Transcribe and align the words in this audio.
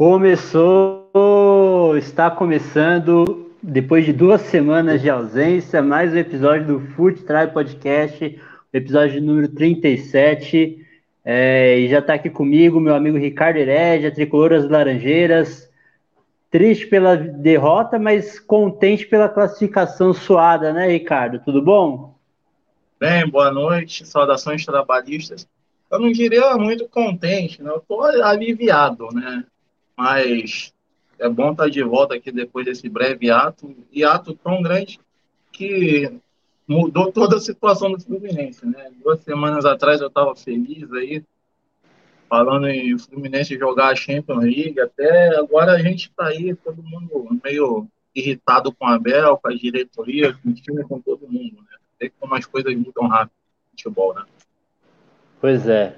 Começou, 0.00 1.94
está 1.98 2.30
começando, 2.30 3.52
depois 3.62 4.02
de 4.06 4.14
duas 4.14 4.40
semanas 4.40 5.02
de 5.02 5.10
ausência, 5.10 5.82
mais 5.82 6.14
um 6.14 6.16
episódio 6.16 6.66
do 6.66 6.80
Foot 6.92 7.22
Tribe 7.22 7.52
Podcast, 7.52 8.40
episódio 8.72 9.20
número 9.20 9.46
37. 9.48 10.86
É, 11.22 11.80
e 11.80 11.88
já 11.90 11.98
está 11.98 12.14
aqui 12.14 12.30
comigo 12.30 12.80
meu 12.80 12.94
amigo 12.94 13.18
Ricardo 13.18 13.58
Heredia, 13.58 14.10
Tricoloras 14.10 14.66
Laranjeiras. 14.70 15.70
Triste 16.50 16.86
pela 16.86 17.14
derrota, 17.14 17.98
mas 17.98 18.40
contente 18.40 19.04
pela 19.04 19.28
classificação 19.28 20.14
suada, 20.14 20.72
né, 20.72 20.88
Ricardo? 20.88 21.42
Tudo 21.44 21.60
bom? 21.60 22.14
Bem, 22.98 23.28
boa 23.28 23.50
noite, 23.50 24.06
saudações 24.06 24.64
trabalhistas. 24.64 25.46
Eu 25.90 25.98
não 25.98 26.10
diria 26.10 26.56
muito 26.56 26.88
contente, 26.88 27.62
né? 27.62 27.70
Eu 27.70 27.76
estou 27.76 28.02
aliviado, 28.02 29.06
né? 29.12 29.44
Mas 30.00 30.72
é 31.18 31.28
bom 31.28 31.52
estar 31.52 31.68
de 31.68 31.82
volta 31.82 32.14
aqui 32.14 32.32
depois 32.32 32.64
desse 32.64 32.88
breve 32.88 33.30
ato, 33.30 33.76
e 33.92 34.02
ato 34.02 34.32
tão 34.32 34.62
grande 34.62 34.98
que 35.52 36.10
mudou 36.66 37.12
toda 37.12 37.36
a 37.36 37.40
situação 37.40 37.92
do 37.92 38.00
Fluminense, 38.00 38.64
né? 38.64 38.90
Duas 39.04 39.20
semanas 39.20 39.66
atrás 39.66 40.00
eu 40.00 40.08
estava 40.08 40.34
feliz 40.34 40.90
aí, 40.94 41.22
falando 42.30 42.66
em 42.66 42.98
Fluminense 42.98 43.58
jogar 43.58 43.88
a 43.88 43.94
Champions 43.94 44.42
League, 44.42 44.80
até 44.80 45.36
agora 45.36 45.72
a 45.72 45.82
gente 45.82 46.08
está 46.08 46.28
aí, 46.28 46.54
todo 46.54 46.82
mundo 46.82 47.38
meio 47.44 47.86
irritado 48.14 48.72
com 48.72 48.86
a 48.86 48.98
Bel, 48.98 49.36
com 49.36 49.48
a 49.48 49.54
diretoria, 49.54 50.32
com 50.32 50.48
o 50.48 50.54
time, 50.54 50.82
com 50.84 50.98
todo 50.98 51.28
mundo, 51.28 51.56
né? 51.56 51.76
Vê 52.00 52.10
como 52.18 52.34
as 52.34 52.46
coisas 52.46 52.74
mudam 52.74 53.06
rápido 53.06 53.36
no 53.36 53.70
futebol, 53.72 54.14
né? 54.14 54.24
Pois 55.42 55.68
é. 55.68 55.94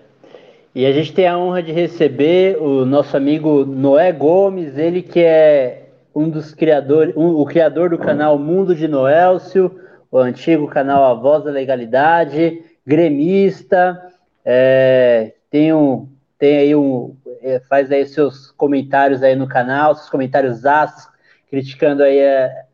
E 0.74 0.86
a 0.86 0.92
gente 0.92 1.12
tem 1.12 1.26
a 1.26 1.36
honra 1.36 1.62
de 1.62 1.70
receber 1.70 2.56
o 2.56 2.86
nosso 2.86 3.14
amigo 3.14 3.62
Noé 3.66 4.10
Gomes, 4.10 4.78
ele 4.78 5.02
que 5.02 5.20
é 5.20 5.82
um 6.14 6.30
dos 6.30 6.54
criadores, 6.54 7.14
um, 7.14 7.36
o 7.36 7.44
criador 7.44 7.90
do 7.90 7.98
canal 7.98 8.38
Mundo 8.38 8.74
de 8.74 8.88
Noélcio, 8.88 9.78
o 10.10 10.16
antigo 10.16 10.66
canal 10.66 11.04
A 11.04 11.12
Voz 11.12 11.44
da 11.44 11.50
Legalidade, 11.50 12.62
gremista, 12.86 14.00
é, 14.42 15.34
tem, 15.50 15.74
um, 15.74 16.08
tem 16.38 16.56
aí 16.56 16.74
um, 16.74 17.14
é, 17.42 17.60
faz 17.68 17.92
aí 17.92 18.06
seus 18.06 18.50
comentários 18.52 19.22
aí 19.22 19.36
no 19.36 19.46
canal, 19.46 19.94
seus 19.94 20.08
comentários 20.08 20.64
ácidos, 20.64 21.06
criticando 21.50 22.02
aí 22.02 22.18
é, 22.18 22.64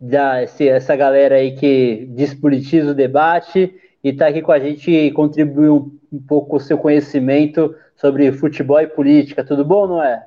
da, 0.00 0.44
esse, 0.44 0.68
essa 0.68 0.94
galera 0.94 1.34
aí 1.34 1.56
que 1.56 2.06
despolitiza 2.10 2.92
o 2.92 2.94
debate 2.94 3.74
e 4.04 4.10
está 4.10 4.28
aqui 4.28 4.42
com 4.42 4.52
a 4.52 4.60
gente 4.60 4.92
e 4.92 5.10
contribuir 5.10 5.97
um 6.12 6.20
pouco 6.20 6.56
o 6.56 6.60
seu 6.60 6.78
conhecimento 6.78 7.74
sobre 7.96 8.30
futebol 8.32 8.80
e 8.80 8.86
política. 8.86 9.44
Tudo 9.44 9.64
bom, 9.64 9.86
Noé? 9.86 10.24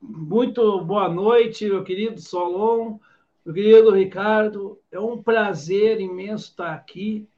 Muito 0.00 0.80
boa 0.82 1.08
noite, 1.08 1.66
meu 1.66 1.82
querido 1.82 2.20
Solon, 2.20 2.98
meu 3.44 3.54
querido 3.54 3.90
Ricardo. 3.90 4.78
É 4.92 5.00
um 5.00 5.22
prazer 5.22 6.00
imenso 6.00 6.50
estar 6.50 6.72
aqui. 6.72 7.28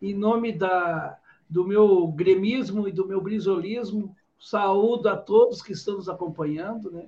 Em 0.00 0.14
nome 0.14 0.52
da, 0.52 1.18
do 1.48 1.64
meu 1.66 2.08
gremismo 2.08 2.88
e 2.88 2.92
do 2.92 3.06
meu 3.06 3.20
brisolismo, 3.20 4.16
saúdo 4.38 5.08
a 5.08 5.16
todos 5.16 5.62
que 5.62 5.72
estão 5.72 5.96
nos 5.96 6.08
acompanhando. 6.08 6.90
Né? 6.90 7.06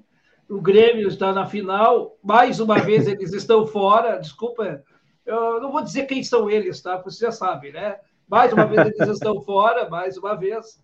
O 0.48 0.60
Grêmio 0.60 1.08
está 1.08 1.32
na 1.32 1.46
final, 1.46 2.16
mais 2.22 2.60
uma 2.60 2.78
vez 2.78 3.06
eles 3.06 3.32
estão 3.32 3.66
fora. 3.66 4.18
Desculpa, 4.18 4.84
eu 5.24 5.60
não 5.60 5.72
vou 5.72 5.82
dizer 5.82 6.06
quem 6.06 6.22
são 6.22 6.50
eles, 6.50 6.80
tá? 6.82 6.98
Você 6.98 7.24
já 7.24 7.32
sabe, 7.32 7.72
né? 7.72 7.98
Mais 8.28 8.52
uma 8.52 8.66
vez 8.66 8.86
eles 8.86 9.08
estão 9.08 9.40
fora, 9.42 9.88
mais 9.88 10.16
uma 10.16 10.34
vez. 10.34 10.82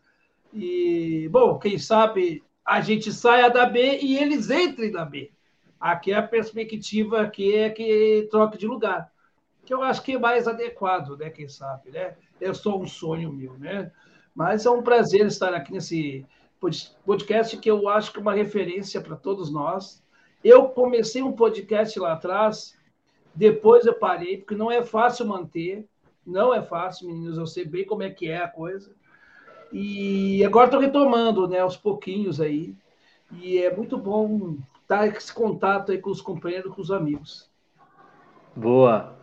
E, 0.53 1.29
bom, 1.31 1.59
quem 1.59 1.79
sabe 1.79 2.43
a 2.65 2.81
gente 2.81 3.13
saia 3.13 3.49
da 3.49 3.67
B 3.67 3.99
e 4.01 4.19
eles 4.19 4.51
entrem 4.51 4.91
na 4.91 5.05
B. 5.05 5.31
Aqui 5.81 6.13
é 6.13 6.17
a 6.17 6.23
perspectiva 6.23 7.23
aqui 7.23 7.57
é 7.57 7.71
que 7.71 8.29
troque 8.31 8.59
de 8.59 8.67
lugar. 8.67 9.11
Que 9.65 9.73
eu 9.73 9.83
acho 9.83 10.03
que 10.03 10.13
é 10.13 10.19
mais 10.19 10.47
adequado, 10.47 11.17
né? 11.17 11.31
Quem 11.31 11.49
sabe, 11.49 11.91
né? 11.91 12.17
É 12.41 12.53
só 12.53 12.79
um 12.79 12.87
sonho 12.87 13.33
meu, 13.33 13.55
né? 13.59 13.91
Mas 14.35 14.67
é 14.67 14.71
um 14.71 14.83
prazer 14.83 15.27
estar 15.27 15.55
aqui 15.55 15.73
nesse 15.73 16.27
podcast 17.05 17.57
que 17.57 17.71
eu 17.71 17.89
acho 17.89 18.13
que 18.13 18.19
é 18.19 18.23
uma 18.23 18.35
referência 18.35 19.01
para 19.01 19.17
todos 19.17 19.51
nós. 19.51 20.03
Eu 20.45 20.69
comecei 20.69 21.23
um 21.23 21.33
podcast 21.33 21.99
lá 21.99 22.13
atrás, 22.13 22.77
depois 23.35 23.87
eu 23.87 23.95
parei, 23.95 24.39
porque 24.39 24.55
não 24.55 24.71
é 24.71 24.83
fácil 24.83 25.27
manter. 25.27 25.87
Não 26.31 26.55
é 26.55 26.63
fácil, 26.63 27.09
meninos, 27.09 27.37
eu 27.37 27.47
sei 27.47 27.65
bem 27.65 27.85
como 27.85 28.03
é 28.03 28.11
que 28.11 28.29
é 28.29 28.39
a 28.39 28.49
coisa. 28.49 28.91
E 29.73 30.45
agora 30.45 30.67
estou 30.67 30.81
retomando, 30.81 31.49
né, 31.49 31.61
aos 31.61 31.77
pouquinhos 31.77 32.41
aí. 32.41 32.75
E 33.41 33.59
é 33.59 33.75
muito 33.75 33.97
bom 33.97 34.57
estar 34.83 35.07
esse 35.07 35.33
contato 35.33 35.93
aí 35.93 35.99
com 35.99 36.11
os 36.11 36.21
companheiros, 36.21 36.75
com 36.75 36.81
os 36.81 36.91
amigos. 36.91 37.49
Boa. 38.57 39.17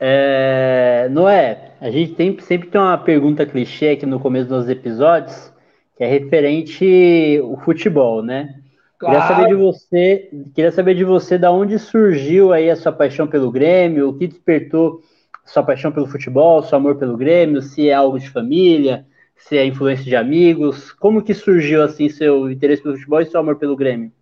É, 0.00 1.08
Noé, 1.10 1.72
a 1.80 1.90
gente 1.90 2.14
tem, 2.14 2.38
sempre 2.38 2.68
tem 2.68 2.80
uma 2.80 2.96
pergunta 2.96 3.44
clichê 3.44 3.90
aqui 3.90 4.06
no 4.06 4.20
começo 4.20 4.48
dos 4.48 4.68
episódios, 4.68 5.52
que 5.96 6.04
é 6.04 6.06
referente 6.06 7.40
ao 7.42 7.56
futebol, 7.60 8.22
né? 8.22 8.60
Claro. 8.96 9.16
Queria 9.16 9.28
saber 9.28 9.48
de 9.48 9.54
você, 9.54 10.30
queria 10.54 10.72
saber 10.72 10.94
de 10.94 11.04
você 11.04 11.38
da 11.38 11.50
onde 11.50 11.78
surgiu 11.78 12.52
aí 12.52 12.70
a 12.70 12.76
sua 12.76 12.92
paixão 12.92 13.26
pelo 13.26 13.50
Grêmio, 13.50 14.08
o 14.08 14.14
que 14.16 14.26
despertou 14.26 15.02
sua 15.48 15.62
paixão 15.62 15.90
pelo 15.90 16.06
futebol, 16.06 16.62
seu 16.62 16.76
amor 16.76 16.96
pelo 16.96 17.16
Grêmio, 17.16 17.62
se 17.62 17.88
é 17.88 17.94
algo 17.94 18.18
de 18.18 18.28
família, 18.28 19.06
se 19.34 19.56
é 19.56 19.64
influência 19.64 20.04
de 20.04 20.14
amigos, 20.14 20.92
como 20.92 21.22
que 21.22 21.32
surgiu 21.32 21.82
assim 21.82 22.08
seu 22.08 22.50
interesse 22.50 22.82
pelo 22.82 22.96
futebol 22.96 23.20
e 23.20 23.26
seu 23.26 23.40
amor 23.40 23.56
pelo 23.56 23.74
Grêmio? 23.74 24.12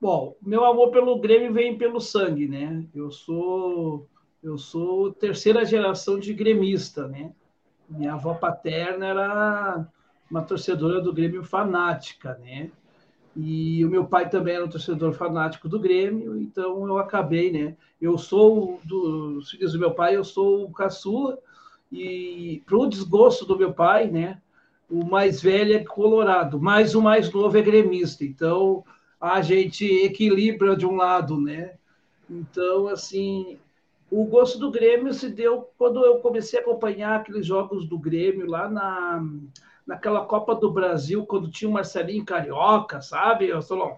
Bom, 0.00 0.34
meu 0.40 0.64
amor 0.64 0.90
pelo 0.90 1.18
Grêmio 1.18 1.52
vem 1.52 1.76
pelo 1.76 2.00
sangue, 2.00 2.48
né? 2.48 2.84
Eu 2.94 3.10
sou 3.10 4.08
eu 4.42 4.56
sou 4.56 5.12
terceira 5.12 5.64
geração 5.64 6.18
de 6.18 6.32
gremista, 6.32 7.06
né? 7.06 7.32
Minha 7.88 8.14
avó 8.14 8.34
paterna 8.34 9.06
era 9.06 9.86
uma 10.30 10.42
torcedora 10.42 11.00
do 11.00 11.12
Grêmio 11.12 11.42
fanática, 11.42 12.38
né? 12.42 12.70
E 13.40 13.84
o 13.84 13.88
meu 13.88 14.04
pai 14.04 14.28
também 14.28 14.56
era 14.56 14.64
um 14.64 14.68
torcedor 14.68 15.12
fanático 15.12 15.68
do 15.68 15.78
Grêmio, 15.78 16.36
então 16.42 16.84
eu 16.88 16.98
acabei, 16.98 17.52
né? 17.52 17.76
Eu 18.02 18.18
sou 18.18 18.80
dos 18.82 19.52
filhos 19.52 19.74
do 19.74 19.78
meu 19.78 19.92
pai, 19.92 20.16
eu 20.16 20.24
sou 20.24 20.64
o 20.64 20.72
caçula, 20.72 21.38
e 21.92 22.60
para 22.66 22.76
o 22.76 22.88
desgosto 22.88 23.46
do 23.46 23.56
meu 23.56 23.72
pai, 23.72 24.10
né? 24.10 24.42
O 24.90 25.04
mais 25.04 25.40
velho 25.40 25.72
é 25.72 25.84
colorado, 25.84 26.60
mas 26.60 26.96
o 26.96 27.00
mais 27.00 27.32
novo 27.32 27.56
é 27.56 27.62
gremista. 27.62 28.24
Então 28.24 28.82
a 29.20 29.40
gente 29.40 29.84
equilibra 29.84 30.74
de 30.74 30.84
um 30.84 30.96
lado, 30.96 31.40
né? 31.40 31.74
Então, 32.28 32.88
assim, 32.88 33.56
o 34.10 34.24
gosto 34.24 34.58
do 34.58 34.72
Grêmio 34.72 35.14
se 35.14 35.28
deu 35.28 35.68
quando 35.78 36.04
eu 36.04 36.18
comecei 36.18 36.58
a 36.58 36.62
acompanhar 36.62 37.20
aqueles 37.20 37.46
jogos 37.46 37.86
do 37.86 38.00
Grêmio 38.00 38.50
lá 38.50 38.68
na 38.68 39.24
naquela 39.88 40.20
Copa 40.26 40.54
do 40.54 40.70
Brasil, 40.70 41.24
quando 41.24 41.50
tinha 41.50 41.66
o 41.66 41.72
Marcelinho 41.72 42.22
Carioca, 42.22 43.00
sabe, 43.00 43.50
Solon? 43.62 43.96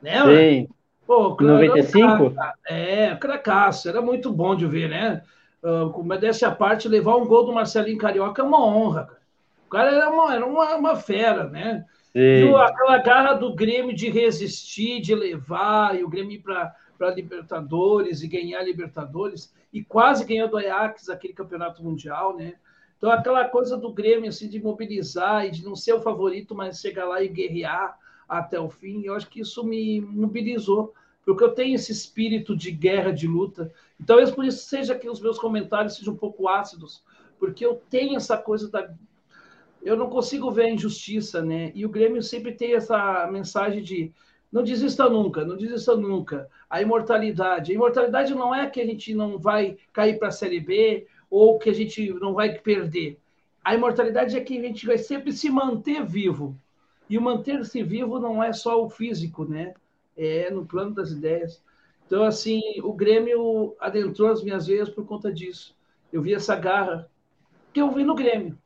Lembra? 0.00 0.38
Sim. 0.38 0.68
Pô, 1.04 1.36
95? 1.40 2.34
é, 2.68 3.16
cracaço, 3.16 3.88
era 3.88 4.00
muito 4.00 4.32
bom 4.32 4.54
de 4.54 4.64
ver, 4.64 4.88
né? 4.88 5.22
Uh, 5.60 6.04
modéstia 6.04 6.46
à 6.46 6.54
parte, 6.54 6.88
levar 6.88 7.16
um 7.16 7.26
gol 7.26 7.44
do 7.44 7.52
Marcelinho 7.52 7.98
Carioca 7.98 8.40
é 8.40 8.44
uma 8.44 8.64
honra, 8.64 9.06
cara. 9.06 9.18
O 9.66 9.70
cara 9.70 9.90
era 9.90 10.08
uma, 10.08 10.34
era 10.34 10.46
uma, 10.46 10.76
uma 10.76 10.96
fera, 10.96 11.48
né? 11.48 11.84
Sim. 12.12 12.20
E 12.20 12.54
aquela 12.54 12.98
garra 12.98 13.34
do 13.34 13.54
Grêmio 13.54 13.94
de 13.94 14.08
resistir, 14.08 15.00
de 15.00 15.16
levar, 15.16 15.98
e 15.98 16.04
o 16.04 16.08
Grêmio 16.08 16.36
ir 16.36 16.42
para 16.42 17.10
Libertadores 17.10 18.22
e 18.22 18.28
ganhar 18.28 18.62
Libertadores, 18.62 19.52
e 19.72 19.82
quase 19.82 20.24
ganhou 20.24 20.48
do 20.48 20.56
Ajax 20.56 21.08
aquele 21.08 21.32
campeonato 21.32 21.82
mundial, 21.82 22.36
né? 22.36 22.54
Então, 22.98 23.10
aquela 23.12 23.48
coisa 23.48 23.76
do 23.76 23.92
Grêmio, 23.92 24.28
assim, 24.28 24.48
de 24.48 24.60
mobilizar 24.60 25.46
e 25.46 25.50
de 25.50 25.64
não 25.64 25.76
ser 25.76 25.94
o 25.94 26.00
favorito, 26.00 26.54
mas 26.54 26.80
chegar 26.80 27.06
lá 27.06 27.22
e 27.22 27.28
guerrear 27.28 27.96
até 28.28 28.60
o 28.60 28.68
fim, 28.68 29.04
eu 29.04 29.14
acho 29.14 29.28
que 29.30 29.40
isso 29.40 29.64
me 29.64 30.00
mobilizou, 30.00 30.92
porque 31.24 31.44
eu 31.44 31.52
tenho 31.52 31.76
esse 31.76 31.92
espírito 31.92 32.56
de 32.56 32.72
guerra, 32.72 33.12
de 33.12 33.28
luta. 33.28 33.72
Então, 33.94 34.16
talvez 34.16 34.30
por 34.30 34.44
isso 34.44 34.66
seja 34.66 34.96
que 34.96 35.08
os 35.08 35.20
meus 35.20 35.38
comentários 35.38 35.96
sejam 35.96 36.14
um 36.14 36.16
pouco 36.16 36.48
ácidos, 36.48 37.02
porque 37.38 37.64
eu 37.64 37.80
tenho 37.88 38.16
essa 38.16 38.36
coisa 38.36 38.68
da. 38.68 38.92
Eu 39.80 39.96
não 39.96 40.10
consigo 40.10 40.50
ver 40.50 40.64
a 40.64 40.70
injustiça, 40.70 41.40
né? 41.40 41.70
E 41.74 41.86
o 41.86 41.88
Grêmio 41.88 42.20
sempre 42.20 42.52
tem 42.52 42.74
essa 42.74 43.28
mensagem 43.30 43.80
de 43.80 44.12
não 44.50 44.62
desista 44.62 45.08
nunca, 45.08 45.44
não 45.44 45.56
desista 45.56 45.94
nunca. 45.94 46.48
A 46.68 46.82
imortalidade. 46.82 47.70
A 47.70 47.74
imortalidade 47.74 48.34
não 48.34 48.54
é 48.54 48.68
que 48.68 48.80
a 48.80 48.86
gente 48.86 49.14
não 49.14 49.38
vai 49.38 49.76
cair 49.92 50.18
para 50.18 50.28
a 50.28 50.32
Série 50.32 50.58
B 50.58 51.06
ou 51.30 51.58
que 51.58 51.70
a 51.70 51.74
gente 51.74 52.12
não 52.14 52.34
vai 52.34 52.58
perder. 52.58 53.18
A 53.64 53.74
imortalidade 53.74 54.36
é 54.36 54.40
que 54.40 54.58
a 54.58 54.62
gente 54.62 54.86
vai 54.86 54.98
sempre 54.98 55.32
se 55.32 55.50
manter 55.50 56.04
vivo. 56.04 56.56
E 57.08 57.16
o 57.16 57.22
manter-se 57.22 57.82
vivo 57.82 58.18
não 58.18 58.42
é 58.42 58.52
só 58.52 58.82
o 58.82 58.88
físico, 58.90 59.44
né? 59.44 59.74
É 60.16 60.50
no 60.50 60.66
plano 60.66 60.94
das 60.94 61.10
ideias. 61.10 61.62
Então, 62.06 62.24
assim, 62.24 62.60
o 62.82 62.92
Grêmio 62.92 63.76
adentrou 63.78 64.30
as 64.30 64.42
minhas 64.42 64.66
veias 64.66 64.88
por 64.88 65.06
conta 65.06 65.32
disso. 65.32 65.76
Eu 66.12 66.22
vi 66.22 66.34
essa 66.34 66.56
garra 66.56 67.08
que 67.72 67.80
eu 67.80 67.90
vi 67.90 68.04
no 68.04 68.14
Grêmio. 68.14 68.58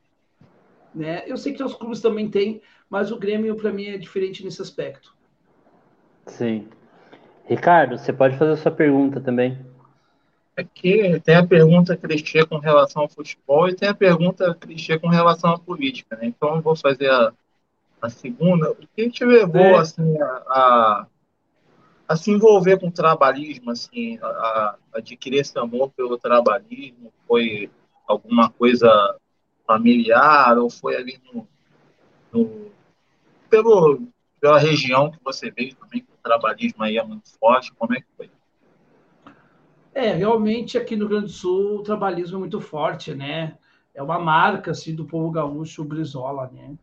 Né? 0.95 1.23
Eu 1.27 1.37
sei 1.37 1.53
que 1.53 1.63
os 1.63 1.73
clubes 1.73 1.99
também 1.99 2.29
têm, 2.29 2.61
mas 2.89 3.11
o 3.11 3.19
Grêmio, 3.19 3.55
para 3.55 3.71
mim, 3.71 3.87
é 3.87 3.97
diferente 3.97 4.43
nesse 4.43 4.61
aspecto. 4.61 5.13
Sim. 6.27 6.67
Ricardo, 7.45 7.97
você 7.97 8.13
pode 8.13 8.37
fazer 8.37 8.51
a 8.53 8.57
sua 8.57 8.71
pergunta 8.71 9.19
também. 9.19 9.57
Aqui 10.55 11.19
tem 11.21 11.35
a 11.35 11.45
pergunta 11.45 11.97
clichê 11.97 12.45
com 12.45 12.59
relação 12.59 13.01
ao 13.01 13.09
futebol 13.09 13.67
e 13.67 13.75
tem 13.75 13.89
a 13.89 13.93
pergunta 13.93 14.53
clichê 14.53 14.99
com 14.99 15.07
relação 15.07 15.51
à 15.51 15.57
política, 15.57 16.15
né? 16.15 16.27
Então 16.27 16.55
eu 16.55 16.61
vou 16.61 16.75
fazer 16.75 17.09
a, 17.09 17.33
a 17.99 18.09
segunda. 18.09 18.71
O 18.71 18.75
que 18.75 19.09
te 19.09 19.25
levou 19.25 19.61
é. 19.61 19.77
assim, 19.77 20.21
a, 20.21 20.25
a, 20.25 21.07
a, 22.07 22.15
se 22.15 22.29
envolver 22.29 22.79
com 22.79 22.87
o 22.87 22.91
trabalhismo, 22.91 23.71
assim, 23.71 24.19
a, 24.21 24.27
a, 24.27 24.75
adquirir 24.93 25.39
esse 25.39 25.57
amor 25.57 25.89
pelo 25.89 26.19
trabalhismo? 26.19 27.11
Foi 27.27 27.71
alguma 28.07 28.47
coisa 28.51 28.89
familiar 29.65 30.59
ou 30.59 30.69
foi 30.69 30.95
ali 30.95 31.19
no, 31.33 31.47
no 32.31 32.71
pelo, 33.49 34.07
pela 34.39 34.59
região 34.59 35.09
que 35.09 35.17
você 35.23 35.49
veio 35.49 35.73
também, 35.75 36.01
que 36.01 36.11
o 36.11 36.21
trabalhismo 36.21 36.83
aí 36.83 36.97
é 36.97 37.03
muito 37.03 37.27
forte? 37.39 37.73
Como 37.73 37.93
é 37.95 38.01
que 38.01 38.07
foi? 38.15 38.29
É, 39.93 40.13
realmente 40.13 40.77
aqui 40.77 40.95
no 40.95 41.05
Rio 41.05 41.09
Grande 41.09 41.25
do 41.27 41.31
Sul 41.31 41.77
o 41.77 41.83
trabalhismo 41.83 42.37
é 42.37 42.39
muito 42.39 42.59
forte, 42.59 43.13
né? 43.13 43.57
É 43.93 44.01
uma 44.01 44.19
marca 44.19 44.71
assim 44.71 44.95
do 44.95 45.05
povo 45.05 45.31
gaúcho, 45.31 45.83
o 45.83 45.85
Brizola, 45.85 46.49
né? 46.51 46.75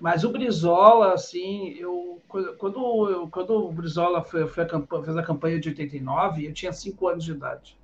Mas 0.00 0.22
o 0.22 0.30
Brizola, 0.30 1.14
assim, 1.14 1.70
eu 1.70 2.20
quando, 2.28 3.08
eu, 3.08 3.28
quando 3.28 3.50
o 3.54 3.72
Brizola 3.72 4.22
foi, 4.22 4.46
foi 4.46 4.62
a 4.64 4.66
campanha, 4.66 5.04
fez 5.04 5.16
a 5.16 5.22
campanha 5.22 5.58
de 5.60 5.68
89, 5.70 6.46
eu 6.46 6.52
tinha 6.52 6.72
cinco 6.72 7.08
anos 7.08 7.24
de 7.24 7.32
idade. 7.32 7.76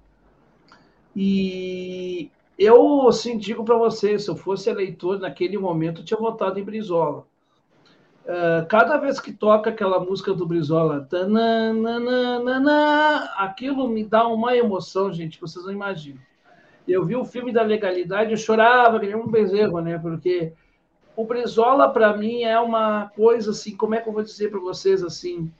E 1.16 2.30
eu, 2.58 3.08
assim, 3.08 3.38
digo 3.38 3.64
para 3.64 3.76
você, 3.76 4.18
se 4.18 4.28
eu 4.28 4.36
fosse 4.36 4.70
eleitor 4.70 5.18
naquele 5.18 5.58
momento, 5.58 6.00
eu 6.00 6.04
tinha 6.04 6.18
votado 6.18 6.58
em 6.58 6.64
Brizola. 6.64 7.26
Uh, 8.24 8.66
cada 8.68 8.96
vez 8.96 9.20
que 9.20 9.30
toca 9.32 9.68
aquela 9.68 10.00
música 10.00 10.32
do 10.32 10.46
Brizola, 10.46 11.06
aquilo 13.36 13.86
me 13.86 14.02
dá 14.02 14.26
uma 14.26 14.56
emoção, 14.56 15.12
gente, 15.12 15.36
que 15.36 15.42
vocês 15.42 15.62
não 15.66 15.72
imaginam. 15.72 16.20
Eu 16.88 17.04
vi 17.04 17.16
o 17.16 17.24
filme 17.26 17.52
da 17.52 17.62
legalidade, 17.62 18.30
eu 18.30 18.36
chorava, 18.38 18.98
que 18.98 19.06
nem 19.06 19.14
um 19.14 19.26
bezerro, 19.26 19.78
né? 19.80 19.98
Porque 19.98 20.54
o 21.14 21.26
Brizola, 21.26 21.90
para 21.90 22.16
mim, 22.16 22.44
é 22.44 22.58
uma 22.58 23.10
coisa 23.14 23.50
assim, 23.50 23.76
como 23.76 23.94
é 23.94 24.00
que 24.00 24.08
eu 24.08 24.12
vou 24.12 24.22
dizer 24.22 24.50
para 24.50 24.60
vocês 24.60 25.02
assim? 25.02 25.52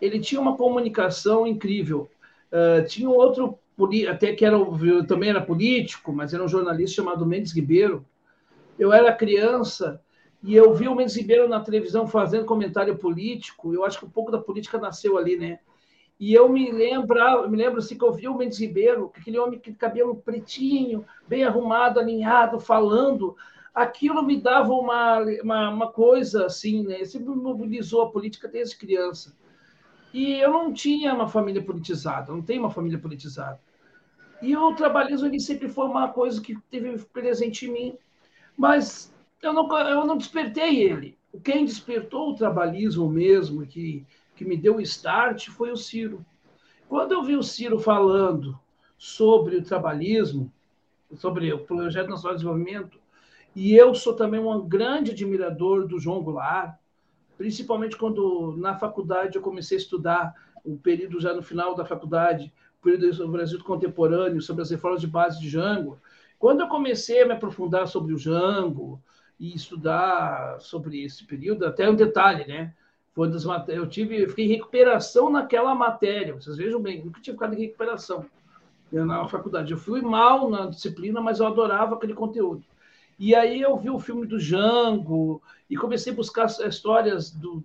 Ele 0.00 0.20
tinha 0.20 0.40
uma 0.40 0.56
comunicação 0.56 1.44
incrível. 1.44 2.08
Uh, 2.52 2.86
tinha 2.86 3.10
outro, 3.10 3.58
até 4.08 4.32
que 4.32 4.44
era, 4.44 4.56
também 5.08 5.30
era 5.30 5.40
político, 5.40 6.12
mas 6.12 6.32
era 6.32 6.44
um 6.44 6.48
jornalista 6.48 7.02
chamado 7.02 7.26
Mendes 7.26 7.52
Ribeiro. 7.52 8.06
Eu 8.78 8.92
era 8.92 9.12
criança 9.12 10.00
e 10.42 10.56
eu 10.56 10.74
vi 10.74 10.88
o 10.88 10.94
Mendes 10.94 11.14
Ribeiro 11.14 11.48
na 11.48 11.60
televisão 11.60 12.06
fazendo 12.06 12.44
comentário 12.44 12.96
político. 12.98 13.72
Eu 13.72 13.84
acho 13.84 13.98
que 13.98 14.04
um 14.04 14.10
pouco 14.10 14.32
da 14.32 14.38
política 14.38 14.76
nasceu 14.76 15.16
ali, 15.16 15.36
né? 15.36 15.60
E 16.18 16.34
eu 16.34 16.48
me 16.48 16.70
lembro, 16.70 17.48
me 17.48 17.56
lembro 17.56 17.78
assim 17.78 17.96
que 17.96 18.04
eu 18.04 18.12
vi 18.12 18.26
o 18.26 18.36
Mendes 18.36 18.58
Ribeiro, 18.58 19.12
aquele 19.16 19.38
homem 19.38 19.60
com 19.60 19.74
cabelo 19.74 20.16
pretinho, 20.16 21.04
bem 21.28 21.44
arrumado, 21.44 22.00
alinhado, 22.00 22.58
falando. 22.58 23.36
Aquilo 23.72 24.22
me 24.22 24.40
dava 24.40 24.72
uma, 24.72 25.20
uma, 25.42 25.70
uma 25.70 25.92
coisa 25.92 26.46
assim, 26.46 26.82
né? 26.82 27.04
Sempre 27.04 27.34
mobilizou 27.34 28.02
a 28.02 28.10
política 28.10 28.48
desde 28.48 28.76
criança. 28.76 29.36
E 30.12 30.34
eu 30.34 30.50
não 30.50 30.72
tinha 30.72 31.14
uma 31.14 31.28
família 31.28 31.62
politizada, 31.64 32.32
não 32.32 32.42
tenho 32.42 32.62
uma 32.62 32.70
família 32.70 32.98
politizada. 32.98 33.60
E 34.42 34.56
o 34.56 34.74
trabalhismo 34.74 35.28
ele 35.28 35.38
sempre 35.38 35.68
foi 35.68 35.86
uma 35.86 36.08
coisa 36.08 36.40
que 36.40 36.58
teve 36.68 36.98
presente 37.12 37.66
em 37.66 37.72
mim. 37.72 37.98
Mas 38.56 39.11
eu 39.42 39.52
não, 39.52 39.78
eu 39.78 40.06
não 40.06 40.16
despertei 40.16 40.82
ele. 40.82 41.18
Quem 41.42 41.64
despertou 41.64 42.30
o 42.30 42.34
trabalhismo 42.34 43.08
mesmo, 43.08 43.66
que, 43.66 44.06
que 44.36 44.44
me 44.44 44.56
deu 44.56 44.76
o 44.76 44.80
start, 44.80 45.48
foi 45.48 45.72
o 45.72 45.76
Ciro. 45.76 46.24
Quando 46.88 47.12
eu 47.12 47.22
vi 47.22 47.36
o 47.36 47.42
Ciro 47.42 47.78
falando 47.78 48.58
sobre 48.96 49.56
o 49.56 49.64
trabalhismo, 49.64 50.52
sobre 51.16 51.52
o 51.52 51.58
Projeto 51.58 52.08
Nacional 52.08 52.36
de 52.36 52.42
Desenvolvimento, 52.42 53.00
e 53.54 53.74
eu 53.74 53.94
sou 53.94 54.14
também 54.14 54.40
um 54.40 54.66
grande 54.66 55.10
admirador 55.10 55.86
do 55.86 55.98
João 55.98 56.22
Goulart, 56.22 56.76
principalmente 57.36 57.96
quando 57.96 58.54
na 58.56 58.76
faculdade 58.76 59.36
eu 59.36 59.42
comecei 59.42 59.76
a 59.76 59.80
estudar 59.80 60.34
o 60.64 60.76
período 60.76 61.20
já 61.20 61.34
no 61.34 61.42
final 61.42 61.74
da 61.74 61.84
faculdade, 61.84 62.52
o 62.80 62.82
período 62.82 63.16
do 63.16 63.28
Brasil 63.28 63.62
contemporâneo, 63.64 64.40
sobre 64.40 64.62
as 64.62 64.70
reformas 64.70 65.00
de 65.00 65.06
base 65.06 65.40
de 65.40 65.48
Jango. 65.48 65.98
Quando 66.38 66.60
eu 66.60 66.68
comecei 66.68 67.22
a 67.22 67.26
me 67.26 67.32
aprofundar 67.32 67.88
sobre 67.88 68.14
o 68.14 68.18
Jango, 68.18 69.02
e 69.42 69.56
estudar 69.56 70.60
sobre 70.60 71.02
esse 71.02 71.24
período, 71.24 71.66
até 71.66 71.90
um 71.90 71.96
detalhe, 71.96 72.46
né? 72.46 72.72
Foi 73.12 73.28
das 73.28 73.44
eu 73.66 73.88
tive, 73.88 74.22
eu 74.22 74.28
fiquei 74.28 74.44
em 74.44 74.50
recuperação 74.50 75.28
naquela 75.28 75.74
matéria. 75.74 76.32
Vocês 76.32 76.56
vejam 76.56 76.80
bem, 76.80 77.04
nunca 77.04 77.20
tinha 77.20 77.34
ficado 77.34 77.52
em 77.52 77.60
recuperação 77.60 78.24
na 78.92 79.26
faculdade. 79.26 79.72
Eu 79.72 79.78
fui 79.78 80.00
mal 80.00 80.48
na 80.48 80.66
disciplina, 80.66 81.20
mas 81.20 81.40
eu 81.40 81.46
adorava 81.48 81.96
aquele 81.96 82.14
conteúdo. 82.14 82.62
E 83.18 83.34
aí 83.34 83.60
eu 83.60 83.76
vi 83.76 83.90
o 83.90 83.98
filme 83.98 84.28
do 84.28 84.38
Jango 84.38 85.42
e 85.68 85.76
comecei 85.76 86.12
a 86.12 86.16
buscar 86.16 86.46
histórias 86.46 87.32
do. 87.32 87.64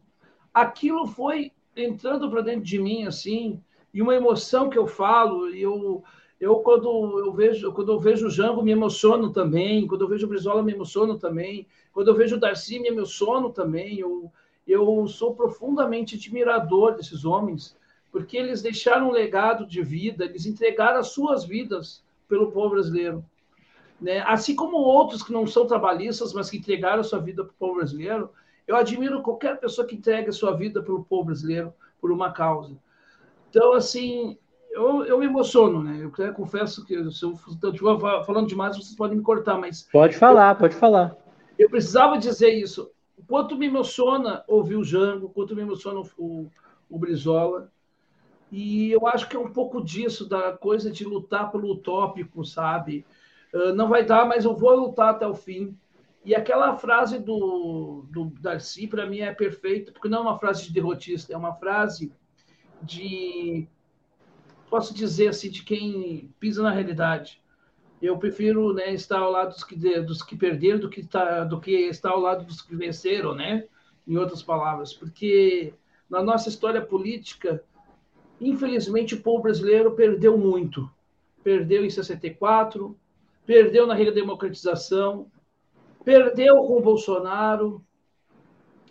Aquilo 0.51 1.05
foi 1.05 1.51
entrando 1.75 2.27
para 2.27 2.41
dentro 2.41 2.63
de 2.63 2.79
mim 2.79 3.05
assim, 3.05 3.61
e 3.93 4.01
uma 4.01 4.15
emoção 4.15 4.67
que 4.67 4.79
eu 4.79 4.87
falo, 4.87 5.51
e 5.51 5.61
eu 5.61 6.03
eu, 6.39 6.57
quando 6.57 7.19
eu 7.19 7.33
vejo, 7.33 7.71
quando 7.71 7.91
eu 7.91 7.99
vejo 7.99 8.27
o 8.27 8.29
Jango, 8.29 8.61
me 8.61 8.71
emociono 8.71 9.31
também. 9.31 9.87
Quando 9.87 10.01
eu 10.01 10.07
vejo 10.07 10.25
o 10.25 10.29
Brizola, 10.29 10.61
me 10.61 10.73
emociono 10.73 11.17
também. 11.17 11.65
Quando 11.91 12.09
eu 12.09 12.15
vejo 12.15 12.35
o 12.35 12.39
Darcy, 12.39 12.79
me 12.79 12.89
emociono 12.89 13.49
também. 13.51 13.99
Eu, 13.99 14.31
eu 14.67 15.07
sou 15.07 15.33
profundamente 15.33 16.15
admirador 16.15 16.95
desses 16.95 17.25
homens, 17.25 17.75
porque 18.11 18.37
eles 18.37 18.61
deixaram 18.61 19.09
um 19.09 19.11
legado 19.11 19.65
de 19.65 19.81
vida, 19.81 20.25
eles 20.25 20.45
entregaram 20.45 20.99
as 20.99 21.07
suas 21.07 21.43
vidas 21.43 22.03
pelo 22.27 22.51
povo 22.51 22.71
brasileiro. 22.71 23.25
Né? 23.99 24.19
Assim 24.27 24.55
como 24.55 24.77
outros 24.77 25.23
que 25.23 25.33
não 25.33 25.47
são 25.47 25.65
trabalhistas, 25.65 26.33
mas 26.33 26.51
que 26.51 26.57
entregaram 26.57 27.03
sua 27.03 27.19
vida 27.19 27.43
para 27.43 27.51
o 27.51 27.57
povo 27.57 27.75
brasileiro, 27.75 28.29
eu 28.67 28.75
admiro 28.75 29.23
qualquer 29.23 29.59
pessoa 29.59 29.87
que 29.87 29.95
entregue 29.95 30.29
a 30.29 30.33
sua 30.33 30.51
vida 30.55 30.83
pelo 30.83 31.03
povo 31.03 31.25
brasileiro 31.25 31.73
por 31.99 32.11
uma 32.11 32.31
causa. 32.31 32.77
Então, 33.49 33.73
assim, 33.73 34.37
eu, 34.71 35.05
eu 35.05 35.19
me 35.19 35.25
emociono, 35.25 35.83
né? 35.83 35.99
Eu 36.01 36.33
confesso 36.33 36.85
que 36.85 36.93
se 37.11 37.25
eu 37.25 37.33
estiver 37.33 38.23
falando 38.25 38.47
demais, 38.47 38.75
vocês 38.75 38.95
podem 38.95 39.17
me 39.17 39.23
cortar, 39.23 39.57
mas. 39.57 39.83
Pode 39.91 40.15
falar, 40.15 40.53
eu, 40.53 40.59
pode 40.59 40.75
falar. 40.75 41.15
Eu 41.57 41.69
precisava 41.69 42.17
dizer 42.17 42.51
isso. 42.51 42.91
Quanto 43.27 43.57
me 43.57 43.65
emociona 43.65 44.43
ouvir 44.47 44.75
o 44.75 44.83
Jango, 44.83 45.29
quanto 45.29 45.55
me 45.55 45.61
emociona 45.61 46.01
o, 46.17 46.47
o 46.89 46.99
Brizola. 46.99 47.71
E 48.51 48.91
eu 48.91 49.05
acho 49.07 49.27
que 49.27 49.35
é 49.35 49.39
um 49.39 49.51
pouco 49.51 49.83
disso, 49.83 50.27
da 50.27 50.53
coisa 50.53 50.89
de 50.89 51.03
lutar 51.03 51.51
pelo 51.51 51.71
utópico, 51.71 52.45
sabe? 52.45 53.05
Uh, 53.53 53.73
não 53.73 53.89
vai 53.89 54.05
dar, 54.05 54.25
mas 54.25 54.45
eu 54.45 54.55
vou 54.55 54.73
lutar 54.75 55.09
até 55.09 55.27
o 55.27 55.33
fim. 55.33 55.75
E 56.23 56.35
aquela 56.35 56.77
frase 56.77 57.19
do, 57.19 58.05
do 58.09 58.25
Darcy, 58.39 58.87
para 58.87 59.05
mim, 59.05 59.19
é 59.19 59.33
perfeita, 59.33 59.91
porque 59.91 60.07
não 60.07 60.19
é 60.19 60.21
uma 60.21 60.39
frase 60.39 60.63
de 60.63 60.73
derrotista, 60.73 61.33
é 61.33 61.37
uma 61.37 61.53
frase 61.53 62.11
de 62.81 63.67
posso 64.69 64.93
dizer 64.93 65.29
assim 65.29 65.49
de 65.49 65.63
quem 65.63 66.33
pisa 66.39 66.61
na 66.61 66.71
realidade. 66.71 67.41
Eu 68.01 68.17
prefiro 68.17 68.73
né, 68.73 68.93
estar 68.93 69.19
ao 69.19 69.31
lado 69.31 69.53
dos 69.53 69.63
que, 69.63 69.75
dos 70.01 70.21
que 70.21 70.35
perderam 70.35 70.79
do 70.79 70.89
que, 70.89 71.03
tá, 71.03 71.43
do 71.43 71.59
que 71.59 71.71
estar 71.71 72.11
ao 72.11 72.19
lado 72.19 72.45
dos 72.45 72.61
que 72.61 72.75
venceram, 72.75 73.33
né? 73.33 73.65
Em 74.07 74.17
outras 74.17 74.41
palavras, 74.41 74.93
porque 74.93 75.73
na 76.09 76.23
nossa 76.23 76.47
história 76.47 76.81
política, 76.81 77.61
infelizmente, 78.39 79.15
o 79.15 79.21
povo 79.21 79.43
brasileiro 79.43 79.91
perdeu 79.91 80.37
muito. 80.37 80.89
Perdeu 81.43 81.83
em 81.83 81.89
64, 81.89 82.97
perdeu 83.45 83.85
na 83.85 83.93
redemocratização, 83.93 85.29
perdeu 86.05 86.55
com 86.63 86.81
Bolsonaro, 86.81 87.83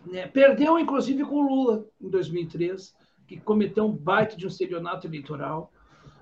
né? 0.04 0.26
perdeu 0.26 0.78
inclusive 0.78 1.24
com 1.24 1.40
Lula 1.42 1.86
em 2.00 2.08
2003 2.08 2.94
que 3.26 3.38
cometeu 3.38 3.86
um 3.86 3.92
baita 3.92 4.36
de 4.36 4.44
um 4.44 4.48
estelionato 4.48 5.06
eleitoral, 5.06 5.72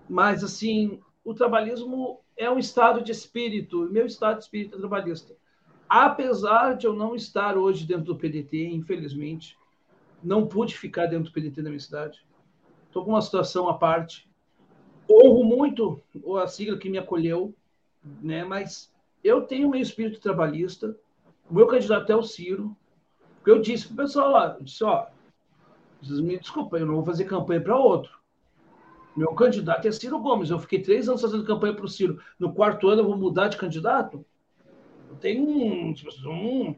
mas, 0.08 0.42
assim, 0.42 1.00
o 1.24 1.34
trabalhismo 1.34 2.20
é 2.36 2.50
um 2.50 2.58
estado 2.58 3.02
de 3.02 3.12
espírito, 3.12 3.88
meu 3.90 4.06
estado 4.06 4.38
de 4.38 4.44
espírito 4.44 4.76
é 4.76 4.78
trabalhista. 4.78 5.34
Apesar 5.88 6.74
de 6.74 6.86
eu 6.86 6.92
não 6.92 7.14
estar 7.14 7.56
hoje 7.56 7.86
dentro 7.86 8.04
do 8.04 8.16
PDT, 8.16 8.68
infelizmente, 8.68 9.56
não 10.22 10.46
pude 10.46 10.76
ficar 10.76 11.06
dentro 11.06 11.30
do 11.30 11.32
PDT 11.32 11.62
da 11.62 11.68
minha 11.68 11.80
cidade. 11.80 12.24
Estou 12.86 13.04
com 13.04 13.10
uma 13.10 13.22
situação 13.22 13.68
à 13.68 13.74
parte. 13.74 14.28
Honro 15.08 15.44
muito 15.44 16.00
a 16.42 16.46
sigla 16.46 16.78
que 16.78 16.88
me 16.88 16.96
acolheu, 16.96 17.54
né? 18.22 18.44
mas 18.44 18.92
eu 19.22 19.42
tenho 19.42 19.68
meu 19.68 19.80
espírito 19.80 20.20
trabalhista. 20.20 20.96
O 21.50 21.54
meu 21.54 21.66
candidato 21.66 22.10
é 22.10 22.16
o 22.16 22.22
Ciro. 22.22 22.74
Eu 23.46 23.60
disse 23.60 23.86
para 23.86 23.94
o 23.94 23.96
pessoal 23.98 24.30
lá, 24.30 24.56
disse, 24.60 24.82
ó, 24.82 25.06
me 26.10 26.38
desculpem, 26.38 26.80
eu 26.80 26.86
não 26.86 26.96
vou 26.96 27.04
fazer 27.04 27.24
campanha 27.24 27.60
para 27.60 27.76
outro. 27.76 28.12
Meu 29.16 29.32
candidato 29.34 29.86
é 29.86 29.92
Ciro 29.92 30.18
Gomes. 30.18 30.50
Eu 30.50 30.58
fiquei 30.58 30.80
três 30.80 31.08
anos 31.08 31.22
fazendo 31.22 31.44
campanha 31.44 31.74
para 31.74 31.84
o 31.84 31.88
Ciro. 31.88 32.20
No 32.38 32.52
quarto 32.52 32.88
ano 32.88 33.02
eu 33.02 33.06
vou 33.06 33.16
mudar 33.16 33.48
de 33.48 33.56
candidato? 33.56 34.24
Tem 35.20 35.40
um, 35.40 35.94
um 36.26 36.74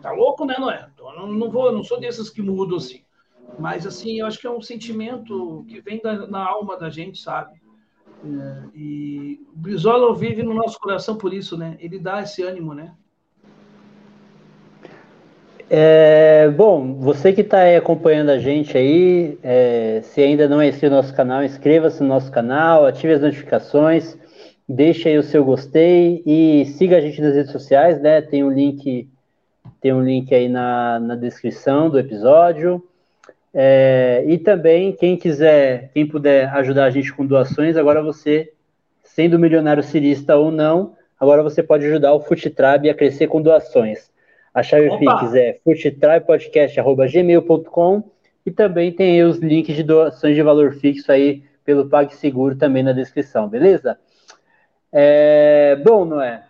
tá 0.00 0.10
louco, 0.12 0.46
né, 0.46 0.54
é? 0.72 0.88
Então, 0.92 1.14
não, 1.14 1.26
não 1.26 1.50
vou, 1.50 1.70
não 1.70 1.84
sou 1.84 2.00
desses 2.00 2.30
que 2.30 2.40
mudam 2.40 2.78
assim. 2.78 3.04
Mas 3.58 3.86
assim, 3.86 4.20
eu 4.20 4.26
acho 4.26 4.38
que 4.38 4.46
é 4.46 4.50
um 4.50 4.62
sentimento 4.62 5.64
que 5.68 5.80
vem 5.80 6.00
da, 6.00 6.26
na 6.26 6.46
alma 6.46 6.76
da 6.78 6.88
gente, 6.88 7.18
sabe? 7.18 7.60
É, 8.24 8.68
e 8.74 9.46
o 9.52 9.58
Brizola 9.58 10.14
vive 10.14 10.42
no 10.42 10.54
nosso 10.54 10.78
coração 10.78 11.18
por 11.18 11.34
isso, 11.34 11.56
né? 11.56 11.76
Ele 11.80 11.98
dá 11.98 12.22
esse 12.22 12.42
ânimo, 12.42 12.72
né? 12.72 12.96
É, 15.70 16.48
bom, 16.48 16.94
você 16.94 17.30
que 17.30 17.42
está 17.42 17.76
acompanhando 17.76 18.30
a 18.30 18.38
gente 18.38 18.76
aí, 18.76 19.38
é, 19.42 20.00
se 20.02 20.22
ainda 20.22 20.48
não 20.48 20.62
é 20.62 20.68
inscrito 20.68 20.94
no 20.94 20.96
nosso 20.96 21.14
canal, 21.14 21.44
inscreva-se 21.44 22.02
no 22.02 22.08
nosso 22.08 22.32
canal, 22.32 22.86
ative 22.86 23.12
as 23.12 23.20
notificações, 23.20 24.16
deixe 24.66 25.10
aí 25.10 25.18
o 25.18 25.22
seu 25.22 25.44
gostei 25.44 26.22
e 26.24 26.64
siga 26.64 26.96
a 26.96 27.00
gente 27.00 27.20
nas 27.20 27.34
redes 27.34 27.52
sociais, 27.52 28.00
né? 28.00 28.22
Tem 28.22 28.42
um 28.42 28.50
link, 28.50 29.06
tem 29.78 29.92
um 29.92 30.02
link 30.02 30.34
aí 30.34 30.48
na, 30.48 30.98
na 31.00 31.14
descrição 31.14 31.90
do 31.90 31.98
episódio. 31.98 32.82
É, 33.52 34.24
e 34.26 34.38
também, 34.38 34.92
quem 34.92 35.18
quiser, 35.18 35.90
quem 35.92 36.06
puder 36.06 36.48
ajudar 36.54 36.86
a 36.86 36.90
gente 36.90 37.12
com 37.12 37.26
doações, 37.26 37.76
agora 37.76 38.02
você, 38.02 38.52
sendo 39.02 39.38
milionário 39.38 39.82
cirista 39.82 40.34
ou 40.34 40.50
não, 40.50 40.94
agora 41.20 41.42
você 41.42 41.62
pode 41.62 41.84
ajudar 41.84 42.14
o 42.14 42.20
Futitrab 42.20 42.88
a 42.88 42.94
crescer 42.94 43.26
com 43.26 43.42
doações. 43.42 44.10
A 44.54 44.62
chave 44.62 44.96
Pix 44.98 45.34
é 45.34 45.58
futitrabpodcast.gmail.com 45.64 48.02
e 48.44 48.50
também 48.50 48.92
tem 48.92 49.22
os 49.22 49.38
links 49.38 49.74
de 49.76 49.82
doações 49.82 50.34
de 50.34 50.42
valor 50.42 50.74
fixo 50.74 51.10
aí 51.12 51.42
pelo 51.64 51.88
PagSeguro 51.88 52.56
também 52.56 52.82
na 52.82 52.92
descrição, 52.92 53.48
beleza? 53.48 53.98
É, 54.90 55.76
bom, 55.84 56.06
Noé, 56.06 56.42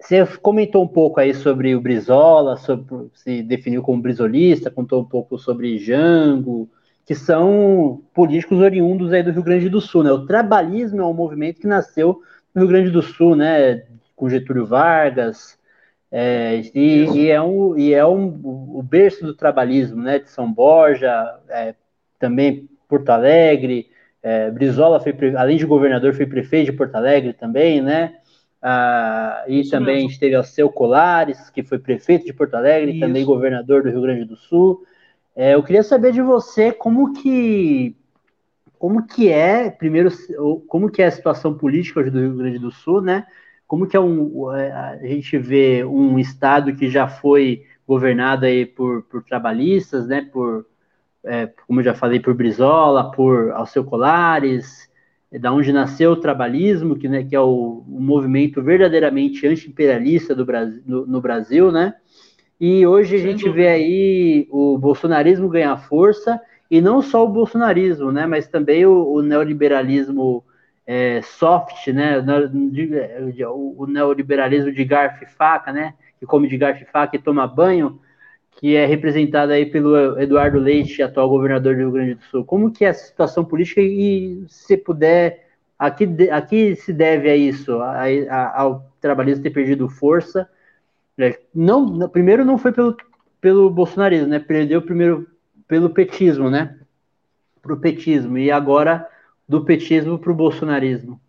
você 0.00 0.24
comentou 0.42 0.84
um 0.84 0.88
pouco 0.88 1.18
aí 1.18 1.34
sobre 1.34 1.74
o 1.74 1.80
Brizola, 1.80 2.56
sobre, 2.56 3.10
se 3.14 3.42
definiu 3.42 3.82
como 3.82 4.02
brizolista, 4.02 4.70
contou 4.70 5.00
um 5.00 5.04
pouco 5.04 5.38
sobre 5.38 5.78
Jango, 5.78 6.68
que 7.04 7.14
são 7.14 8.02
políticos 8.12 8.60
oriundos 8.60 9.12
aí 9.12 9.22
do 9.22 9.32
Rio 9.32 9.42
Grande 9.42 9.68
do 9.68 9.80
Sul, 9.80 10.04
né? 10.04 10.12
O 10.12 10.26
trabalhismo 10.26 11.00
é 11.00 11.06
um 11.06 11.14
movimento 11.14 11.60
que 11.60 11.66
nasceu 11.66 12.20
no 12.54 12.60
Rio 12.60 12.68
Grande 12.68 12.90
do 12.90 13.00
Sul, 13.00 13.34
né? 13.34 13.82
Com 14.14 14.28
Getúlio 14.28 14.66
Vargas, 14.66 15.58
é, 16.10 16.62
e, 16.74 17.04
e, 17.04 17.30
é 17.30 17.40
um, 17.40 17.76
e 17.76 17.92
é 17.92 18.06
um, 18.06 18.26
o 18.42 18.82
berço 18.82 19.24
do 19.24 19.34
trabalhismo, 19.34 20.02
né? 20.02 20.18
De 20.18 20.30
São 20.30 20.50
Borja, 20.50 21.38
é, 21.48 21.74
também 22.18 22.68
Porto 22.88 23.10
Alegre, 23.10 23.90
é, 24.22 24.50
Brizola 24.50 25.00
foi, 25.00 25.14
além 25.36 25.56
de 25.56 25.66
governador, 25.66 26.14
foi 26.14 26.26
prefeito 26.26 26.70
de 26.70 26.76
Porto 26.76 26.94
Alegre 26.94 27.32
também, 27.32 27.80
né? 27.80 28.14
Ah, 28.60 29.44
e 29.46 29.60
Isso 29.60 29.70
também 29.70 30.06
mesmo. 30.06 30.18
teve 30.18 30.34
Alceu 30.34 30.68
Colares, 30.70 31.48
que 31.50 31.62
foi 31.62 31.78
prefeito 31.78 32.26
de 32.26 32.32
Porto 32.32 32.54
Alegre, 32.54 32.92
Isso. 32.92 33.00
também 33.00 33.24
governador 33.24 33.82
do 33.82 33.90
Rio 33.90 34.00
Grande 34.00 34.24
do 34.24 34.36
Sul. 34.36 34.82
É, 35.36 35.54
eu 35.54 35.62
queria 35.62 35.84
saber 35.84 36.12
de 36.12 36.20
você 36.20 36.72
como 36.72 37.12
que 37.12 37.94
como 38.78 39.06
que 39.06 39.28
é, 39.28 39.70
primeiro, 39.70 40.08
como 40.68 40.88
que 40.88 41.02
é 41.02 41.06
a 41.06 41.10
situação 41.10 41.54
política 41.54 42.00
hoje 42.00 42.10
do 42.10 42.20
Rio 42.20 42.36
Grande 42.36 42.58
do 42.58 42.70
Sul, 42.70 43.00
né? 43.00 43.26
Como 43.68 43.86
que 43.86 43.94
é 43.94 44.00
um, 44.00 44.50
é, 44.54 44.72
a 44.72 44.96
gente 45.06 45.36
vê 45.36 45.84
um 45.84 46.18
estado 46.18 46.74
que 46.74 46.88
já 46.88 47.06
foi 47.06 47.64
governado 47.86 48.46
aí 48.46 48.64
por, 48.64 49.02
por 49.02 49.22
trabalhistas, 49.22 50.08
né? 50.08 50.26
Por, 50.32 50.64
é, 51.22 51.46
como 51.66 51.80
eu 51.80 51.84
já 51.84 51.94
falei, 51.94 52.18
por 52.18 52.32
Brizola, 52.32 53.10
por 53.10 53.50
Alceu 53.52 53.84
Colares, 53.84 54.88
é 55.30 55.38
da 55.38 55.52
onde 55.52 55.70
nasceu 55.70 56.12
o 56.12 56.16
trabalhismo, 56.16 56.96
que, 56.96 57.06
né, 57.08 57.22
que 57.22 57.36
é 57.36 57.40
o, 57.40 57.84
o 57.86 58.00
movimento 58.00 58.62
verdadeiramente 58.62 59.46
anti-imperialista 59.46 60.34
do 60.34 60.46
Brasil, 60.46 60.82
no, 60.86 61.06
no, 61.06 61.20
Brasil, 61.20 61.70
né? 61.70 61.94
E 62.58 62.86
hoje 62.86 63.16
a 63.16 63.18
gente 63.18 63.48
vê 63.50 63.68
aí 63.68 64.48
o 64.50 64.78
bolsonarismo 64.78 65.46
ganhar 65.46 65.76
força, 65.76 66.40
e 66.70 66.80
não 66.80 67.02
só 67.02 67.22
o 67.22 67.28
bolsonarismo, 67.28 68.10
né? 68.10 68.26
Mas 68.26 68.48
também 68.48 68.86
o, 68.86 69.12
o 69.12 69.20
neoliberalismo 69.20 70.42
é, 70.88 71.20
soft, 71.20 71.86
né? 71.88 72.18
O, 73.46 73.86
neoliberalismo 73.86 74.72
de 74.72 74.82
garfo 74.86 75.22
e 75.22 75.26
faca, 75.26 75.70
né? 75.70 75.92
Que 76.18 76.24
come 76.24 76.48
de 76.48 76.56
garfo 76.56 76.82
e 76.82 76.86
faca 76.86 77.14
e 77.14 77.18
toma 77.18 77.46
banho, 77.46 78.00
que 78.52 78.74
é 78.74 78.86
representada 78.86 79.52
aí 79.52 79.66
pelo 79.66 80.18
Eduardo 80.18 80.58
Leite, 80.58 81.02
atual 81.02 81.28
governador 81.28 81.74
do 81.74 81.80
Rio 81.80 81.90
Grande 81.90 82.14
do 82.14 82.22
Sul. 82.22 82.42
Como 82.42 82.72
que 82.72 82.86
é 82.86 82.88
a 82.88 82.94
situação 82.94 83.44
política 83.44 83.82
e, 83.82 84.42
se 84.48 84.78
puder, 84.78 85.50
aqui, 85.78 86.08
aqui 86.30 86.74
se 86.74 86.90
deve 86.90 87.28
a 87.28 87.36
isso, 87.36 87.78
a, 87.82 88.04
a, 88.30 88.62
ao 88.62 88.90
trabalhista 88.98 89.42
ter 89.42 89.50
perdido 89.50 89.90
força? 89.90 90.48
É, 91.18 91.38
não, 91.54 92.08
primeiro 92.08 92.46
não 92.46 92.56
foi 92.56 92.72
pelo, 92.72 92.96
pelo 93.42 93.68
bolsonarismo, 93.68 94.28
né? 94.28 94.38
Perdeu 94.38 94.80
primeiro 94.80 95.28
pelo 95.66 95.90
petismo, 95.90 96.48
né? 96.48 96.78
Para 97.60 97.74
o 97.74 97.78
petismo 97.78 98.38
e 98.38 98.50
agora 98.50 99.06
do 99.48 99.64
petismo 99.64 100.18
para 100.18 100.30
o 100.30 100.34
bolsonarismo. 100.34 101.20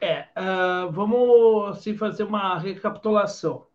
É, 0.00 0.28
uh, 0.36 0.90
vamos 0.90 1.70
assim, 1.70 1.94
fazer 1.94 2.24
uma 2.24 2.58
recapitulação. 2.58 3.66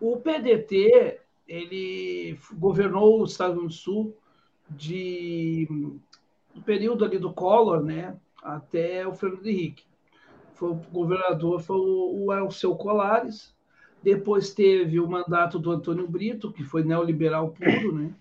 O 0.00 0.16
PDT 0.16 1.20
ele 1.46 2.38
governou 2.54 3.20
o 3.20 3.24
Estado 3.24 3.60
do 3.60 3.70
Sul 3.70 4.16
de 4.68 5.68
do 6.54 6.62
período 6.62 7.04
ali 7.04 7.18
do 7.18 7.32
Collor, 7.32 7.82
né, 7.82 8.16
até 8.42 9.06
o 9.06 9.14
Fernando 9.14 9.46
Henrique. 9.46 9.84
Foi 10.54 10.70
o 10.70 10.74
governador 10.74 11.60
foi 11.60 11.76
o 11.78 12.32
Elcio 12.32 12.74
Colares. 12.76 13.54
Depois 14.02 14.54
teve 14.54 15.00
o 15.00 15.08
mandato 15.08 15.58
do 15.58 15.70
Antônio 15.70 16.08
Brito, 16.08 16.52
que 16.52 16.62
foi 16.62 16.82
neoliberal 16.82 17.50
puro, 17.50 17.92
né, 17.92 18.14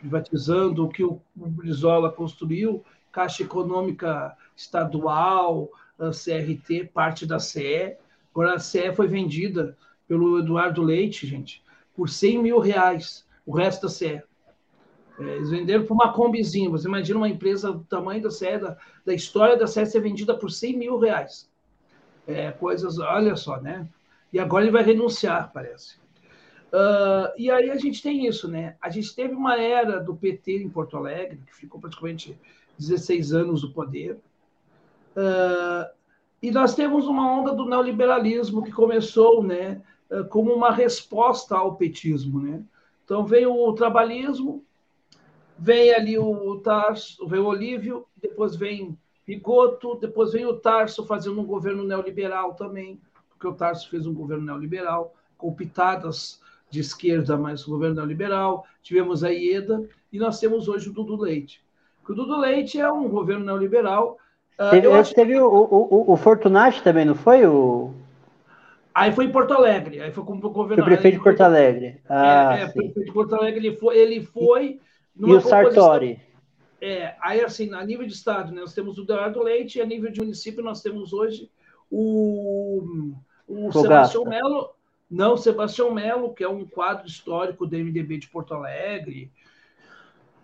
privatizando 0.00 0.84
o 0.84 0.88
que 0.88 1.04
o 1.04 1.20
Brizola 1.36 2.10
construiu, 2.10 2.82
Caixa 3.12 3.42
Econômica 3.42 4.36
Estadual, 4.56 5.70
CRT, 6.08 6.90
parte 6.92 7.26
da 7.26 7.38
CE. 7.38 7.96
Agora 8.32 8.54
a 8.54 8.58
CE 8.58 8.92
foi 8.92 9.06
vendida 9.06 9.76
pelo 10.08 10.38
Eduardo 10.38 10.82
Leite, 10.82 11.26
gente, 11.26 11.62
por 11.94 12.08
100 12.08 12.42
mil 12.42 12.58
reais, 12.58 13.26
o 13.44 13.52
resto 13.52 13.82
da 13.82 13.88
CE. 13.88 14.22
É, 15.18 15.36
eles 15.36 15.50
venderam 15.50 15.84
por 15.84 15.94
uma 15.94 16.12
combizinha. 16.12 16.70
Você 16.70 16.88
imagina 16.88 17.18
uma 17.18 17.28
empresa 17.28 17.72
do 17.72 17.84
tamanho 17.84 18.22
da 18.22 18.30
CE, 18.30 18.58
da, 18.58 18.76
da 19.04 19.14
história 19.14 19.56
da 19.56 19.66
CE 19.66 19.84
ser 19.84 20.00
vendida 20.00 20.34
por 20.34 20.50
100 20.50 20.78
mil 20.78 20.98
reais. 20.98 21.50
É, 22.26 22.50
coisas, 22.52 22.98
olha 22.98 23.36
só, 23.36 23.60
né? 23.60 23.86
E 24.32 24.38
agora 24.38 24.64
ele 24.64 24.72
vai 24.72 24.82
renunciar, 24.82 25.50
parece. 25.52 25.98
Uh, 26.72 27.32
e 27.36 27.50
aí 27.50 27.70
a 27.70 27.76
gente 27.76 28.02
tem 28.02 28.26
isso, 28.26 28.48
né? 28.48 28.76
A 28.80 28.88
gente 28.88 29.14
teve 29.14 29.34
uma 29.34 29.60
era 29.60 29.98
do 29.98 30.14
PT 30.14 30.62
em 30.62 30.68
Porto 30.68 30.96
Alegre, 30.96 31.40
que 31.46 31.54
ficou 31.54 31.80
praticamente 31.80 32.38
16 32.78 33.32
anos 33.32 33.62
no 33.62 33.72
poder. 33.72 34.18
Uh, 35.16 35.90
e 36.40 36.50
nós 36.50 36.74
temos 36.74 37.06
uma 37.06 37.30
onda 37.30 37.52
do 37.52 37.66
neoliberalismo 37.66 38.62
que 38.62 38.72
começou, 38.72 39.42
né? 39.42 39.82
Eh, 40.10 40.24
como 40.24 40.52
uma 40.52 40.72
resposta 40.72 41.56
ao 41.56 41.76
petismo. 41.76 42.40
Né? 42.40 42.62
Então, 43.04 43.24
veio 43.24 43.54
o 43.54 43.72
trabalhismo, 43.72 44.64
vem 45.56 45.94
ali 45.94 46.18
o 46.18 46.56
Tarso, 46.60 47.26
vem 47.28 47.40
o 47.40 47.46
Olívio, 47.46 48.06
depois 48.16 48.56
vem 48.56 48.98
Rigoto, 49.26 49.94
depois 49.94 50.32
vem 50.32 50.44
o 50.44 50.56
Tarso 50.56 51.06
fazendo 51.06 51.40
um 51.40 51.46
governo 51.46 51.84
neoliberal 51.84 52.54
também, 52.54 53.00
porque 53.28 53.46
o 53.46 53.54
Tarso 53.54 53.88
fez 53.88 54.04
um 54.06 54.12
governo 54.12 54.44
neoliberal, 54.44 55.14
com 55.38 55.54
pitadas 55.54 56.40
de 56.70 56.80
esquerda, 56.80 57.36
mas 57.36 57.64
governo 57.64 57.96
neoliberal. 57.96 58.64
Tivemos 58.82 59.24
a 59.24 59.28
Ieda 59.28 59.82
e 60.12 60.18
nós 60.18 60.38
temos 60.38 60.68
hoje 60.68 60.88
o 60.88 60.92
Dudu 60.92 61.16
Leite. 61.16 61.62
O 62.08 62.14
Dudu 62.14 62.38
Leite 62.38 62.80
é 62.80 62.90
um 62.90 63.08
governo 63.08 63.44
neoliberal. 63.44 64.18
Ah, 64.58 64.70
teve, 64.70 64.88
acho... 64.88 65.14
teve 65.14 65.38
o, 65.38 65.46
o, 65.46 66.12
o 66.12 66.16
Fortunati 66.16 66.82
também, 66.82 67.04
não 67.04 67.14
foi? 67.14 67.46
O... 67.46 67.92
Aí 68.92 69.12
foi 69.12 69.26
em 69.26 69.32
Porto 69.32 69.54
Alegre, 69.54 70.00
aí 70.00 70.10
foi 70.10 70.24
como 70.24 70.40
governador. 70.40 70.84
Foi 70.84 70.94
prefeito 70.94 71.18
de 71.18 71.22
Porto 71.22 71.40
Alegre. 71.40 72.00
Ah, 72.08 72.58
é, 72.58 72.62
é 72.62 72.68
prefeito 72.68 73.04
de 73.04 73.12
Porto 73.12 73.34
Alegre, 73.34 73.66
ele 73.66 73.76
foi. 73.76 73.96
Ele 73.96 74.22
foi 74.22 74.80
e 75.16 75.32
o 75.32 75.40
Sartori? 75.40 76.20
É, 76.80 77.14
aí 77.20 77.40
assim, 77.42 77.72
a 77.74 77.84
nível 77.84 78.06
de 78.06 78.12
estado, 78.12 78.52
né, 78.52 78.60
nós 78.60 78.74
temos 78.74 78.98
o 78.98 79.02
Eduardo 79.02 79.42
Leite, 79.42 79.78
e 79.78 79.82
a 79.82 79.86
nível 79.86 80.10
de 80.10 80.20
município 80.20 80.64
nós 80.64 80.82
temos 80.82 81.12
hoje 81.12 81.50
o, 81.90 83.12
o 83.46 83.70
Sebastião 83.72 84.24
Melo, 84.24 84.70
não, 85.10 85.36
Sebastião 85.36 85.92
Melo, 85.92 86.32
que 86.32 86.44
é 86.44 86.48
um 86.48 86.64
quadro 86.64 87.06
histórico 87.06 87.66
do 87.66 87.76
MDB 87.76 88.18
de 88.18 88.28
Porto 88.28 88.54
Alegre. 88.54 89.32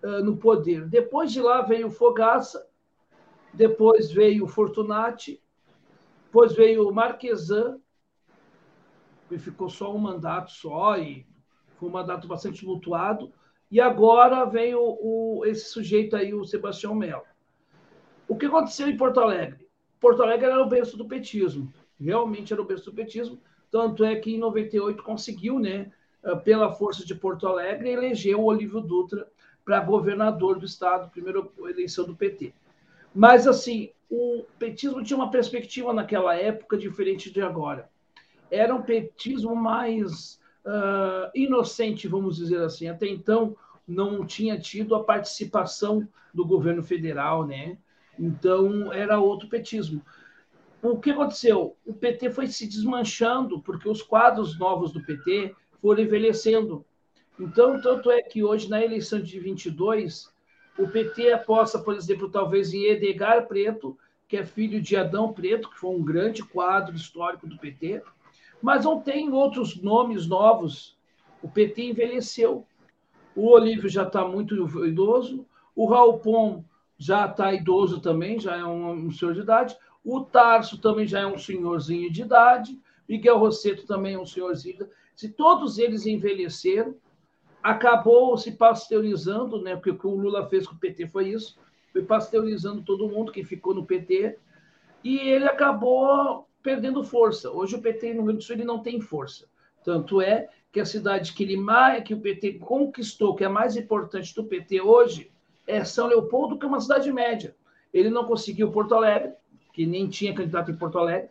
uh, 0.02 0.24
no 0.24 0.36
poder. 0.36 0.88
Depois 0.88 1.30
de 1.30 1.40
lá 1.40 1.62
veio 1.62 1.86
o 1.86 1.92
Fogaça, 1.92 2.66
depois 3.54 4.10
veio 4.10 4.44
o 4.44 4.48
Fortunati, 4.48 5.40
Depois 6.24 6.52
veio 6.52 6.88
o 6.88 6.92
Marquesan, 6.92 7.78
que 9.28 9.38
ficou 9.38 9.68
só 9.68 9.94
um 9.94 9.98
mandato 9.98 10.50
só, 10.52 10.96
e 10.98 11.26
foi 11.76 11.88
um 11.88 11.92
mandato 11.92 12.26
bastante 12.28 12.60
tumultuado. 12.60 13.32
E 13.70 13.80
agora 13.80 14.44
vem 14.44 14.74
o, 14.74 14.98
o, 15.00 15.44
esse 15.44 15.70
sujeito 15.70 16.16
aí, 16.16 16.32
o 16.32 16.44
Sebastião 16.44 16.94
Melo. 16.94 17.24
O 18.28 18.36
que 18.36 18.46
aconteceu 18.46 18.88
em 18.88 18.96
Porto 18.96 19.20
Alegre? 19.20 19.66
Porto 20.00 20.22
Alegre 20.22 20.46
era 20.46 20.62
o 20.62 20.68
berço 20.68 20.96
do 20.96 21.06
petismo, 21.06 21.72
realmente 21.98 22.52
era 22.52 22.62
o 22.62 22.64
berço 22.64 22.90
do 22.90 22.96
petismo, 22.96 23.40
tanto 23.70 24.04
é 24.04 24.16
que 24.16 24.34
em 24.34 24.38
98 24.38 25.02
conseguiu, 25.02 25.58
né, 25.58 25.90
pela 26.44 26.72
força 26.72 27.04
de 27.04 27.14
Porto 27.14 27.46
Alegre, 27.46 27.90
eleger 27.90 28.36
o 28.36 28.44
Olívio 28.44 28.80
Dutra 28.80 29.28
para 29.64 29.80
governador 29.80 30.58
do 30.58 30.66
estado, 30.66 31.10
primeira 31.10 31.42
eleição 31.68 32.04
do 32.04 32.14
PT. 32.14 32.52
Mas, 33.14 33.46
assim, 33.46 33.90
o 34.10 34.44
petismo 34.58 35.02
tinha 35.02 35.16
uma 35.16 35.30
perspectiva 35.30 35.92
naquela 35.92 36.36
época 36.36 36.76
diferente 36.76 37.32
de 37.32 37.40
agora. 37.40 37.88
Era 38.50 38.74
um 38.74 38.82
petismo 38.82 39.54
mais 39.54 40.40
uh, 40.64 41.30
inocente, 41.34 42.08
vamos 42.08 42.36
dizer 42.36 42.60
assim. 42.62 42.88
Até 42.88 43.08
então, 43.08 43.56
não 43.86 44.26
tinha 44.26 44.58
tido 44.58 44.94
a 44.94 45.04
participação 45.04 46.08
do 46.32 46.44
governo 46.44 46.82
federal, 46.82 47.46
né? 47.46 47.78
Então, 48.18 48.92
era 48.92 49.18
outro 49.18 49.48
petismo. 49.48 50.02
O 50.82 50.98
que 50.98 51.10
aconteceu? 51.10 51.76
O 51.84 51.92
PT 51.92 52.30
foi 52.30 52.46
se 52.46 52.66
desmanchando, 52.66 53.60
porque 53.60 53.88
os 53.88 54.02
quadros 54.02 54.58
novos 54.58 54.92
do 54.92 55.02
PT 55.04 55.54
foram 55.80 56.02
envelhecendo. 56.02 56.84
Então, 57.38 57.80
tanto 57.80 58.10
é 58.10 58.22
que 58.22 58.42
hoje, 58.42 58.68
na 58.68 58.82
eleição 58.82 59.20
de 59.20 59.38
22, 59.38 60.30
o 60.78 60.88
PT 60.88 61.32
aposta, 61.32 61.78
por 61.78 61.94
exemplo, 61.94 62.30
talvez 62.30 62.72
em 62.72 62.84
Edgar 62.84 63.46
Preto, 63.46 63.98
que 64.28 64.36
é 64.36 64.44
filho 64.44 64.80
de 64.80 64.96
Adão 64.96 65.32
Preto, 65.32 65.70
que 65.70 65.78
foi 65.78 65.90
um 65.94 66.04
grande 66.04 66.42
quadro 66.42 66.94
histórico 66.94 67.46
do 67.46 67.58
PT, 67.58 68.02
mas 68.66 68.84
não 68.84 69.00
tem 69.00 69.32
outros 69.32 69.80
nomes 69.80 70.26
novos. 70.26 70.98
O 71.40 71.48
PT 71.48 71.90
envelheceu. 71.90 72.66
O 73.32 73.46
Olívio 73.52 73.88
já 73.88 74.02
está 74.02 74.26
muito 74.26 74.56
idoso, 74.84 75.46
o 75.72 75.86
Raul 75.86 76.18
Pom 76.18 76.64
já 76.98 77.26
está 77.26 77.54
idoso 77.54 78.00
também, 78.00 78.40
já 78.40 78.56
é 78.56 78.64
um, 78.64 78.90
um, 78.90 79.12
senhor 79.12 79.34
de 79.34 79.42
idade, 79.42 79.76
o 80.04 80.20
Tarso 80.20 80.80
também 80.80 81.06
já 81.06 81.20
é 81.20 81.26
um 81.26 81.38
senhorzinho 81.38 82.10
de 82.10 82.22
idade, 82.22 82.76
Miguel 83.08 83.38
Rosseto 83.38 83.86
também 83.86 84.14
é 84.14 84.18
um 84.18 84.26
senhorzinho. 84.26 84.88
Se 85.14 85.28
todos 85.28 85.78
eles 85.78 86.04
envelheceram, 86.04 86.96
acabou 87.62 88.36
se 88.36 88.50
pasteurizando, 88.50 89.62
né? 89.62 89.76
Porque 89.76 89.90
o 89.90 89.98
que 89.98 90.08
o 90.08 90.16
Lula 90.16 90.48
fez 90.48 90.66
com 90.66 90.74
o 90.74 90.78
PT 90.78 91.06
foi 91.06 91.28
isso, 91.28 91.56
foi 91.92 92.02
pasteurizando 92.02 92.82
todo 92.82 93.08
mundo 93.08 93.30
que 93.30 93.44
ficou 93.44 93.72
no 93.72 93.86
PT, 93.86 94.36
e 95.04 95.18
ele 95.18 95.44
acabou 95.44 96.48
perdendo 96.66 97.04
força. 97.04 97.48
Hoje 97.48 97.76
o 97.76 97.80
PT 97.80 98.08
no 98.08 98.14
Rio 98.14 98.24
Grande 98.24 98.38
do 98.38 98.44
Sul 98.44 98.56
ele 98.56 98.64
não 98.64 98.82
tem 98.82 99.00
força. 99.00 99.46
Tanto 99.84 100.20
é 100.20 100.48
que 100.72 100.80
a 100.80 100.84
cidade 100.84 101.32
que 101.32 101.44
ele 101.44 101.56
mais, 101.56 102.02
que 102.02 102.12
o 102.12 102.20
PT 102.20 102.54
conquistou, 102.54 103.36
que 103.36 103.44
é 103.44 103.48
mais 103.48 103.76
importante 103.76 104.34
do 104.34 104.42
PT 104.42 104.80
hoje, 104.80 105.30
é 105.64 105.84
São 105.84 106.08
Leopoldo, 106.08 106.58
que 106.58 106.64
é 106.64 106.68
uma 106.68 106.80
cidade 106.80 107.12
média. 107.12 107.54
Ele 107.94 108.10
não 108.10 108.24
conseguiu 108.24 108.72
Porto 108.72 108.96
Alegre, 108.96 109.32
que 109.72 109.86
nem 109.86 110.08
tinha 110.08 110.34
candidato 110.34 110.72
em 110.72 110.76
Porto 110.76 110.98
Alegre. 110.98 111.30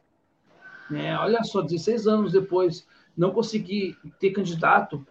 Né? 0.89 1.17
Olha 1.17 1.43
só, 1.43 1.61
16 1.61 2.07
anos 2.07 2.31
depois, 2.31 2.87
não 3.17 3.31
consegui 3.31 3.97
ter 4.19 4.31
candidato 4.31 5.05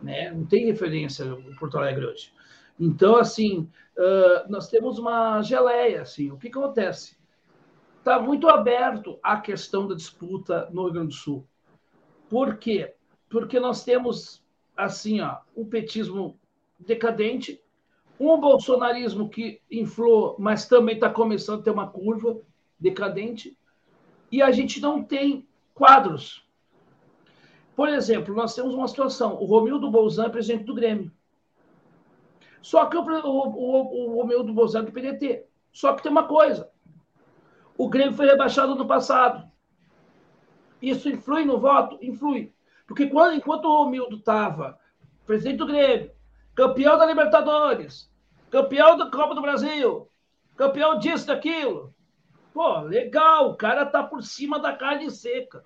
né? 0.00 0.30
Não 0.30 0.46
tem 0.46 0.66
referência 0.66 1.32
o 1.34 1.56
Porto 1.56 1.78
Alegre 1.78 2.06
hoje. 2.06 2.32
Então, 2.78 3.16
assim, 3.16 3.68
uh, 3.96 4.50
nós 4.50 4.68
temos 4.68 4.98
uma 4.98 5.42
geleia, 5.42 6.02
assim. 6.02 6.30
O 6.30 6.36
que, 6.36 6.48
que 6.48 6.58
acontece? 6.58 7.17
Está 8.08 8.18
muito 8.18 8.48
aberto 8.48 9.18
a 9.22 9.36
questão 9.38 9.86
da 9.86 9.94
disputa 9.94 10.66
no 10.72 10.84
Rio 10.84 10.92
Grande 10.94 11.08
do 11.08 11.14
Sul. 11.14 11.46
Por 12.30 12.56
quê? 12.56 12.94
Porque 13.28 13.60
nós 13.60 13.84
temos, 13.84 14.42
assim, 14.74 15.20
ó, 15.20 15.36
um 15.54 15.66
petismo 15.66 16.40
decadente, 16.80 17.62
um 18.18 18.40
bolsonarismo 18.40 19.28
que 19.28 19.60
inflou, 19.70 20.36
mas 20.38 20.66
também 20.66 20.94
está 20.94 21.10
começando 21.10 21.60
a 21.60 21.62
ter 21.64 21.70
uma 21.70 21.86
curva 21.86 22.40
decadente, 22.80 23.54
e 24.32 24.40
a 24.40 24.50
gente 24.50 24.80
não 24.80 25.04
tem 25.04 25.46
quadros 25.74 26.48
por 27.78 27.88
exemplo, 27.88 28.34
nós 28.34 28.56
temos 28.56 28.74
uma 28.74 28.88
situação: 28.88 29.40
o 29.40 29.44
Romildo 29.44 29.88
Bolzan 29.88 30.26
é 30.26 30.28
presidente 30.28 30.64
do 30.64 30.74
Grêmio. 30.74 31.12
Só 32.60 32.86
que 32.86 32.96
o, 32.96 33.00
o, 33.00 33.48
o, 33.48 34.16
o 34.16 34.20
Romildo 34.20 34.52
Bolzan 34.52 34.80
é 34.80 34.82
do 34.82 34.90
PDT. 34.90 35.46
Só 35.70 35.92
que 35.92 36.02
tem 36.02 36.10
uma 36.10 36.26
coisa: 36.26 36.68
o 37.78 37.88
Grêmio 37.88 38.12
foi 38.12 38.26
rebaixado 38.26 38.74
no 38.74 38.88
passado. 38.88 39.48
Isso 40.82 41.08
influi 41.08 41.44
no 41.44 41.60
voto? 41.60 41.96
Influi. 42.02 42.52
Porque 42.88 43.06
quando, 43.06 43.36
enquanto 43.36 43.66
o 43.66 43.84
Romildo 43.84 44.16
estava 44.16 44.78
presidente 45.24 45.58
do 45.58 45.66
Grêmio, 45.66 46.10
campeão 46.56 46.98
da 46.98 47.06
Libertadores, 47.06 48.10
campeão 48.50 48.96
da 48.96 49.10
Copa 49.10 49.34
do 49.34 49.42
Brasil, 49.42 50.08
campeão 50.56 50.98
disso, 50.98 51.26
daquilo. 51.26 51.94
Pô, 52.52 52.80
legal, 52.80 53.50
o 53.50 53.56
cara 53.56 53.86
tá 53.86 54.02
por 54.02 54.24
cima 54.24 54.58
da 54.58 54.72
carne 54.72 55.08
seca. 55.10 55.62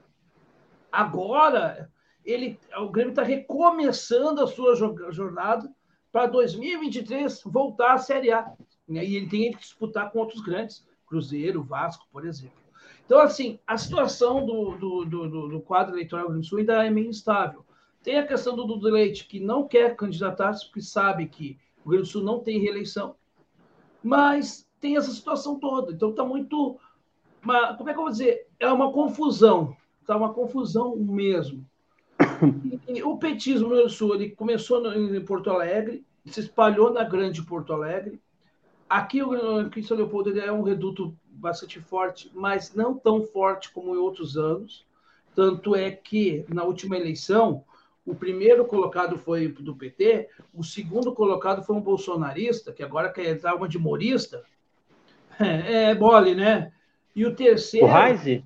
Agora, 0.91 1.91
ele, 2.23 2.59
o 2.77 2.91
Grêmio 2.91 3.13
está 3.13 3.23
recomeçando 3.23 4.43
a 4.43 4.47
sua 4.47 4.75
jornada 4.75 5.73
para 6.11 6.27
2023 6.27 7.43
voltar 7.47 7.95
à 7.95 7.99
Série 7.99 8.33
A. 8.33 8.53
E 8.87 8.99
ele 8.99 9.29
tem 9.29 9.53
que 9.53 9.61
disputar 9.61 10.11
com 10.11 10.19
outros 10.19 10.43
grandes, 10.43 10.87
Cruzeiro, 11.13 11.63
Vasco, 11.63 12.07
por 12.11 12.25
exemplo. 12.25 12.57
Então, 13.05 13.21
assim, 13.21 13.59
a 13.67 13.77
situação 13.77 14.47
do, 14.47 14.71
do, 14.77 15.05
do, 15.05 15.49
do 15.49 15.61
quadro 15.61 15.95
eleitoral 15.95 16.29
do 16.29 16.33
Rio 16.33 16.43
Sul 16.43 16.61
ainda 16.61 16.87
é 16.87 16.89
meio 16.89 17.11
instável. 17.11 17.67
Tem 18.03 18.19
a 18.19 18.27
questão 18.27 18.57
do 18.57 18.65
Dudu 18.65 18.89
Leite, 18.89 19.27
que 19.27 19.39
não 19.39 19.69
quer 19.69 19.95
candidatar-se, 19.95 20.65
porque 20.65 20.81
sabe 20.81 21.27
que 21.27 21.59
o 21.85 21.91
Rio 21.91 22.07
Sul 22.07 22.23
não 22.23 22.41
tem 22.41 22.61
reeleição. 22.61 23.15
Mas 24.03 24.67
tem 24.81 24.97
essa 24.97 25.11
situação 25.11 25.61
toda. 25.61 25.93
Então, 25.93 26.11
está 26.11 26.25
muito. 26.25 26.79
Uma, 27.45 27.77
como 27.77 27.91
é 27.91 27.93
que 27.93 27.99
eu 27.99 28.05
vou 28.05 28.11
dizer? 28.11 28.47
É 28.59 28.69
uma 28.73 28.91
confusão. 28.91 29.77
Está 30.01 30.17
uma 30.17 30.33
confusão 30.33 30.97
mesmo. 30.97 31.67
E, 32.89 33.03
o 33.03 33.19
petismo 33.19 33.69
no 33.69 33.91
Sul 33.91 34.15
ele 34.15 34.31
começou 34.31 34.81
no, 34.81 35.15
em 35.15 35.25
Porto 35.25 35.51
Alegre, 35.51 36.05
se 36.25 36.41
espalhou 36.41 36.91
na 36.91 37.05
grande 37.05 37.43
Porto 37.43 37.75
Alegre. 37.75 38.19
Aqui, 38.93 39.23
o, 39.23 39.33
São 39.83 39.97
Leopoldo 39.97 40.39
é 40.39 40.53
um 40.53 40.61
reduto 40.61 41.17
bastante 41.25 41.81
forte, 41.81 42.31
mas 42.35 42.75
não 42.75 42.93
tão 42.93 43.23
forte 43.23 43.73
como 43.73 43.95
em 43.95 43.99
outros 43.99 44.37
anos. 44.37 44.85
Tanto 45.35 45.75
é 45.75 45.91
que, 45.91 46.45
na 46.47 46.63
última 46.63 46.99
eleição, 46.99 47.65
o 48.05 48.15
primeiro 48.15 48.67
colocado 48.67 49.17
foi 49.17 49.49
do 49.49 49.75
PT, 49.75 50.29
o 50.53 50.63
segundo 50.63 51.15
colocado 51.15 51.63
foi 51.63 51.75
um 51.75 51.81
bolsonarista, 51.81 52.71
que 52.71 52.83
agora 52.83 53.11
quer 53.11 53.29
entrar 53.29 53.55
uma 53.55 53.67
de 53.67 53.79
morista. 53.79 54.45
É, 55.41 55.85
é 55.85 55.95
mole, 55.95 56.35
né? 56.35 56.71
E 57.17 57.25
o 57.25 57.35
terceiro. 57.35 57.87
O 57.87 57.91
Reise? 57.91 58.45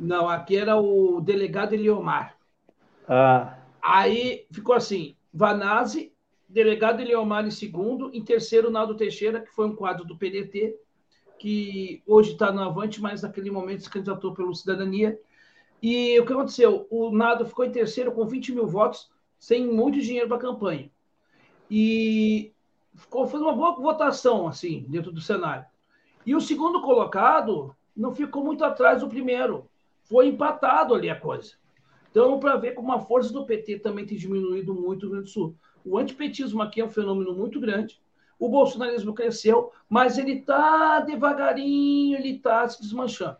Não, 0.00 0.30
aqui 0.30 0.56
era 0.56 0.76
o 0.76 1.20
delegado 1.20 1.74
Eliomar. 1.74 2.34
Ah. 3.06 3.58
Aí 3.82 4.46
ficou 4.50 4.74
assim: 4.74 5.14
Vanazzi, 5.30 6.10
delegado 6.48 7.00
Eliomar 7.00 7.46
em 7.46 7.50
segundo, 7.50 8.10
em 8.12 8.24
terceiro, 8.24 8.70
Naldo 8.70 8.96
Teixeira, 8.96 9.40
que 9.40 9.50
foi 9.50 9.66
um 9.66 9.76
quadro 9.76 10.04
do 10.04 10.16
PDT, 10.16 10.76
que 11.38 12.02
hoje 12.06 12.32
está 12.32 12.50
no 12.50 12.62
Avante, 12.62 13.00
mas 13.00 13.22
naquele 13.22 13.50
momento 13.50 13.82
se 13.82 13.90
candidatou 13.90 14.34
pelo 14.34 14.54
Cidadania. 14.54 15.18
E 15.80 16.18
o 16.18 16.26
que 16.26 16.32
aconteceu? 16.32 16.86
O 16.90 17.10
Nado 17.10 17.46
ficou 17.46 17.64
em 17.64 17.70
terceiro 17.70 18.10
com 18.12 18.26
20 18.26 18.52
mil 18.52 18.66
votos, 18.66 19.08
sem 19.38 19.66
muito 19.66 20.00
dinheiro 20.00 20.26
para 20.26 20.36
a 20.36 20.40
campanha. 20.40 20.90
E 21.70 22.52
ficou, 22.96 23.26
foi 23.28 23.40
uma 23.40 23.52
boa 23.52 23.76
votação, 23.76 24.48
assim, 24.48 24.84
dentro 24.88 25.12
do 25.12 25.20
cenário. 25.20 25.64
E 26.26 26.34
o 26.34 26.40
segundo 26.40 26.82
colocado 26.82 27.74
não 27.96 28.14
ficou 28.14 28.44
muito 28.44 28.64
atrás 28.64 29.00
do 29.00 29.08
primeiro. 29.08 29.68
Foi 30.02 30.26
empatado 30.26 30.94
ali 30.94 31.08
a 31.08 31.18
coisa. 31.18 31.52
Então, 32.10 32.40
para 32.40 32.56
ver 32.56 32.72
como 32.72 32.92
a 32.92 33.00
força 33.00 33.32
do 33.32 33.46
PT 33.46 33.78
também 33.78 34.04
tem 34.04 34.18
diminuído 34.18 34.74
muito 34.74 35.06
no 35.06 35.10
Rio 35.10 35.10
Grande 35.10 35.24
do 35.24 35.30
Sul. 35.30 35.56
O 35.84 35.98
antipetismo 35.98 36.62
aqui 36.62 36.80
é 36.80 36.84
um 36.84 36.90
fenômeno 36.90 37.34
muito 37.34 37.60
grande. 37.60 38.00
O 38.38 38.48
bolsonarismo 38.48 39.14
cresceu, 39.14 39.72
mas 39.88 40.16
ele 40.16 40.32
está 40.38 41.00
devagarinho, 41.00 42.16
ele 42.16 42.36
está 42.36 42.68
se 42.68 42.80
desmanchando. 42.80 43.38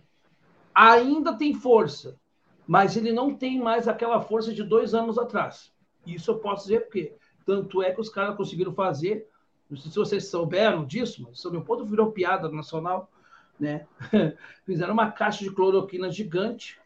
Ainda 0.74 1.36
tem 1.36 1.54
força, 1.54 2.18
mas 2.66 2.96
ele 2.96 3.12
não 3.12 3.34
tem 3.34 3.60
mais 3.60 3.86
aquela 3.86 4.20
força 4.20 4.52
de 4.52 4.62
dois 4.62 4.94
anos 4.94 5.18
atrás. 5.18 5.72
Isso 6.06 6.30
eu 6.30 6.38
posso 6.38 6.64
dizer 6.64 6.80
porque 6.80 7.14
tanto 7.44 7.82
é 7.82 7.92
que 7.92 8.00
os 8.00 8.08
caras 8.08 8.36
conseguiram 8.36 8.74
fazer. 8.74 9.28
Não 9.70 9.76
sei 9.76 9.90
se 9.90 9.96
vocês 9.96 10.28
souberam 10.28 10.84
disso, 10.84 11.22
mas 11.26 11.40
São 11.40 11.50
Leopoldo 11.50 11.84
virou 11.84 12.12
piada 12.12 12.48
nacional, 12.50 13.10
né? 13.58 13.86
Fizeram 14.64 14.94
uma 14.94 15.10
caixa 15.10 15.44
de 15.44 15.50
cloroquina 15.50 16.10
gigante 16.10 16.78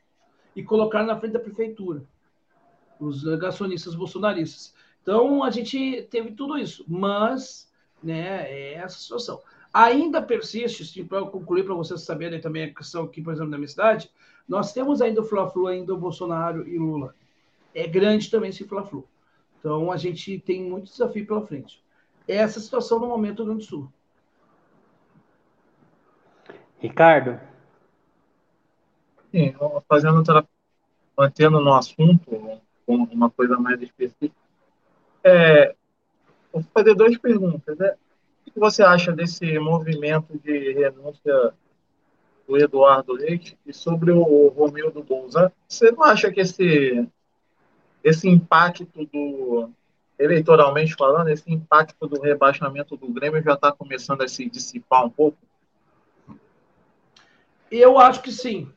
e 0.54 0.62
colocaram 0.62 1.06
na 1.06 1.18
frente 1.18 1.32
da 1.32 1.40
prefeitura, 1.40 2.04
os 3.00 3.24
negacionistas 3.24 3.94
bolsonaristas. 3.94 4.74
Então, 5.02 5.42
a 5.42 5.50
gente 5.50 6.02
teve 6.10 6.32
tudo 6.32 6.56
isso, 6.56 6.84
mas 6.86 7.70
né, 8.02 8.50
é 8.50 8.74
essa 8.74 8.98
situação. 8.98 9.40
Ainda 9.74 10.22
persiste, 10.22 11.02
para 11.04 11.24
concluir 11.26 11.64
para 11.64 11.74
vocês 11.74 12.02
saberem 12.02 12.40
também 12.40 12.64
a 12.64 12.74
questão 12.74 13.04
aqui, 13.04 13.20
por 13.20 13.32
exemplo, 13.32 13.50
da 13.50 13.58
minha 13.58 13.68
cidade, 13.68 14.10
nós 14.48 14.72
temos 14.72 15.00
ainda 15.00 15.20
o 15.20 15.24
Fla-Flu, 15.24 15.66
ainda 15.66 15.94
o 15.94 15.98
Bolsonaro 15.98 16.68
e 16.68 16.78
Lula. 16.78 17.14
É 17.74 17.86
grande 17.86 18.30
também 18.30 18.50
esse 18.50 18.64
Fla-Flu. 18.64 19.08
Então, 19.58 19.90
a 19.90 19.96
gente 19.96 20.38
tem 20.40 20.62
muito 20.62 20.90
desafio 20.90 21.26
pela 21.26 21.46
frente. 21.46 21.82
É 22.28 22.36
essa 22.36 22.60
situação 22.60 22.98
no 22.98 23.06
momento 23.06 23.36
do 23.36 23.44
Rio 23.44 23.52
Grande 23.54 23.64
do 23.64 23.68
Sul. 23.68 23.92
Ricardo? 26.78 27.40
Sim, 29.30 29.54
fazendo, 29.88 30.22
mantendo 31.16 31.60
no 31.60 31.72
assunto, 31.72 32.60
uma 32.86 33.30
coisa 33.30 33.56
mais 33.56 33.80
específica, 33.80 34.41
é, 35.24 35.74
vou 36.52 36.62
fazer 36.74 36.94
duas 36.94 37.16
perguntas. 37.16 37.76
Né? 37.78 37.94
O 38.46 38.50
que 38.50 38.58
você 38.58 38.82
acha 38.82 39.12
desse 39.12 39.58
movimento 39.58 40.38
de 40.38 40.72
renúncia 40.72 41.54
do 42.46 42.56
Eduardo 42.58 43.12
Leite 43.12 43.56
e 43.64 43.72
sobre 43.72 44.10
o 44.10 44.48
Romildo 44.48 45.02
Bolzan? 45.02 45.50
Você 45.68 45.90
não 45.90 46.02
acha 46.02 46.30
que 46.30 46.40
esse, 46.40 47.08
esse 48.02 48.28
impacto 48.28 49.06
do, 49.12 49.70
eleitoralmente 50.18 50.94
falando, 50.94 51.28
esse 51.28 51.50
impacto 51.50 52.06
do 52.06 52.20
rebaixamento 52.20 52.96
do 52.96 53.08
Grêmio 53.08 53.42
já 53.42 53.54
está 53.54 53.72
começando 53.72 54.22
a 54.22 54.28
se 54.28 54.48
dissipar 54.48 55.04
um 55.04 55.10
pouco? 55.10 55.38
Eu 57.70 57.98
acho 57.98 58.22
que 58.22 58.30
sim. 58.30 58.70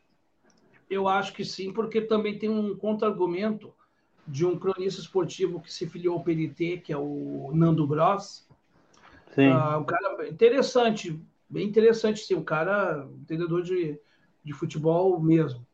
Eu 0.90 1.08
acho 1.08 1.34
que 1.34 1.44
sim, 1.44 1.74
porque 1.74 2.00
também 2.00 2.38
tem 2.38 2.50
um 2.50 2.78
contra-argumento 2.78 3.74
de 4.28 4.46
um 4.46 4.58
cronista 4.58 5.02
esportivo 5.02 5.60
que 5.60 5.72
se 5.72 5.88
filiou 5.88 6.16
ao 6.16 6.24
PNT, 6.24 6.78
que 6.78 6.92
é 6.92 6.98
o 6.98 7.52
Nando 7.54 7.86
Gross. 7.86 8.48
Sim. 9.34 9.48
Ah, 9.48 9.78
um 9.78 9.84
cara 9.84 10.28
interessante, 10.28 11.20
bem 11.50 11.68
interessante, 11.68 12.22
sim, 12.22 12.36
um 12.36 12.44
cara 12.44 13.08
entendedor 13.22 13.62
de, 13.62 14.00
de 14.44 14.54
futebol 14.54 15.20
mesmo. 15.20 15.66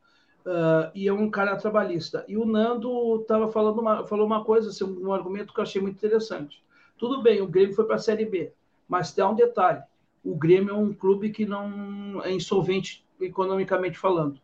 Uh, 0.46 0.90
e 0.96 1.08
é 1.08 1.14
um 1.14 1.30
cara 1.30 1.56
trabalhista. 1.56 2.26
E 2.28 2.36
o 2.36 2.46
Nando 2.46 3.20
tava 3.28 3.52
falando 3.52 3.80
uma, 3.80 4.04
falou 4.06 4.26
uma 4.26 4.44
coisa, 4.44 4.70
assim, 4.70 4.84
um 4.84 5.14
argumento 5.14 5.54
que 5.54 5.60
eu 5.60 5.64
achei 5.64 5.80
muito 5.80 5.98
interessante. 5.98 6.64
Tudo 6.98 7.22
bem, 7.22 7.42
o 7.42 7.48
Grêmio 7.48 7.76
foi 7.76 7.86
para 7.86 7.96
a 7.96 8.00
Série 8.00 8.26
B, 8.26 8.52
mas 8.88 9.14
tem 9.14 9.24
um 9.24 9.36
detalhe: 9.36 9.84
o 10.24 10.36
Grêmio 10.36 10.72
é 10.72 10.78
um 10.78 10.94
clube 10.94 11.30
que 11.30 11.46
não 11.46 12.22
é 12.24 12.32
insolvente 12.32 13.06
economicamente 13.20 13.98
falando. 13.98 14.40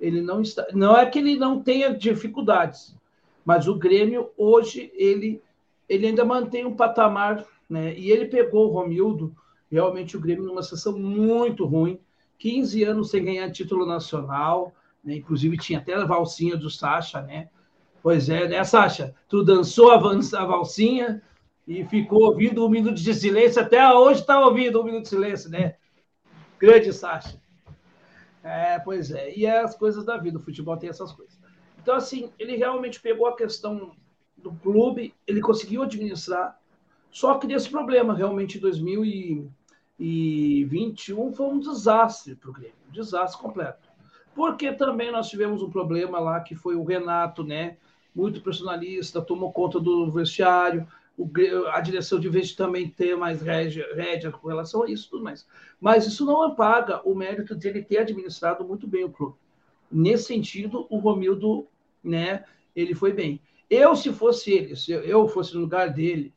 Ele 0.00 0.20
não 0.20 0.40
está, 0.40 0.66
não 0.72 0.96
é 0.96 1.06
que 1.06 1.18
ele 1.18 1.36
não 1.36 1.62
tenha 1.62 1.94
dificuldades, 1.94 2.96
mas 3.44 3.68
o 3.68 3.74
Grêmio 3.74 4.30
hoje 4.36 4.90
ele 4.94 5.42
ele 5.86 6.06
ainda 6.06 6.24
mantém 6.24 6.64
um 6.64 6.74
patamar, 6.74 7.44
né? 7.68 7.94
E 7.94 8.10
ele 8.10 8.24
pegou 8.26 8.68
o 8.68 8.72
Romildo, 8.72 9.36
realmente 9.70 10.16
o 10.16 10.20
Grêmio 10.20 10.46
numa 10.46 10.62
situação 10.62 10.98
muito 10.98 11.66
ruim, 11.66 12.00
15 12.38 12.82
anos 12.84 13.10
sem 13.10 13.24
ganhar 13.24 13.50
título 13.50 13.84
nacional, 13.84 14.72
né? 15.04 15.16
Inclusive 15.16 15.58
tinha 15.58 15.78
até 15.78 15.94
a 15.94 16.06
valsinha 16.06 16.56
do 16.56 16.70
Sacha, 16.70 17.20
né? 17.20 17.48
Pois 18.02 18.28
é, 18.28 18.48
né, 18.48 18.64
Sacha? 18.64 19.14
Tu 19.28 19.42
dançou 19.44 19.90
a, 19.90 19.96
a 19.96 20.44
valsinha 20.44 21.22
e 21.66 21.84
ficou 21.84 22.24
ouvindo 22.24 22.64
um 22.64 22.68
minuto 22.68 22.96
de 22.96 23.14
silêncio, 23.14 23.60
até 23.60 23.92
hoje 23.92 24.20
está 24.20 24.40
ouvindo 24.40 24.80
um 24.80 24.84
minuto 24.84 25.02
de 25.02 25.08
silêncio, 25.08 25.50
né? 25.50 25.76
Grande 26.58 26.92
Sacha. 26.92 27.40
É, 28.42 28.78
pois 28.78 29.10
é. 29.10 29.34
E 29.34 29.46
é 29.46 29.60
as 29.60 29.74
coisas 29.74 30.04
da 30.04 30.18
vida, 30.18 30.38
o 30.38 30.42
futebol 30.42 30.76
tem 30.76 30.90
essas 30.90 31.12
coisas. 31.12 31.43
Então, 31.84 31.94
assim, 31.96 32.32
ele 32.38 32.56
realmente 32.56 32.98
pegou 32.98 33.26
a 33.26 33.36
questão 33.36 33.92
do 34.38 34.52
clube, 34.52 35.12
ele 35.26 35.42
conseguiu 35.42 35.82
administrar, 35.82 36.58
só 37.10 37.36
que 37.36 37.46
desse 37.46 37.68
problema, 37.68 38.14
realmente, 38.14 38.56
em 38.56 38.60
2021 38.62 41.34
foi 41.34 41.46
um 41.46 41.60
desastre 41.60 42.36
para 42.36 42.48
o 42.48 42.54
Grêmio, 42.54 42.72
um 42.88 42.92
desastre 42.92 43.38
completo. 43.38 43.86
Porque 44.34 44.72
também 44.72 45.12
nós 45.12 45.28
tivemos 45.28 45.62
um 45.62 45.68
problema 45.68 46.18
lá 46.18 46.40
que 46.40 46.54
foi 46.54 46.74
o 46.74 46.84
Renato, 46.84 47.44
né? 47.44 47.76
Muito 48.14 48.40
personalista, 48.40 49.20
tomou 49.20 49.52
conta 49.52 49.78
do 49.78 50.10
vestiário, 50.10 50.88
o, 51.18 51.28
a 51.70 51.82
direção 51.82 52.18
de 52.18 52.30
vez 52.30 52.54
também 52.54 52.88
ter 52.88 53.14
mais 53.14 53.42
rédea, 53.42 53.94
rédea 53.94 54.32
com 54.32 54.48
relação 54.48 54.84
a 54.84 54.90
isso 54.90 55.10
tudo 55.10 55.22
mais. 55.22 55.46
Mas 55.78 56.06
isso 56.06 56.24
não 56.24 56.40
apaga 56.40 57.06
o 57.06 57.14
mérito 57.14 57.54
de 57.54 57.68
ele 57.68 57.82
ter 57.82 57.98
administrado 57.98 58.64
muito 58.64 58.86
bem 58.86 59.04
o 59.04 59.10
clube. 59.10 59.36
Nesse 59.92 60.24
sentido, 60.24 60.86
o 60.90 60.98
Romildo, 60.98 61.68
né, 62.04 62.44
ele 62.76 62.94
foi 62.94 63.12
bem. 63.12 63.40
Eu, 63.68 63.96
se 63.96 64.12
fosse 64.12 64.52
ele, 64.52 64.76
se 64.76 64.92
eu 64.92 65.26
fosse 65.26 65.54
no 65.54 65.60
lugar 65.60 65.90
dele, 65.90 66.32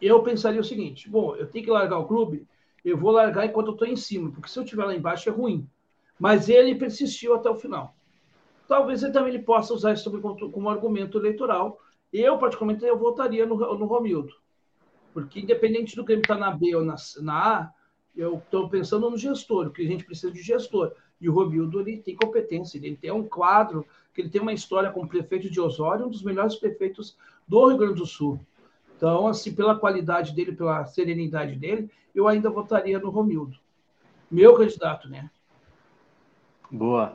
eu 0.00 0.22
pensaria 0.22 0.60
o 0.60 0.64
seguinte: 0.64 1.08
bom, 1.08 1.34
eu 1.36 1.46
tenho 1.46 1.64
que 1.64 1.70
largar 1.70 1.98
o 1.98 2.06
clube, 2.06 2.46
eu 2.84 2.96
vou 2.96 3.10
largar 3.10 3.46
enquanto 3.46 3.68
eu 3.68 3.72
estou 3.72 3.88
em 3.88 3.96
cima, 3.96 4.30
porque 4.30 4.48
se 4.48 4.58
eu 4.58 4.62
estiver 4.62 4.84
lá 4.84 4.94
embaixo 4.94 5.28
é 5.28 5.32
ruim. 5.32 5.68
Mas 6.18 6.48
ele 6.48 6.76
persistiu 6.76 7.34
até 7.34 7.50
o 7.50 7.56
final. 7.56 7.96
Talvez 8.68 9.02
ele 9.02 9.12
também 9.12 9.34
ele 9.34 9.42
possa 9.42 9.74
usar 9.74 9.92
isso 9.92 10.10
como 10.52 10.68
argumento 10.68 11.18
eleitoral 11.18 11.80
eu, 12.12 12.36
particularmente, 12.36 12.84
eu 12.84 12.98
votaria 12.98 13.46
no, 13.46 13.56
no 13.56 13.86
Romildo. 13.86 14.34
Porque, 15.14 15.40
independente 15.40 15.96
do 15.96 16.04
Grêmio 16.04 16.22
estar 16.22 16.34
tá 16.34 16.40
na 16.40 16.50
B 16.50 16.74
ou 16.76 16.84
na, 16.84 16.96
na 17.20 17.60
A, 17.60 17.70
eu 18.14 18.36
estou 18.36 18.68
pensando 18.68 19.08
no 19.08 19.16
gestor, 19.16 19.66
porque 19.66 19.82
a 19.82 19.86
gente 19.86 20.04
precisa 20.04 20.30
de 20.30 20.42
gestor. 20.42 20.92
E 21.22 21.28
o 21.28 21.32
Romildo 21.32 21.80
ele 21.80 21.98
tem 21.98 22.16
competência, 22.16 22.76
ele 22.76 22.96
tem 22.96 23.12
um 23.12 23.22
quadro, 23.22 23.86
que 24.12 24.20
ele 24.20 24.28
tem 24.28 24.42
uma 24.42 24.52
história 24.52 24.90
como 24.90 25.08
prefeito 25.08 25.48
de 25.48 25.60
Osório, 25.60 26.06
um 26.06 26.10
dos 26.10 26.22
melhores 26.22 26.56
prefeitos 26.56 27.16
do 27.46 27.68
Rio 27.68 27.78
Grande 27.78 27.94
do 27.94 28.06
Sul. 28.06 28.40
Então, 28.96 29.28
assim, 29.28 29.54
pela 29.54 29.78
qualidade 29.78 30.34
dele, 30.34 30.52
pela 30.52 30.84
serenidade 30.84 31.54
dele, 31.54 31.88
eu 32.14 32.28
ainda 32.28 32.50
votaria 32.50 32.98
no 32.98 33.08
Romildo. 33.08 33.56
Meu 34.30 34.54
candidato, 34.54 35.08
né? 35.08 35.30
Boa. 36.70 37.14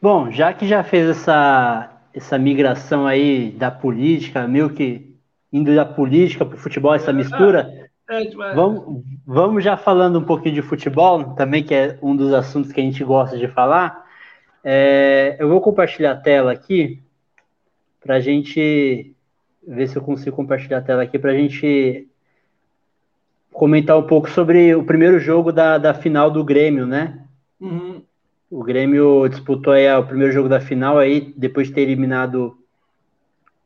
Bom, 0.00 0.30
já 0.30 0.52
que 0.52 0.66
já 0.66 0.82
fez 0.82 1.08
essa 1.08 1.92
essa 2.14 2.38
migração 2.38 3.06
aí 3.06 3.50
da 3.50 3.70
política, 3.70 4.46
meio 4.46 4.70
que 4.70 5.16
indo 5.52 5.74
da 5.74 5.84
política 5.84 6.44
para 6.44 6.56
o 6.56 6.58
futebol, 6.58 6.94
essa 6.94 7.12
mistura. 7.12 7.81
É, 8.08 8.24
vamos, 8.54 9.04
vamos 9.26 9.64
já 9.64 9.76
falando 9.76 10.18
um 10.18 10.24
pouquinho 10.24 10.54
de 10.54 10.62
futebol, 10.62 11.34
também, 11.34 11.62
que 11.62 11.74
é 11.74 11.98
um 12.02 12.14
dos 12.14 12.32
assuntos 12.34 12.72
que 12.72 12.80
a 12.80 12.84
gente 12.84 13.02
gosta 13.04 13.38
de 13.38 13.48
falar. 13.48 14.06
É, 14.64 15.36
eu 15.38 15.48
vou 15.48 15.60
compartilhar 15.60 16.12
a 16.12 16.16
tela 16.16 16.52
aqui 16.52 17.02
para 18.00 18.16
a 18.16 18.20
gente 18.20 19.14
ver 19.66 19.88
se 19.88 19.96
eu 19.96 20.02
consigo 20.02 20.34
compartilhar 20.34 20.78
a 20.78 20.82
tela 20.82 21.02
aqui 21.02 21.18
para 21.18 21.30
a 21.30 21.36
gente 21.36 22.08
comentar 23.52 23.98
um 23.98 24.06
pouco 24.06 24.28
sobre 24.30 24.74
o 24.74 24.84
primeiro 24.84 25.18
jogo 25.20 25.52
da, 25.52 25.78
da 25.78 25.94
final 25.94 26.30
do 26.30 26.44
Grêmio, 26.44 26.86
né? 26.86 27.24
Uhum. 27.60 28.02
O 28.50 28.62
Grêmio 28.62 29.28
disputou 29.28 29.72
aí 29.72 29.90
o 29.94 30.04
primeiro 30.04 30.32
jogo 30.32 30.48
da 30.48 30.60
final 30.60 30.98
aí, 30.98 31.32
depois 31.36 31.68
de 31.68 31.74
ter 31.74 31.82
eliminado 31.82 32.58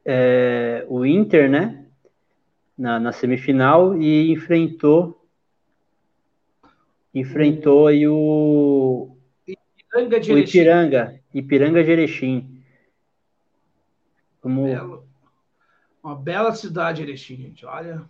é, 0.05 0.85
o 0.89 1.05
Inter, 1.05 1.51
né? 1.51 1.86
Na, 2.77 3.01
na, 3.01 3.11
semifinal 3.11 3.97
e 3.97 4.31
enfrentou 4.31 5.27
enfrentou 7.15 7.87
aí 7.87 8.07
o 8.07 9.17
Ipiranga 9.47 10.21
de 10.21 10.33
o 10.33 10.39
Ipiranga, 10.39 11.21
Ipiranga 11.33 11.83
de 11.83 11.91
Erechim. 11.91 12.63
Como... 14.43 15.03
Uma 16.03 16.15
bela 16.15 16.55
cidade, 16.55 17.03
Erechim, 17.03 17.37
gente. 17.37 17.65
Olha. 17.65 18.05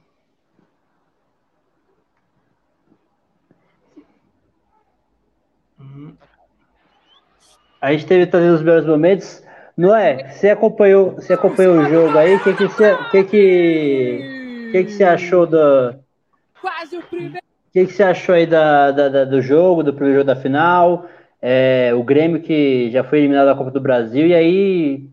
Uhum. 5.79 6.17
A 7.81 7.93
gente 7.93 8.07
teve 8.07 8.27
também 8.27 8.51
os 8.51 8.61
melhores 8.61 8.87
momentos. 8.87 9.43
Noé, 9.77 10.33
você 10.33 10.51
acompanhou, 10.51 11.13
você 11.13 11.33
acompanhou 11.35 11.79
o 11.79 11.85
jogo 11.85 12.19
aí? 12.19 12.35
O 12.35 12.43
que, 12.43 12.55
que, 12.55 12.67
você, 12.67 12.97
que, 13.11 13.25
que, 13.25 14.36
que, 14.71 14.85
que 14.85 14.93
você 14.93 15.05
achou 15.05 15.47
do. 15.47 15.95
Quase 16.61 16.97
o 16.97 17.03
primeiro. 17.03 17.39
O 17.39 17.73
que, 17.73 17.87
que 17.87 17.93
você 17.93 18.03
achou 18.03 18.35
aí 18.35 18.47
da, 18.47 18.91
da, 18.91 19.09
da, 19.09 19.25
do 19.25 19.43
jogo, 19.43 19.83
do 19.83 19.93
primeiro 19.93 20.21
jogo 20.21 20.27
da 20.27 20.41
final? 20.41 21.07
É, 21.43 21.93
o 21.95 22.03
Grêmio 22.03 22.41
que 22.41 22.91
já 22.91 23.05
foi 23.05 23.19
eliminado 23.19 23.47
da 23.47 23.55
Copa 23.55 23.71
do 23.71 23.81
Brasil, 23.81 24.27
e 24.27 24.35
aí 24.35 25.09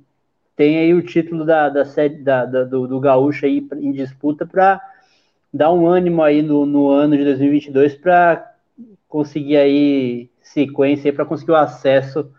tem 0.56 0.78
aí 0.78 0.94
o 0.94 1.02
título 1.02 1.46
da, 1.46 1.68
da, 1.68 1.84
da, 2.22 2.46
da 2.46 2.64
do, 2.64 2.88
do 2.88 3.00
Gaúcho 3.00 3.46
aí 3.46 3.68
em 3.74 3.92
disputa 3.92 4.46
para 4.46 4.82
dar 5.54 5.72
um 5.72 5.88
ânimo 5.88 6.24
aí 6.24 6.42
no, 6.42 6.66
no 6.66 6.90
ano 6.90 7.18
de 7.18 7.24
2022 7.24 7.96
para 7.96 8.54
conseguir 9.08 9.58
aí 9.58 10.30
sequência 10.42 11.14
para 11.14 11.26
conseguir 11.26 11.52
o 11.52 11.56
acesso 11.56 12.32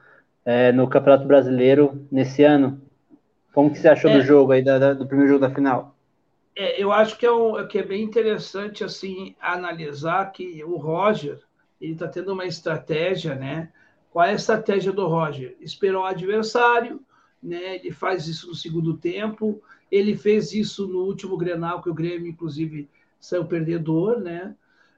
é, 0.44 0.72
no 0.72 0.88
Campeonato 0.88 1.26
Brasileiro 1.26 2.06
nesse 2.10 2.42
ano. 2.42 2.80
Como 3.52 3.70
que 3.70 3.78
você 3.78 3.88
achou 3.88 4.10
é, 4.10 4.18
do 4.18 4.22
jogo 4.22 4.52
aí, 4.52 4.62
da, 4.62 4.78
da, 4.78 4.94
do 4.94 5.06
primeiro 5.06 5.32
jogo 5.32 5.46
da 5.46 5.54
final? 5.54 5.93
É, 6.56 6.80
eu 6.80 6.92
acho 6.92 7.18
que 7.18 7.26
é, 7.26 7.32
um, 7.32 7.66
que 7.66 7.78
é 7.78 7.82
bem 7.82 8.02
interessante 8.02 8.84
assim 8.84 9.34
analisar 9.40 10.30
que 10.32 10.62
o 10.64 10.76
Roger 10.76 11.40
ele 11.80 11.92
está 11.92 12.06
tendo 12.06 12.32
uma 12.32 12.46
estratégia, 12.46 13.34
né? 13.34 13.72
Qual 14.10 14.24
é 14.24 14.30
a 14.30 14.34
estratégia 14.34 14.92
do 14.92 15.06
Roger? 15.06 15.56
Esperou 15.60 16.02
o 16.02 16.06
adversário, 16.06 17.00
né? 17.42 17.76
Ele 17.76 17.90
faz 17.90 18.28
isso 18.28 18.46
no 18.46 18.54
segundo 18.54 18.96
tempo. 18.96 19.60
Ele 19.90 20.16
fez 20.16 20.52
isso 20.52 20.86
no 20.86 21.00
último 21.00 21.36
Grenal, 21.36 21.82
que 21.82 21.90
o 21.90 21.94
Grêmio, 21.94 22.30
inclusive, 22.30 22.88
saiu 23.18 23.44
perdedor, 23.44 24.20
né? 24.20 24.54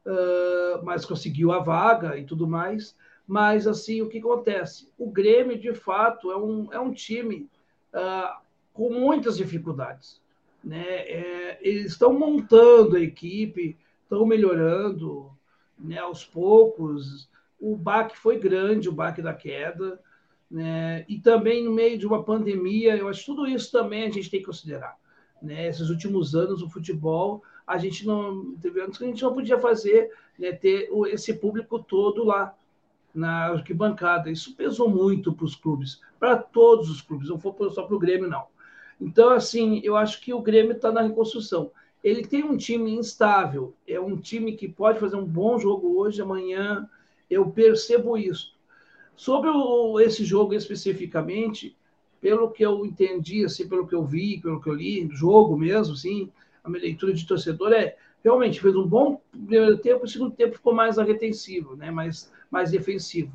uh, 0.07 0.85
mas 0.85 1.05
conseguiu 1.05 1.53
a 1.53 1.59
vaga 1.59 2.17
e 2.17 2.25
tudo 2.25 2.47
mais. 2.47 2.97
Mas, 3.27 3.67
assim, 3.67 4.01
o 4.03 4.09
que 4.09 4.19
acontece? 4.19 4.89
O 4.97 5.11
Grêmio, 5.11 5.59
de 5.59 5.75
fato, 5.75 6.31
é 6.31 6.37
um, 6.37 6.73
é 6.73 6.79
um 6.79 6.93
time 6.93 7.51
uh, 7.93 8.41
com 8.73 8.91
muitas 8.91 9.37
dificuldades. 9.37 10.23
Né? 10.67 10.85
É, 10.85 11.59
eles 11.61 11.93
estão 11.93 12.13
montando 12.13 12.97
a 12.97 13.01
equipe, 13.01 13.79
estão 14.03 14.27
melhorando 14.27 15.31
né, 15.79 15.99
aos 15.99 16.25
poucos. 16.25 17.31
O 17.61 17.77
baque 17.77 18.19
foi 18.19 18.37
grande, 18.37 18.89
o 18.89 18.93
baque 18.93 19.23
da 19.23 19.33
queda. 19.33 20.01
Né? 20.51 21.05
E 21.09 21.21
também 21.21 21.63
no 21.63 21.73
meio 21.73 21.97
de 21.97 22.05
uma 22.05 22.25
pandemia, 22.25 22.97
eu 22.97 23.09
acho 23.09 23.21
que 23.21 23.27
tudo 23.27 23.47
isso 23.47 23.71
também 23.71 24.09
a 24.09 24.11
gente 24.11 24.29
tem 24.29 24.41
que 24.41 24.47
considerar. 24.47 24.97
Né? 25.41 25.69
Esses 25.69 25.89
últimos 25.89 26.35
anos, 26.35 26.61
o 26.63 26.69
futebol, 26.69 27.45
a 27.65 27.79
gente 27.79 28.05
não 28.05 28.57
teve 28.57 28.81
anos 28.81 28.99
que 28.99 29.05
a 29.05 29.07
gente 29.07 29.23
não 29.23 29.35
podia 29.35 29.61
fazer, 29.61 30.11
né, 30.37 30.51
ter 30.51 30.89
esse 31.13 31.35
público 31.35 31.79
todo 31.79 32.25
lá 32.25 32.57
na 33.15 33.53
arquibancada. 33.53 34.31
Isso 34.31 34.57
pesou 34.57 34.89
muito 34.89 35.33
para 35.33 35.45
os 35.45 35.55
clubes, 35.55 36.01
para 36.19 36.37
todos 36.37 36.91
os 36.91 37.01
clubes, 37.01 37.29
não 37.29 37.39
foi 37.39 37.71
só 37.71 37.85
para 37.85 37.95
o 37.95 38.01
Grêmio, 38.01 38.29
não. 38.29 38.47
Então, 39.01 39.31
assim, 39.31 39.81
eu 39.85 39.97
acho 39.97 40.21
que 40.21 40.33
o 40.33 40.41
Grêmio 40.41 40.73
está 40.73 40.91
na 40.91 41.03
reconstrução. 41.03 41.71
Ele 42.03 42.25
tem 42.25 42.45
um 42.45 42.57
time 42.57 42.93
instável, 42.93 43.75
é 43.87 44.01
um 44.01 44.17
time 44.17 44.53
que 44.53 44.69
pode 44.69 45.01
fazer 45.01 45.17
um 45.17 45.25
bom 45.25 45.59
jogo 45.59 45.99
hoje, 45.99 46.23
amanhã. 46.23 46.89
Eu 47.29 47.51
percebo 47.51 48.17
isso. 48.17 48.55
Sobre 49.17 49.51
o, 49.51 49.99
esse 49.99 50.25
jogo 50.25 50.55
especificamente, 50.55 51.77
pelo 52.21 52.51
que 52.51 52.65
eu 52.65 52.85
entendi, 52.85 53.45
assim, 53.45 53.69
pelo 53.69 53.87
que 53.87 53.95
eu 53.95 54.05
vi, 54.05 54.41
pelo 54.41 54.61
que 54.61 54.69
eu 54.69 54.75
li, 54.75 55.09
jogo 55.11 55.57
mesmo, 55.57 55.95
assim, 55.95 56.31
a 56.63 56.69
minha 56.69 56.83
leitura 56.83 57.13
de 57.13 57.27
torcedor 57.27 57.73
é 57.73 57.97
realmente 58.23 58.61
fez 58.61 58.75
um 58.75 58.87
bom 58.87 59.21
primeiro 59.31 59.79
tempo, 59.79 60.05
o 60.05 60.09
segundo 60.09 60.35
tempo 60.35 60.57
ficou 60.57 60.75
mais 60.75 60.97
retensivo, 60.97 61.77
né, 61.77 61.93
mais, 61.93 62.31
mais 62.51 62.73
defensivo. 62.73 63.33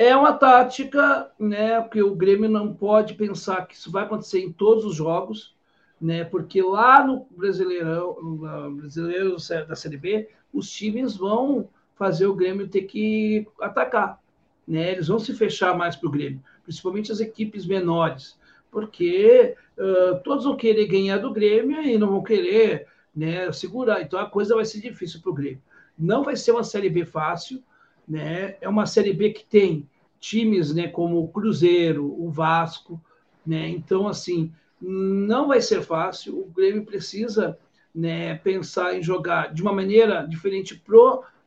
É 0.00 0.14
uma 0.14 0.32
tática, 0.32 1.28
né, 1.36 1.82
que 1.82 2.00
o 2.00 2.14
Grêmio 2.14 2.48
não 2.48 2.72
pode 2.72 3.14
pensar 3.14 3.66
que 3.66 3.74
isso 3.74 3.90
vai 3.90 4.04
acontecer 4.04 4.38
em 4.38 4.52
todos 4.52 4.84
os 4.84 4.94
jogos, 4.94 5.56
né, 6.00 6.22
porque 6.22 6.62
lá 6.62 7.04
no 7.04 7.26
Brasileirão, 7.32 8.16
no 8.22 8.70
Brasileiro 8.76 9.34
da 9.66 9.74
Série 9.74 9.96
B, 9.96 10.28
os 10.54 10.70
times 10.70 11.16
vão 11.16 11.68
fazer 11.96 12.28
o 12.28 12.34
Grêmio 12.36 12.68
ter 12.68 12.82
que 12.82 13.44
atacar, 13.60 14.22
né, 14.68 14.92
eles 14.92 15.08
vão 15.08 15.18
se 15.18 15.34
fechar 15.34 15.76
mais 15.76 15.96
para 15.96 16.08
o 16.08 16.12
Grêmio, 16.12 16.40
principalmente 16.62 17.10
as 17.10 17.18
equipes 17.18 17.66
menores, 17.66 18.38
porque 18.70 19.56
uh, 19.76 20.22
todos 20.22 20.44
vão 20.44 20.54
querer 20.54 20.86
ganhar 20.86 21.18
do 21.18 21.32
Grêmio 21.32 21.82
e 21.82 21.98
não 21.98 22.10
vão 22.10 22.22
querer 22.22 22.86
né, 23.12 23.50
segurar, 23.50 24.00
então 24.00 24.20
a 24.20 24.30
coisa 24.30 24.54
vai 24.54 24.64
ser 24.64 24.80
difícil 24.80 25.20
para 25.20 25.30
o 25.30 25.34
Grêmio. 25.34 25.62
Não 25.98 26.22
vai 26.22 26.36
ser 26.36 26.52
uma 26.52 26.62
Série 26.62 26.88
B 26.88 27.04
fácil, 27.04 27.60
né? 28.08 28.56
É 28.60 28.68
uma 28.68 28.86
Série 28.86 29.12
B 29.12 29.30
que 29.30 29.44
tem 29.44 29.88
times, 30.18 30.74
né, 30.74 30.88
como 30.88 31.22
o 31.22 31.28
Cruzeiro, 31.28 32.04
o 32.04 32.30
Vasco, 32.30 33.00
né? 33.46 33.68
Então, 33.68 34.08
assim, 34.08 34.52
não 34.80 35.48
vai 35.48 35.60
ser 35.60 35.82
fácil. 35.82 36.38
O 36.38 36.50
Grêmio 36.50 36.84
precisa, 36.84 37.58
né, 37.94 38.34
pensar 38.36 38.96
em 38.96 39.02
jogar 39.02 39.52
de 39.52 39.62
uma 39.62 39.72
maneira 39.72 40.26
diferente 40.26 40.82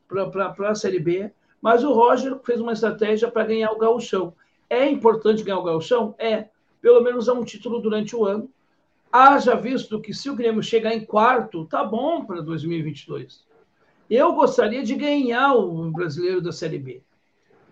para 0.08 0.70
a 0.70 0.76
Série 0.76 1.00
B. 1.00 1.32
Mas 1.62 1.84
o 1.84 1.94
Roger 1.94 2.40
fez 2.44 2.60
uma 2.60 2.74
estratégia 2.74 3.30
para 3.30 3.46
ganhar 3.46 3.72
o 3.72 3.78
gauchão. 3.78 4.34
É 4.70 4.90
importante 4.90 5.44
ganhar 5.44 5.60
o 5.60 5.64
gauchão? 5.64 6.16
É. 6.18 6.48
Pelo 6.82 7.02
menos 7.02 7.28
é 7.28 7.34
um 7.34 7.44
título 7.44 7.80
durante 7.80 8.16
o 8.16 8.26
ano. 8.26 8.50
Haja 9.12 9.56
visto 9.56 10.00
que 10.00 10.14
se 10.14 10.30
o 10.30 10.36
Grêmio 10.36 10.64
chegar 10.64 10.94
em 10.94 11.06
quarto, 11.06 11.66
tá 11.66 11.84
bom 11.84 12.26
para 12.26 12.42
2022. 12.42 13.46
Eu 14.12 14.34
gostaria 14.34 14.84
de 14.84 14.94
ganhar 14.94 15.54
o 15.54 15.90
brasileiro 15.90 16.42
da 16.42 16.52
Série 16.52 16.78
B, 16.78 17.02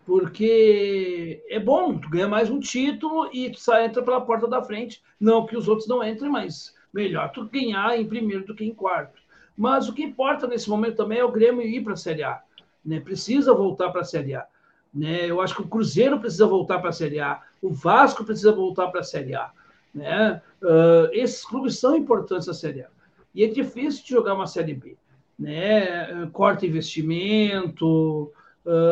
porque 0.05 1.43
é 1.49 1.59
bom, 1.59 1.97
tu 1.97 2.09
ganha 2.09 2.29
mais 2.29 2.49
um 2.49 2.61
título 2.61 3.29
e 3.33 3.49
tu 3.49 3.59
sai, 3.59 3.83
entra 3.83 4.01
pela 4.01 4.21
porta 4.21 4.47
da 4.47 4.63
frente. 4.63 5.03
Não 5.19 5.45
que 5.45 5.57
os 5.57 5.67
outros 5.67 5.85
não 5.85 6.01
entrem, 6.01 6.31
mas 6.31 6.73
melhor 6.93 7.29
tu 7.33 7.43
ganhar 7.43 7.99
em 7.99 8.07
primeiro 8.07 8.45
do 8.45 8.55
que 8.55 8.63
em 8.63 8.73
quarto. 8.73 9.21
Mas 9.57 9.89
o 9.89 9.93
que 9.93 10.01
importa 10.01 10.47
nesse 10.47 10.69
momento 10.69 10.95
também 10.95 11.19
é 11.19 11.25
o 11.25 11.31
Grêmio 11.31 11.61
ir 11.61 11.83
para 11.83 11.91
a 11.91 11.97
Série 11.97 12.23
A. 12.23 12.41
Né? 12.85 13.01
Precisa 13.01 13.53
voltar 13.53 13.89
para 13.89 13.99
a 13.99 14.05
Série 14.05 14.33
A. 14.33 14.47
Né? 14.93 15.29
Eu 15.29 15.41
acho 15.41 15.53
que 15.53 15.61
o 15.63 15.67
Cruzeiro 15.67 16.21
precisa 16.21 16.47
voltar 16.47 16.79
para 16.79 16.91
a 16.91 16.93
Série 16.93 17.19
A, 17.19 17.41
o 17.61 17.73
Vasco 17.73 18.23
precisa 18.23 18.53
voltar 18.53 18.87
para 18.87 19.01
a 19.01 19.03
Série 19.03 19.35
A. 19.35 19.51
Né? 19.93 20.41
Uh, 20.61 21.09
esses 21.11 21.43
clubes 21.43 21.77
são 21.77 21.97
importantes 21.97 22.47
na 22.47 22.53
Série 22.53 22.83
A. 22.83 22.87
E 23.35 23.43
é 23.43 23.47
difícil 23.47 24.05
de 24.05 24.09
jogar 24.11 24.35
uma 24.35 24.47
Série 24.47 24.73
B 24.73 24.95
né? 25.39 26.29
Corta 26.33 26.65
investimento, 26.67 28.31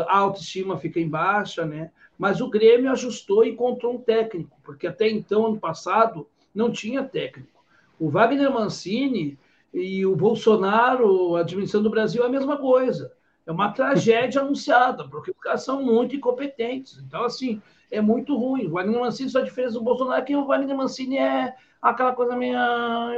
a 0.07 0.17
autoestima 0.17 0.77
fica 0.77 0.99
em 0.99 1.09
baixa, 1.09 1.65
né? 1.65 1.91
Mas 2.17 2.41
o 2.41 2.49
Grêmio 2.49 2.91
ajustou 2.91 3.43
e 3.45 3.49
encontrou 3.49 3.93
um 3.93 3.99
técnico, 3.99 4.57
porque 4.63 4.87
até 4.87 5.07
então, 5.07 5.45
ano 5.45 5.59
passado, 5.59 6.27
não 6.55 6.71
tinha 6.71 7.03
técnico. 7.03 7.63
O 7.99 8.09
Wagner 8.09 8.51
Mancini 8.51 9.37
e 9.73 10.03
o 10.05 10.15
Bolsonaro, 10.15 11.35
a 11.35 11.41
administração 11.41 11.83
do 11.83 11.91
Brasil, 11.91 12.23
é 12.23 12.25
a 12.25 12.29
mesma 12.29 12.57
coisa. 12.57 13.11
É 13.45 13.51
uma 13.51 13.71
tragédia 13.71 14.41
anunciada, 14.41 15.07
porque 15.07 15.31
os 15.31 15.37
caras 15.37 15.63
são 15.63 15.83
muito 15.83 16.15
incompetentes. 16.15 16.97
Então, 16.97 17.23
assim, 17.23 17.61
é 17.91 18.01
muito 18.01 18.35
ruim. 18.35 18.65
O 18.65 18.71
Wagner 18.71 18.99
Mancini, 18.99 19.29
só 19.29 19.39
a 19.39 19.43
diferença 19.43 19.75
do 19.75 19.83
Bolsonaro 19.83 20.21
é 20.21 20.25
que 20.25 20.35
o 20.35 20.45
Wagner 20.45 20.75
Mancini 20.75 21.17
é 21.17 21.55
aquela 21.81 22.13
coisa 22.13 22.35
meio. 22.35 22.57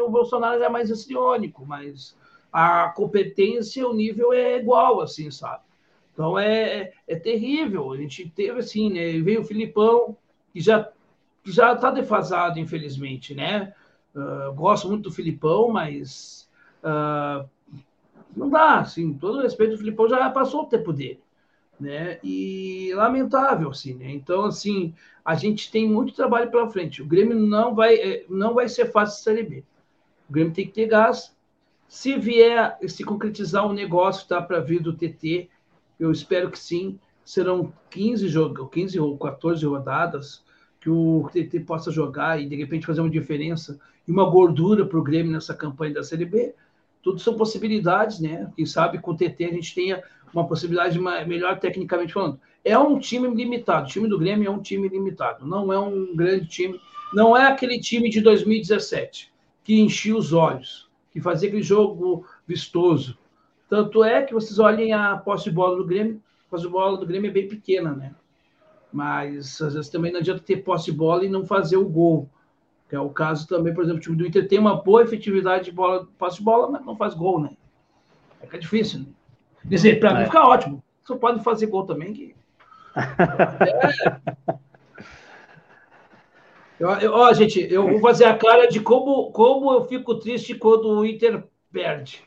O 0.05 0.09
Bolsonaro 0.09 0.61
é 0.61 0.69
mais 0.69 0.89
histriônico, 0.89 1.65
mas 1.65 2.17
a 2.51 2.89
competência, 2.89 3.87
o 3.87 3.93
nível 3.93 4.33
é 4.33 4.57
igual, 4.57 5.01
assim, 5.01 5.29
sabe? 5.31 5.63
Então 6.13 6.37
é, 6.37 6.81
é, 6.81 6.93
é 7.07 7.15
terrível. 7.15 7.91
A 7.91 7.97
gente 7.97 8.29
teve 8.29 8.59
assim, 8.59 8.89
né? 8.89 9.19
Veio 9.19 9.41
o 9.41 9.45
Filipão, 9.45 10.17
que 10.51 10.59
já 10.59 10.89
já 11.45 11.73
está 11.73 11.89
defasado, 11.89 12.59
infelizmente, 12.59 13.33
né? 13.33 13.73
Uh, 14.13 14.53
gosto 14.53 14.87
muito 14.87 15.03
do 15.03 15.11
Filipão, 15.11 15.69
mas 15.69 16.49
uh, 16.83 17.47
não 18.35 18.49
dá, 18.49 18.79
assim, 18.79 19.13
todo 19.13 19.41
respeito, 19.41 19.75
o 19.75 19.77
Filipão 19.77 20.07
já 20.09 20.29
passou 20.29 20.63
o 20.63 20.67
tempo 20.67 20.91
dele, 20.91 21.21
né? 21.79 22.19
E 22.23 22.91
lamentável, 22.93 23.69
assim, 23.69 23.93
né? 23.93 24.11
Então, 24.11 24.45
assim, 24.45 24.93
a 25.23 25.35
gente 25.35 25.71
tem 25.71 25.87
muito 25.87 26.13
trabalho 26.13 26.51
pela 26.51 26.69
frente. 26.69 27.01
O 27.01 27.05
Grêmio 27.05 27.37
não 27.37 27.73
vai, 27.73 27.95
é, 27.95 28.25
não 28.29 28.53
vai 28.53 28.67
ser 28.67 28.91
fácil 28.91 29.23
Série 29.23 29.43
B. 29.43 29.63
O 30.29 30.33
Grêmio 30.33 30.53
tem 30.53 30.67
que 30.67 30.73
ter 30.73 30.87
gás, 30.87 31.35
se 31.89 32.15
vier, 32.19 32.77
se 32.87 33.03
concretizar 33.03 33.65
um 33.65 33.73
negócio, 33.73 34.27
tá 34.27 34.39
para 34.39 34.59
vir 34.59 34.79
do 34.79 34.93
TT, 34.93 35.49
eu 35.99 36.11
espero 36.11 36.51
que 36.51 36.59
sim. 36.59 36.99
Serão 37.25 37.73
15 37.89 38.27
jogos, 38.27 38.69
15 38.71 38.99
ou 38.99 39.17
14 39.17 39.65
rodadas 39.65 40.43
que 40.79 40.89
o 40.89 41.27
TT 41.31 41.61
possa 41.61 41.91
jogar 41.91 42.39
e 42.39 42.47
de 42.47 42.55
repente 42.55 42.85
fazer 42.85 43.01
uma 43.01 43.09
diferença 43.09 43.79
e 44.07 44.11
uma 44.11 44.29
gordura 44.29 44.85
para 44.85 44.99
o 44.99 45.03
Grêmio 45.03 45.31
nessa 45.31 45.53
campanha 45.53 45.95
da 45.95 46.03
Série 46.03 46.25
B. 46.25 46.53
Tudo 47.01 47.19
são 47.19 47.35
possibilidades, 47.35 48.19
né? 48.19 48.51
Quem 48.55 48.67
sabe 48.67 48.99
com 48.99 49.11
o 49.11 49.17
TT 49.17 49.45
a 49.45 49.53
gente 49.53 49.73
tenha 49.73 50.03
uma 50.31 50.47
possibilidade 50.47 50.99
melhor 51.27 51.59
tecnicamente 51.59 52.13
falando. 52.13 52.39
É 52.63 52.77
um 52.77 52.99
time 52.99 53.27
limitado. 53.33 53.87
O 53.87 53.89
time 53.89 54.07
do 54.07 54.19
Grêmio 54.19 54.47
é 54.47 54.51
um 54.51 54.61
time 54.61 54.87
limitado. 54.87 55.45
Não 55.45 55.73
é 55.73 55.79
um 55.79 56.15
grande 56.15 56.47
time. 56.47 56.79
Não 57.13 57.35
é 57.35 57.47
aquele 57.47 57.79
time 57.79 58.09
de 58.09 58.21
2017 58.21 59.31
que 59.63 59.79
enchia 59.79 60.15
os 60.15 60.33
olhos 60.33 60.88
que 61.11 61.21
fazia 61.21 61.47
aquele 61.47 61.63
jogo 61.63 62.25
vistoso. 62.47 63.17
Tanto 63.69 64.03
é 64.03 64.23
que 64.23 64.33
vocês 64.33 64.59
olhem 64.59 64.93
a 64.93 65.17
posse 65.17 65.45
de 65.45 65.51
bola 65.51 65.77
do 65.77 65.85
Grêmio, 65.85 66.21
a 66.47 66.49
posse 66.49 66.63
de 66.63 66.69
bola 66.69 66.97
do 66.97 67.05
Grêmio 67.05 67.29
é 67.29 67.33
bem 67.33 67.47
pequena, 67.47 67.93
né? 67.93 68.15
Mas 68.91 69.61
às 69.61 69.75
vezes 69.75 69.89
também 69.89 70.11
não 70.11 70.19
adianta 70.19 70.41
ter 70.41 70.57
posse 70.57 70.85
de 70.85 70.91
bola 70.91 71.23
e 71.23 71.29
não 71.29 71.45
fazer 71.45 71.77
o 71.77 71.87
gol. 71.87 72.27
Que 72.89 72.95
é 72.95 72.99
o 72.99 73.09
caso 73.09 73.47
também, 73.47 73.73
por 73.73 73.83
exemplo, 73.83 73.99
o 73.99 74.01
time 74.01 74.15
do 74.15 74.25
Inter 74.25 74.47
tem 74.47 74.57
uma 74.57 74.81
boa 74.81 75.03
efetividade 75.03 75.65
de 75.65 75.71
bola, 75.71 76.07
posse 76.17 76.37
de 76.37 76.43
bola, 76.43 76.71
mas 76.71 76.83
não 76.83 76.95
faz 76.95 77.13
gol, 77.13 77.39
né? 77.39 77.51
É 78.41 78.55
é 78.55 78.57
difícil, 78.57 79.01
né? 79.01 79.05
Quer 79.61 79.75
dizer, 79.75 79.99
para 79.99 80.11
é. 80.11 80.19
mim 80.19 80.25
fica 80.25 80.41
ótimo. 80.41 80.83
Só 81.03 81.15
pode 81.15 81.43
fazer 81.43 81.67
gol 81.67 81.85
também, 81.85 82.13
que. 82.13 82.35
é. 82.97 84.58
Ó, 86.81 87.33
gente, 87.33 87.67
eu 87.71 87.89
vou 87.89 87.99
fazer 87.99 88.25
a 88.25 88.37
cara 88.37 88.67
de 88.67 88.79
como, 88.79 89.31
como 89.31 89.73
eu 89.73 89.85
fico 89.85 90.15
triste 90.15 90.55
quando 90.55 90.89
o 90.89 91.05
Inter 91.05 91.43
perde. 91.71 92.23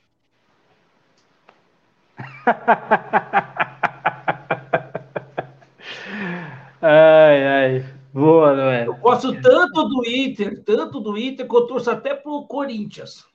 ai, 6.83 7.47
ai. 7.47 7.85
Boa, 8.12 8.55
não 8.55 8.65
é? 8.65 8.87
Eu 8.87 8.95
gosto 8.97 9.41
tanto 9.41 9.88
do 9.88 10.07
Inter, 10.07 10.62
tanto 10.62 11.01
do 11.01 11.17
Inter, 11.17 11.49
que 11.49 11.57
eu 11.57 11.67
torço 11.67 11.91
até 11.91 12.15
pro 12.15 12.47
Corinthians. 12.47 13.27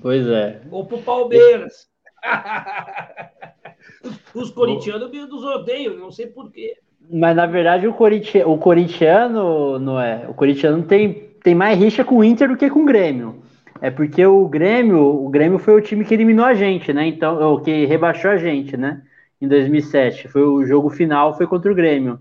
Pois 0.00 0.24
é. 0.28 0.62
Ou 0.70 0.86
pro 0.86 1.02
Palmeiras. 1.02 1.90
Os 4.34 4.50
corintianos 4.52 5.10
me 5.10 5.20
odeiam, 5.22 5.96
não 5.96 6.12
sei 6.12 6.28
porquê. 6.28 6.78
Mas 7.08 7.36
na 7.36 7.46
verdade 7.46 7.86
o, 7.86 7.92
Corinti 7.92 8.38
o 8.38 8.56
corintiano 8.58 9.78
não 9.78 10.00
é. 10.00 10.26
O 10.28 10.34
corintiano 10.34 10.82
tem, 10.82 11.30
tem 11.42 11.54
mais 11.54 11.78
rixa 11.78 12.04
com 12.04 12.16
o 12.16 12.24
Inter 12.24 12.48
do 12.48 12.56
que 12.56 12.70
com 12.70 12.82
o 12.82 12.86
Grêmio. 12.86 13.42
é 13.80 13.90
porque 13.90 14.24
o 14.24 14.46
Grêmio, 14.48 14.98
o 14.98 15.28
Grêmio 15.28 15.58
foi 15.58 15.74
o 15.74 15.80
time 15.80 16.04
que 16.04 16.14
eliminou 16.14 16.44
a 16.44 16.54
gente, 16.54 16.92
né? 16.92 17.06
Então, 17.06 17.54
o 17.54 17.60
que 17.60 17.86
rebaixou 17.86 18.30
a 18.30 18.36
gente, 18.36 18.76
né? 18.76 19.02
Em 19.40 19.48
2007, 19.48 20.28
foi 20.28 20.42
o 20.42 20.64
jogo 20.66 20.90
final 20.90 21.36
foi 21.36 21.46
contra 21.46 21.72
o 21.72 21.74
Grêmio. 21.74 22.20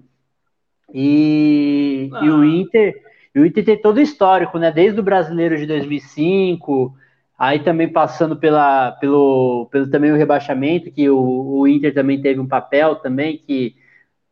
E, 0.93 2.09
ah. 2.13 2.25
e 2.25 2.29
o 2.29 2.43
Inter, 2.43 2.95
o 3.35 3.45
Inter 3.45 3.63
tem 3.63 3.81
todo 3.81 3.97
o 3.97 4.01
histórico, 4.01 4.57
né? 4.57 4.71
Desde 4.71 4.99
o 4.99 5.03
Brasileiro 5.03 5.57
de 5.57 5.65
2005, 5.65 6.95
aí 7.37 7.59
também 7.59 7.87
passando 7.87 8.35
pela, 8.35 8.91
pelo, 8.93 9.67
pelo 9.71 9.89
também 9.89 10.11
o 10.11 10.17
rebaixamento, 10.17 10.91
que 10.91 11.09
o, 11.09 11.59
o 11.59 11.67
Inter 11.67 11.93
também 11.93 12.21
teve 12.21 12.39
um 12.39 12.47
papel 12.47 12.95
também 12.95 13.37
que 13.37 13.75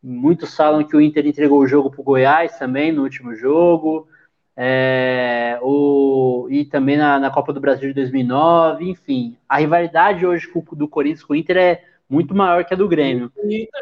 muitos 0.02 0.54
falam 0.54 0.84
que 0.84 0.96
o 0.96 1.00
Inter 1.00 1.26
entregou 1.26 1.60
o 1.60 1.66
jogo 1.66 1.90
para 1.90 2.00
o 2.00 2.04
Goiás 2.04 2.58
também 2.58 2.92
no 2.92 3.02
último 3.02 3.34
jogo. 3.34 4.08
É, 4.60 5.56
o, 5.62 6.48
e 6.50 6.64
também 6.64 6.96
na, 6.96 7.20
na, 7.20 7.30
Copa 7.30 7.52
do 7.52 7.60
Brasil 7.60 7.90
de 7.90 7.94
2009, 7.94 8.90
enfim. 8.90 9.36
A 9.48 9.58
rivalidade 9.58 10.26
hoje 10.26 10.50
do 10.72 10.88
Corinthians 10.88 11.22
com 11.22 11.32
o 11.32 11.36
Inter 11.36 11.56
é 11.56 11.84
muito 12.10 12.34
maior 12.34 12.64
que 12.64 12.74
a 12.74 12.76
do 12.76 12.88
Grêmio. 12.88 13.30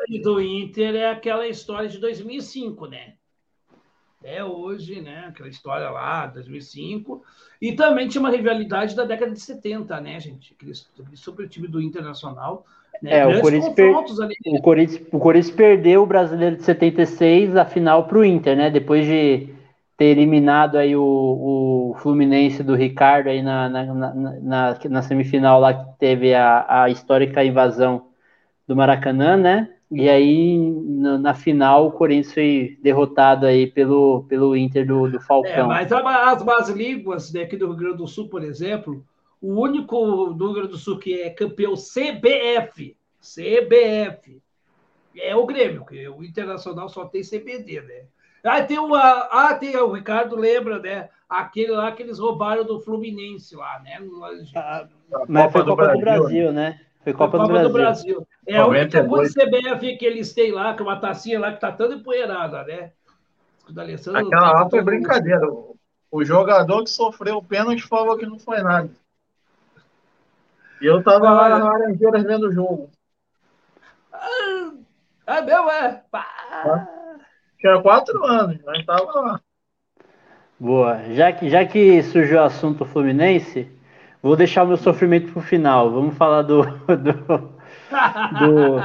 E 0.08 0.20
do 0.20 0.38
Inter 0.38 0.94
é 0.96 1.10
aquela 1.10 1.46
história 1.46 1.88
de 1.88 1.98
2005, 1.98 2.86
né? 2.86 3.14
É 4.22 4.44
hoje, 4.44 5.00
né? 5.00 5.26
Aquela 5.28 5.48
história 5.48 5.88
lá, 5.88 6.26
2005. 6.26 7.24
E 7.62 7.72
também 7.72 8.08
tinha 8.08 8.20
uma 8.20 8.30
rivalidade 8.30 8.94
da 8.94 9.04
década 9.04 9.32
de 9.32 9.40
70, 9.40 10.00
né, 10.00 10.18
gente? 10.20 10.52
Aquele, 10.52 10.72
aquele 10.72 11.16
super 11.16 11.48
time 11.48 11.68
do 11.68 11.80
Internacional. 11.80 12.66
Né? 13.02 13.18
É, 13.18 13.26
o 13.26 13.40
Corinthians, 13.40 13.74
per... 13.74 13.90
o, 13.90 14.62
Corinthians, 14.62 15.08
o 15.12 15.18
Corinthians 15.18 15.54
perdeu 15.54 16.02
o 16.02 16.06
brasileiro 16.06 16.56
de 16.56 16.62
76, 16.62 17.56
a 17.56 17.64
final 17.64 18.06
para 18.06 18.18
o 18.18 18.24
Inter, 18.24 18.56
né? 18.56 18.70
Depois 18.70 19.06
de 19.06 19.48
ter 19.96 20.06
eliminado 20.06 20.76
aí 20.76 20.94
o, 20.94 21.02
o 21.02 21.94
Fluminense 21.98 22.62
do 22.62 22.74
Ricardo 22.74 23.28
aí 23.28 23.42
na, 23.42 23.68
na, 23.68 23.84
na, 24.14 24.78
na, 24.90 25.02
semifinal 25.02 25.58
lá 25.58 25.72
que 25.72 25.98
teve 25.98 26.34
a, 26.34 26.82
a 26.82 26.90
histórica 26.90 27.42
invasão 27.42 28.06
do 28.68 28.76
Maracanã, 28.76 29.36
né? 29.36 29.70
E 29.90 30.08
aí 30.08 30.58
na, 30.58 31.16
na 31.16 31.34
final 31.34 31.86
o 31.86 31.92
Corinthians 31.92 32.34
foi 32.34 32.78
derrotado 32.82 33.46
aí 33.46 33.66
pelo, 33.66 34.24
pelo 34.28 34.56
Inter 34.56 34.86
do, 34.86 35.08
do 35.08 35.20
Falcão. 35.20 35.50
É, 35.50 35.62
mas 35.62 35.90
as, 35.90 36.46
as 36.46 36.68
línguas 36.70 37.32
daqui 37.32 37.56
do 37.56 37.68
Rio 37.68 37.76
Grande 37.76 37.98
do 37.98 38.06
Sul, 38.06 38.28
por 38.28 38.42
exemplo, 38.42 39.02
o 39.40 39.60
único 39.60 40.32
do 40.34 40.46
Rio 40.46 40.54
Grande 40.54 40.68
do 40.68 40.78
Sul 40.78 40.98
que 40.98 41.20
é 41.20 41.30
campeão 41.30 41.74
CBF, 41.74 42.96
CBF, 43.20 44.42
é 45.16 45.34
o 45.34 45.46
Grêmio, 45.46 45.84
que 45.84 46.08
o 46.08 46.22
Internacional 46.22 46.88
só 46.88 47.06
tem 47.06 47.22
CBD, 47.22 47.80
né? 47.82 48.04
Ah, 48.44 48.62
tem 48.62 48.78
uma. 48.78 49.28
Ah, 49.30 49.54
tem 49.54 49.76
o 49.76 49.92
Ricardo 49.92 50.36
lembra, 50.36 50.78
né? 50.78 51.08
Aquele 51.28 51.72
lá 51.72 51.90
que 51.90 52.02
eles 52.02 52.18
roubaram 52.18 52.64
do 52.64 52.80
Fluminense 52.80 53.56
lá, 53.56 53.80
né? 53.82 53.98
Ah, 54.54 54.86
mas 55.26 55.52
foi 55.52 55.64
Copa 55.64 55.88
do 55.88 55.98
Brasil, 55.98 56.00
Brasil 56.00 56.52
né? 56.52 56.80
Foi 57.02 57.12
Copa, 57.12 57.38
Copa 57.38 57.44
do, 57.44 57.52
Brasil. 57.52 57.68
do, 57.68 57.72
Brasil. 57.72 58.28
É 58.46 58.56
a 58.58 58.66
única 58.66 59.04
coisa 59.04 59.32
CBF 59.32 59.96
que 59.96 60.04
eles 60.04 60.32
têm 60.32 60.52
lá, 60.52 60.74
que 60.74 60.82
é 60.82 60.84
uma 60.84 61.00
tacinha 61.00 61.40
lá 61.40 61.52
que 61.52 61.60
tá 61.60 61.72
toda 61.72 61.94
empoeirada, 61.94 62.62
né? 62.64 62.92
Aquela 64.14 64.52
lá 64.52 64.70
foi 64.70 64.82
brincadeira. 64.82 65.48
O 66.10 66.24
jogador 66.24 66.84
que 66.84 66.90
sofreu 66.90 67.38
o 67.38 67.44
pênalti 67.44 67.82
falou 67.82 68.16
que 68.16 68.26
não 68.26 68.38
foi 68.38 68.62
nada. 68.62 68.90
E 70.80 70.86
eu 70.86 71.02
tava 71.02 71.30
lá 71.30 71.48
na 71.48 71.64
Laranjeiras 71.64 72.22
vendo 72.22 72.48
o 72.48 72.52
jogo. 72.52 72.90
Ah, 74.12 74.72
é 75.26 75.40
meu, 75.40 75.70
é. 75.70 76.02
Pá. 76.10 76.88
Tinha 77.58 77.80
quatro 77.80 78.24
anos, 78.24 78.58
mas 78.64 78.78
estava 78.80 79.20
lá. 79.20 79.40
Boa. 80.58 81.02
Já 81.12 81.32
que, 81.32 81.48
já 81.48 81.64
que 81.64 82.02
surgiu 82.02 82.38
o 82.38 82.44
assunto 82.44 82.84
Fluminense, 82.84 83.70
vou 84.22 84.36
deixar 84.36 84.64
o 84.64 84.68
meu 84.68 84.76
sofrimento 84.76 85.32
para 85.32 85.40
o 85.40 85.44
final. 85.44 85.90
Vamos 85.90 86.16
falar 86.16 86.42
do, 86.42 86.62
do, 86.86 87.12
do, 88.38 88.80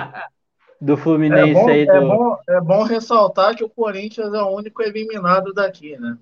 do 0.80 0.98
Fluminense 0.98 1.52
é 1.52 1.54
bom, 1.54 1.70
aí. 1.70 1.86
Do... 1.86 1.92
É, 1.92 2.00
bom, 2.00 2.38
é 2.50 2.62
bom 2.62 2.84
ressaltar 2.84 3.56
que 3.56 3.64
o 3.64 3.70
Corinthians 3.70 4.34
é 4.34 4.42
o 4.42 4.56
único 4.56 4.82
eliminado 4.82 5.54
daqui, 5.54 5.98
né? 5.98 6.18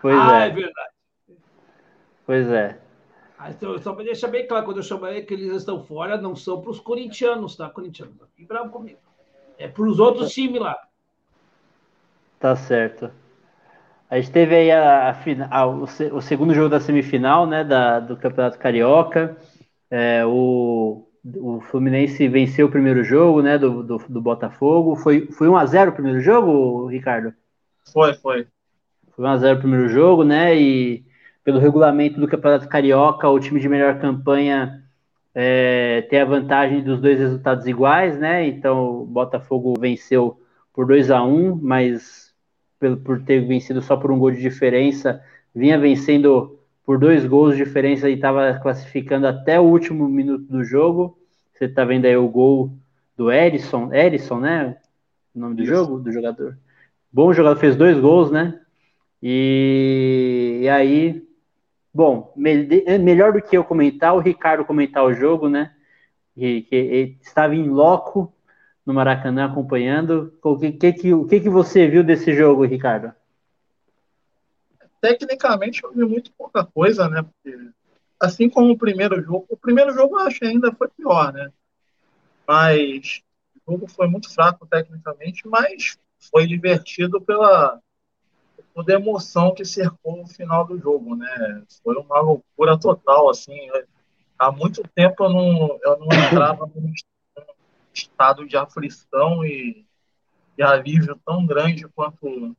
Pois 0.00 0.18
ah, 0.18 0.44
é. 0.44 0.46
é 0.46 0.50
verdade. 0.50 0.92
Pois 2.26 2.48
é. 2.48 2.81
Ah, 3.42 3.50
então, 3.50 3.76
só 3.82 3.92
para 3.92 4.04
deixar 4.04 4.28
bem 4.28 4.46
claro, 4.46 4.64
quando 4.64 4.76
eu 4.76 4.84
chamei 4.84 5.22
que 5.22 5.34
eles 5.34 5.52
estão 5.52 5.82
fora, 5.82 6.16
não 6.16 6.36
são 6.36 6.60
para 6.60 6.70
os 6.70 6.78
corintianos, 6.78 7.56
tá? 7.56 7.68
Corintianos, 7.68 8.14
fique 8.36 8.46
bravo 8.46 8.70
comigo. 8.70 9.00
É 9.58 9.66
para 9.66 9.82
os 9.82 9.98
outros 9.98 10.28
tá. 10.28 10.34
times 10.34 10.60
lá. 10.60 10.78
Tá 12.38 12.54
certo. 12.54 13.10
A 14.08 14.20
gente 14.20 14.30
teve 14.30 14.54
aí 14.54 14.70
a, 14.70 15.10
a, 15.10 15.58
a 15.58 15.66
o, 15.66 15.82
o, 15.82 16.20
segundo 16.20 16.54
jogo 16.54 16.68
da 16.68 16.78
semifinal, 16.78 17.44
né, 17.44 17.64
da, 17.64 17.98
do 17.98 18.16
Campeonato 18.16 18.60
Carioca. 18.60 19.36
É, 19.90 20.24
o, 20.24 21.04
o 21.24 21.60
Fluminense 21.62 22.28
venceu 22.28 22.68
o 22.68 22.70
primeiro 22.70 23.02
jogo, 23.02 23.42
né, 23.42 23.58
do, 23.58 23.82
do, 23.82 23.98
do 24.08 24.20
Botafogo. 24.20 24.94
Foi, 24.94 25.26
foi 25.32 25.48
1x0 25.48 25.88
o 25.88 25.92
primeiro 25.92 26.20
jogo, 26.20 26.86
Ricardo? 26.86 27.34
Foi, 27.92 28.14
foi. 28.14 28.46
Foi 29.16 29.24
1x0 29.24 29.56
o 29.56 29.58
primeiro 29.58 29.88
jogo, 29.88 30.22
né, 30.22 30.56
e 30.56 31.04
pelo 31.44 31.58
regulamento 31.58 32.20
do 32.20 32.28
Campeonato 32.28 32.68
Carioca, 32.68 33.28
o 33.28 33.40
time 33.40 33.60
de 33.60 33.68
melhor 33.68 33.98
campanha 33.98 34.82
é, 35.34 36.02
tem 36.10 36.20
a 36.20 36.24
vantagem 36.24 36.82
dos 36.82 37.00
dois 37.00 37.18
resultados 37.18 37.66
iguais, 37.66 38.18
né, 38.18 38.46
então 38.46 39.02
o 39.02 39.06
Botafogo 39.06 39.74
venceu 39.78 40.40
por 40.72 40.86
2 40.86 41.10
a 41.10 41.22
1 41.22 41.58
mas 41.60 42.32
por 43.04 43.22
ter 43.22 43.40
vencido 43.46 43.80
só 43.80 43.96
por 43.96 44.10
um 44.10 44.18
gol 44.18 44.30
de 44.30 44.40
diferença, 44.40 45.22
vinha 45.54 45.78
vencendo 45.78 46.58
por 46.84 46.98
dois 46.98 47.24
gols 47.26 47.56
de 47.56 47.64
diferença 47.64 48.08
e 48.08 48.14
estava 48.14 48.58
classificando 48.60 49.26
até 49.26 49.60
o 49.60 49.64
último 49.64 50.08
minuto 50.08 50.44
do 50.44 50.64
jogo. 50.64 51.16
Você 51.54 51.66
está 51.66 51.84
vendo 51.84 52.06
aí 52.06 52.16
o 52.16 52.28
gol 52.28 52.72
do 53.16 53.30
Erisson, 53.30 53.92
Erisson, 53.92 54.40
né? 54.40 54.76
O 55.34 55.38
nome 55.38 55.56
do 55.56 55.62
Isso. 55.62 55.72
jogo, 55.72 56.00
do 56.00 56.10
jogador. 56.10 56.58
Bom 57.12 57.32
jogador, 57.32 57.58
fez 57.58 57.76
dois 57.76 57.98
gols, 58.00 58.30
né? 58.30 58.58
E, 59.22 60.60
e 60.62 60.68
aí, 60.68 61.22
bom, 61.92 62.34
é 62.86 62.98
melhor 62.98 63.32
do 63.32 63.42
que 63.42 63.56
eu 63.56 63.64
comentar, 63.64 64.14
o 64.14 64.20
Ricardo 64.20 64.64
comentar 64.64 65.04
o 65.04 65.14
jogo, 65.14 65.48
né? 65.48 65.74
Que, 66.34 66.62
que 66.62 67.18
estava 67.20 67.54
em 67.54 67.68
loco 67.68 68.32
no 68.84 68.94
Maracanã 68.94 69.46
acompanhando. 69.46 70.36
O 70.42 70.58
que, 70.58 70.92
que, 70.92 71.12
o 71.12 71.26
que, 71.26 71.40
que 71.40 71.48
você 71.48 71.86
viu 71.86 72.02
desse 72.02 72.34
jogo, 72.34 72.64
Ricardo? 72.64 73.12
Tecnicamente 75.00 75.82
eu 75.82 75.92
vi 75.92 76.04
muito 76.04 76.32
pouca 76.32 76.64
coisa, 76.64 77.08
né? 77.08 77.22
Porque, 77.22 77.58
assim 78.20 78.48
como 78.48 78.72
o 78.72 78.78
primeiro 78.78 79.20
jogo, 79.20 79.46
o 79.48 79.56
primeiro 79.56 79.92
jogo 79.92 80.18
eu 80.18 80.26
acho 80.26 80.44
ainda 80.44 80.72
foi 80.72 80.88
pior, 80.88 81.32
né? 81.32 81.50
Mas 82.46 83.22
o 83.66 83.72
jogo 83.72 83.88
foi 83.88 84.06
muito 84.06 84.32
fraco 84.32 84.66
tecnicamente, 84.66 85.46
mas 85.46 85.98
foi 86.30 86.46
divertido 86.46 87.20
pela 87.20 87.80
toda 88.74 88.92
a 88.92 89.00
emoção 89.00 89.54
que 89.54 89.64
cercou 89.64 90.22
o 90.22 90.26
final 90.26 90.66
do 90.66 90.78
jogo, 90.78 91.14
né? 91.16 91.62
Foi 91.82 91.96
uma 91.96 92.20
loucura 92.20 92.78
total, 92.78 93.30
assim. 93.30 93.56
Há 94.38 94.50
muito 94.50 94.82
tempo 94.94 95.24
eu 95.24 95.30
não, 95.30 95.78
eu 95.82 95.98
não 95.98 96.06
entrava 96.06 96.66
num 96.74 96.92
estado 97.94 98.46
de 98.46 98.56
aflição 98.56 99.44
e, 99.44 99.84
e 100.56 100.62
alívio 100.62 101.18
tão 101.24 101.46
grande 101.46 101.86
quanto, 101.88 102.56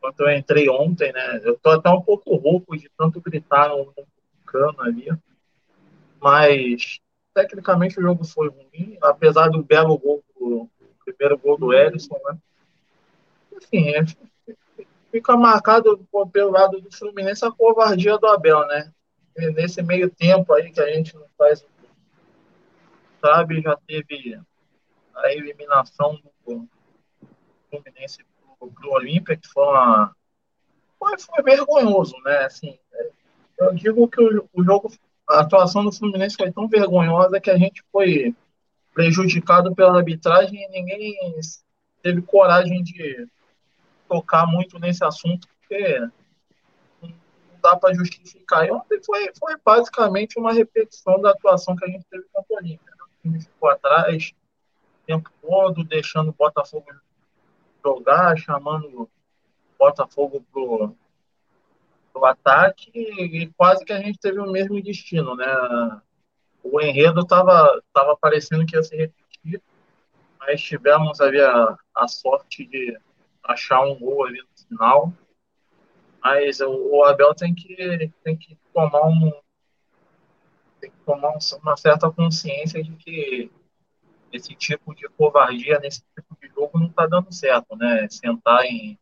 quanto 0.00 0.20
eu 0.20 0.30
entrei 0.30 0.68
ontem, 0.68 1.12
né? 1.12 1.40
Eu 1.44 1.56
tô 1.58 1.70
até 1.70 1.90
um 1.90 2.02
pouco 2.02 2.34
rouco 2.36 2.76
de 2.76 2.90
tanto 2.96 3.20
gritar 3.20 3.68
no, 3.68 3.86
no 3.86 4.06
cano 4.44 4.80
ali, 4.80 5.08
mas 6.20 7.00
tecnicamente 7.34 7.98
o 7.98 8.02
jogo 8.02 8.24
foi 8.24 8.48
ruim, 8.48 8.98
apesar 9.00 9.48
do 9.48 9.62
belo 9.62 9.96
gol 9.96 10.22
do 10.38 10.68
primeiro 11.04 11.38
gol 11.38 11.58
do 11.58 11.72
Ellison, 11.72 12.18
né? 12.24 12.38
Enfim, 13.56 13.88
é, 13.90 14.04
fica 15.12 15.36
marcado 15.36 16.04
pelo 16.32 16.50
lado 16.50 16.80
do 16.80 16.90
Fluminense 16.90 17.44
a 17.44 17.52
covardia 17.52 18.18
do 18.18 18.26
Abel, 18.26 18.66
né? 18.66 18.90
Nesse 19.36 19.82
meio 19.82 20.10
tempo 20.10 20.52
aí 20.52 20.72
que 20.72 20.80
a 20.80 20.90
gente 20.92 21.14
não 21.14 21.26
faz 21.38 21.64
sabe, 23.20 23.62
já 23.62 23.76
teve 23.86 24.40
a 25.14 25.32
eliminação 25.32 26.18
do 26.44 26.68
Fluminense 27.70 28.24
para 28.58 28.88
o 28.88 28.94
Olímpia, 28.94 29.36
que 29.36 29.46
foi 29.48 29.62
uma. 29.62 30.14
Foi, 30.98 31.18
foi, 31.18 31.42
vergonhoso, 31.44 32.16
né? 32.24 32.38
Assim, 32.38 32.78
eu 33.58 33.74
digo 33.74 34.08
que 34.08 34.20
o, 34.20 34.48
o 34.52 34.64
jogo, 34.64 34.90
a 35.28 35.40
atuação 35.40 35.84
do 35.84 35.92
Fluminense 35.92 36.36
foi 36.36 36.50
tão 36.50 36.66
vergonhosa 36.66 37.40
que 37.40 37.50
a 37.50 37.56
gente 37.56 37.82
foi 37.92 38.34
prejudicado 38.92 39.74
pela 39.74 39.98
arbitragem 39.98 40.60
e 40.60 40.68
ninguém 40.68 41.16
teve 42.02 42.22
coragem 42.22 42.82
de 42.82 43.28
tocar 44.12 44.46
muito 44.46 44.78
nesse 44.78 45.04
assunto, 45.04 45.48
porque 45.48 46.00
não 47.00 47.12
dá 47.62 47.76
para 47.76 47.94
justificar. 47.94 48.66
E 48.66 48.70
ontem 48.70 49.00
foi, 49.04 49.30
foi 49.38 49.56
basicamente 49.64 50.38
uma 50.38 50.52
repetição 50.52 51.20
da 51.20 51.30
atuação 51.30 51.76
que 51.76 51.84
a 51.84 51.88
gente 51.88 52.04
teve 52.10 52.24
contra 52.32 52.54
o 52.54 52.56
Olímpia 52.58 52.92
time 53.22 53.40
ficou 53.40 53.70
atrás 53.70 54.32
o 55.02 55.06
tempo 55.06 55.30
todo, 55.40 55.84
deixando 55.84 56.30
o 56.30 56.34
Botafogo 56.34 56.86
jogar, 57.82 58.36
chamando 58.36 59.02
o 59.02 59.10
Botafogo 59.78 60.44
pro, 60.52 60.94
do 62.12 62.24
ataque 62.24 62.90
e 62.94 63.46
quase 63.56 63.84
que 63.84 63.92
a 63.92 63.98
gente 63.98 64.18
teve 64.18 64.38
o 64.38 64.50
mesmo 64.50 64.82
destino, 64.82 65.34
né? 65.34 65.46
O 66.62 66.80
enredo 66.80 67.20
estava 67.20 67.82
tava 67.92 68.16
parecendo 68.16 68.64
que 68.66 68.76
ia 68.76 68.82
se 68.82 68.96
repetir, 68.96 69.60
mas 70.38 70.60
tivemos 70.60 71.20
ali 71.20 71.40
a, 71.40 71.76
a 71.94 72.08
sorte 72.08 72.64
de 72.64 72.96
achar 73.44 73.80
um 73.82 73.98
gol 73.98 74.24
ali 74.26 74.40
no 74.40 74.66
final. 74.68 75.12
Mas 76.22 76.60
o, 76.60 77.04
Abel 77.04 77.34
tem 77.34 77.54
que, 77.54 78.10
tem 78.22 78.36
que 78.36 78.56
tomar 78.72 79.06
um 79.06 79.32
tem 80.80 80.90
que 80.90 80.96
tomar 81.06 81.34
uma 81.62 81.76
certa 81.76 82.10
consciência 82.10 82.82
de 82.82 82.92
que 82.96 83.50
esse 84.32 84.54
tipo 84.54 84.94
de 84.94 85.08
covardia 85.10 85.78
nesse 85.78 86.02
tipo 86.14 86.36
de 86.40 86.48
jogo 86.48 86.78
não 86.78 86.88
está 86.88 87.06
dando 87.06 87.32
certo, 87.32 87.76
né? 87.76 88.08
Sentar 88.08 88.64
em 88.64 88.98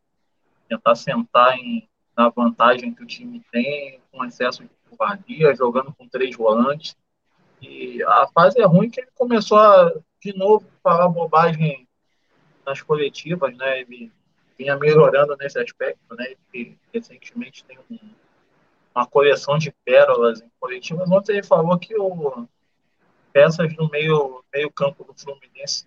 tentar 0.68 0.94
sentar 0.94 1.58
em, 1.58 1.88
na 2.16 2.28
vantagem 2.28 2.94
que 2.94 3.02
o 3.02 3.06
time 3.06 3.42
tem, 3.50 4.00
com 4.12 4.24
excesso 4.24 4.62
de 4.62 4.70
covardia, 4.88 5.54
jogando 5.54 5.92
com 5.92 6.08
três 6.08 6.36
volantes. 6.36 6.96
E 7.60 8.02
a 8.04 8.28
fase 8.28 8.60
é 8.60 8.64
ruim 8.64 8.88
que 8.88 9.00
ele 9.00 9.10
começou 9.14 9.58
a, 9.58 9.92
de 10.22 10.32
novo, 10.36 10.64
falar 10.82 11.08
bobagem 11.08 11.88
nas 12.64 12.80
coletivas, 12.82 13.56
né? 13.56 13.80
Ele 13.80 14.12
vinha 14.60 14.76
melhorando 14.76 15.34
nesse 15.38 15.58
aspecto, 15.58 16.14
né? 16.14 16.34
Ele 16.52 16.78
recentemente 16.92 17.64
tem 17.64 17.78
um, 17.90 17.98
uma 18.94 19.06
coleção 19.06 19.56
de 19.56 19.72
pérolas 19.84 20.42
em 20.42 20.50
coletivas. 20.60 21.10
Ontem 21.10 21.32
ele 21.32 21.42
falou 21.42 21.78
que 21.78 21.96
o, 21.98 22.46
peças 23.32 23.74
no 23.74 23.88
meio, 23.88 24.44
meio 24.52 24.70
campo 24.70 25.02
do 25.02 25.14
Fluminense, 25.14 25.86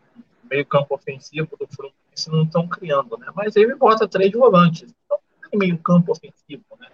meio 0.49 0.65
campo 0.65 0.95
ofensivo 0.95 1.55
do 1.55 1.67
Fluminense 1.67 2.32
não 2.32 2.43
estão 2.43 2.67
criando, 2.67 3.15
né? 3.17 3.28
Mas 3.36 3.55
ele 3.55 3.76
bota 3.76 4.07
três 4.07 4.32
volantes, 4.32 4.91
então 5.05 5.19
tem 5.49 5.59
meio 5.59 5.78
campo 5.78 6.11
ofensivo, 6.11 6.63
né? 6.80 6.88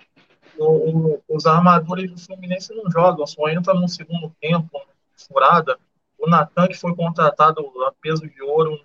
O, 0.57 0.65
o, 0.65 1.23
os 1.29 1.45
armadores 1.45 2.11
do 2.11 2.19
Fluminense 2.19 2.73
não 2.75 2.91
jogam, 2.91 3.25
só 3.25 3.47
entram 3.49 3.79
no 3.79 3.87
segundo 3.87 4.29
tempo, 4.41 4.81
furada. 5.15 5.79
O 6.17 6.29
Natan, 6.29 6.67
que 6.67 6.77
foi 6.77 6.93
contratado 6.93 7.61
a 7.85 7.93
peso 8.01 8.27
de 8.27 8.41
ouro, 8.41 8.77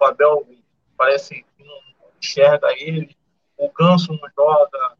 o 0.00 0.04
Abel 0.04 0.46
parece 0.96 1.44
que 1.56 1.64
não 1.64 1.87
enxerga 2.20 2.68
ele. 2.72 3.16
O 3.56 3.70
Ganso 3.72 4.12
não 4.12 4.28
joga. 4.36 4.96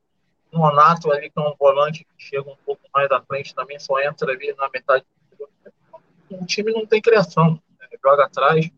O 0.52 0.58
Nonato 0.58 1.12
ali, 1.12 1.30
que 1.30 1.38
é 1.38 1.42
um 1.42 1.54
volante 1.58 2.04
que 2.04 2.24
chega 2.24 2.50
um 2.50 2.56
pouco 2.64 2.82
mais 2.94 3.10
à 3.10 3.20
frente 3.20 3.54
também, 3.54 3.78
só 3.78 4.00
entra 4.00 4.32
ali 4.32 4.54
na 4.56 4.68
metade 4.72 5.04
o 6.30 6.44
time 6.44 6.72
não 6.72 6.86
tem 6.86 7.00
criação. 7.00 7.60
Né? 7.80 7.88
Joga 8.04 8.24
atrás, 8.24 8.70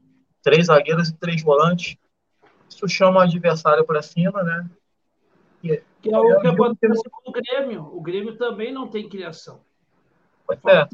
três 0.43 0.66
zagueiros 0.66 1.09
e 1.09 1.16
três 1.16 1.43
volantes. 1.43 1.97
Isso 2.68 2.88
chama 2.88 3.20
o 3.20 3.22
adversário 3.22 3.84
para 3.84 4.03
cima, 4.03 4.43
né? 4.43 4.70
E, 5.62 5.82
que 6.01 6.12
é 6.12 6.18
o 6.18 6.32
é, 6.32 6.41
que 6.41 6.47
acontece 6.47 7.03
com 7.11 7.30
o 7.30 7.32
Grêmio. 7.32 7.82
O 7.93 8.01
Grêmio 8.01 8.36
também 8.36 8.72
não 8.72 8.88
tem 8.88 9.09
criação. 9.09 9.61
Pois 10.47 10.59
é. 10.66 10.88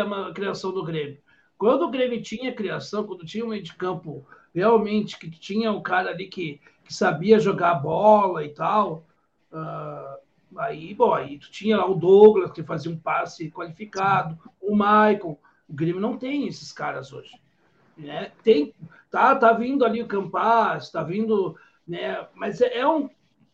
a 0.00 0.32
criação 0.32 0.72
do 0.72 0.84
Grêmio. 0.84 1.18
Quando 1.58 1.82
o 1.82 1.90
Grêmio 1.90 2.22
tinha 2.22 2.54
criação, 2.54 3.04
quando 3.04 3.24
tinha 3.24 3.44
um 3.44 3.48
meio 3.48 3.62
de 3.62 3.74
campo 3.74 4.26
realmente 4.54 5.18
que 5.18 5.30
tinha 5.30 5.72
um 5.72 5.82
cara 5.82 6.10
ali 6.10 6.28
que, 6.28 6.60
que 6.86 6.94
sabia 6.94 7.40
jogar 7.40 7.74
bola 7.74 8.44
e 8.44 8.50
tal, 8.50 9.04
uh, 9.52 10.18
aí, 10.58 10.94
bom, 10.94 11.12
aí 11.12 11.38
tu 11.38 11.50
tinha 11.50 11.76
lá 11.76 11.86
o 11.86 11.94
Douglas 11.94 12.52
que 12.52 12.62
fazia 12.62 12.90
um 12.90 12.98
passe 12.98 13.50
qualificado, 13.50 14.38
o 14.60 14.74
Maicon, 14.74 15.38
o 15.68 15.72
Grêmio 15.74 16.00
não 16.00 16.16
tem 16.16 16.46
esses 16.46 16.72
caras 16.72 17.12
hoje. 17.12 17.32
Né? 17.96 18.30
Tem, 18.42 18.74
tá, 19.10 19.34
tá 19.34 19.52
vindo 19.52 19.84
ali 19.84 20.02
o 20.02 20.06
Campas, 20.06 20.90
tá 20.90 21.02
vindo, 21.02 21.56
né? 21.86 22.26
Mas 22.34 22.60
é, 22.60 22.78
é 22.78 22.86
um 22.86 23.08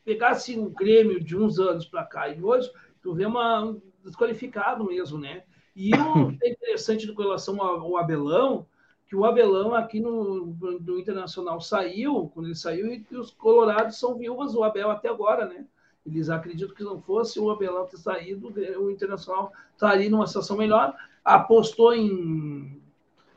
pegar 0.04 0.30
assim 0.30 0.58
o 0.58 0.68
Grêmio 0.68 1.22
de 1.22 1.36
uns 1.36 1.58
anos 1.58 1.86
para 1.86 2.04
cá 2.04 2.28
e 2.28 2.42
hoje 2.42 2.70
tu 3.00 3.14
vê 3.14 3.24
uma 3.24 3.64
um 3.64 3.80
desqualificado 4.04 4.84
mesmo, 4.84 5.18
né? 5.18 5.44
E 5.74 5.94
o 5.94 6.36
é 6.42 6.48
interessante 6.50 7.10
com 7.12 7.22
relação 7.22 7.62
ao 7.62 7.96
Abelão, 7.96 8.66
que 9.12 9.16
o 9.16 9.26
Abelão 9.26 9.74
aqui 9.74 10.00
no, 10.00 10.56
no 10.80 10.98
Internacional 10.98 11.60
saiu, 11.60 12.30
quando 12.32 12.46
ele 12.46 12.54
saiu, 12.54 12.90
e 12.94 13.04
os 13.14 13.30
colorados 13.30 13.98
são 13.98 14.16
viúvas 14.16 14.54
do 14.54 14.64
Abel 14.64 14.90
até 14.90 15.10
agora, 15.10 15.44
né? 15.44 15.66
Eles 16.06 16.30
acreditam 16.30 16.74
que 16.74 16.82
não 16.82 16.98
fosse 16.98 17.38
o 17.38 17.50
Abelão 17.50 17.84
ter 17.84 17.98
saído, 17.98 18.50
o 18.80 18.90
Internacional 18.90 19.52
estaria 19.74 20.08
numa 20.08 20.26
situação 20.26 20.56
melhor 20.56 20.96
apostou 21.22 21.94
em, 21.94 22.80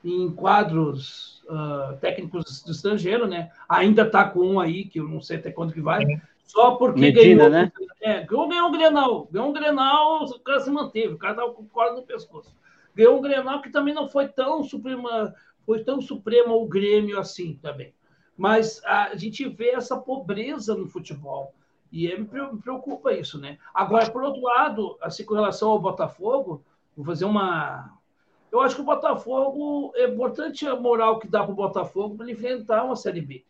em 0.01 0.31
quadros 0.31 1.43
uh, 1.49 1.97
técnicos 1.99 2.63
do 2.63 2.71
estrangeiro, 2.71 3.27
né? 3.27 3.51
Ainda 3.67 4.03
está 4.03 4.29
com 4.29 4.53
um 4.53 4.59
aí, 4.61 4.85
que 4.85 5.01
eu 5.01 5.09
não 5.09 5.19
sei 5.19 5.39
até 5.39 5.51
quando 5.51 5.73
que 5.73 5.81
vai, 5.81 6.05
só 6.45 6.75
porque 6.75 7.01
Medina, 7.01 7.49
ganhou, 7.49 7.49
né? 7.49 7.71
É, 8.01 8.23
ganhou, 8.23 8.47
ganhou 8.47 8.69
um 8.69 8.71
Grenal. 8.71 9.27
Ganhou 9.29 9.49
um 9.49 9.53
Grenal, 9.53 10.23
o 10.23 10.39
cara 10.39 10.61
se 10.61 10.71
manteve, 10.71 11.15
o 11.15 11.17
cara 11.17 11.33
estava 11.33 11.51
com 11.51 11.67
corda 11.67 11.97
no 11.97 12.07
pescoço. 12.07 12.55
Ganhou 12.95 13.17
um 13.17 13.21
Grenal 13.21 13.61
que 13.61 13.69
também 13.69 13.93
não 13.93 14.07
foi 14.07 14.29
tão 14.29 14.63
suprema, 14.63 15.35
foi 15.65 15.83
tão 15.83 16.01
supremo 16.01 16.55
o 16.55 16.67
Grêmio 16.67 17.19
assim 17.19 17.59
também. 17.61 17.93
Mas 18.37 18.83
a 18.85 19.15
gente 19.15 19.47
vê 19.47 19.69
essa 19.69 19.97
pobreza 19.97 20.75
no 20.75 20.87
futebol. 20.87 21.53
E 21.91 22.13
me 22.17 22.25
preocupa 22.61 23.13
isso, 23.13 23.39
né? 23.39 23.57
Agora, 23.73 24.09
por 24.11 24.23
outro 24.23 24.41
lado, 24.41 24.97
assim, 25.01 25.23
com 25.23 25.33
relação 25.33 25.69
ao 25.69 25.79
Botafogo, 25.79 26.61
Vou 26.95 27.05
fazer 27.05 27.25
uma. 27.25 27.99
Eu 28.51 28.61
acho 28.61 28.75
que 28.75 28.81
o 28.81 28.85
Botafogo 28.85 29.91
é 29.95 30.05
importante 30.05 30.65
a 30.65 30.75
moral 30.75 31.19
que 31.19 31.27
dá 31.27 31.43
para 31.43 31.51
o 31.51 31.55
Botafogo 31.55 32.15
para 32.15 32.31
enfrentar 32.31 32.85
uma 32.85 32.95
Série 32.95 33.19
B. 33.19 33.43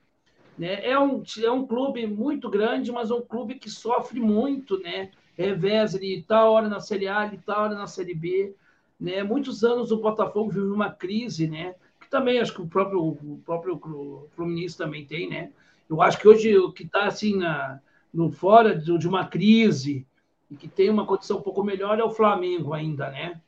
Né? 0.57 0.83
É, 0.83 0.97
um, 0.97 1.21
é 1.43 1.51
um 1.51 1.67
clube 1.67 2.07
muito 2.07 2.49
grande, 2.49 2.91
mas 2.91 3.11
é 3.11 3.13
um 3.13 3.21
clube 3.21 3.55
que 3.55 3.69
sofre 3.69 4.19
muito, 4.19 4.79
né? 4.79 5.11
Revés, 5.37 5.93
ele 5.93 6.19
está 6.19 6.49
hora 6.49 6.67
na 6.67 6.79
Série 6.79 7.07
A, 7.07 7.25
ele 7.25 7.35
está 7.35 7.61
hora 7.61 7.75
na 7.75 7.85
Série 7.85 8.15
B. 8.15 8.55
Né? 8.99 9.21
Muitos 9.21 9.63
anos 9.63 9.91
o 9.91 9.97
Botafogo 9.97 10.49
vive 10.49 10.67
uma 10.67 10.89
crise, 10.89 11.47
né? 11.47 11.75
Que 12.05 12.11
também 12.11 12.39
acho 12.39 12.53
que 12.53 12.61
o 12.61 12.67
próprio, 12.67 13.03
o 13.03 13.41
próprio 13.43 14.29
Fluminense 14.35 14.77
também 14.77 15.05
tem, 15.05 15.27
né? 15.27 15.51
Eu 15.89 16.03
acho 16.03 16.19
que 16.19 16.27
hoje 16.27 16.55
o 16.55 16.71
que 16.71 16.83
está 16.83 17.05
assim 17.05 17.35
na, 17.35 17.79
no 18.13 18.31
fora 18.31 18.75
de, 18.75 18.95
de 18.95 19.07
uma 19.07 19.25
crise, 19.25 20.05
e 20.51 20.55
que 20.55 20.67
tem 20.67 20.87
uma 20.87 21.05
condição 21.05 21.37
um 21.37 21.41
pouco 21.41 21.63
melhor 21.63 21.99
é 21.99 22.03
o 22.03 22.11
Flamengo 22.11 22.73
ainda, 22.73 23.09
né? 23.09 23.41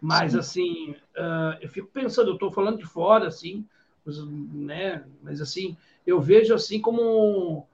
Mas, 0.00 0.32
Sim. 0.32 0.38
assim, 0.38 0.90
uh, 1.16 1.58
eu 1.60 1.68
fico 1.68 1.88
pensando, 1.88 2.28
eu 2.28 2.34
estou 2.34 2.52
falando 2.52 2.78
de 2.78 2.86
fora, 2.86 3.26
assim, 3.26 3.66
né? 4.06 5.04
Mas, 5.20 5.40
assim, 5.40 5.76
eu 6.06 6.20
vejo 6.20 6.54
assim 6.54 6.80
como. 6.80 7.66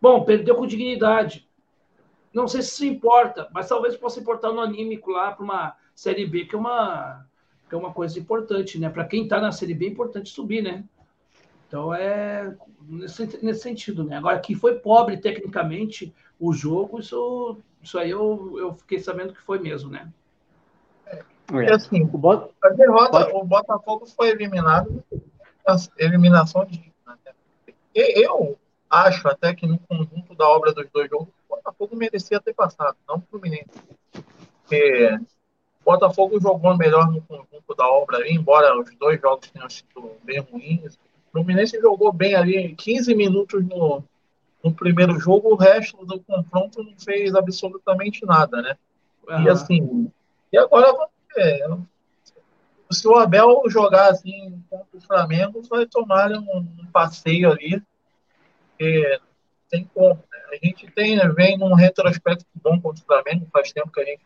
Bom, 0.00 0.22
perdeu 0.24 0.54
com 0.54 0.66
dignidade. 0.66 1.48
Não 2.32 2.46
sei 2.46 2.62
se 2.62 2.68
isso 2.68 2.84
importa, 2.84 3.48
mas 3.52 3.68
talvez 3.68 3.96
possa 3.96 4.20
importar 4.20 4.52
no 4.52 4.60
anímico 4.60 5.10
lá 5.10 5.32
para 5.32 5.42
uma 5.42 5.76
Série 5.92 6.24
B, 6.24 6.44
que 6.44 6.54
é 6.54 6.58
uma, 6.58 7.26
que 7.68 7.74
é 7.74 7.78
uma 7.78 7.92
coisa 7.92 8.18
importante, 8.18 8.78
né? 8.78 8.88
Para 8.88 9.04
quem 9.04 9.24
está 9.24 9.40
na 9.40 9.52
Série 9.52 9.74
B 9.74 9.86
é 9.86 9.90
importante 9.90 10.30
subir, 10.30 10.62
né? 10.62 10.84
Então 11.66 11.92
é 11.92 12.54
nesse, 12.88 13.44
nesse 13.44 13.60
sentido, 13.60 14.02
né? 14.04 14.16
Agora, 14.16 14.38
que 14.38 14.54
foi 14.54 14.78
pobre 14.78 15.18
tecnicamente 15.18 16.14
o 16.40 16.52
jogo, 16.52 17.00
isso 17.00 17.58
isso 17.82 17.98
aí 17.98 18.10
eu, 18.10 18.56
eu 18.58 18.74
fiquei 18.74 18.98
sabendo 18.98 19.32
que 19.32 19.40
foi 19.40 19.58
mesmo, 19.58 19.90
né? 19.90 20.10
É, 21.06 21.72
assim, 21.72 22.02
o, 22.02 22.18
Bot... 22.18 22.50
a 22.62 22.68
derrota, 22.70 23.34
o 23.34 23.44
Botafogo 23.44 24.06
foi 24.06 24.30
eliminado, 24.30 25.02
eliminação 25.96 26.64
de. 26.64 26.92
Né? 27.06 27.16
Eu 27.94 28.58
acho 28.90 29.26
até 29.28 29.54
que 29.54 29.66
no 29.66 29.78
conjunto 29.78 30.34
da 30.34 30.46
obra 30.48 30.72
dos 30.72 30.88
dois 30.90 31.08
jogos, 31.08 31.28
o 31.28 31.56
Botafogo 31.56 31.96
merecia 31.96 32.40
ter 32.40 32.54
passado, 32.54 32.96
não 33.08 33.16
o 33.16 33.22
Fluminense. 33.30 33.68
Porque 34.62 35.18
Botafogo 35.88 36.38
jogou 36.38 36.76
melhor 36.76 37.10
no 37.10 37.22
conjunto 37.22 37.74
da 37.74 37.88
obra 37.88 38.18
ali, 38.18 38.34
embora 38.34 38.78
os 38.78 38.94
dois 38.98 39.18
jogos 39.18 39.50
tenham 39.50 39.70
sido 39.70 40.12
bem 40.22 40.38
ruins. 40.40 40.96
O 40.96 41.32
Fluminense 41.32 41.80
jogou 41.80 42.12
bem 42.12 42.34
ali 42.34 42.74
15 42.74 43.14
minutos 43.14 43.66
no, 43.66 44.04
no 44.62 44.74
primeiro 44.74 45.18
jogo, 45.18 45.48
o 45.48 45.56
resto 45.56 46.04
do 46.04 46.20
confronto 46.20 46.82
não 46.82 46.92
fez 46.98 47.34
absolutamente 47.34 48.26
nada, 48.26 48.60
né? 48.60 48.76
Uhum. 49.26 49.42
E 49.42 49.48
assim, 49.48 50.12
e 50.52 50.58
agora 50.58 50.92
vamos 50.92 51.08
ver. 51.34 51.66
Se 52.90 53.08
o 53.08 53.16
Abel 53.16 53.62
jogar 53.68 54.10
assim 54.10 54.62
contra 54.68 54.98
o 54.98 55.00
Flamengo, 55.00 55.62
vai 55.70 55.86
tomar 55.86 56.30
um, 56.32 56.66
um 56.80 56.86
passeio 56.92 57.50
ali. 57.50 57.82
Porque 58.70 59.20
tem 59.70 59.88
como. 59.94 60.14
Né? 60.14 60.38
A 60.52 60.66
gente 60.66 60.90
tem, 60.90 61.16
né, 61.16 61.26
vem 61.28 61.56
num 61.56 61.72
retrospecto 61.72 62.44
bom 62.62 62.78
contra 62.78 63.02
o 63.02 63.06
Flamengo, 63.06 63.48
faz 63.50 63.72
tempo 63.72 63.90
que 63.90 64.00
a 64.00 64.04
gente 64.04 64.20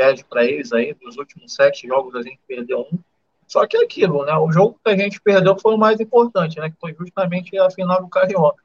perde 0.00 0.24
para 0.24 0.44
eles 0.44 0.72
aí, 0.72 0.94
dos 0.94 1.18
últimos 1.18 1.54
sete 1.54 1.86
jogos 1.86 2.14
a 2.14 2.22
gente 2.22 2.40
perdeu 2.48 2.80
um. 2.80 2.98
Só 3.46 3.66
que 3.66 3.76
é 3.76 3.82
aquilo, 3.82 4.24
né? 4.24 4.34
O 4.36 4.50
jogo 4.50 4.78
que 4.82 4.90
a 4.90 4.96
gente 4.96 5.20
perdeu 5.20 5.58
foi 5.58 5.74
o 5.74 5.78
mais 5.78 6.00
importante, 6.00 6.58
né? 6.58 6.70
Que 6.70 6.76
foi 6.80 6.94
justamente 6.98 7.58
a 7.58 7.70
final 7.70 8.00
do 8.00 8.08
Carioca 8.08 8.62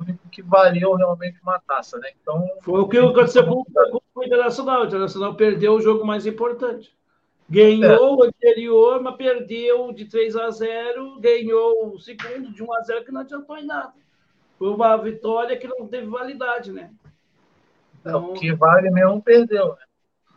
único 0.00 0.28
que 0.28 0.42
valeu 0.42 0.94
realmente 0.94 1.40
uma 1.42 1.58
taça, 1.58 1.98
né? 1.98 2.10
Então 2.20 2.48
foi 2.62 2.80
o 2.80 2.88
que 2.88 2.98
aconteceu 2.98 3.44
com, 3.46 3.64
o 4.14 4.24
Internacional. 4.24 4.82
O 4.82 4.86
Internacional 4.86 5.34
perdeu 5.34 5.74
o 5.74 5.80
jogo 5.80 6.06
mais 6.06 6.26
importante. 6.26 6.96
Ganhou 7.48 7.90
é. 7.90 7.98
o 7.98 8.22
anterior, 8.24 9.02
mas 9.02 9.16
perdeu 9.16 9.92
de 9.92 10.04
3 10.04 10.36
a 10.36 10.50
0, 10.50 11.18
ganhou 11.18 11.94
o 11.94 11.98
segundo 11.98 12.52
de 12.52 12.62
1 12.62 12.74
a 12.74 12.80
0 12.82 13.04
que 13.04 13.12
não 13.12 13.22
adiantou 13.22 13.56
em 13.56 13.66
nada. 13.66 13.94
Foi 14.58 14.68
uma 14.68 14.96
vitória 14.96 15.56
que 15.56 15.66
não 15.66 15.86
teve 15.86 16.06
validade, 16.06 16.72
né? 16.72 16.90
É, 18.04 18.14
o 18.14 18.34
que 18.34 18.52
vale 18.52 18.90
mesmo 18.90 19.22
perdeu, 19.22 19.68
né? 19.68 19.87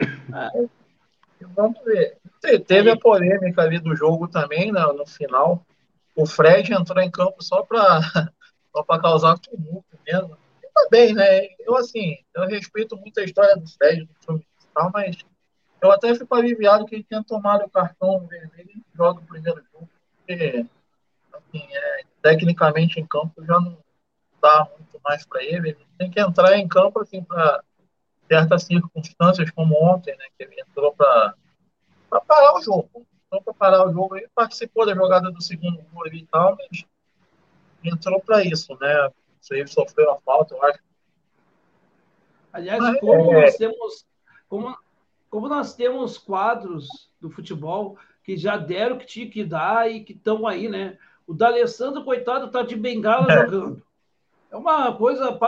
É. 0.02 0.68
Vamos 1.56 1.84
ver. 1.84 2.18
Teve 2.68 2.91
a 2.91 2.97
polêmica 2.97 3.62
ali 3.62 3.80
do 3.80 3.95
jogo 3.95 4.28
também, 4.28 4.72
né, 4.72 4.82
no 4.82 5.06
final. 5.06 5.66
O 6.16 6.26
Fred 6.26 6.74
entrou 6.74 7.02
em 7.02 7.10
campo 7.10 7.43
só 7.43 7.64
para 7.64 7.99
só 8.72 8.84
causar 8.84 9.39
tumulto 9.39 9.97
mesmo. 10.06 10.38
E 10.64 10.68
tá 10.68 10.88
bem, 10.89 11.14
né? 11.14 11.47
Eu, 11.60 11.76
assim, 11.76 12.18
eu 12.36 12.45
respeito 12.47 12.95
muito 12.97 13.20
a 13.20 13.24
história 13.24 13.56
do 13.56 13.68
Fred, 13.68 14.06
do 14.06 14.16
filme 14.24 14.45
e 14.62 14.68
tal, 14.74 14.91
mas 14.93 15.18
eu 15.82 15.91
até 15.91 16.14
fico 16.14 16.36
aliviado 16.36 16.86
que 16.86 16.95
ele 16.95 17.04
tenha 17.04 17.24
tomado 17.24 17.66
o 17.66 17.70
cartão 17.70 18.28
vermelho 18.28 18.70
e 18.70 18.84
joga 18.95 19.20
o 19.20 19.26
primeiro 19.26 19.64
jogo, 19.74 19.89
porque, 20.18 20.66
assim, 21.34 21.68
é, 21.72 22.02
tecnicamente 22.22 22.99
em 22.99 23.06
campo 23.06 23.43
já 23.43 23.60
não 23.60 23.78
dá 24.41 24.68
muito 24.78 24.99
mais 25.04 25.26
para 25.26 25.43
ele. 25.43 25.70
Ele 25.70 25.88
tem 25.97 26.12
que 26.12 26.20
entrar 26.20 26.58
em 26.58 26.68
campo, 26.68 26.99
assim, 26.99 27.24
para 27.24 27.64
certas 28.32 28.64
circunstâncias, 28.64 29.52
como 29.52 29.76
ontem, 29.76 30.16
né, 30.16 30.26
que 30.38 30.46
ele 30.46 30.56
entrou 30.62 30.94
para 30.94 31.36
parar 32.10 32.56
o 32.56 32.62
jogo. 32.62 33.06
Entrou 33.26 33.42
para 33.44 33.54
parar 33.54 33.86
o 33.86 33.92
jogo, 33.92 34.16
ele 34.16 34.30
participou 34.34 34.86
da 34.86 34.96
jogada 34.96 35.30
do 35.30 35.42
segundo 35.42 35.82
gol 35.92 36.08
e 36.08 36.26
tal, 36.28 36.56
mas 36.56 36.86
entrou 37.84 38.22
para 38.22 38.42
isso, 38.44 38.78
né? 38.80 39.10
Ele 39.50 39.68
sofreu 39.68 40.12
a 40.12 40.22
falta, 40.22 40.56
eu 40.56 40.64
acho. 40.64 40.80
Aliás, 42.54 42.80
mas, 42.80 43.00
como 43.02 43.34
é... 43.34 43.42
nós 43.42 43.56
temos 43.58 44.06
como, 44.48 44.78
como 45.30 45.48
nós 45.50 45.76
temos 45.76 46.18
quadros 46.18 47.10
do 47.20 47.30
futebol 47.30 47.98
que 48.24 48.38
já 48.38 48.56
deram 48.56 48.96
o 48.96 49.00
que 49.00 49.06
tinha 49.06 49.30
que 49.30 49.44
dar 49.44 49.90
e 49.92 50.04
que 50.04 50.14
estão 50.14 50.48
aí, 50.48 50.70
né? 50.70 50.98
O 51.28 51.34
D'Alessandro, 51.34 52.04
coitado, 52.04 52.52
tá 52.52 52.62
de 52.62 52.76
bengala 52.76 53.32
é. 53.32 53.42
jogando. 53.42 53.84
É 54.52 54.58
uma 54.58 54.93
coisa, 54.93 55.39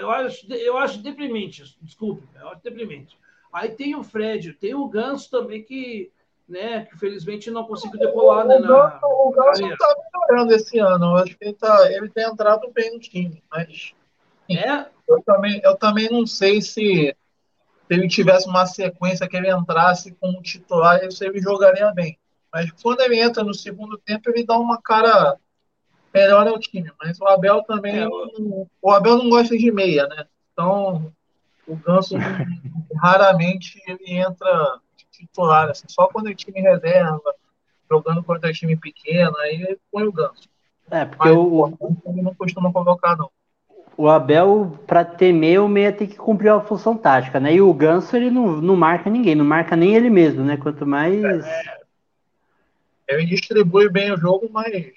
eu 0.00 0.10
acho, 0.10 0.52
eu 0.52 0.76
acho 0.76 0.98
deprimente, 0.98 1.64
desculpe, 1.80 2.22
eu 2.38 2.48
acho 2.50 2.62
deprimente. 2.62 3.18
Aí 3.50 3.70
tem 3.70 3.96
o 3.96 4.04
Fred, 4.04 4.52
tem 4.52 4.74
o 4.74 4.86
Ganso 4.86 5.30
também, 5.30 5.62
que, 5.62 6.12
né, 6.46 6.84
que 6.84 6.98
felizmente 6.98 7.50
não 7.50 7.64
conseguiu 7.64 7.98
decolar, 7.98 8.46
né? 8.46 8.58
Na, 8.58 9.00
o 9.02 9.30
Ganso 9.30 9.66
está 9.66 9.96
melhorando 10.12 10.52
esse 10.52 10.78
ano, 10.78 11.06
eu 11.06 11.16
acho 11.16 11.38
que 11.38 11.44
ele, 11.44 11.54
tá, 11.54 11.90
ele 11.90 12.10
tem 12.10 12.24
entrado 12.24 12.70
bem 12.70 12.92
no 12.92 13.00
time, 13.00 13.42
mas. 13.50 13.94
É? 14.50 14.86
Eu 15.08 15.22
também, 15.22 15.60
eu 15.64 15.76
também 15.76 16.10
não 16.10 16.26
sei 16.26 16.60
se, 16.60 17.14
se 17.14 17.16
ele 17.88 18.08
tivesse 18.08 18.46
uma 18.46 18.66
sequência 18.66 19.26
que 19.26 19.36
ele 19.38 19.50
entrasse 19.50 20.12
como 20.20 20.42
titular, 20.42 21.00
ele 21.02 21.40
jogaria 21.40 21.90
bem. 21.92 22.18
Mas 22.52 22.70
quando 22.82 23.00
ele 23.00 23.18
entra 23.18 23.42
no 23.42 23.54
segundo 23.54 23.96
tempo, 23.98 24.28
ele 24.28 24.44
dá 24.44 24.58
uma 24.58 24.80
cara 24.80 25.38
melhor 26.12 26.46
ao 26.46 26.58
time. 26.58 26.90
Mas 27.00 27.20
o 27.20 27.26
Abel 27.26 27.62
também. 27.62 27.98
É, 27.98 28.08
o 28.08 28.90
Abel 28.90 29.18
não 29.18 29.28
gosta 29.28 29.56
de 29.56 29.70
meia, 29.70 30.06
né? 30.06 30.26
Então, 30.52 31.12
o 31.66 31.76
Ganso 31.76 32.16
raramente 32.96 33.80
ele 33.86 34.18
entra 34.18 34.80
titular, 35.10 35.68
assim, 35.68 35.86
só 35.88 36.06
quando 36.06 36.30
é 36.30 36.34
time 36.34 36.60
reserva, 36.60 37.34
jogando 37.90 38.22
contra 38.22 38.52
time 38.52 38.76
pequeno, 38.76 39.36
aí 39.38 39.62
ele 39.62 39.78
põe 39.90 40.04
o 40.04 40.12
Ganso. 40.12 40.48
É, 40.90 41.04
porque 41.04 41.28
Mas, 41.28 41.36
o. 41.36 41.98
Ele 42.06 42.22
não 42.22 42.34
costuma 42.34 42.72
convocar, 42.72 43.16
não. 43.16 43.30
O 43.96 44.08
Abel, 44.08 44.78
para 44.86 45.04
temer, 45.04 45.60
o 45.60 45.68
meia 45.68 45.92
tem 45.92 46.06
que 46.06 46.16
cumprir 46.16 46.50
a 46.50 46.60
função 46.60 46.96
tática, 46.96 47.40
né? 47.40 47.52
E 47.52 47.60
o 47.60 47.74
Ganso, 47.74 48.16
ele 48.16 48.30
não, 48.30 48.60
não 48.60 48.76
marca 48.76 49.10
ninguém, 49.10 49.34
não 49.34 49.44
marca 49.44 49.74
nem 49.74 49.96
ele 49.96 50.08
mesmo, 50.08 50.44
né? 50.44 50.56
Quanto 50.56 50.86
mais. 50.86 51.44
É, 51.44 51.78
ele 53.08 53.26
distribui 53.26 53.90
bem 53.90 54.12
o 54.12 54.16
jogo, 54.16 54.48
mas 54.52 54.92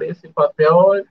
para 0.00 0.06
esse 0.06 0.28
papel 0.28 1.04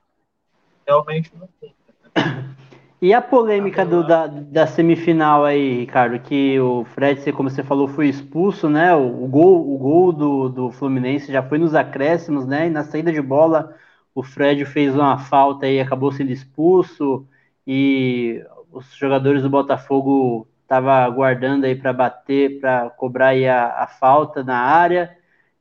realmente 0.84 1.30
não 1.36 1.48
cumpre. 1.60 1.74
Né? 2.16 2.56
E 3.00 3.14
a 3.14 3.22
polêmica 3.22 3.86
do, 3.86 4.06
da, 4.06 4.26
da 4.26 4.66
semifinal 4.66 5.44
aí, 5.44 5.78
Ricardo, 5.78 6.18
que 6.18 6.60
o 6.60 6.84
Fred, 6.84 7.32
como 7.32 7.48
você 7.48 7.62
falou, 7.62 7.88
foi 7.88 8.08
expulso, 8.08 8.68
né? 8.68 8.94
O, 8.94 9.24
o 9.24 9.26
gol, 9.26 9.74
o 9.74 9.78
gol 9.78 10.12
do, 10.12 10.48
do 10.50 10.70
Fluminense 10.70 11.32
já 11.32 11.42
foi 11.42 11.56
nos 11.56 11.74
acréscimos, 11.74 12.46
né? 12.46 12.66
E 12.66 12.70
na 12.70 12.84
saída 12.84 13.10
de 13.10 13.22
bola, 13.22 13.74
o 14.14 14.22
Fred 14.22 14.66
fez 14.66 14.94
uma 14.94 15.16
falta 15.16 15.66
e 15.66 15.80
acabou 15.80 16.12
sendo 16.12 16.30
expulso. 16.30 17.26
E 17.66 18.44
os 18.70 18.94
jogadores 18.96 19.42
do 19.42 19.48
Botafogo 19.48 20.46
estavam 20.62 20.90
aguardando 20.90 21.64
aí 21.64 21.74
para 21.74 21.94
bater, 21.94 22.60
para 22.60 22.90
cobrar 22.90 23.28
aí 23.28 23.48
a, 23.48 23.82
a 23.82 23.86
falta 23.86 24.44
na 24.44 24.58
área. 24.58 25.16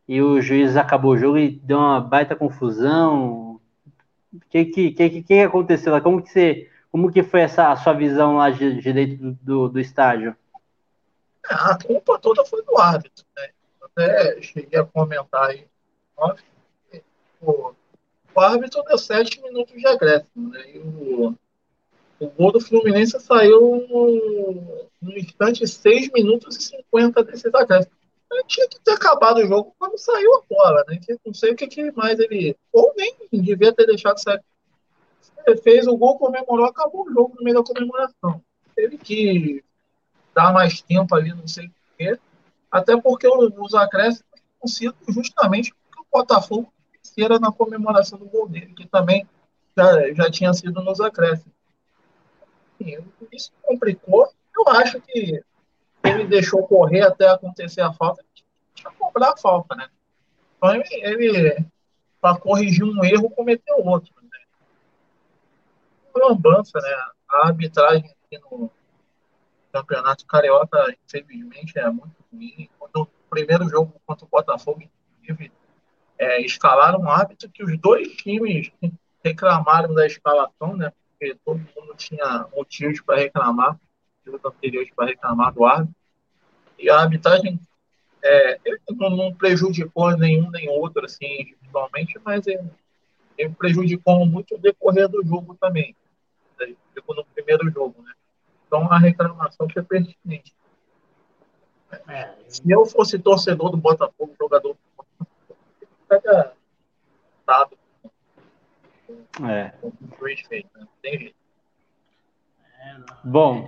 E 0.09 0.23
o 0.23 0.41
juiz 0.41 0.75
acabou 0.75 1.11
o 1.11 1.17
jogo 1.19 1.37
e 1.37 1.51
deu 1.51 1.77
uma 1.77 2.01
baita 2.01 2.35
confusão. 2.35 3.61
O 4.33 4.39
que, 4.49 4.65
que, 4.65 4.91
que, 4.91 5.21
que 5.21 5.39
aconteceu 5.41 5.93
lá? 5.93 6.01
Como 6.01 6.19
que 6.19 6.31
você 6.31 6.67
como 6.91 7.11
que 7.11 7.21
foi 7.21 7.41
essa 7.41 7.71
a 7.71 7.75
sua 7.75 7.93
visão 7.93 8.37
lá 8.37 8.49
de, 8.49 8.81
de 8.81 8.91
dentro 8.91 9.37
do, 9.39 9.69
do 9.69 9.79
estádio? 9.79 10.35
É, 11.47 11.53
a 11.53 11.77
culpa 11.77 12.17
toda 12.17 12.43
foi 12.43 12.65
do 12.65 12.75
árbitro, 12.75 13.23
né? 13.37 13.49
Até 13.83 14.41
cheguei 14.41 14.79
a 14.79 14.83
comentar 14.83 15.51
aí. 15.51 15.67
O, 17.39 17.71
o 18.33 18.39
árbitro 18.39 18.81
deu 18.85 18.97
sete 18.97 19.39
minutos 19.43 19.75
de 19.75 19.85
acréscimo, 19.85 20.49
né? 20.49 20.71
E 20.73 20.79
o, 20.79 21.35
o 22.19 22.27
gol 22.31 22.51
do 22.51 22.59
Fluminense 22.59 23.19
saiu 23.19 23.85
no, 23.87 24.89
no 24.99 25.17
instante 25.19 25.67
6 25.67 26.11
minutos 26.11 26.57
e 26.57 26.61
50 26.63 27.23
desses 27.25 27.53
acréscimos. 27.53 27.98
Ele 28.31 28.43
tinha 28.45 28.67
que 28.67 28.79
ter 28.79 28.91
acabado 28.91 29.37
o 29.37 29.47
jogo 29.47 29.75
quando 29.79 29.97
saiu 29.97 30.35
a 30.35 30.41
bola, 30.47 30.85
né? 30.87 30.99
Não 31.25 31.33
sei 31.33 31.51
o 31.51 31.55
que, 31.55 31.67
que 31.67 31.91
mais 31.91 32.19
ele. 32.19 32.55
Ou 32.71 32.93
nem 32.95 33.15
devia 33.31 33.73
ter 33.73 33.87
deixado 33.87 34.17
sair 34.17 34.41
fez 35.57 35.87
o 35.87 35.97
gol, 35.97 36.17
comemorou, 36.17 36.65
acabou 36.65 37.07
o 37.07 37.11
jogo 37.11 37.35
no 37.37 37.43
meio 37.43 37.57
da 37.57 37.63
comemoração. 37.63 38.41
Teve 38.75 38.97
que 38.97 39.63
dar 40.35 40.53
mais 40.53 40.81
tempo 40.81 41.15
ali, 41.15 41.33
não 41.33 41.47
sei 41.47 41.69
porquê. 41.69 42.19
Até 42.71 42.99
porque 42.99 43.27
os 43.27 43.73
acréscimos 43.73 44.23
sido 44.65 44.95
justamente 45.07 45.73
porque 45.73 46.01
o 46.01 46.17
Botafogo 46.17 46.71
era 47.17 47.39
na 47.39 47.51
comemoração 47.51 48.17
do 48.17 48.25
gol 48.25 48.47
dele, 48.47 48.73
que 48.73 48.87
também 48.87 49.27
já, 49.75 50.13
já 50.13 50.31
tinha 50.31 50.53
sido 50.53 50.81
nos 50.81 51.01
acréscimos. 51.01 51.53
isso 53.31 53.51
complicou. 53.63 54.31
Eu 54.55 54.67
acho 54.69 55.01
que 55.01 55.41
ele 56.03 56.25
deixou 56.25 56.65
correr 56.67 57.01
até 57.01 57.27
acontecer 57.29 57.81
a 57.81 57.93
falta, 57.93 58.23
tinha 58.73 58.91
que 58.91 58.97
cobrar 58.97 59.33
a 59.33 59.37
falta, 59.37 59.75
né? 59.75 59.89
Então 60.57 60.75
ele, 60.75 60.85
ele 60.91 61.65
para 62.21 62.37
corrigir 62.37 62.83
um 62.83 63.03
erro, 63.03 63.29
cometeu 63.29 63.77
outro 63.77 64.13
lambança, 66.19 66.79
né? 66.79 66.89
A 67.29 67.47
arbitragem 67.47 68.09
aqui 68.25 68.39
no 68.39 68.69
Campeonato 69.71 70.25
Carioca, 70.25 70.95
infelizmente, 71.05 71.77
é 71.77 71.89
muito 71.89 72.15
ruim. 72.31 72.69
Quando 72.77 73.03
o 73.03 73.07
primeiro 73.29 73.69
jogo 73.69 73.93
contra 74.05 74.25
o 74.25 74.29
Botafogo, 74.29 74.81
inclusive, 74.81 75.51
é, 76.17 76.41
escalaram 76.41 76.99
um 76.99 77.09
árbitro 77.09 77.49
que 77.49 77.63
os 77.63 77.77
dois 77.79 78.09
times 78.17 78.71
reclamaram 79.23 79.93
da 79.93 80.05
escalação, 80.05 80.75
né? 80.75 80.91
Porque 81.11 81.35
todo 81.45 81.57
mundo 81.57 81.95
tinha 81.95 82.47
motivos 82.55 83.01
para 83.01 83.17
reclamar, 83.17 83.79
motivos 84.29 84.45
anteriores 84.45 84.89
para 84.95 85.07
reclamar 85.07 85.53
do 85.53 85.65
árbitro. 85.65 85.95
E 86.77 86.89
a 86.89 86.99
arbitragem 86.99 87.59
é, 88.23 88.59
não, 88.91 89.09
não, 89.09 89.33
prejudicou 89.33 90.15
nenhum 90.17 90.49
nem 90.49 90.69
outro, 90.69 91.05
assim, 91.05 91.41
individualmente, 91.41 92.19
mas 92.23 92.45
ele, 92.47 92.69
ele 93.37 93.49
prejudicou 93.51 94.25
muito 94.25 94.55
o 94.55 94.57
decorrer 94.57 95.07
do 95.07 95.25
jogo 95.25 95.55
também 95.59 95.95
ficou 96.93 97.15
no 97.15 97.25
primeiro 97.25 97.69
jogo, 97.71 98.01
né? 98.01 98.13
Então 98.67 98.91
a 98.91 98.99
reclamação 98.99 99.67
foi 99.69 99.83
pertinente. 99.83 100.53
É. 102.07 102.35
Se 102.47 102.69
eu 102.69 102.85
fosse 102.85 103.17
torcedor 103.17 103.71
do 103.71 103.77
Botafogo, 103.77 104.35
jogador 104.39 104.73
do 104.73 104.79
Botafogo, 104.95 105.29
ficaria 106.03 106.53
dado 107.47 107.77
é. 109.49 109.69
com 109.81 109.87
o 109.87 110.17
juiz 110.19 110.41
fez, 110.41 110.65
né? 110.75 110.87
Tem 111.01 111.19
jeito. 111.19 111.39
Bom, 113.23 113.67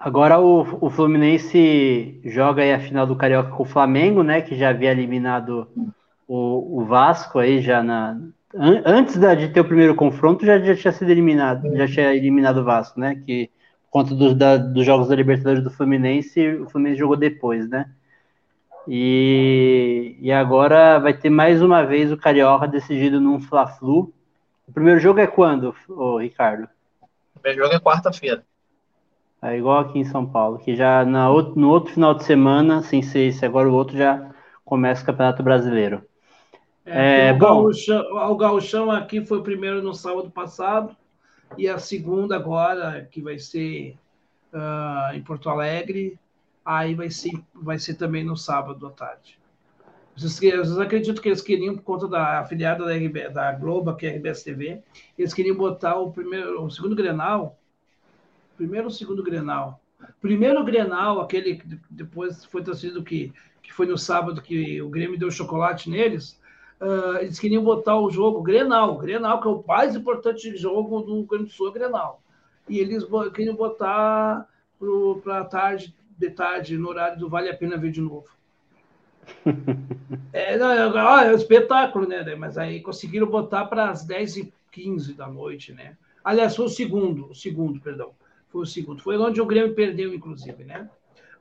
agora 0.00 0.40
o, 0.40 0.86
o 0.86 0.90
Fluminense 0.90 2.20
joga 2.24 2.62
aí 2.62 2.72
a 2.72 2.80
final 2.80 3.06
do 3.06 3.14
Carioca 3.14 3.50
com 3.50 3.62
o 3.62 3.66
Flamengo, 3.66 4.22
né? 4.22 4.40
Que 4.40 4.56
já 4.56 4.70
havia 4.70 4.90
eliminado 4.90 5.68
o, 6.26 6.80
o 6.80 6.84
Vasco 6.86 7.38
aí 7.38 7.60
já 7.60 7.82
na, 7.82 8.18
antes 8.54 9.18
de 9.18 9.48
ter 9.48 9.60
o 9.60 9.64
primeiro 9.64 9.94
confronto, 9.94 10.44
já, 10.44 10.58
já 10.58 10.74
tinha 10.74 10.92
sido 10.92 11.10
eliminado, 11.10 11.76
já 11.76 11.86
tinha 11.86 12.14
eliminado 12.14 12.58
o 12.58 12.64
Vasco, 12.64 12.98
né? 12.98 13.22
Que 13.24 13.48
por 13.84 14.02
conta 14.02 14.14
dos, 14.14 14.34
da, 14.34 14.56
dos 14.56 14.84
jogos 14.84 15.08
da 15.08 15.14
Libertadores 15.14 15.62
do 15.62 15.70
Fluminense, 15.70 16.54
o 16.54 16.68
Fluminense 16.68 16.98
jogou 16.98 17.16
depois, 17.16 17.68
né? 17.68 17.90
E, 18.88 20.16
e 20.20 20.32
agora 20.32 20.98
vai 20.98 21.12
ter 21.12 21.30
mais 21.30 21.62
uma 21.62 21.84
vez 21.84 22.10
o 22.10 22.16
Carioca 22.16 22.66
decidido 22.66 23.20
num 23.20 23.40
Fla-Flu. 23.40 24.12
O 24.66 24.72
primeiro 24.72 24.98
jogo 24.98 25.20
é 25.20 25.26
quando, 25.26 25.74
ô, 25.88 26.18
Ricardo? 26.18 26.68
O 27.34 27.40
primeiro 27.40 27.64
jogo 27.64 27.76
é 27.76 27.80
quarta-feira. 27.80 28.44
É 29.42 29.56
igual 29.56 29.78
aqui 29.78 29.98
em 29.98 30.04
São 30.04 30.26
Paulo, 30.26 30.58
que 30.58 30.76
já 30.76 31.04
na, 31.04 31.28
no 31.28 31.70
outro 31.70 31.94
final 31.94 32.14
de 32.14 32.24
semana, 32.24 32.82
sem 32.82 33.02
ser 33.02 33.28
esse 33.28 33.44
agora 33.44 33.70
o 33.70 33.74
outro, 33.74 33.96
já 33.96 34.30
começa 34.64 35.02
o 35.02 35.06
Campeonato 35.06 35.42
Brasileiro. 35.42 36.02
É, 36.84 37.28
é, 37.28 37.32
o, 37.32 37.38
gauchão, 37.38 38.02
o 38.30 38.36
gauchão 38.36 38.90
aqui 38.90 39.24
foi 39.24 39.38
o 39.38 39.42
primeiro 39.42 39.82
no 39.82 39.94
sábado 39.94 40.30
passado 40.30 40.94
e 41.56 41.68
a 41.68 41.78
segunda 41.78 42.36
agora, 42.36 43.08
que 43.10 43.22
vai 43.22 43.38
ser 43.38 43.96
uh, 44.52 45.14
em 45.14 45.22
Porto 45.22 45.48
Alegre, 45.48 46.18
aí 46.64 46.94
vai 46.94 47.10
ser, 47.10 47.32
vai 47.54 47.78
ser 47.78 47.94
também 47.94 48.24
no 48.24 48.36
sábado 48.36 48.86
à 48.86 48.90
tarde. 48.90 49.38
Vocês, 50.16 50.54
vocês 50.54 50.78
acreditam 50.78 51.22
que 51.22 51.28
eles 51.28 51.40
queriam, 51.40 51.76
por 51.76 51.82
conta 51.82 52.08
da 52.08 52.40
afiliada 52.40 52.84
da, 52.84 52.94
RB, 52.94 53.30
da 53.30 53.52
Globo, 53.52 53.94
que 53.94 54.06
é 54.06 54.10
a 54.10 54.12
RBS 54.16 54.42
TV, 54.42 54.82
eles 55.18 55.32
queriam 55.32 55.56
botar 55.56 55.96
o 55.96 56.12
primeiro, 56.12 56.62
o 56.62 56.70
segundo 56.70 56.94
Grenal, 56.94 57.58
primeiro 58.60 58.88
ou 58.88 58.90
segundo 58.90 59.22
Grenal? 59.22 59.80
Primeiro 60.20 60.62
Grenal, 60.62 61.18
aquele 61.18 61.56
que 61.56 61.78
depois 61.88 62.44
foi 62.44 62.62
transferido 62.62 63.02
que, 63.02 63.32
que 63.62 63.72
foi 63.72 63.86
no 63.86 63.96
sábado 63.96 64.42
que 64.42 64.82
o 64.82 64.90
Grêmio 64.90 65.18
deu 65.18 65.30
chocolate 65.30 65.88
neles, 65.88 66.38
uh, 66.78 67.16
eles 67.20 67.38
queriam 67.38 67.64
botar 67.64 67.98
o 67.98 68.10
jogo 68.10 68.42
Grenal, 68.42 68.98
Grenal, 68.98 69.40
que 69.40 69.48
é 69.48 69.50
o 69.50 69.64
mais 69.66 69.96
importante 69.96 70.54
jogo 70.58 71.00
do 71.00 71.14
Rio 71.14 71.24
Grande 71.24 71.44
do 71.44 71.50
Sul, 71.50 71.70
é 71.70 71.72
Grenal. 71.72 72.22
E 72.68 72.78
eles 72.78 73.02
queriam 73.34 73.56
botar 73.56 74.46
para 75.24 75.44
tarde, 75.46 75.94
de 76.18 76.30
tarde, 76.30 76.76
no 76.76 76.90
horário 76.90 77.18
do 77.18 77.30
Vale 77.30 77.48
a 77.48 77.56
Pena 77.56 77.78
Ver 77.78 77.92
de 77.92 78.02
novo. 78.02 78.28
É, 80.32 80.58
não, 80.58 80.70
é, 80.70 81.28
é 81.28 81.32
um 81.32 81.36
espetáculo, 81.36 82.06
né? 82.06 82.34
Mas 82.34 82.58
aí 82.58 82.80
conseguiram 82.80 83.26
botar 83.26 83.64
para 83.66 83.88
as 83.88 84.06
10h15 84.06 85.14
da 85.16 85.26
noite, 85.28 85.72
né? 85.72 85.96
Aliás, 86.22 86.54
foi 86.54 86.66
o 86.66 86.68
segundo, 86.68 87.30
o 87.30 87.34
segundo, 87.34 87.80
perdão. 87.80 88.12
Foi 88.50 88.62
o 88.62 88.66
segundo. 88.66 89.02
Foi 89.02 89.16
onde 89.16 89.40
o 89.40 89.46
Grêmio 89.46 89.74
perdeu, 89.74 90.12
inclusive, 90.14 90.64
né? 90.64 90.88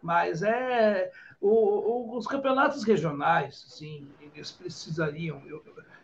Mas 0.01 0.43
é 0.43 1.12
o, 1.41 1.49
o, 1.49 2.18
os 2.18 2.28
campeonatos 2.28 2.84
regionais, 2.84 3.66
assim, 3.68 4.07
eles 4.22 4.51
precisariam. 4.51 5.41
Eu, 5.47 5.64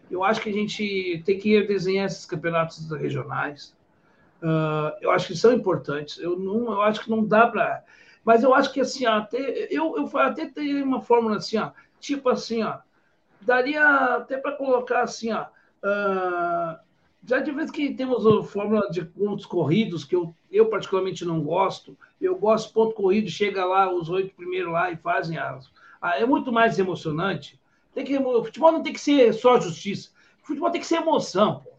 eu 0.10 0.24
acho 0.24 0.42
que 0.42 0.50
a 0.50 0.54
gente 0.54 1.22
tem 1.26 1.38
que 1.38 1.62
desenhar 1.64 2.06
esses 2.06 2.26
campeonatos 2.26 2.90
regionais. 2.92 3.76
Uh, 4.42 4.92
eu 5.02 5.12
acho 5.12 5.28
que 5.28 5.36
são 5.36 5.54
importantes. 5.54 6.18
Eu 6.18 6.38
não, 6.38 6.72
eu 6.74 6.82
acho 6.82 7.02
que 7.02 7.10
não 7.10 7.24
dá 7.24 7.48
para 7.48 7.84
mas 8.26 8.42
eu 8.44 8.56
acho 8.56 8.74
que 8.74 8.82
assim, 8.82 9.06
até 9.06 9.68
eu, 9.70 9.96
eu 9.96 10.18
até 10.18 10.48
teria 10.48 10.84
uma 10.84 11.00
fórmula 11.00 11.38
assim, 11.38 11.60
ó, 11.60 11.72
tipo 12.00 12.28
assim, 12.28 12.64
ó, 12.64 12.80
daria 13.40 13.88
até 14.16 14.36
para 14.36 14.54
colocar 14.54 15.04
assim, 15.04 15.32
ó, 15.32 15.44
uh, 15.44 16.80
já 17.28 17.40
de 17.40 17.52
vez 17.52 17.72
que 17.72 17.94
temos 17.94 18.26
a 18.26 18.44
fórmula 18.44 18.90
de 18.90 19.04
pontos 19.04 19.46
corridos, 19.46 20.04
que 20.04 20.16
eu, 20.16 20.34
eu 20.52 20.68
particularmente 20.68 21.26
não 21.26 21.42
gosto, 21.42 21.98
eu 22.22 22.36
gosto 22.36 22.74
ponto 22.74 22.94
corrido, 22.94 23.30
chega 23.30 23.66
lá, 23.66 23.92
os 23.92 24.10
oito 24.10 24.36
primeiros 24.36 24.72
lá 24.72 24.92
e 24.92 24.98
fazem 24.98 25.38
as. 25.38 25.70
Ah, 26.02 26.20
é 26.20 26.26
muito 26.26 26.52
mais 26.52 26.78
emocionante. 26.78 27.60
Tem 27.94 28.06
que, 28.06 28.18
o 28.18 28.44
futebol 28.44 28.72
não 28.72 28.84
tem 28.84 28.94
que 28.94 29.00
ser 29.00 29.34
só 29.34 29.60
justiça. 29.60 30.12
O 30.44 30.48
futebol 30.48 30.70
tem 30.70 30.82
que 30.82 30.88
ser 30.88 30.98
emoção. 30.98 31.62
Pô. 31.62 31.72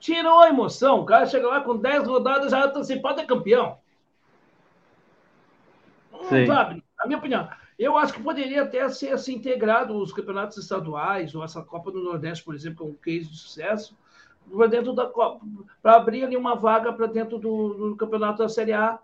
Tirou 0.00 0.40
a 0.40 0.48
emoção, 0.48 1.00
o 1.00 1.04
cara 1.04 1.26
chega 1.26 1.48
lá 1.48 1.60
com 1.60 1.76
dez 1.76 2.06
rodadas, 2.06 2.50
já 2.50 2.64
antecipado 2.64 3.20
é 3.20 3.26
campeão. 3.26 3.78
Sim. 6.28 6.46
Sabe? 6.46 6.82
Na 6.98 7.06
minha 7.06 7.18
opinião. 7.18 7.48
Eu 7.78 7.98
acho 7.98 8.14
que 8.14 8.22
poderia 8.22 8.62
até 8.62 8.88
ser 8.88 9.12
assim, 9.12 9.34
integrado 9.34 9.96
os 9.96 10.12
campeonatos 10.12 10.56
estaduais, 10.56 11.34
ou 11.34 11.42
essa 11.42 11.60
Copa 11.60 11.90
do 11.90 12.02
Nordeste, 12.02 12.44
por 12.44 12.54
exemplo, 12.54 12.78
que 12.78 12.84
é 12.84 12.86
um 12.86 13.18
case 13.18 13.30
de 13.30 13.36
sucesso, 13.36 13.96
para 14.50 14.66
dentro 14.66 14.92
da 14.92 15.06
Copa, 15.06 15.44
para 15.82 15.96
abrir 15.96 16.24
ali 16.24 16.36
uma 16.36 16.54
vaga 16.54 16.92
para 16.92 17.06
dentro 17.06 17.38
do, 17.38 17.74
do, 17.74 17.96
campeonato 17.96 18.38
da 18.38 18.48
Série 18.48 18.72
A, 18.72 18.98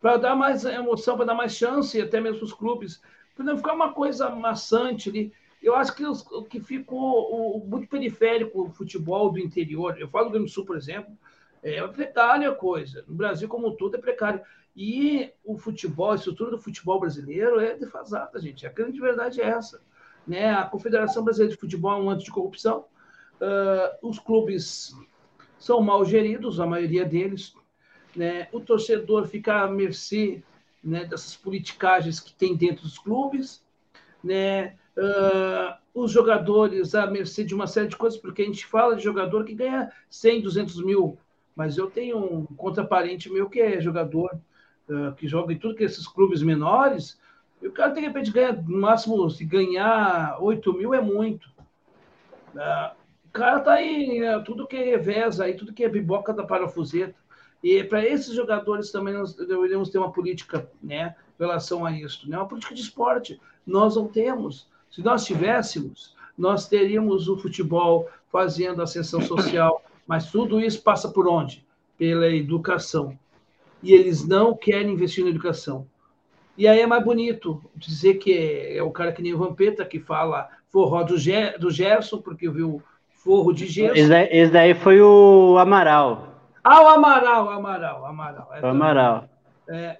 para 0.00 0.16
dar 0.16 0.36
mais 0.36 0.64
emoção, 0.64 1.16
para 1.16 1.26
dar 1.26 1.34
mais 1.34 1.54
chance, 1.54 2.00
até 2.00 2.20
mesmo 2.20 2.42
os 2.42 2.52
clubes, 2.52 3.00
para 3.34 3.44
não 3.44 3.56
ficar 3.56 3.72
uma 3.72 3.92
coisa 3.92 4.30
maçante 4.30 5.08
ali. 5.08 5.32
Eu 5.62 5.74
acho 5.74 5.94
que 5.94 6.04
o 6.04 6.42
que 6.44 6.60
ficou 6.60 7.58
o, 7.58 7.66
muito 7.66 7.88
periférico 7.88 8.64
o 8.64 8.70
futebol 8.70 9.30
do 9.30 9.38
interior, 9.38 9.96
eu 9.98 10.08
falo 10.08 10.26
do 10.26 10.32
Grande 10.32 10.50
Sul, 10.50 10.64
por 10.64 10.76
exemplo, 10.76 11.16
é 11.62 11.86
precária 11.88 12.50
a 12.50 12.54
coisa. 12.54 13.02
No 13.08 13.14
Brasil, 13.14 13.48
como 13.48 13.68
um 13.68 13.74
todo, 13.74 13.96
é 13.96 14.00
precário. 14.00 14.42
E 14.76 15.32
o 15.42 15.56
futebol, 15.56 16.10
a 16.10 16.16
estrutura 16.16 16.50
do 16.50 16.58
futebol 16.58 17.00
brasileiro 17.00 17.58
é 17.60 17.74
defasada, 17.74 18.38
gente. 18.40 18.66
A 18.66 18.70
grande 18.70 19.00
verdade 19.00 19.40
é 19.40 19.46
essa. 19.46 19.80
Né? 20.26 20.50
A 20.50 20.64
Confederação 20.64 21.24
Brasileira 21.24 21.54
de 21.54 21.60
Futebol 21.60 21.92
é 21.92 22.02
um 22.02 22.10
anticorrupção. 22.10 22.84
Uh, 23.40 24.08
os 24.08 24.18
clubes 24.18 24.94
são 25.58 25.80
mal 25.80 26.04
geridos, 26.04 26.60
a 26.60 26.66
maioria 26.66 27.04
deles. 27.04 27.54
Né? 28.14 28.48
O 28.52 28.60
torcedor 28.60 29.26
fica 29.26 29.62
à 29.62 29.68
mercê 29.68 30.42
né, 30.82 31.04
dessas 31.04 31.34
politicagens 31.34 32.20
que 32.20 32.32
tem 32.34 32.56
dentro 32.56 32.82
dos 32.82 32.98
clubes. 32.98 33.64
Né? 34.22 34.76
Uh, 34.96 35.74
os 35.94 36.10
jogadores 36.10 36.94
à 36.94 37.06
mercê 37.06 37.44
de 37.44 37.54
uma 37.54 37.66
série 37.66 37.88
de 37.88 37.96
coisas, 37.96 38.18
porque 38.18 38.42
a 38.42 38.44
gente 38.44 38.66
fala 38.66 38.96
de 38.96 39.02
jogador 39.02 39.44
que 39.44 39.54
ganha 39.54 39.92
100, 40.10 40.42
200 40.42 40.84
mil, 40.84 41.18
mas 41.54 41.78
eu 41.78 41.88
tenho 41.88 42.18
um 42.18 42.44
contraparente 42.44 43.30
meu 43.30 43.48
que 43.48 43.60
é 43.60 43.80
jogador 43.80 44.38
uh, 44.88 45.14
que 45.14 45.28
joga 45.28 45.52
em 45.52 45.58
tudo 45.58 45.76
que 45.76 45.84
esses 45.84 46.06
clubes 46.06 46.42
menores, 46.42 47.20
e 47.62 47.68
o 47.68 47.72
cara 47.72 47.92
de 47.92 48.00
repente 48.00 48.30
ganha, 48.30 48.52
no 48.52 48.80
máximo, 48.80 49.30
se 49.30 49.44
ganhar 49.44 50.36
8 50.40 50.72
mil 50.74 50.92
é 50.92 51.00
muito. 51.00 51.48
Uh, 52.54 53.03
cara 53.34 53.60
tá 53.60 53.74
aí, 53.74 54.20
né, 54.20 54.42
tudo 54.46 54.66
que 54.66 54.76
é 54.76 54.84
revés 54.84 55.40
aí, 55.40 55.54
tudo 55.54 55.72
que 55.72 55.84
é 55.84 55.88
biboca 55.88 56.32
da 56.32 56.44
parafuseta. 56.44 57.14
E 57.62 57.84
para 57.84 58.04
esses 58.04 58.34
jogadores 58.34 58.90
também 58.90 59.14
nós 59.14 59.34
deveríamos 59.34 59.90
ter 59.90 59.98
uma 59.98 60.12
política, 60.12 60.70
né, 60.82 61.14
em 61.38 61.42
relação 61.42 61.84
a 61.84 61.92
isso, 61.92 62.28
né? 62.28 62.36
Uma 62.36 62.48
política 62.48 62.74
de 62.74 62.80
esporte. 62.80 63.40
Nós 63.66 63.96
não 63.96 64.06
temos. 64.06 64.68
Se 64.90 65.02
nós 65.02 65.24
tivéssemos, 65.24 66.14
nós 66.36 66.68
teríamos 66.68 67.28
o 67.28 67.36
futebol 67.36 68.08
fazendo 68.30 68.82
ascensão 68.82 69.20
social, 69.20 69.82
mas 70.06 70.30
tudo 70.30 70.60
isso 70.60 70.82
passa 70.82 71.08
por 71.08 71.26
onde? 71.26 71.66
Pela 71.98 72.28
educação 72.28 73.18
e 73.84 73.92
eles 73.92 74.26
não 74.26 74.56
querem 74.56 74.94
investir 74.94 75.22
na 75.22 75.30
educação. 75.30 75.86
E 76.56 76.66
aí 76.66 76.80
é 76.80 76.86
mais 76.86 77.04
bonito 77.04 77.62
dizer 77.76 78.14
que 78.14 78.32
é, 78.32 78.82
o 78.82 78.90
cara 78.90 79.12
que 79.12 79.20
nem 79.20 79.34
o 79.34 79.38
Vampeta, 79.38 79.84
que 79.84 80.00
fala 80.00 80.48
forró 80.70 81.02
do, 81.02 81.16
do 81.60 81.70
Gerson, 81.70 82.22
porque 82.22 82.48
viu 82.48 82.82
forro 83.24 83.52
de 83.54 83.66
Gerson. 83.66 83.94
Esse 83.94 84.08
daí, 84.08 84.28
esse 84.30 84.52
daí 84.52 84.74
foi 84.74 85.00
o 85.00 85.56
Amaral. 85.58 86.28
Ah, 86.62 86.82
o 86.82 86.88
Amaral, 86.88 87.50
Amaral, 87.50 88.04
Amaral. 88.04 88.48
É, 88.52 88.60
o 88.60 88.66
Amaral. 88.66 89.28
É, 89.66 89.98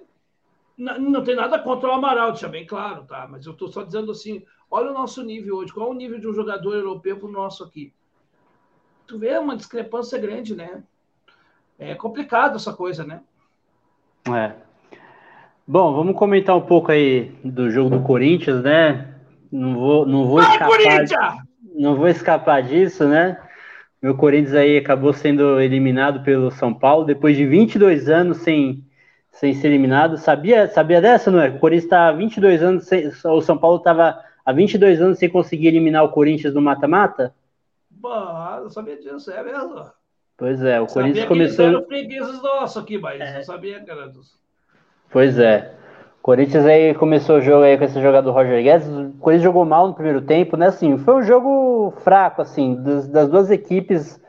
não, 0.77 0.99
não, 0.99 1.23
tem 1.23 1.35
nada 1.35 1.57
contra 1.57 1.89
o 1.89 1.91
Amaral, 1.91 2.31
deixa 2.31 2.47
bem 2.47 2.65
claro, 2.65 3.03
tá? 3.03 3.27
Mas 3.29 3.45
eu 3.45 3.53
estou 3.53 3.67
só 3.67 3.81
dizendo 3.81 4.11
assim, 4.11 4.43
olha 4.69 4.91
o 4.91 4.93
nosso 4.93 5.23
nível 5.23 5.57
hoje, 5.57 5.73
qual 5.73 5.87
é 5.87 5.91
o 5.91 5.95
nível 5.95 6.19
de 6.19 6.27
um 6.27 6.33
jogador 6.33 6.75
europeu 6.75 7.19
o 7.21 7.27
nosso 7.27 7.63
aqui? 7.63 7.91
Tu 9.07 9.17
vê 9.17 9.37
uma 9.37 9.55
discrepância 9.55 10.19
grande, 10.19 10.55
né? 10.55 10.83
É 11.77 11.95
complicado 11.95 12.55
essa 12.55 12.73
coisa, 12.73 13.03
né? 13.03 13.21
É. 14.31 14.53
Bom, 15.67 15.93
vamos 15.95 16.15
comentar 16.15 16.55
um 16.55 16.61
pouco 16.61 16.91
aí 16.91 17.31
do 17.43 17.71
jogo 17.71 17.89
do 17.89 18.03
Corinthians, 18.03 18.63
né? 18.63 19.15
Não 19.51 19.75
vou, 19.75 20.05
não 20.05 20.27
vou 20.27 20.41
Vai, 20.41 20.51
escapar. 20.51 21.44
Não 21.77 21.95
vou 21.95 22.07
escapar 22.07 22.63
disso, 22.63 23.07
né? 23.07 23.37
Meu 24.01 24.15
Corinthians 24.15 24.53
aí 24.53 24.77
acabou 24.77 25.13
sendo 25.13 25.59
eliminado 25.59 26.23
pelo 26.23 26.51
São 26.51 26.73
Paulo 26.73 27.05
depois 27.05 27.35
de 27.35 27.45
22 27.45 28.09
anos 28.09 28.37
sem, 28.37 28.83
sem 29.31 29.53
ser 29.53 29.67
eliminado. 29.67 30.17
Sabia, 30.17 30.67
sabia 30.67 31.01
dessa, 31.01 31.31
não 31.31 31.41
é? 31.41 31.49
O 31.49 31.59
Corinthians 31.59 31.85
está 31.85 32.07
há 32.07 32.11
22 32.11 32.61
anos 32.61 32.85
sem, 32.85 33.07
o 33.07 33.41
São 33.41 33.57
Paulo 33.57 33.77
estava 33.77 34.19
há 34.45 34.53
22 34.53 35.01
anos 35.01 35.17
sem 35.17 35.29
conseguir 35.29 35.69
eliminar 35.69 36.03
o 36.03 36.09
Corinthians 36.09 36.53
no 36.53 36.61
mata-mata? 36.61 37.33
Bah, 37.89 38.59
não 38.61 38.69
sabia 38.69 38.97
disso, 38.97 39.31
é 39.31 39.43
mesmo. 39.43 39.85
Pois 40.37 40.61
é, 40.61 40.79
o 40.79 40.85
Corinthians 40.85 41.25
sabia 41.25 41.27
começou. 41.27 41.65
Eram 41.65 41.85
fregueses 41.85 42.41
nossos 42.41 42.83
aqui, 42.83 42.97
mas 42.97 43.19
é. 43.19 43.35
não 43.35 43.43
sabia 43.43 43.79
que 43.79 43.89
era 43.89 44.07
dos. 44.07 44.37
Pois 45.09 45.39
é. 45.39 45.73
Corinthians 46.25 46.65
aí 46.65 46.95
começou 46.95 47.37
o 47.37 47.41
jogo 47.41 47.63
aí 47.63 47.77
com 47.77 47.83
esse 47.83 48.01
jogador 48.01 48.31
Roger 48.31 48.63
Guedes. 48.63 48.87
O 48.87 49.13
Corinthians 49.19 49.43
jogou 49.43 49.63
mal 49.63 49.89
no 49.89 49.93
primeiro 49.93 50.23
tempo, 50.23 50.57
né? 50.57 50.69
Assim, 50.69 50.97
foi 50.97 51.13
um 51.13 51.21
jogo 51.21 51.93
fraco, 51.99 52.41
assim, 52.41 52.81
das, 52.81 53.07
das 53.07 53.29
duas 53.29 53.51
equipes. 53.51 54.19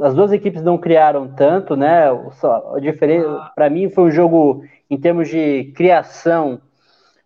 As 0.00 0.14
duas 0.14 0.32
equipes 0.32 0.62
não 0.62 0.78
criaram 0.78 1.28
tanto, 1.28 1.76
né? 1.76 2.06
Só, 2.40 2.72
a 2.74 2.80
diferença, 2.80 3.28
ah. 3.28 3.52
para 3.54 3.68
mim, 3.68 3.90
foi 3.90 4.04
um 4.04 4.10
jogo 4.10 4.64
em 4.88 4.98
termos 4.98 5.28
de 5.28 5.70
criação, 5.76 6.58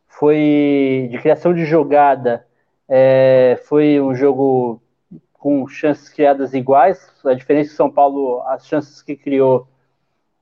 foi 0.08 1.06
de 1.08 1.18
criação 1.18 1.54
de 1.54 1.64
jogada, 1.64 2.44
é, 2.88 3.60
foi 3.68 4.00
um 4.00 4.12
jogo 4.12 4.82
com 5.34 5.68
chances 5.68 6.08
criadas 6.08 6.52
iguais. 6.52 6.98
A 7.24 7.32
diferença 7.32 7.68
é 7.68 7.70
que 7.70 7.76
São 7.76 7.88
Paulo, 7.88 8.42
as 8.48 8.66
chances 8.66 9.00
que 9.02 9.14
criou, 9.14 9.68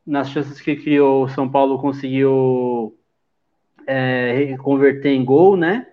nas 0.06 0.30
chances 0.30 0.58
que 0.58 0.74
criou, 0.74 1.24
o 1.24 1.28
São 1.28 1.46
Paulo 1.46 1.78
conseguiu 1.78 2.96
é, 3.86 4.56
converter 4.58 5.10
em 5.10 5.24
gol, 5.24 5.56
né? 5.56 5.86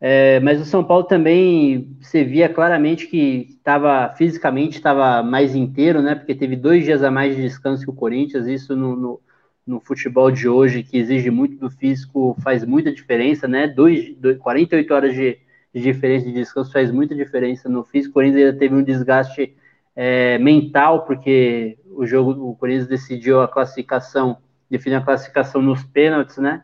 É, 0.00 0.38
mas 0.40 0.60
o 0.60 0.64
São 0.64 0.84
Paulo 0.84 1.04
também 1.04 1.96
se 2.00 2.22
via 2.22 2.48
claramente 2.48 3.06
que 3.06 3.46
estava 3.50 4.14
fisicamente 4.14 4.76
estava 4.76 5.22
mais 5.22 5.54
inteiro, 5.54 6.02
né? 6.02 6.14
Porque 6.14 6.34
teve 6.34 6.56
dois 6.56 6.84
dias 6.84 7.02
a 7.02 7.10
mais 7.10 7.34
de 7.34 7.42
descanso 7.42 7.84
que 7.84 7.90
o 7.90 7.94
Corinthians. 7.94 8.46
Isso 8.46 8.76
no, 8.76 8.94
no, 8.94 9.20
no 9.66 9.80
futebol 9.80 10.30
de 10.30 10.48
hoje, 10.48 10.82
que 10.82 10.98
exige 10.98 11.30
muito 11.30 11.56
do 11.56 11.70
físico, 11.70 12.36
faz 12.42 12.64
muita 12.64 12.92
diferença, 12.92 13.48
né? 13.48 13.66
Dois, 13.66 14.14
dois, 14.16 14.38
48 14.38 14.94
horas 14.94 15.14
de, 15.14 15.38
de 15.74 15.80
diferença 15.80 16.26
de 16.26 16.32
descanso 16.32 16.72
faz 16.72 16.90
muita 16.90 17.14
diferença 17.14 17.68
no 17.68 17.84
físico. 17.84 18.10
O 18.10 18.14
Corinthians 18.14 18.46
ainda 18.46 18.58
teve 18.58 18.74
um 18.74 18.82
desgaste 18.82 19.56
é, 19.94 20.38
mental, 20.38 21.06
porque 21.06 21.78
o 21.90 22.06
jogo, 22.06 22.32
o 22.50 22.54
Corinthians 22.56 22.86
decidiu 22.86 23.40
a 23.40 23.48
classificação 23.48 24.38
definiu 24.70 24.98
a 24.98 25.02
classificação 25.02 25.62
nos 25.62 25.82
pênaltis, 25.84 26.38
né? 26.38 26.62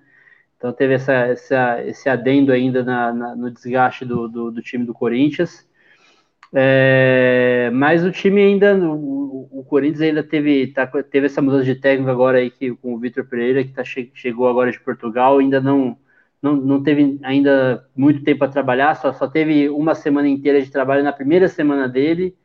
Então 0.62 0.72
teve 0.72 0.94
essa, 0.94 1.12
essa, 1.12 1.82
esse 1.84 2.08
adendo 2.08 2.52
ainda 2.52 2.84
na, 2.84 3.12
na, 3.12 3.34
no 3.34 3.50
desgaste 3.50 4.04
do, 4.04 4.28
do, 4.28 4.52
do, 4.52 4.62
time 4.62 4.86
do 4.86 4.94
Corinthians. 4.94 5.68
É, 6.54 7.68
mas 7.72 8.04
o 8.04 8.12
time 8.12 8.40
ainda, 8.40 8.76
o, 8.76 9.48
o, 9.50 9.64
Corinthians 9.64 10.02
ainda 10.02 10.22
teve, 10.22 10.68
tá, 10.68 10.86
teve 10.86 11.26
essa 11.26 11.42
mudança 11.42 11.64
de 11.64 11.74
técnico 11.74 12.12
agora 12.12 12.38
aí 12.38 12.48
que, 12.48 12.72
com 12.76 12.94
o 12.94 12.98
Vitor 13.00 13.24
Pereira, 13.24 13.64
que 13.64 13.72
tá, 13.72 13.82
chegou 13.82 14.48
agora 14.48 14.70
de 14.70 14.78
Portugal, 14.78 15.38
ainda 15.38 15.60
não, 15.60 15.98
não, 16.40 16.54
não 16.54 16.80
teve 16.80 17.18
ainda 17.24 17.84
muito 17.96 18.22
tempo 18.22 18.38
para 18.38 18.52
trabalhar, 18.52 18.94
só, 18.94 19.12
só 19.12 19.26
teve 19.26 19.68
uma 19.68 19.96
semana 19.96 20.28
inteira 20.28 20.62
de 20.62 20.70
trabalho 20.70 21.02
na 21.02 21.12
primeira 21.12 21.48
semana 21.48 21.88
dele, 21.88 22.36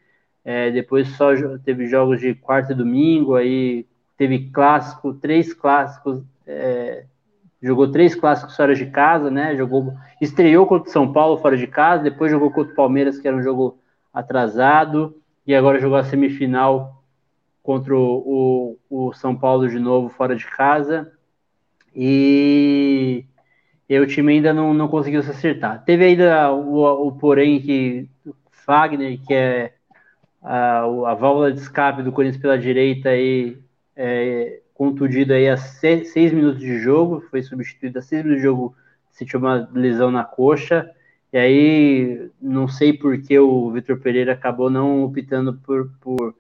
é, 0.44 0.72
depois 0.72 1.08
só 1.10 1.36
teve 1.60 1.86
jogos 1.86 2.20
de 2.20 2.34
quarta 2.34 2.74
e 2.74 2.76
domingo, 2.76 3.36
aí 3.36 3.86
teve 4.18 4.50
clássico, 4.50 5.14
três 5.14 5.54
clássicos, 5.54 6.24
é, 6.48 7.06
jogou 7.62 7.92
três 7.92 8.16
clássicos 8.16 8.56
fora 8.56 8.76
de 8.76 8.86
casa, 8.88 9.32
né? 9.32 9.56
Jogou, 9.56 9.94
estreou 10.22 10.66
contra 10.66 10.90
o 10.90 10.94
São 10.94 11.12
Paulo 11.12 11.38
fora 11.38 11.58
de 11.58 11.68
casa, 11.68 12.04
depois 12.04 12.32
jogou 12.32 12.52
contra 12.52 12.74
o 12.74 12.76
Palmeiras, 12.76 13.20
que 13.20 13.28
era 13.28 13.38
um 13.38 13.44
jogo 13.44 13.80
atrasado, 14.14 15.16
e 15.46 15.56
agora 15.56 15.80
jogou 15.80 15.98
a 15.98 16.04
semifinal 16.04 17.04
contra 17.64 17.96
o, 17.96 18.78
o, 18.90 19.14
São 19.14 19.36
Paulo 19.36 19.68
de 19.68 19.80
novo 19.80 20.10
fora 20.10 20.36
de 20.36 20.46
casa. 20.46 21.12
E, 21.96 23.26
e 23.90 24.00
o 24.00 24.08
time 24.08 24.34
ainda 24.34 24.54
não, 24.54 24.74
não 24.74 24.88
conseguiu 24.88 25.24
se 25.24 25.32
acertar. 25.32 25.84
Teve 25.84 26.06
ainda 26.06 26.52
o, 26.54 27.08
o 27.08 27.12
porém 27.14 27.62
que 27.62 28.10
Fagner, 28.52 29.20
que 29.26 29.34
é 29.34 29.74
a, 30.42 30.80
a 30.80 31.14
válvula 31.14 31.52
de 31.52 31.60
escape 31.60 32.04
do 32.04 32.12
Corinthians 32.12 32.42
pela 32.42 32.58
direita, 32.58 33.10
aí, 33.10 33.58
é, 33.96 34.62
contundido 34.78 35.34
aí 35.34 35.50
a 35.50 35.58
seis, 35.58 36.32
minutos 36.32 36.60
de 36.60 36.78
jogo, 36.80 37.22
foi 37.32 37.42
substituído 37.42 37.98
a 37.98 38.02
seis 38.02 38.22
minutos 38.22 38.42
de 38.42 38.48
jogo, 38.48 38.76
sentiu 39.10 39.40
uma 39.40 39.68
lesão 39.74 40.12
na 40.12 40.24
coxa, 40.24 40.88
e 41.34 41.38
aí 41.38 42.30
não 42.40 42.68
sei 42.68 42.94
por 42.94 43.20
que 43.20 43.38
o 43.40 43.72
Vitor 43.72 44.00
Pereira 44.00 44.34
acabou 44.34 44.70
não 44.70 45.04
optando 45.04 45.56
por, 45.56 45.90
por 46.00 46.36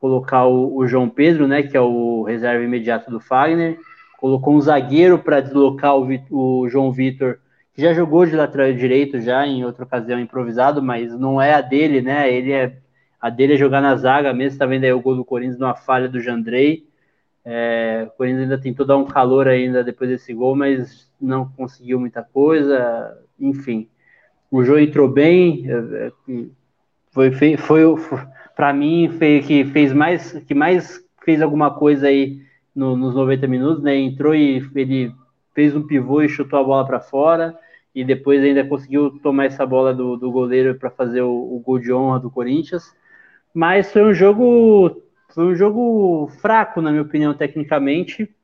colocar 0.00 0.46
o, 0.46 0.76
o, 0.76 0.86
João 0.88 1.08
Pedro, 1.08 1.46
né, 1.46 1.62
que 1.62 1.76
é 1.76 1.80
o 1.80 2.24
reserva 2.24 2.64
imediato 2.64 3.08
do 3.08 3.20
Fagner, 3.20 3.78
colocou 4.18 4.54
um 4.54 4.60
zagueiro 4.60 5.20
para 5.20 5.40
deslocar 5.40 5.96
o, 5.96 6.08
o 6.30 6.68
João 6.68 6.90
Vitor, 6.90 7.38
que 7.72 7.82
já 7.82 7.94
jogou 7.94 8.26
de 8.26 8.34
lateral 8.34 8.72
direito 8.72 9.20
já 9.20 9.46
em 9.46 9.64
outra 9.64 9.84
ocasião 9.84 10.18
improvisado, 10.18 10.82
mas 10.82 11.16
não 11.16 11.40
é 11.40 11.54
a 11.54 11.60
dele, 11.60 12.02
né? 12.02 12.32
Ele 12.32 12.50
é 12.50 12.76
a 13.20 13.30
dele 13.30 13.54
é 13.54 13.56
jogar 13.56 13.80
na 13.80 13.96
zaga 13.96 14.32
mesmo, 14.32 14.58
tá 14.58 14.66
vendo 14.66 14.84
aí 14.84 14.92
o 14.92 15.00
gol 15.00 15.16
do 15.16 15.24
Corinthians 15.24 15.58
numa 15.58 15.74
falha 15.74 16.08
do 16.08 16.20
Jandrei. 16.20 16.85
É, 17.48 18.08
o 18.08 18.10
Corinthians 18.16 18.42
ainda 18.42 18.58
tentou 18.58 18.84
dar 18.84 18.96
um 18.96 19.04
calor 19.04 19.46
ainda 19.46 19.84
depois 19.84 20.10
desse 20.10 20.34
gol, 20.34 20.56
mas 20.56 21.08
não 21.20 21.48
conseguiu 21.50 22.00
muita 22.00 22.20
coisa. 22.20 23.16
Enfim, 23.38 23.88
o 24.50 24.64
jogo 24.64 24.80
entrou 24.80 25.08
bem. 25.08 25.64
É, 25.70 26.06
é, 26.08 26.44
foi, 27.12 27.30
foi, 27.30 27.56
foi 27.56 27.96
para 28.56 28.72
mim 28.72 29.10
foi 29.16 29.40
que 29.42 29.64
fez 29.66 29.92
mais 29.92 30.32
que 30.32 30.54
mais 30.54 31.00
fez 31.24 31.40
alguma 31.40 31.72
coisa 31.72 32.08
aí 32.08 32.40
no, 32.74 32.96
nos 32.96 33.14
90 33.14 33.46
minutos, 33.46 33.82
né? 33.82 33.96
Entrou 33.96 34.34
e 34.34 34.68
ele 34.74 35.14
fez 35.54 35.74
um 35.74 35.86
pivô 35.86 36.22
e 36.22 36.28
chutou 36.28 36.58
a 36.58 36.64
bola 36.64 36.84
para 36.84 37.00
fora 37.00 37.56
e 37.94 38.04
depois 38.04 38.42
ainda 38.42 38.64
conseguiu 38.64 39.18
tomar 39.22 39.46
essa 39.46 39.64
bola 39.64 39.94
do, 39.94 40.16
do 40.16 40.30
goleiro 40.30 40.74
para 40.74 40.90
fazer 40.90 41.22
o, 41.22 41.30
o, 41.30 41.62
gol 41.64 41.78
de 41.78 41.92
honra 41.92 42.20
do 42.20 42.30
Corinthians. 42.30 42.94
Mas 43.54 43.90
foi 43.90 44.04
um 44.04 44.12
jogo 44.12 45.02
foi 45.36 45.44
um 45.44 45.54
jogo 45.54 46.28
fraco, 46.40 46.80
na 46.80 46.90
minha 46.90 47.02
opinião, 47.02 47.34
tecnicamente, 47.34 48.34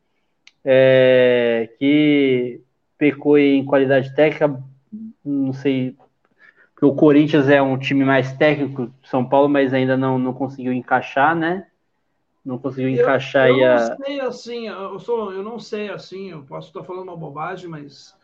é, 0.62 1.70
que 1.78 2.60
pecou 2.98 3.38
em 3.38 3.64
qualidade 3.64 4.14
técnica. 4.14 4.62
Não 5.24 5.54
sei, 5.54 5.96
porque 6.74 6.84
o 6.84 6.94
Corinthians 6.94 7.48
é 7.48 7.62
um 7.62 7.78
time 7.78 8.04
mais 8.04 8.34
técnico 8.34 8.92
São 9.04 9.26
Paulo, 9.26 9.48
mas 9.48 9.72
ainda 9.72 9.96
não, 9.96 10.18
não 10.18 10.34
conseguiu 10.34 10.70
encaixar, 10.70 11.34
né? 11.34 11.66
Não 12.44 12.58
conseguiu 12.58 12.90
encaixar 12.90 13.48
eu, 13.48 13.60
eu 13.60 13.72
a. 13.72 13.88
Não 13.88 14.04
sei 14.04 14.20
assim, 14.20 14.68
eu, 14.68 14.98
sou, 14.98 15.32
eu 15.32 15.42
não 15.42 15.58
sei 15.58 15.88
assim, 15.88 16.30
eu 16.30 16.42
posso 16.42 16.68
estar 16.68 16.84
falando 16.84 17.04
uma 17.04 17.16
bobagem, 17.16 17.70
mas 17.70 18.14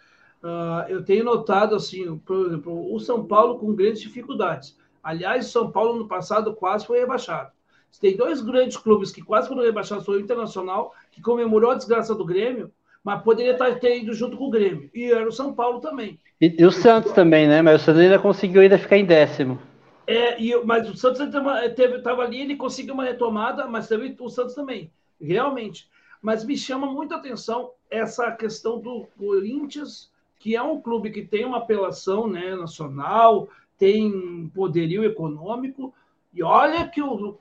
uh, 0.43 0.85
eu 0.91 1.03
tenho 1.03 1.25
notado 1.25 1.75
assim, 1.75 2.19
por 2.19 2.49
exemplo, 2.49 2.95
o 2.95 3.01
São 3.01 3.25
Paulo 3.25 3.59
com 3.59 3.75
grandes 3.75 4.03
dificuldades. 4.03 4.77
Aliás, 5.03 5.47
o 5.47 5.51
São 5.51 5.71
Paulo 5.71 5.99
no 5.99 6.07
passado 6.07 6.53
quase 6.53 6.87
foi 6.87 6.99
rebaixado. 6.99 7.57
Tem 8.01 8.17
dois 8.17 8.41
grandes 8.41 8.77
clubes 8.77 9.11
que 9.11 9.23
quase 9.23 9.49
foram 9.49 9.63
rebaixados, 9.63 10.05
foi 10.05 10.19
o 10.19 10.21
Internacional, 10.21 10.95
que 11.11 11.21
comemorou 11.21 11.71
a 11.71 11.75
desgraça 11.75 12.15
do 12.15 12.25
Grêmio, 12.25 12.71
mas 13.03 13.23
poderia 13.23 13.57
ter 13.77 14.01
ido 14.01 14.13
junto 14.13 14.37
com 14.37 14.47
o 14.47 14.51
Grêmio. 14.51 14.89
E 14.95 15.11
era 15.11 15.29
o 15.29 15.33
São 15.33 15.53
Paulo 15.53 15.81
também. 15.81 16.19
E, 16.41 16.55
e 16.59 16.65
o 16.65 16.71
Santos 16.71 17.13
também, 17.13 17.49
né? 17.49 17.63
Mas 17.63 17.83
o 17.83 17.85
Santos 17.85 18.01
ainda 18.01 18.19
conseguiu 18.19 18.61
ainda 18.61 18.79
ficar 18.79 18.97
em 18.97 19.05
décimo. 19.05 19.59
É, 20.07 20.41
e, 20.41 20.57
mas 20.65 20.89
o 20.89 20.97
Santos 20.97 21.21
estava 21.21 22.23
ali, 22.23 22.41
ele 22.41 22.57
conseguiu 22.57 22.95
uma 22.95 23.05
retomada, 23.05 23.67
mas 23.67 23.89
teve 23.89 24.17
o 24.21 24.29
Santos 24.31 24.55
também, 24.55 24.91
realmente. 25.21 25.89
Mas 26.23 26.45
me 26.45 26.57
chama 26.57 26.87
muita 26.87 27.17
atenção 27.17 27.73
essa 27.91 28.31
questão 28.33 28.81
do 28.81 29.07
Corinthians, 29.19 30.11
que 30.39 30.57
é 30.57 30.63
um 30.63 30.81
clube 30.81 31.11
que 31.11 31.23
tem 31.23 31.45
uma 31.45 31.59
apelação 31.59 32.27
né, 32.27 32.55
nacional, 32.55 33.49
tem 33.77 34.51
poderio 34.55 35.05
econômico, 35.05 35.93
e 36.39 36.43
olha 36.43 36.87
que 36.89 37.03
o. 37.03 37.37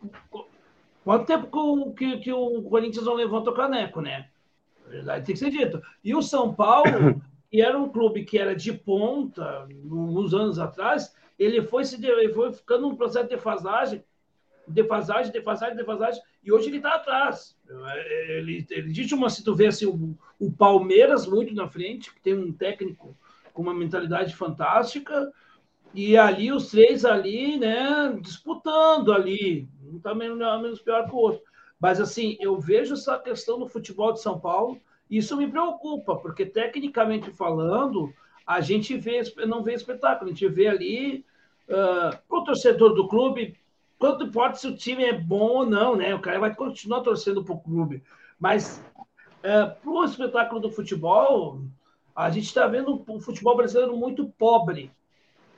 Quanto 1.03 1.25
tempo 1.27 1.93
que 1.93 2.05
o, 2.05 2.17
que, 2.17 2.33
o 2.33 2.63
Corinthians 2.63 3.05
não 3.05 3.13
levanta 3.13 3.51
o 3.51 3.53
caneco, 3.53 4.01
né? 4.01 4.27
Na 4.85 4.91
verdade, 4.91 5.25
tem 5.25 5.35
que 5.35 5.39
ser 5.39 5.51
dito. 5.51 5.79
E 6.03 6.15
o 6.15 6.21
São 6.21 6.53
Paulo, 6.53 7.21
que 7.51 7.61
era 7.61 7.77
um 7.77 7.89
clube 7.89 8.25
que 8.25 8.39
era 8.39 8.55
de 8.55 8.73
ponta, 8.73 9.67
uns 9.85 10.33
anos 10.33 10.57
atrás, 10.57 11.15
ele 11.37 11.61
foi, 11.61 11.85
se, 11.85 12.03
ele 12.03 12.33
foi 12.33 12.51
ficando 12.51 12.89
num 12.89 12.95
processo 12.95 13.29
de 13.29 13.35
defasagem, 13.35 14.03
defasagem, 14.67 15.31
defasagem, 15.31 15.77
defasagem, 15.77 16.21
e 16.43 16.51
hoje 16.51 16.67
ele 16.67 16.77
está 16.77 16.95
atrás. 16.95 17.55
Ele, 18.29 18.65
ele 18.69 18.91
diz 18.91 19.11
uma, 19.11 19.29
se 19.29 19.43
tu 19.43 19.53
vê 19.53 19.67
assim, 19.67 19.85
o, 19.85 20.17
o 20.39 20.51
Palmeiras 20.51 21.27
muito 21.27 21.53
na 21.53 21.67
frente, 21.67 22.11
que 22.11 22.19
tem 22.19 22.33
um 22.33 22.51
técnico 22.51 23.15
com 23.53 23.61
uma 23.61 23.75
mentalidade 23.75 24.35
fantástica, 24.35 25.31
e 25.97 26.15
ali 26.15 26.51
os 26.51 26.69
três 26.69 27.03
ali, 27.03 27.57
né, 27.57 28.15
disputando 28.21 29.11
ali, 29.11 29.67
um 29.83 29.97
tá 29.97 30.13
menos, 30.13 30.37
menos 30.37 30.79
pior 30.79 31.09
que 31.09 31.15
o 31.15 31.17
outro. 31.17 31.41
Mas 31.79 31.99
assim, 31.99 32.37
eu 32.39 32.59
vejo 32.59 32.93
essa 32.93 33.17
questão 33.17 33.57
do 33.57 33.67
futebol 33.67 34.13
de 34.13 34.21
São 34.21 34.39
Paulo, 34.39 34.79
e 35.09 35.17
isso 35.17 35.35
me 35.35 35.49
preocupa, 35.49 36.15
porque 36.15 36.45
tecnicamente 36.45 37.31
falando, 37.31 38.13
a 38.45 38.61
gente 38.61 38.95
vê, 38.95 39.23
não 39.47 39.63
vê 39.63 39.73
espetáculo, 39.73 40.29
a 40.29 40.33
gente 40.33 40.47
vê 40.47 40.67
ali 40.67 41.25
uh, 41.67 42.15
o 42.29 42.43
torcedor 42.43 42.93
do 42.93 43.07
clube, 43.07 43.57
quanto 43.97 44.25
importa 44.25 44.59
se 44.59 44.67
o 44.67 44.77
time 44.77 45.03
é 45.03 45.13
bom 45.13 45.49
ou 45.49 45.65
não, 45.65 45.95
né? 45.95 46.13
O 46.13 46.21
cara 46.21 46.39
vai 46.39 46.53
continuar 46.53 47.01
torcendo 47.01 47.43
para 47.43 47.55
o 47.55 47.59
clube. 47.59 48.03
Mas 48.39 48.83
uh, 49.39 49.75
para 49.81 49.89
o 49.89 50.03
espetáculo 50.03 50.61
do 50.61 50.69
futebol, 50.69 51.59
a 52.15 52.29
gente 52.29 52.45
está 52.45 52.67
vendo 52.67 53.03
um 53.09 53.19
futebol 53.19 53.57
brasileiro 53.57 53.97
muito 53.97 54.31
pobre 54.37 54.91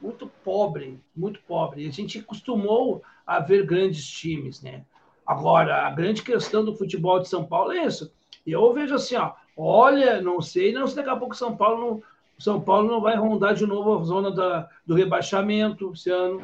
muito 0.01 0.31
pobre, 0.43 0.99
muito 1.15 1.41
pobre. 1.47 1.87
A 1.87 1.91
gente 1.91 2.21
costumou 2.21 3.01
a 3.25 3.39
ver 3.39 3.65
grandes 3.65 4.05
times, 4.05 4.61
né? 4.61 4.85
Agora, 5.25 5.85
a 5.85 5.91
grande 5.91 6.23
questão 6.23 6.65
do 6.65 6.75
futebol 6.75 7.19
de 7.19 7.27
São 7.27 7.45
Paulo 7.45 7.71
é 7.71 7.85
isso. 7.85 8.11
Eu 8.45 8.73
vejo 8.73 8.95
assim, 8.95 9.15
ó, 9.15 9.33
olha, 9.55 10.21
não 10.21 10.41
sei, 10.41 10.71
não 10.71 10.87
se 10.87 10.95
daqui 10.95 11.09
a 11.09 11.15
pouco 11.15 11.35
São 11.35 11.55
Paulo 11.55 11.79
não, 11.79 12.03
São 12.37 12.61
Paulo 12.61 12.89
não 12.89 13.01
vai 13.01 13.15
rondar 13.15 13.53
de 13.53 13.65
novo 13.65 13.99
a 13.99 14.03
zona 14.03 14.31
da, 14.31 14.69
do 14.85 14.95
rebaixamento 14.95 15.91
esse 15.93 16.09
ano, 16.09 16.41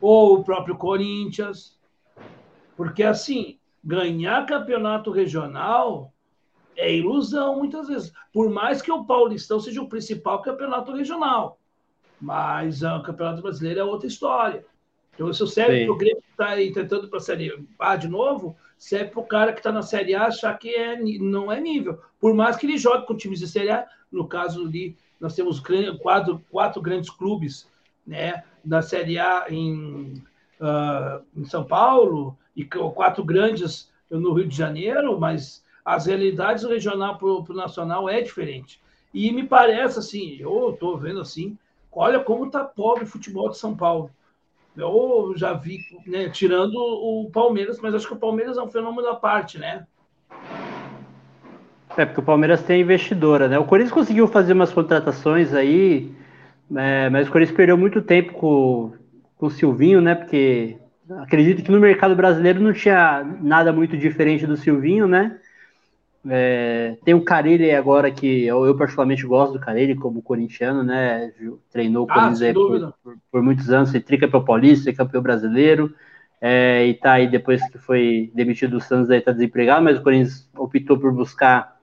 ou 0.00 0.38
o 0.38 0.44
próprio 0.44 0.76
Corinthians, 0.76 1.78
porque 2.76 3.02
assim, 3.02 3.58
ganhar 3.82 4.46
campeonato 4.46 5.10
regional 5.10 6.12
é 6.76 6.92
ilusão 6.92 7.56
muitas 7.56 7.88
vezes, 7.88 8.12
por 8.32 8.50
mais 8.50 8.82
que 8.82 8.90
o 8.90 9.04
Paulistão 9.04 9.60
seja 9.60 9.82
o 9.82 9.88
principal 9.88 10.42
campeonato 10.42 10.92
regional. 10.92 11.59
Mas 12.20 12.82
o 12.82 13.02
Campeonato 13.02 13.42
Brasileiro 13.42 13.80
é 13.80 13.84
outra 13.84 14.06
história. 14.06 14.64
Então, 15.14 15.30
isso 15.30 15.46
serve 15.46 15.84
para 15.84 15.92
o 15.92 15.96
Grêmio 15.96 16.22
que 16.22 16.30
está 16.30 16.56
tentando 16.80 17.08
para 17.08 17.18
a 17.18 17.22
Série 17.22 17.66
A 17.78 17.96
de 17.96 18.08
novo, 18.08 18.56
serve 18.78 19.10
para 19.10 19.20
o 19.20 19.26
cara 19.26 19.52
que 19.52 19.60
está 19.60 19.70
na 19.70 19.82
Série 19.82 20.14
A 20.14 20.26
achar 20.26 20.58
que 20.58 20.70
é, 20.70 20.98
não 20.98 21.52
é 21.52 21.60
nível. 21.60 21.98
Por 22.18 22.34
mais 22.34 22.56
que 22.56 22.66
ele 22.66 22.78
jogue 22.78 23.06
com 23.06 23.16
times 23.16 23.38
de 23.38 23.48
Série 23.48 23.70
A, 23.70 23.86
no 24.10 24.26
caso 24.26 24.64
ali, 24.64 24.96
nós 25.20 25.34
temos 25.34 25.62
quatro, 26.00 26.42
quatro 26.50 26.80
grandes 26.80 27.10
clubes 27.10 27.68
né, 28.06 28.42
da 28.64 28.80
Série 28.80 29.18
A 29.18 29.46
em, 29.50 30.22
uh, 30.60 31.22
em 31.36 31.44
São 31.44 31.64
Paulo 31.64 32.36
e 32.56 32.64
quatro 32.64 33.22
grandes 33.22 33.90
no 34.10 34.32
Rio 34.32 34.48
de 34.48 34.56
Janeiro, 34.56 35.20
mas 35.20 35.62
as 35.84 36.06
realidades 36.06 36.62
do 36.62 36.70
regional 36.70 37.18
para 37.18 37.28
o 37.28 37.54
nacional 37.54 38.08
é 38.08 38.20
diferente. 38.20 38.80
E 39.12 39.30
me 39.32 39.46
parece 39.46 39.98
assim, 39.98 40.36
eu 40.40 40.70
estou 40.70 40.96
vendo 40.96 41.20
assim, 41.20 41.58
olha 41.92 42.20
como 42.20 42.46
está 42.46 42.64
pobre 42.64 43.04
o 43.04 43.06
futebol 43.06 43.48
de 43.48 43.58
São 43.58 43.76
Paulo. 43.76 44.10
Eu 44.76 45.32
já 45.36 45.52
vi, 45.52 45.78
né, 46.06 46.28
tirando 46.28 46.76
o 46.76 47.28
Palmeiras, 47.32 47.80
mas 47.80 47.94
acho 47.94 48.06
que 48.06 48.14
o 48.14 48.18
Palmeiras 48.18 48.56
é 48.56 48.62
um 48.62 48.70
fenômeno 48.70 49.08
à 49.08 49.16
parte, 49.16 49.58
né? 49.58 49.84
É, 51.96 52.04
porque 52.04 52.20
o 52.20 52.24
Palmeiras 52.24 52.62
tem 52.62 52.80
investidora, 52.80 53.48
né? 53.48 53.58
O 53.58 53.64
Corinthians 53.64 53.92
conseguiu 53.92 54.28
fazer 54.28 54.52
umas 54.52 54.72
contratações 54.72 55.52
aí, 55.52 56.14
é, 56.76 57.10
mas 57.10 57.28
o 57.28 57.32
Corinthians 57.32 57.56
perdeu 57.56 57.76
muito 57.76 58.00
tempo 58.00 58.32
com, 58.34 58.92
com 59.36 59.46
o 59.46 59.50
Silvinho, 59.50 60.00
né? 60.00 60.14
Porque 60.14 60.78
acredito 61.18 61.64
que 61.64 61.70
no 61.70 61.80
mercado 61.80 62.14
brasileiro 62.14 62.60
não 62.60 62.72
tinha 62.72 63.24
nada 63.40 63.72
muito 63.72 63.96
diferente 63.96 64.46
do 64.46 64.56
Silvinho, 64.56 65.08
né? 65.08 65.39
É, 66.28 66.98
tem 67.02 67.14
o 67.14 67.24
Carilli 67.24 67.70
agora 67.70 68.10
que 68.10 68.44
eu, 68.44 68.66
eu, 68.66 68.76
particularmente 68.76 69.24
gosto 69.24 69.54
do 69.54 69.60
Carilli 69.60 69.94
como 69.94 70.20
corintiano, 70.20 70.82
né? 70.82 71.32
Treinou 71.72 72.06
o 72.06 72.10
ah, 72.10 72.14
Corinthians 72.14 72.52
por, 72.52 72.94
por, 73.02 73.16
por, 73.32 73.42
muitos 73.42 73.70
anos, 73.70 73.90
foi 73.90 74.00
tricampeão 74.00 74.44
paulista, 74.44 74.92
campeão 74.92 75.22
brasileiro, 75.22 75.94
é, 76.38 76.86
e 76.86 76.94
tá 76.94 77.12
aí 77.12 77.26
depois 77.26 77.66
que 77.70 77.78
foi 77.78 78.30
demitido 78.34 78.72
do 78.72 78.80
Santos, 78.80 79.10
aí 79.10 79.20
tá 79.20 79.32
desempregado, 79.32 79.82
mas 79.82 79.98
o 79.98 80.02
Corinthians 80.02 80.48
optou 80.56 80.98
por 80.98 81.10
buscar 81.12 81.78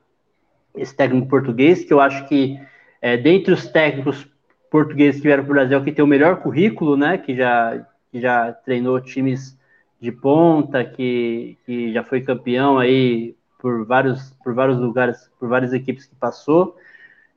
esse 0.75 0.95
técnico 0.95 1.27
português, 1.27 1.83
que 1.83 1.93
eu 1.93 1.99
acho 1.99 2.27
que 2.27 2.59
é, 3.01 3.17
dentre 3.17 3.53
os 3.53 3.67
técnicos 3.67 4.27
portugueses 4.69 5.19
que 5.19 5.27
vieram 5.27 5.43
para 5.43 5.51
o 5.51 5.55
Brasil, 5.55 5.83
que 5.83 5.91
tem 5.91 6.05
o 6.05 6.07
melhor 6.07 6.41
currículo, 6.41 6.95
né? 6.95 7.17
Que 7.17 7.35
já, 7.35 7.87
que 8.11 8.19
já 8.19 8.51
treinou 8.51 8.99
times 9.01 9.57
de 9.99 10.11
ponta, 10.11 10.83
que, 10.85 11.57
que 11.65 11.91
já 11.91 12.03
foi 12.03 12.21
campeão 12.21 12.77
aí 12.77 13.35
por 13.59 13.85
vários, 13.85 14.31
por 14.43 14.53
vários 14.53 14.77
lugares, 14.77 15.29
por 15.39 15.49
várias 15.49 15.73
equipes 15.73 16.05
que 16.05 16.15
passou, 16.15 16.75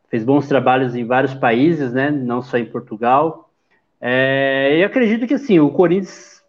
fez 0.09 0.25
bons 0.25 0.47
trabalhos 0.49 0.95
em 0.95 1.05
vários 1.05 1.35
países, 1.35 1.93
né? 1.93 2.11
Não 2.11 2.43
só 2.43 2.59
em 2.59 2.67
Portugal. 2.67 3.51
É, 4.01 4.79
e 4.79 4.85
acredito 4.85 5.27
que 5.27 5.35
assim, 5.35 5.59
o 5.61 5.71
Corinthians 5.71 6.43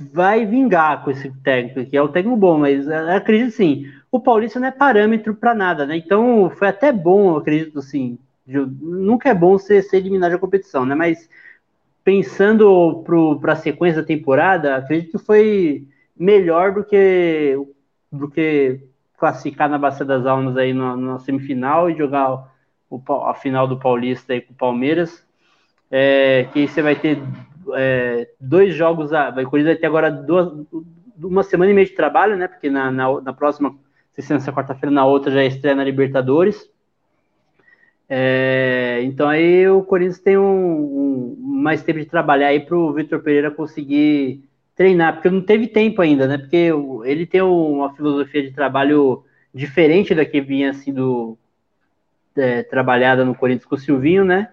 vai 0.00 0.46
vingar 0.46 1.02
com 1.02 1.10
esse 1.10 1.30
técnico, 1.42 1.90
que 1.90 1.96
é 1.96 2.02
o 2.02 2.08
técnico 2.08 2.36
bom, 2.36 2.58
mas 2.58 2.88
acredito 2.88 3.50
sim, 3.50 3.90
o 4.10 4.20
Paulista 4.20 4.60
não 4.60 4.68
é 4.68 4.70
parâmetro 4.70 5.34
para 5.34 5.54
nada, 5.54 5.86
né? 5.86 5.96
Então 5.96 6.50
foi 6.50 6.68
até 6.68 6.92
bom, 6.92 7.36
acredito 7.36 7.78
assim. 7.78 8.18
De, 8.46 8.58
nunca 8.58 9.28
é 9.28 9.34
bom 9.34 9.58
ser, 9.58 9.82
ser 9.82 9.98
eliminado 9.98 10.32
da 10.32 10.38
competição, 10.38 10.86
né? 10.86 10.94
Mas 10.94 11.28
pensando 12.02 13.04
para 13.40 13.52
a 13.52 13.56
sequência 13.56 14.00
da 14.00 14.06
temporada, 14.06 14.76
acredito 14.76 15.18
que 15.18 15.24
foi 15.24 15.86
melhor 16.16 16.72
do 16.72 16.84
que 16.84 17.58
do 18.10 18.30
que 18.30 18.80
classificar 19.18 19.68
na 19.68 19.78
Bacia 19.78 20.06
das 20.06 20.24
Almas 20.24 20.56
aí 20.56 20.72
na, 20.72 20.96
na 20.96 21.18
semifinal 21.18 21.90
e 21.90 21.96
jogar 21.96 22.48
o, 22.88 23.02
a 23.24 23.34
final 23.34 23.66
do 23.66 23.78
Paulista 23.78 24.32
aí 24.32 24.40
com 24.40 24.52
o 24.52 24.56
Palmeiras. 24.56 25.26
É, 25.90 26.46
que 26.52 26.66
você 26.66 26.82
vai 26.82 26.94
ter 26.94 27.18
é, 27.74 28.28
dois 28.40 28.74
jogos, 28.74 29.12
a, 29.12 29.32
Corinthians 29.32 29.64
vai 29.64 29.76
ter 29.76 29.86
agora 29.86 30.10
duas, 30.10 30.52
uma 31.20 31.42
semana 31.42 31.70
e 31.70 31.74
meia 31.74 31.86
de 31.86 31.94
trabalho, 31.94 32.36
né? 32.36 32.46
Porque 32.46 32.70
na, 32.70 32.90
na, 32.90 33.20
na 33.20 33.32
próxima, 33.32 33.74
se 34.18 34.32
nessa 34.32 34.52
quarta-feira, 34.52 34.94
na 34.94 35.04
outra 35.04 35.32
já 35.32 35.42
é 35.42 35.46
estreia 35.46 35.74
na 35.74 35.84
Libertadores. 35.84 36.70
É, 38.08 39.00
então 39.02 39.28
aí 39.28 39.68
o 39.68 39.82
Corinthians 39.82 40.20
tem 40.20 40.38
um, 40.38 40.46
um, 40.46 41.36
mais 41.38 41.82
tempo 41.82 41.98
de 41.98 42.06
trabalhar 42.06 42.46
aí 42.48 42.60
para 42.60 42.76
o 42.76 42.92
Vitor 42.92 43.20
Pereira 43.20 43.50
conseguir 43.50 44.47
treinar, 44.78 45.14
porque 45.14 45.28
não 45.28 45.40
teve 45.42 45.66
tempo 45.66 46.00
ainda, 46.00 46.28
né? 46.28 46.38
Porque 46.38 46.70
ele 47.04 47.26
tem 47.26 47.42
uma 47.42 47.92
filosofia 47.96 48.44
de 48.44 48.52
trabalho 48.52 49.24
diferente 49.52 50.14
da 50.14 50.24
que 50.24 50.40
vinha 50.40 50.72
sendo 50.72 51.36
é, 52.36 52.62
trabalhada 52.62 53.24
no 53.24 53.34
Corinthians 53.34 53.66
com 53.66 53.74
o 53.74 53.78
Silvinho, 53.78 54.24
né? 54.24 54.48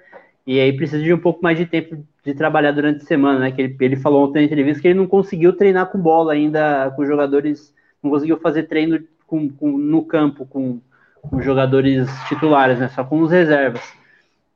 E 0.46 0.60
aí 0.60 0.76
precisa 0.76 1.04
de 1.04 1.14
um 1.14 1.20
pouco 1.20 1.44
mais 1.44 1.60
de 1.60 1.68
tempo 1.68 2.04
de 2.24 2.34
trabalhar 2.34 2.72
durante 2.72 3.04
a 3.04 3.06
semana, 3.06 3.38
né? 3.38 3.52
Que 3.52 3.62
ele, 3.62 3.78
ele 3.80 3.96
falou 3.98 4.28
ontem 4.28 4.40
na 4.40 4.46
entrevista 4.46 4.82
que 4.82 4.88
ele 4.88 4.98
não 4.98 5.06
conseguiu 5.06 5.54
treinar 5.54 5.92
com 5.92 6.00
bola 6.00 6.34
ainda, 6.34 6.92
com 6.96 7.06
jogadores, 7.06 7.72
não 8.02 8.10
conseguiu 8.10 8.40
fazer 8.40 8.64
treino 8.64 9.00
com, 9.28 9.48
com, 9.48 9.78
no 9.78 10.04
campo 10.04 10.44
com, 10.48 10.82
com 11.22 11.40
jogadores 11.40 12.10
titulares, 12.28 12.80
né? 12.80 12.88
Só 12.90 13.04
com 13.04 13.22
os 13.22 13.30
reservas. 13.30 13.84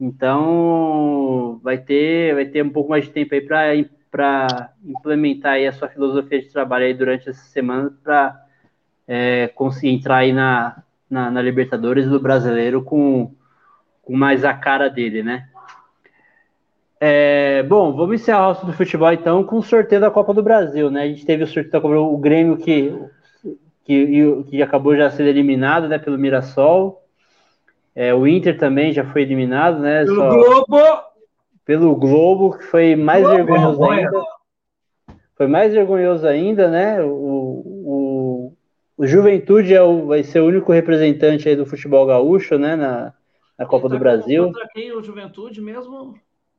Então 0.01 1.59
vai 1.61 1.77
ter, 1.77 2.33
vai 2.33 2.45
ter 2.45 2.63
um 2.63 2.71
pouco 2.71 2.89
mais 2.89 3.05
de 3.05 3.11
tempo 3.11 3.35
aí 3.35 3.41
para 3.41 3.75
para 4.11 4.73
implementar 4.83 5.53
aí 5.53 5.67
a 5.67 5.71
sua 5.71 5.87
filosofia 5.87 6.41
de 6.41 6.49
trabalho 6.49 6.85
aí 6.85 6.93
durante 6.93 7.29
essa 7.29 7.43
semana 7.45 7.93
para 8.03 8.45
é, 9.07 9.47
conseguir 9.49 9.89
entrar 9.89 10.17
aí 10.17 10.33
na, 10.33 10.83
na, 11.09 11.31
na, 11.31 11.41
Libertadores 11.41 12.07
do 12.07 12.19
Brasileiro 12.19 12.83
com, 12.83 13.31
com 14.03 14.15
mais 14.15 14.43
a 14.43 14.53
cara 14.53 14.89
dele, 14.89 15.23
né? 15.23 15.47
É, 16.99 17.63
bom, 17.63 17.93
vamos 17.93 18.21
encerrar 18.21 18.49
o 18.49 18.51
assunto 18.51 18.67
do 18.67 18.77
futebol 18.77 19.11
então 19.13 19.43
com 19.43 19.57
o 19.57 19.63
sorteio 19.63 20.01
da 20.01 20.11
Copa 20.11 20.33
do 20.33 20.43
Brasil, 20.43 20.91
né? 20.91 21.03
A 21.03 21.07
gente 21.07 21.25
teve 21.25 21.43
o 21.43 21.47
sorteio 21.47 21.71
da 21.71 21.81
Copa 21.81 21.95
do 21.95 22.13
o 22.13 22.17
Grêmio 22.17 22.57
que, 22.57 22.93
que, 23.85 24.43
que 24.49 24.61
acabou 24.61 24.95
já 24.95 25.09
sendo 25.09 25.29
eliminado, 25.29 25.87
né, 25.87 25.97
pelo 25.97 26.17
Mirassol. 26.17 27.03
É, 27.95 28.13
o 28.13 28.27
Inter 28.27 28.57
também 28.57 28.91
já 28.91 29.03
foi 29.05 29.21
eliminado, 29.21 29.79
né? 29.79 30.03
Pelo 30.03 30.15
Só... 30.15 30.29
Globo! 30.29 30.98
Pelo 31.69 31.95
Globo, 31.95 32.57
que 32.57 32.63
foi 32.63 32.95
mais 32.95 33.21
Globo, 33.21 33.35
vergonhoso 33.35 33.83
ainda. 33.83 34.21
Foi 35.35 35.45
mais 35.45 35.71
vergonhoso 35.71 36.25
ainda, 36.25 36.67
né? 36.67 36.99
O, 36.99 37.61
o, 37.63 38.53
o 38.97 39.05
Juventude 39.05 39.75
é 39.75 39.83
o, 39.83 40.07
vai 40.07 40.23
ser 40.23 40.39
o 40.39 40.47
único 40.47 40.71
representante 40.71 41.47
aí 41.47 41.55
do 41.55 41.67
futebol 41.67 42.07
gaúcho, 42.07 42.57
né? 42.57 42.75
Na, 42.75 43.13
na 43.55 43.67
Copa 43.67 43.87
tá 43.87 43.93
do 43.93 43.99
Brasil. 43.99 44.45
Contra 44.45 44.67
quem 44.73 44.91
o 44.91 45.03
Juventude 45.03 45.61
mesmo? 45.61 46.15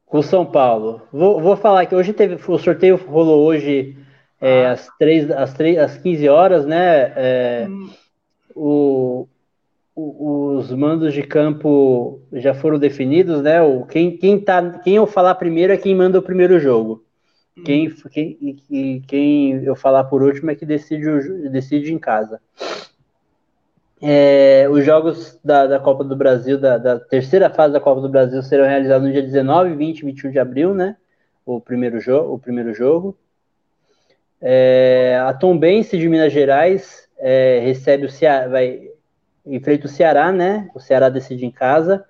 Com 0.06 0.18
o 0.18 0.22
São 0.22 0.46
Paulo. 0.46 1.02
Vou, 1.12 1.40
vou 1.40 1.56
falar 1.56 1.86
que 1.86 1.94
hoje 1.96 2.12
teve. 2.12 2.36
O 2.46 2.58
sorteio 2.58 2.94
rolou 2.94 3.44
hoje 3.44 3.96
é, 4.40 4.66
ah. 4.66 4.72
às, 4.74 4.88
3, 4.96 5.32
às, 5.32 5.52
3, 5.54 5.76
às 5.76 5.98
15 5.98 6.28
horas, 6.28 6.64
né? 6.64 7.12
É, 7.16 7.66
hum. 7.68 7.90
O, 8.54 9.28
os 9.94 10.72
mandos 10.72 11.12
de 11.12 11.22
campo 11.22 12.22
já 12.32 12.54
foram 12.54 12.78
definidos, 12.78 13.42
né? 13.42 13.60
O, 13.60 13.84
quem, 13.84 14.16
quem, 14.16 14.38
tá, 14.38 14.78
quem 14.80 14.96
eu 14.96 15.06
falar 15.06 15.34
primeiro 15.34 15.72
é 15.72 15.76
quem 15.76 15.94
manda 15.94 16.18
o 16.18 16.22
primeiro 16.22 16.58
jogo. 16.58 17.04
Hum. 17.56 17.62
Quem, 17.64 17.90
quem, 17.90 19.02
quem 19.02 19.64
eu 19.64 19.74
falar 19.74 20.04
por 20.04 20.22
último 20.22 20.50
é 20.50 20.54
que 20.54 20.64
decide, 20.64 21.06
decide 21.50 21.92
em 21.92 21.98
casa. 21.98 22.40
É, 24.02 24.66
os 24.70 24.84
jogos 24.84 25.38
da, 25.44 25.66
da 25.66 25.78
Copa 25.78 26.02
do 26.02 26.16
Brasil, 26.16 26.58
da, 26.58 26.78
da, 26.78 26.98
terceira 26.98 27.50
fase 27.50 27.74
da 27.74 27.80
Copa 27.80 28.00
do 28.00 28.08
Brasil, 28.08 28.42
serão 28.42 28.64
realizados 28.64 29.06
no 29.06 29.12
dia 29.12 29.22
19, 29.22 29.74
20 29.74 29.98
e 29.98 30.04
21 30.06 30.30
de 30.30 30.38
abril, 30.38 30.74
né? 30.74 30.96
O 31.44 31.60
primeiro, 31.60 32.00
jo 32.00 32.16
o 32.16 32.38
primeiro 32.38 32.72
jogo. 32.72 33.18
É, 34.40 35.20
a 35.22 35.34
Tombense 35.34 35.98
de 35.98 36.08
Minas 36.08 36.32
Gerais 36.32 37.06
é, 37.18 37.60
recebe 37.62 38.06
o 38.06 38.10
Ceará, 38.10 38.48
vai 38.48 38.88
enfrenta 39.54 39.86
o 39.86 39.90
Ceará, 39.90 40.32
né? 40.32 40.68
O 40.74 40.80
Ceará 40.80 41.08
decide 41.08 41.44
em 41.44 41.50
casa. 41.50 42.04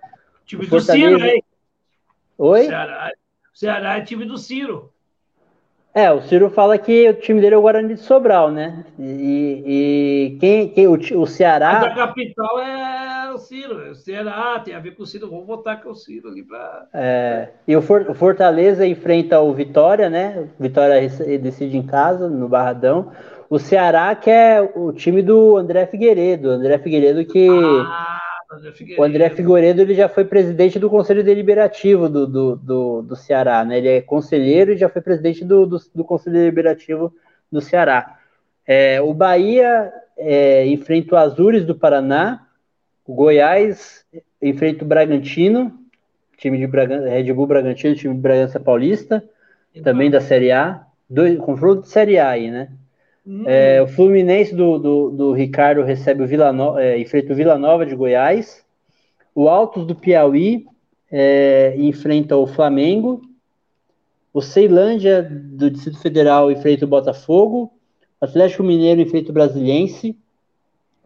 Time 0.47 0.67
do 0.67 0.81
Ciro, 0.81 1.25
hein? 1.25 1.45
Oi? 2.39 2.65
Ceará, 2.65 3.13
Ceará 3.53 3.99
é 3.99 4.01
time 4.01 4.25
do 4.25 4.39
Ciro. 4.39 4.93
É, 5.93 6.11
o 6.13 6.23
Ciro 6.23 6.49
fala 6.51 6.79
que 6.79 7.09
o 7.09 7.15
time 7.15 7.41
dele 7.41 7.57
é 7.57 7.59
o 7.59 7.63
Guarani 7.63 7.95
de 7.95 8.01
Sobral, 8.01 8.51
né? 8.51 8.85
E, 8.97 9.63
e 9.67 10.39
quem, 10.39 10.69
quem 10.69 10.87
o, 10.87 10.93
o 10.93 11.27
Ceará. 11.27 11.81
Mas 11.81 11.85
a 11.85 11.95
capital 11.95 12.61
é 12.61 13.33
o 13.33 13.39
Ciro, 13.39 13.85
é 13.85 13.91
o 13.91 13.95
Ceará, 13.97 14.61
tem 14.61 14.73
a 14.73 14.79
ver 14.79 14.95
com 14.95 15.03
o 15.03 15.07
Ciro. 15.07 15.29
Vou 15.29 15.45
votar 15.45 15.83
com 15.83 15.91
o 15.91 15.95
Ciro 15.95 16.29
ali 16.29 16.45
para. 16.45 16.87
É, 16.95 17.49
e 17.67 17.75
o, 17.75 17.83
For, 17.83 18.09
o 18.09 18.15
Fortaleza 18.15 18.87
enfrenta 18.87 19.41
o 19.41 19.53
Vitória, 19.53 20.09
né? 20.09 20.49
Vitória 20.61 21.09
decide 21.39 21.77
em 21.77 21.85
casa, 21.85 22.29
no 22.29 22.49
Barradão. 22.49 23.11
O 23.51 23.59
Ceará, 23.59 24.15
que 24.15 24.31
é 24.31 24.61
o 24.61 24.93
time 24.93 25.23
do 25.23 25.57
André 25.57 25.85
Figueiredo. 25.85 26.51
André 26.51 26.79
Figueiredo 26.79 27.25
que. 27.25 27.49
Ah, 27.49 28.21
André 28.53 28.71
Figueiredo. 28.71 29.03
O 29.03 29.05
André 29.05 29.31
Figueiredo 29.31 29.83
ele 29.83 29.95
já 29.97 30.09
foi 30.09 30.25
presidente 30.25 30.79
do 30.79 30.89
Conselho 30.89 31.25
Deliberativo 31.25 32.09
do, 32.09 32.29
do, 32.29 32.55
do, 32.55 33.03
do 33.03 33.17
Ceará, 33.17 33.65
né? 33.65 33.79
Ele 33.79 33.89
é 33.89 34.01
conselheiro 34.01 34.73
e 34.73 34.77
já 34.77 34.89
foi 34.89 35.03
presidente 35.03 35.45
do, 35.45 35.67
do, 35.67 35.79
do 35.93 36.05
Conselho 36.05 36.37
Deliberativo 36.37 37.13
do 37.51 37.61
Ceará. 37.61 38.21
É, 38.65 39.03
o 39.03 39.13
Bahia 39.13 39.93
é, 40.17 40.65
enfrenta 40.69 41.17
o 41.17 41.19
Azures 41.19 41.65
do 41.65 41.75
Paraná. 41.75 42.47
O 43.05 43.15
Goiás 43.15 44.07
enfrenta 44.41 44.85
o 44.85 44.87
Bragantino, 44.87 45.77
time 46.37 46.57
de 46.57 46.69
Bragan 46.69 47.01
Red 47.01 47.33
Bull 47.33 47.49
Bragantino, 47.49 47.97
time 47.97 48.15
de 48.15 48.21
Bragança 48.21 48.61
Paulista, 48.61 49.25
então, 49.75 49.93
também 49.93 50.09
da 50.09 50.21
Série 50.21 50.53
A. 50.53 50.87
Dois, 51.09 51.37
confronto 51.41 51.83
de 51.83 51.89
Série 51.89 52.17
A 52.17 52.29
aí, 52.29 52.49
né? 52.49 52.69
Hum. 53.31 53.45
É, 53.47 53.81
o 53.81 53.87
Fluminense 53.87 54.53
do, 54.53 54.77
do, 54.77 55.11
do, 55.11 55.33
Ricardo 55.33 55.85
recebe 55.85 56.25
o 56.25 56.27
Vila 56.27 56.53
no, 56.53 56.77
é, 56.77 56.99
enfrenta 56.99 57.33
o 57.33 57.37
Vila 57.37 57.57
Nova 57.57 57.87
de 57.87 57.95
Goiás. 57.95 58.65
O 59.33 59.49
Altos 59.49 59.87
do 59.87 59.95
Piauí 59.95 60.67
é, 61.09 61.77
enfrenta 61.79 62.37
o 62.37 62.45
Flamengo. 62.45 63.23
O 64.35 64.43
Ceilândia 64.43 65.23
do 65.23 65.71
Distrito 65.71 66.01
Federal 66.01 66.51
enfrenta 66.51 66.85
o 66.85 66.89
Botafogo. 66.89 67.73
O 68.21 68.25
Atlético 68.25 68.65
Mineiro 68.65 69.01
enfrenta 69.01 69.31
o 69.31 69.35
Brasiliense. 69.35 70.19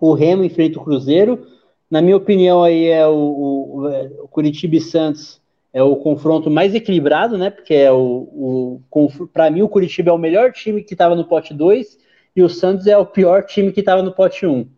O 0.00 0.14
Remo 0.14 0.44
enfrenta 0.44 0.78
o 0.78 0.82
Cruzeiro. 0.82 1.46
Na 1.90 2.00
minha 2.00 2.16
opinião, 2.16 2.62
aí 2.62 2.86
é 2.86 3.06
o, 3.06 3.12
o, 3.12 3.86
o 4.24 4.28
Curitiba 4.28 4.76
e 4.76 4.80
Santos 4.80 5.42
é 5.74 5.82
o 5.82 5.96
confronto 5.96 6.50
mais 6.50 6.74
equilibrado, 6.74 7.36
né? 7.36 7.50
Porque 7.50 7.74
é 7.74 7.92
o, 7.92 8.80
o 8.88 9.28
para 9.30 9.50
mim 9.50 9.60
o 9.60 9.68
Curitiba 9.68 10.08
é 10.08 10.12
o 10.12 10.18
melhor 10.18 10.52
time 10.52 10.82
que 10.82 10.94
estava 10.94 11.14
no 11.14 11.26
pote 11.26 11.52
2 11.52 12.02
e 12.34 12.42
o 12.42 12.48
Santos 12.48 12.86
é 12.86 12.96
o 12.96 13.06
pior 13.06 13.44
time 13.44 13.72
que 13.72 13.80
estava 13.80 14.02
no 14.02 14.12
pote 14.12 14.46
1. 14.46 14.68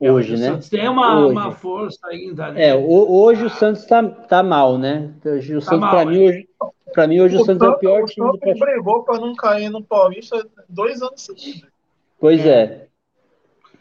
Hoje, 0.00 0.36
né? 0.36 0.48
O 0.48 0.52
Santos 0.54 0.68
tem 0.68 0.88
uma, 0.88 1.20
hoje. 1.20 1.32
uma 1.32 1.52
força 1.52 2.06
ainda. 2.08 2.50
Né? 2.50 2.68
É, 2.68 2.74
hoje 2.74 3.44
o 3.44 3.50
Santos 3.50 3.84
tá, 3.84 4.02
tá 4.02 4.42
mal, 4.42 4.76
né? 4.76 5.12
Hoje, 5.24 5.54
o 5.54 5.60
tá 5.60 5.66
Santos, 5.66 5.90
para 5.90 6.04
mim, 6.04 6.24
é. 6.24 6.28
hoje, 6.28 6.48
para 6.92 7.06
mim, 7.06 7.20
hoje 7.20 7.36
o, 7.36 7.40
o 7.40 7.44
Santos, 7.44 7.66
é 7.66 7.70
o 7.70 7.78
pior 7.78 8.04
time 8.06 8.26
do 8.32 8.38
Santos 8.38 8.58
brigou 8.58 9.04
para 9.04 9.20
não 9.20 9.34
cair 9.34 9.70
no 9.70 9.82
Paulista 9.82 10.44
dois 10.68 11.00
anos 11.00 11.22
seguidos. 11.22 11.70
Pois 12.18 12.44
é. 12.44 12.62
é. 12.62 12.86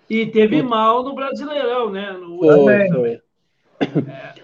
E 0.10 0.26
teve 0.28 0.62
mal 0.62 1.04
no 1.04 1.16
Brasileirão, 1.16 1.90
né? 1.90 2.12
No 2.12 2.38
foi, 2.38 2.90
foi. 2.90 3.22
É. 3.80 4.42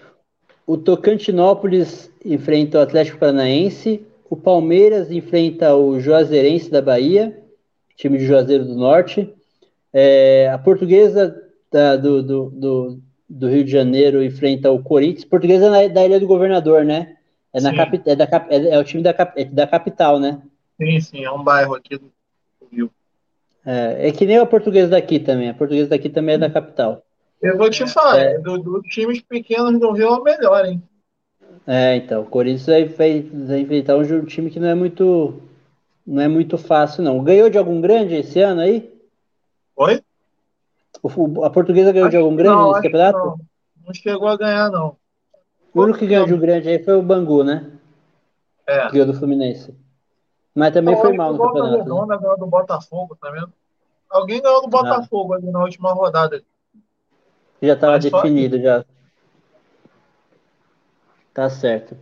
O 0.66 0.76
Tocantinópolis 0.76 2.12
enfrenta 2.24 2.78
o 2.78 2.82
Atlético 2.82 3.18
Paranaense, 3.18 4.04
o 4.28 4.36
Palmeiras 4.36 5.10
enfrenta 5.10 5.74
o 5.74 5.98
Juazeirense 6.00 6.70
da 6.70 6.82
Bahia, 6.82 7.42
time 7.98 8.16
de 8.16 8.24
Juazeiro 8.24 8.64
do 8.64 8.76
Norte. 8.76 9.34
É, 9.92 10.48
a 10.50 10.56
Portuguesa 10.56 11.36
da, 11.70 11.96
do, 11.96 12.22
do, 12.22 12.50
do, 12.50 13.00
do, 13.28 13.48
Rio 13.48 13.64
de 13.64 13.70
Janeiro 13.70 14.22
enfrenta 14.22 14.70
o 14.70 14.82
Corinthians. 14.82 15.24
Portuguesa 15.24 15.76
é 15.76 15.88
da 15.88 16.06
Ilha 16.06 16.20
do 16.20 16.26
Governador, 16.26 16.84
né? 16.84 17.16
É, 17.52 17.60
na 17.60 17.70
é, 17.70 18.16
da, 18.16 18.24
é, 18.48 18.74
é, 18.74 18.78
o 18.78 18.84
time 18.84 19.02
da, 19.02 19.14
é 19.36 19.44
da 19.44 19.66
capital, 19.66 20.20
né? 20.20 20.40
Sim, 20.80 21.00
sim, 21.00 21.24
é 21.24 21.30
um 21.30 21.42
bairro 21.42 21.74
aqui 21.74 21.98
do 21.98 22.10
Rio. 22.70 22.90
É, 23.66 24.08
é 24.08 24.12
que 24.12 24.24
nem 24.24 24.38
a 24.38 24.46
portuguesa 24.46 24.90
daqui 24.90 25.18
também. 25.18 25.48
A 25.48 25.54
portuguesa 25.54 25.90
daqui 25.90 26.08
também 26.08 26.36
é 26.36 26.38
da 26.38 26.48
capital. 26.48 27.02
Eu 27.42 27.58
vou 27.58 27.68
te 27.68 27.86
falar, 27.86 28.18
é. 28.18 28.38
dos 28.38 28.62
do 28.62 28.80
times 28.82 29.20
pequenos 29.22 29.80
do 29.80 29.90
Rio 29.92 30.06
é 30.06 30.10
o 30.10 30.22
melhor, 30.22 30.64
hein? 30.64 30.82
É, 31.66 31.96
então, 31.96 32.22
o 32.22 32.26
Corinthians 32.26 32.66
vai, 32.66 32.84
vai, 32.84 33.20
vai 33.22 33.60
enfrentar 33.60 33.96
um 33.96 34.24
time 34.24 34.50
que 34.50 34.60
não 34.60 34.68
é 34.68 34.74
muito 34.74 35.47
não 36.08 36.22
é 36.22 36.26
muito 36.26 36.56
fácil, 36.56 37.04
não. 37.04 37.22
Ganhou 37.22 37.50
de 37.50 37.58
algum 37.58 37.82
grande 37.82 38.14
esse 38.14 38.40
ano 38.40 38.62
aí? 38.62 38.90
Oi? 39.76 40.02
O, 41.02 41.44
a 41.44 41.50
portuguesa 41.50 41.92
ganhou 41.92 42.08
acho 42.08 42.16
de 42.16 42.16
algum 42.16 42.34
grande 42.34 42.56
não, 42.56 42.68
nesse 42.70 42.82
campeonato? 42.82 43.18
Não. 43.18 43.38
não 43.86 43.94
chegou 43.94 44.26
a 44.26 44.36
ganhar, 44.36 44.70
não. 44.70 44.96
O 45.74 45.82
único 45.82 45.98
que 45.98 46.06
ganhou 46.06 46.24
de 46.24 46.32
um 46.32 46.38
grande 46.38 46.66
aí 46.66 46.82
foi 46.82 46.96
o 46.96 47.02
Bangu, 47.02 47.44
né? 47.44 47.70
É. 48.66 48.86
Que 48.86 48.92
ganhou 48.92 49.06
do 49.06 49.14
Fluminense. 49.14 49.76
Mas 50.54 50.72
também 50.72 50.96
foi 50.96 51.12
mal 51.12 51.34
no 51.34 51.38
campeonato. 51.38 51.76
Redonda 51.76 52.14
né? 52.14 52.20
ganhou 52.22 52.38
do 52.38 52.46
Botafogo, 52.46 53.14
tá 53.20 53.30
vendo? 53.30 53.52
Alguém 54.08 54.40
ganhou 54.40 54.62
do. 54.62 54.68
Botafogo 54.68 55.34
ah. 55.34 55.36
ali 55.36 55.50
na 55.50 55.62
última 55.62 55.92
rodada. 55.92 56.42
Já 57.60 57.74
estava 57.74 57.98
definido, 57.98 58.58
já. 58.58 58.82
Tá 61.34 61.50
certo. 61.50 61.98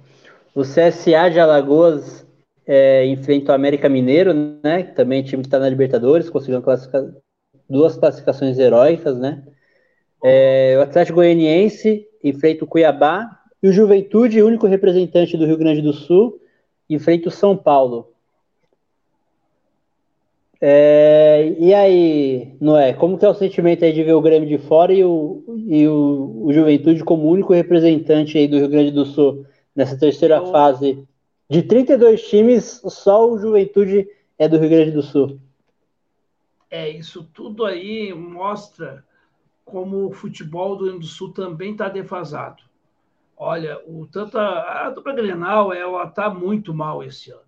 O 0.55 0.63
CSA 0.63 1.29
de 1.29 1.41
Alagoas 1.41 2.26
é, 2.67 3.07
enfrenta 3.07 3.53
o 3.53 3.55
América 3.55 3.89
Mineiro, 3.89 4.35
né? 4.35 4.83
Também 4.83 5.23
time 5.23 5.43
que 5.43 5.47
está 5.47 5.59
na 5.59 5.69
Libertadores, 5.69 6.29
conseguiu 6.29 6.61
classificar, 6.61 7.05
duas 7.71 7.97
classificações 7.97 8.59
heróicas, 8.59 9.17
né? 9.19 9.45
É, 10.25 10.75
o 10.79 10.83
Atlético 10.83 11.17
Goianiense 11.17 12.07
enfrenta 12.25 12.65
o 12.65 12.67
Cuiabá 12.67 13.31
e 13.63 13.69
o 13.69 13.73
Juventude, 13.73 14.43
único 14.43 14.67
representante 14.67 15.37
do 15.37 15.47
Rio 15.47 15.57
Grande 15.57 15.81
do 15.81 15.93
Sul, 15.93 16.41
enfrenta 16.91 17.29
o 17.29 17.33
São 17.33 17.57
Paulo. 17.57 18.13
É, 20.61 21.55
e 21.59 21.75
aí, 21.75 22.57
Noé, 22.61 22.95
como 22.95 23.19
que 23.19 23.25
é 23.27 23.29
o 23.29 23.35
sentimento 23.35 23.85
aí 23.85 23.93
de 23.93 24.03
ver 24.03 24.15
o 24.15 24.23
Grêmio 24.23 24.49
de 24.49 24.57
fora 24.57 24.93
e 24.93 25.05
o, 25.05 25.45
e 25.69 25.87
o, 25.87 26.45
o 26.45 26.53
Juventude 26.53 27.05
como 27.05 27.29
único 27.29 27.53
representante 27.53 28.39
aí 28.39 28.49
do 28.49 28.57
Rio 28.57 28.69
Grande 28.69 28.91
do 28.91 29.05
Sul 29.05 29.45
nessa 29.75 29.99
terceira 29.99 30.43
oh. 30.43 30.47
fase? 30.47 31.07
De 31.49 31.63
32 31.63 32.23
times, 32.29 32.81
só 32.85 33.31
o 33.31 33.39
Juventude 33.39 34.09
é 34.37 34.49
do 34.49 34.59
Rio 34.59 34.71
Grande 34.71 34.91
do 34.91 35.03
Sul. 35.03 35.41
É, 36.69 36.91
isso 36.91 37.23
tudo 37.33 37.65
aí 37.65 38.13
mostra 38.13 39.05
como 39.65 40.07
o 40.07 40.13
futebol 40.13 40.77
do 40.77 40.85
Rio 40.85 40.93
Grande 40.95 41.07
do 41.07 41.13
Sul 41.13 41.33
também 41.33 41.73
está 41.73 41.89
defasado. 41.89 42.63
Olha, 43.37 43.81
o, 43.87 44.07
tanto 44.07 44.39
a, 44.39 44.87
a 44.87 44.91
dupla 44.91 45.13
Grenal 45.13 45.73
está 46.05 46.29
muito 46.29 46.75
mal 46.75 47.05
esse 47.05 47.31
ano. 47.31 47.41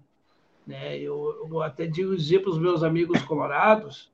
Né? 0.66 0.98
Eu, 0.98 1.48
eu 1.50 1.62
até 1.62 1.86
dizer 1.86 2.40
para 2.40 2.50
os 2.50 2.58
meus 2.58 2.82
amigos 2.82 3.22
colorados, 3.22 4.12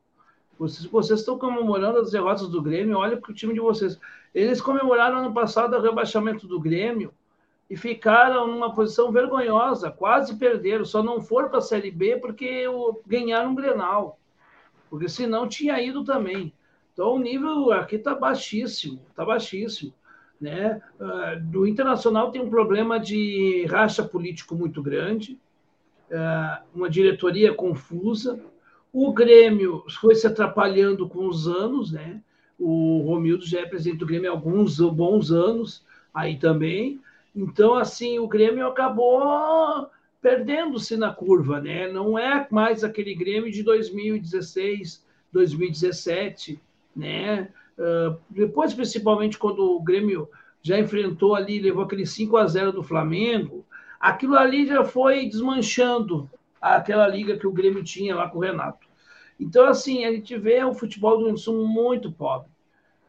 vocês, 0.59 0.87
vocês 0.87 1.20
estão 1.20 1.37
comemorando 1.37 1.99
as 1.99 2.12
derrotas 2.12 2.49
do 2.49 2.62
Grêmio, 2.62 2.97
olha 2.97 3.16
para 3.16 3.30
o 3.30 3.35
time 3.35 3.53
de 3.53 3.61
vocês. 3.61 3.99
Eles 4.35 4.62
comemoraram 4.62 5.18
ano 5.18 5.35
passado 5.35 5.76
o 5.76 5.82
rebaixamento 5.82 6.47
do 6.47 6.61
Grêmio 6.61 7.12
e 7.69 7.77
ficaram 7.77 8.47
numa 8.47 8.75
posição 8.75 9.11
vergonhosa, 9.11 9.91
quase 9.91 10.37
perderam, 10.37 10.85
só 10.85 11.03
não 11.03 11.21
foram 11.21 11.49
para 11.49 11.59
a 11.59 11.62
Série 11.62 11.91
B 11.91 12.19
porque 12.19 12.65
ganharam 13.07 13.51
um 13.51 13.55
Grenal, 13.55 14.19
porque 14.91 15.09
senão 15.09 15.49
tinha 15.49 15.81
ido 15.81 16.05
também. 16.05 16.53
Então 16.93 17.15
o 17.15 17.19
nível 17.19 17.73
aqui 17.73 17.97
está 17.97 18.15
baixíssimo, 18.15 19.01
está 19.11 19.25
baixíssimo. 19.25 19.93
Né? 20.41 20.81
Uh, 21.01 21.41
do 21.51 21.67
Internacional 21.67 22.31
tem 22.31 22.43
um 22.43 22.51
problema 22.51 23.01
de 23.01 23.67
racha 23.71 24.03
político 24.03 24.55
muito 24.55 24.83
grande, 24.83 25.39
é, 26.11 26.59
uma 26.75 26.89
diretoria 26.89 27.55
confusa. 27.55 28.39
O 28.93 29.12
Grêmio 29.12 29.85
foi 30.01 30.15
se 30.15 30.27
atrapalhando 30.27 31.09
com 31.09 31.27
os 31.27 31.49
anos, 31.49 31.91
né? 31.91 32.23
O 32.59 33.03
Romildo 33.05 33.45
já 33.45 33.61
é 33.61 33.67
presidente 33.67 33.99
do 33.99 34.07
Grêmio 34.07 34.31
há 34.31 34.35
alguns 34.35 34.79
bons 34.79 35.33
anos, 35.33 35.85
aí 36.12 36.39
também. 36.39 37.01
Então, 37.35 37.74
assim, 37.74 38.18
o 38.18 38.28
Grêmio 38.28 38.66
acabou 38.66 39.89
perdendo-se 40.20 40.97
na 40.97 41.12
curva, 41.12 41.61
né? 41.61 41.91
Não 41.91 42.18
é 42.18 42.47
mais 42.51 42.85
aquele 42.85 43.14
Grêmio 43.14 43.51
de 43.51 43.62
2016, 43.62 45.05
2017, 45.32 46.61
né? 46.95 47.51
Uh, 47.76 48.16
depois, 48.30 48.72
principalmente, 48.72 49.37
quando 49.37 49.61
o 49.61 49.82
Grêmio 49.82 50.28
já 50.62 50.78
enfrentou 50.78 51.35
ali, 51.35 51.59
levou 51.59 51.85
aquele 51.85 52.07
5 52.07 52.37
a 52.37 52.47
0 52.47 52.72
do 52.72 52.82
Flamengo, 52.82 53.66
aquilo 54.01 54.37
ali 54.37 54.66
já 54.66 54.85
foi 54.85 55.26
desmanchando 55.26 56.30
aquela 56.61 57.07
liga 57.07 57.37
que 57.37 57.47
o 57.47 57.53
Grêmio 57.53 57.85
tinha 57.85 58.14
lá 58.14 58.30
com 58.30 58.39
o 58.39 58.41
Renato. 58.41 58.87
Então, 59.39 59.66
assim, 59.66 60.05
a 60.05 60.12
gente 60.12 60.39
vê 60.39 60.64
o 60.64 60.72
futebol 60.72 61.18
do 61.18 61.37
Sul 61.37 61.66
muito 61.66 62.11
pobre. 62.11 62.49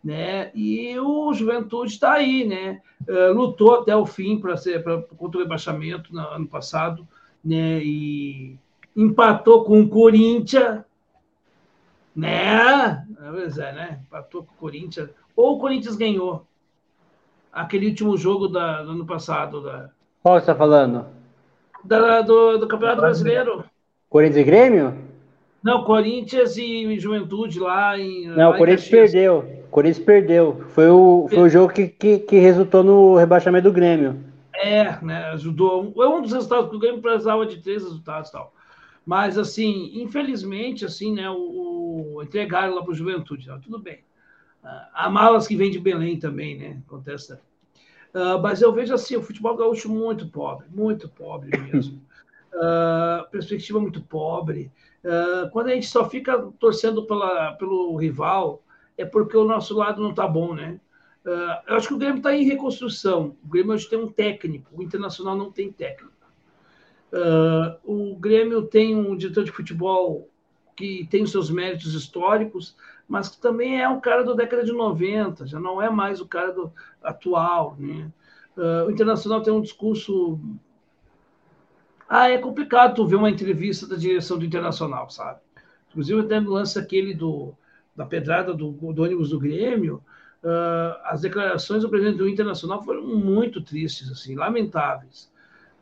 Né? 0.06 0.52
E 0.54 1.00
o 1.00 1.34
Juventude 1.34 1.94
está 1.94 2.14
aí, 2.14 2.46
né? 2.46 2.80
Uh, 3.10 3.34
lutou 3.34 3.82
até 3.82 3.96
o 3.96 4.06
fim 4.06 4.40
para 4.40 4.56
ser 4.56 4.84
pra, 4.84 5.02
contra 5.02 5.40
o 5.40 5.42
rebaixamento 5.42 6.14
no 6.14 6.20
ano 6.20 6.46
passado, 6.46 7.08
né? 7.44 7.80
E 7.84 8.56
empatou 8.96 9.64
com 9.64 9.82
o 9.82 9.90
Corinthians, 9.90 10.84
né? 12.16 13.04
Pois 13.32 13.58
é, 13.58 13.74
né? 13.74 14.00
Empatou 14.06 14.44
com 14.44 14.54
o 14.54 14.58
Corinthians. 14.58 15.10
Ou 15.36 15.56
o 15.56 15.60
Corinthians 15.60 15.96
ganhou 15.96 16.46
aquele 17.52 17.88
último 17.88 18.16
jogo 18.16 18.48
da, 18.48 18.84
do 18.84 18.92
ano 18.92 19.08
passado, 19.08 19.64
da, 19.64 19.90
qual 20.26 20.40
você 20.40 20.40
está 20.40 20.56
falando? 20.56 21.06
Da, 21.84 22.22
do, 22.22 22.58
do 22.58 22.68
Campeonato 22.68 23.00
Brasileiro. 23.00 23.64
Corinthians 24.10 24.42
e 24.42 24.44
Grêmio? 24.44 24.98
Não, 25.62 25.84
Corinthians 25.84 26.58
e 26.58 27.00
Juventude 27.00 27.60
lá 27.60 27.96
em. 27.96 28.30
Não, 28.30 28.50
o 28.50 28.58
Corinthians 28.58 28.90
perdeu. 28.90 29.55
Corinthians 29.76 30.06
perdeu. 30.06 30.64
Foi 30.70 30.88
o, 30.88 31.28
foi 31.30 31.40
o 31.40 31.50
jogo 31.50 31.74
que, 31.74 31.90
que, 31.90 32.20
que 32.20 32.38
resultou 32.38 32.82
no 32.82 33.18
rebaixamento 33.18 33.68
do 33.68 33.74
Grêmio. 33.74 34.24
É, 34.54 35.04
né? 35.04 35.26
Ajudou. 35.32 35.94
É 36.02 36.08
um 36.08 36.22
dos 36.22 36.32
resultados 36.32 36.70
que 36.70 36.78
o 36.78 36.80
Grêmio 36.80 37.02
precisava 37.02 37.46
de 37.46 37.62
três 37.62 37.84
resultados 37.84 38.30
e 38.30 38.32
tal. 38.32 38.54
Mas, 39.06 39.38
assim, 39.38 39.92
infelizmente, 40.02 40.86
assim, 40.86 41.14
né? 41.14 41.30
O, 41.30 42.14
o 42.16 42.24
entregaram 42.24 42.74
lá 42.74 42.82
para 42.82 42.92
o 42.94 42.96
Juventude. 42.96 43.48
Tá? 43.48 43.60
Tudo 43.60 43.78
bem. 43.78 44.00
Ah, 44.64 44.90
há 44.94 45.10
malas 45.10 45.46
que 45.46 45.58
vêm 45.58 45.70
de 45.70 45.78
Belém 45.78 46.18
também, 46.18 46.58
né? 46.58 46.82
Acontece 46.88 47.38
Uh, 48.14 48.42
mas 48.42 48.62
eu 48.62 48.72
vejo 48.72 48.94
assim, 48.94 49.18
o 49.18 49.22
futebol 49.22 49.58
gaúcho 49.58 49.90
muito 49.90 50.30
pobre, 50.30 50.66
muito 50.74 51.10
pobre 51.10 51.50
mesmo. 51.70 52.02
Uh, 52.54 53.30
perspectiva 53.30 53.78
muito 53.78 54.00
pobre. 54.02 54.72
Quando 55.52 55.68
a 55.68 55.74
gente 55.76 55.86
só 55.86 56.10
fica 56.10 56.42
torcendo 56.58 57.06
pela, 57.06 57.52
pelo 57.56 57.96
rival, 57.98 58.64
é 58.98 59.06
porque 59.06 59.36
o 59.36 59.46
nosso 59.46 59.76
lado 59.76 60.02
não 60.02 60.12
está 60.12 60.28
bom, 60.28 60.54
né? 60.54 60.80
eu 61.68 61.76
acho 61.76 61.88
que 61.88 61.94
o 61.96 61.98
Grêmio 61.98 62.18
está 62.18 62.36
em 62.36 62.44
reconstrução. 62.44 63.36
O 63.44 63.48
Grêmio 63.48 63.74
hoje 63.74 63.90
tem 63.90 63.98
um 63.98 64.12
técnico, 64.12 64.70
o 64.72 64.84
Internacional 64.84 65.36
não 65.36 65.52
tem 65.52 65.72
técnico. 65.72 66.14
o 67.84 68.16
Grêmio 68.18 68.62
tem 68.62 68.96
um 68.96 69.18
diretor 69.18 69.44
de 69.44 69.52
futebol 69.52 70.30
que 70.76 71.08
tem 71.10 71.24
os 71.24 71.32
seus 71.32 71.50
méritos 71.50 71.94
históricos, 71.94 72.76
mas 73.08 73.30
que 73.30 73.40
também 73.40 73.82
é 73.82 73.88
um 73.88 74.00
cara 74.00 74.24
da 74.24 74.34
década 74.34 74.64
de 74.64 74.72
90, 74.72 75.48
já 75.48 75.60
não 75.60 75.82
é 75.82 75.90
mais 75.90 76.20
o 76.20 76.28
cara 76.28 76.52
do 76.52 76.72
atual. 77.02 77.76
Né? 77.80 78.12
Uh, 78.58 78.88
o 78.88 78.92
Internacional 78.92 79.42
tem 79.42 79.54
um 79.54 79.62
discurso. 79.62 80.40
Ah, 82.10 82.30
é 82.30 82.38
complicado 82.38 82.96
tu 82.96 83.08
ver 83.08 83.16
uma 83.16 83.30
entrevista 83.30 83.88
da 83.88 83.96
direção 83.96 84.38
do 84.38 84.46
Internacional, 84.46 85.10
sabe? 85.10 85.40
Inclusive, 85.90 86.22
até 86.22 86.40
no 86.40 86.52
lance 86.52 86.78
aquele 86.78 87.14
do, 87.14 87.56
da 87.96 88.06
pedrada 88.06 88.54
do, 88.54 88.72
do 88.72 89.04
ônibus 89.04 89.30
do 89.30 89.40
Grêmio, 89.40 90.04
uh, 90.44 91.00
as 91.06 91.22
declarações 91.22 91.84
do 91.84 91.90
presidente 91.90 92.18
do 92.18 92.28
Internacional 92.28 92.84
foram 92.84 93.06
muito 93.06 93.62
tristes, 93.62 94.12
assim, 94.12 94.36
lamentáveis. 94.36 95.32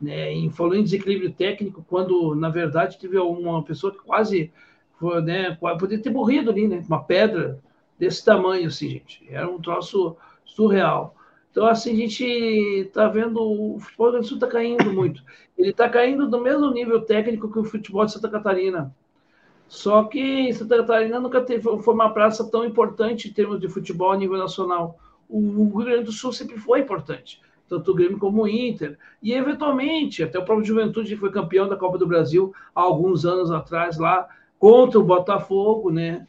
Né? 0.00 0.32
E 0.32 0.50
falou 0.50 0.74
em 0.74 0.84
desequilíbrio 0.84 1.32
técnico, 1.32 1.84
quando, 1.88 2.34
na 2.34 2.48
verdade, 2.48 2.98
teve 2.98 3.18
uma 3.18 3.62
pessoa 3.64 3.92
que 3.92 3.98
quase 3.98 4.52
foi, 4.98 5.20
né, 5.22 5.56
poderia 5.56 6.02
ter 6.02 6.10
morrido 6.10 6.50
ali, 6.50 6.68
né? 6.68 6.82
Uma 6.86 7.02
pedra 7.02 7.60
desse 7.98 8.24
tamanho, 8.24 8.68
assim, 8.68 8.90
gente. 8.90 9.26
Era 9.28 9.48
um 9.48 9.60
troço 9.60 10.16
surreal. 10.44 11.16
Então, 11.50 11.66
assim, 11.66 11.92
a 11.92 11.96
gente 11.96 12.24
está 12.24 13.08
vendo 13.08 13.40
o 13.40 13.78
futebol 13.78 14.12
do 14.12 14.24
Sul 14.24 14.36
está 14.36 14.48
caindo 14.48 14.92
muito. 14.92 15.22
Ele 15.56 15.70
está 15.70 15.88
caindo 15.88 16.28
do 16.28 16.40
mesmo 16.40 16.70
nível 16.70 17.00
técnico 17.02 17.50
que 17.50 17.58
o 17.58 17.64
futebol 17.64 18.04
de 18.04 18.12
Santa 18.12 18.28
Catarina. 18.28 18.94
Só 19.68 20.04
que 20.04 20.52
Santa 20.52 20.76
Catarina 20.78 21.18
nunca 21.18 21.40
teve, 21.40 21.62
foi 21.62 21.94
uma 21.94 22.10
praça 22.10 22.48
tão 22.48 22.64
importante 22.64 23.28
em 23.28 23.32
termos 23.32 23.60
de 23.60 23.68
futebol 23.68 24.12
a 24.12 24.16
nível 24.16 24.38
nacional. 24.38 24.98
O 25.28 25.64
Rio 25.78 25.84
Grande 25.84 26.04
do 26.04 26.12
Sul 26.12 26.32
sempre 26.32 26.58
foi 26.58 26.80
importante, 26.80 27.40
tanto 27.68 27.90
o 27.90 27.94
Grêmio 27.94 28.18
como 28.18 28.42
o 28.42 28.48
Inter. 28.48 28.98
E, 29.22 29.32
eventualmente, 29.32 30.22
até 30.22 30.38
o 30.38 30.44
próprio 30.44 30.66
Juventude 30.66 31.16
foi 31.16 31.30
campeão 31.30 31.68
da 31.68 31.76
Copa 31.76 31.98
do 31.98 32.06
Brasil 32.06 32.54
há 32.74 32.80
alguns 32.80 33.24
anos 33.24 33.50
atrás, 33.50 33.98
lá, 33.98 34.28
contra 34.58 35.00
o 35.00 35.04
Botafogo, 35.04 35.90
né? 35.90 36.26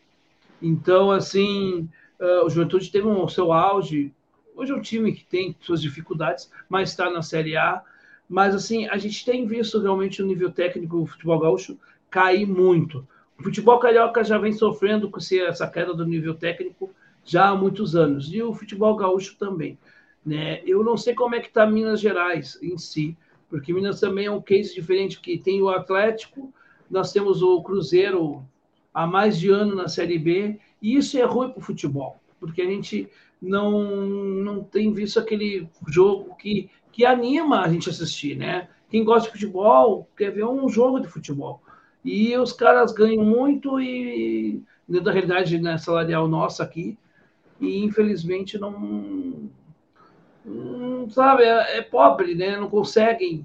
Então, 0.61 1.11
assim, 1.11 1.89
uh, 2.19 2.45
o 2.45 2.49
Juventude 2.49 2.89
teve 2.89 3.05
o 3.05 3.23
um, 3.23 3.27
seu 3.27 3.51
auge 3.51 4.13
Hoje 4.55 4.71
é 4.71 4.75
um 4.75 4.81
time 4.81 5.11
que 5.11 5.25
tem 5.25 5.53
suas 5.59 5.81
dificuldades, 5.81 6.49
mas 6.69 6.89
está 6.89 7.09
na 7.09 7.21
Série 7.21 7.57
A. 7.57 7.83
Mas, 8.27 8.55
assim, 8.55 8.87
a 8.87 8.97
gente 8.97 9.25
tem 9.25 9.45
visto 9.45 9.81
realmente 9.81 10.23
o 10.23 10.25
nível 10.25 10.49
técnico 10.49 10.97
do 10.97 11.05
futebol 11.05 11.39
gaúcho 11.39 11.77
cair 12.09 12.47
muito. 12.47 13.05
O 13.39 13.43
futebol 13.43 13.79
carioca 13.79 14.23
já 14.23 14.37
vem 14.37 14.53
sofrendo 14.53 15.09
com 15.09 15.19
essa 15.19 15.67
queda 15.67 15.93
do 15.93 16.05
nível 16.05 16.33
técnico 16.35 16.91
já 17.23 17.49
há 17.49 17.55
muitos 17.55 17.95
anos. 17.95 18.33
E 18.33 18.41
o 18.41 18.53
futebol 18.53 18.95
gaúcho 18.95 19.35
também. 19.37 19.77
Né? 20.25 20.61
Eu 20.65 20.83
não 20.83 20.97
sei 20.97 21.13
como 21.13 21.35
é 21.35 21.39
que 21.39 21.47
está 21.47 21.65
Minas 21.65 21.99
Gerais 21.99 22.57
em 22.61 22.77
si, 22.77 23.17
porque 23.49 23.73
Minas 23.73 23.99
também 23.99 24.25
é 24.25 24.31
um 24.31 24.41
case 24.41 24.73
diferente, 24.73 25.19
que 25.19 25.37
tem 25.37 25.61
o 25.61 25.69
Atlético, 25.69 26.53
nós 26.89 27.11
temos 27.11 27.41
o 27.41 27.61
Cruzeiro 27.61 28.43
há 28.93 29.05
mais 29.05 29.37
de 29.37 29.49
ano 29.49 29.75
na 29.75 29.87
Série 29.87 30.17
B, 30.17 30.59
e 30.81 30.95
isso 30.95 31.17
é 31.17 31.23
ruim 31.23 31.49
para 31.49 31.59
o 31.59 31.63
futebol, 31.63 32.19
porque 32.39 32.61
a 32.61 32.65
gente 32.65 33.09
não, 33.41 33.83
não 33.85 34.63
tem 34.63 34.91
visto 34.93 35.19
aquele 35.19 35.67
jogo 35.87 36.35
que, 36.35 36.69
que 36.91 37.05
anima 37.05 37.61
a 37.61 37.69
gente 37.69 37.89
assistir, 37.89 38.35
né? 38.35 38.69
Quem 38.89 39.03
gosta 39.03 39.27
de 39.27 39.33
futebol 39.33 40.07
quer 40.15 40.31
ver 40.31 40.45
um 40.45 40.69
jogo 40.69 40.99
de 40.99 41.07
futebol. 41.07 41.61
E 42.05 42.37
os 42.37 42.53
caras 42.53 42.93
ganham 42.93 43.25
muito 43.25 43.81
e, 43.81 44.61
da 44.87 45.11
realidade 45.11 45.59
né, 45.59 45.75
salarial 45.79 46.27
nossa 46.27 46.63
aqui, 46.63 46.95
e 47.59 47.83
infelizmente 47.83 48.59
não, 48.59 49.49
não 50.45 51.09
sabe, 51.09 51.41
é, 51.41 51.79
é, 51.79 51.81
pobre, 51.81 52.35
né? 52.35 52.57
Não 52.57 52.69
conseguem 52.69 53.43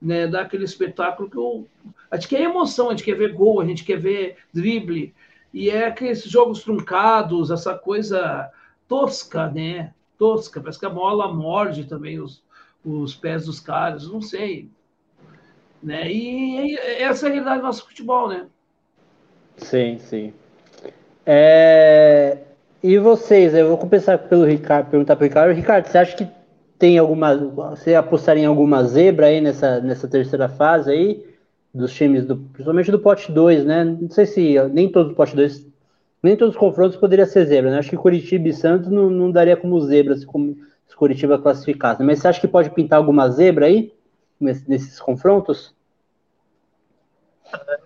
né, 0.00 0.26
dar 0.26 0.42
aquele 0.42 0.64
espetáculo 0.64 1.30
que 1.30 1.38
eu, 1.38 1.66
a 2.10 2.16
gente 2.16 2.28
quer 2.28 2.42
emoção, 2.42 2.88
a 2.88 2.90
gente 2.90 3.04
quer 3.04 3.14
ver 3.14 3.32
gol, 3.32 3.62
a 3.62 3.64
gente 3.64 3.82
quer 3.82 3.98
ver 3.98 4.36
drible, 4.52 5.14
e 5.50 5.70
é 5.70 5.86
aqueles 5.86 6.22
jogos 6.24 6.62
truncados, 6.62 7.50
essa 7.50 7.78
coisa 7.78 8.50
tosca, 8.86 9.48
né? 9.48 9.94
Tosca, 10.18 10.60
parece 10.60 10.78
que 10.78 10.84
a 10.84 10.90
bola 10.90 11.32
morde 11.32 11.86
também 11.86 12.20
os, 12.20 12.44
os 12.84 13.14
pés 13.14 13.46
dos 13.46 13.58
caras, 13.58 14.06
não 14.06 14.20
sei. 14.20 14.68
Né? 15.82 16.10
E, 16.10 16.76
essa 16.76 17.26
é 17.26 17.28
a 17.28 17.32
realidade 17.32 17.60
do 17.60 17.66
nosso 17.66 17.86
futebol, 17.86 18.28
né? 18.28 18.46
Sim, 19.56 19.98
sim. 19.98 20.32
É... 21.26 22.38
E 22.82 22.98
vocês, 22.98 23.54
eu 23.54 23.68
vou 23.68 23.78
começar 23.78 24.18
pelo 24.18 24.44
Ricardo, 24.44 24.90
perguntar 24.90 25.16
para 25.16 25.24
o 25.24 25.28
Ricardo. 25.28 25.52
Ricardo, 25.52 25.86
você 25.86 25.98
acha 25.98 26.16
que 26.16 26.26
tem 26.78 26.98
alguma. 26.98 27.36
Você 27.70 27.94
apostaria 27.94 28.42
em 28.42 28.46
alguma 28.46 28.82
zebra 28.84 29.26
aí 29.26 29.40
nessa, 29.40 29.80
nessa 29.80 30.08
terceira 30.08 30.48
fase 30.48 30.90
aí? 30.90 31.26
Dos 31.72 31.92
times, 31.92 32.26
do, 32.26 32.36
principalmente 32.36 32.90
do 32.90 32.98
pote 32.98 33.32
2, 33.32 33.64
né? 33.64 33.84
Não 33.84 34.10
sei 34.10 34.26
se 34.26 34.54
nem 34.72 34.90
todos 34.90 35.12
os 35.12 35.16
pote 35.16 35.34
2 35.34 35.72
nem 36.22 36.36
todos 36.36 36.54
os 36.54 36.60
confrontos 36.60 36.96
poderia 36.96 37.26
ser 37.26 37.46
zebra, 37.46 37.70
né? 37.70 37.78
Acho 37.78 37.90
que 37.90 37.96
Curitiba 37.96 38.48
e 38.48 38.52
Santos 38.52 38.88
não, 38.88 39.10
não 39.10 39.30
daria 39.30 39.56
como 39.56 39.80
zebra 39.80 40.16
se, 40.16 40.24
como, 40.24 40.56
se 40.86 40.94
Curitiba 40.94 41.38
classificasse. 41.38 42.02
Mas 42.02 42.20
você 42.20 42.28
acha 42.28 42.40
que 42.40 42.46
pode 42.46 42.70
pintar 42.70 42.98
alguma 42.98 43.28
zebra 43.28 43.66
aí 43.66 43.92
nesses 44.42 45.00
confrontos? 45.00 45.74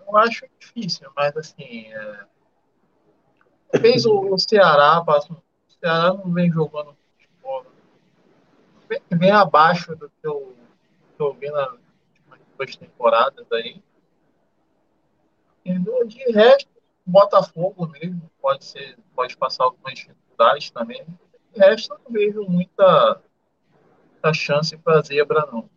Eu 0.06 0.16
acho 0.16 0.46
difícil, 0.58 1.10
mas 1.14 1.36
assim. 1.36 1.92
É... 1.92 2.26
Fez 3.80 4.06
o, 4.06 4.38
Ceará, 4.38 5.00
o 5.00 5.72
Ceará 5.80 6.14
não 6.14 6.32
vem 6.32 6.50
jogando 6.50 6.96
futebol. 7.18 7.66
Vem, 8.88 9.02
vem 9.10 9.30
abaixo 9.30 9.94
do 9.96 10.08
que 10.08 10.26
eu, 10.26 10.56
que 11.16 11.22
eu 11.22 11.34
vi 11.34 11.50
nas 11.50 11.76
duas 12.56 12.76
temporadas 12.76 13.46
aí. 13.52 13.82
De 15.64 16.32
resto, 16.32 16.70
Botafogo 17.04 17.86
mesmo 17.88 18.30
pode 18.40 18.64
ser, 18.64 18.96
pode 19.14 19.36
passar 19.36 19.64
algumas 19.64 19.94
dificuldades 19.94 20.70
também. 20.70 21.04
De 21.52 21.60
resto, 21.60 21.98
não 22.04 22.12
vejo 22.12 22.42
muita, 22.48 23.22
muita 24.12 24.32
chance 24.32 24.76
para 24.76 25.02
zebra, 25.02 25.46
não. 25.52 25.68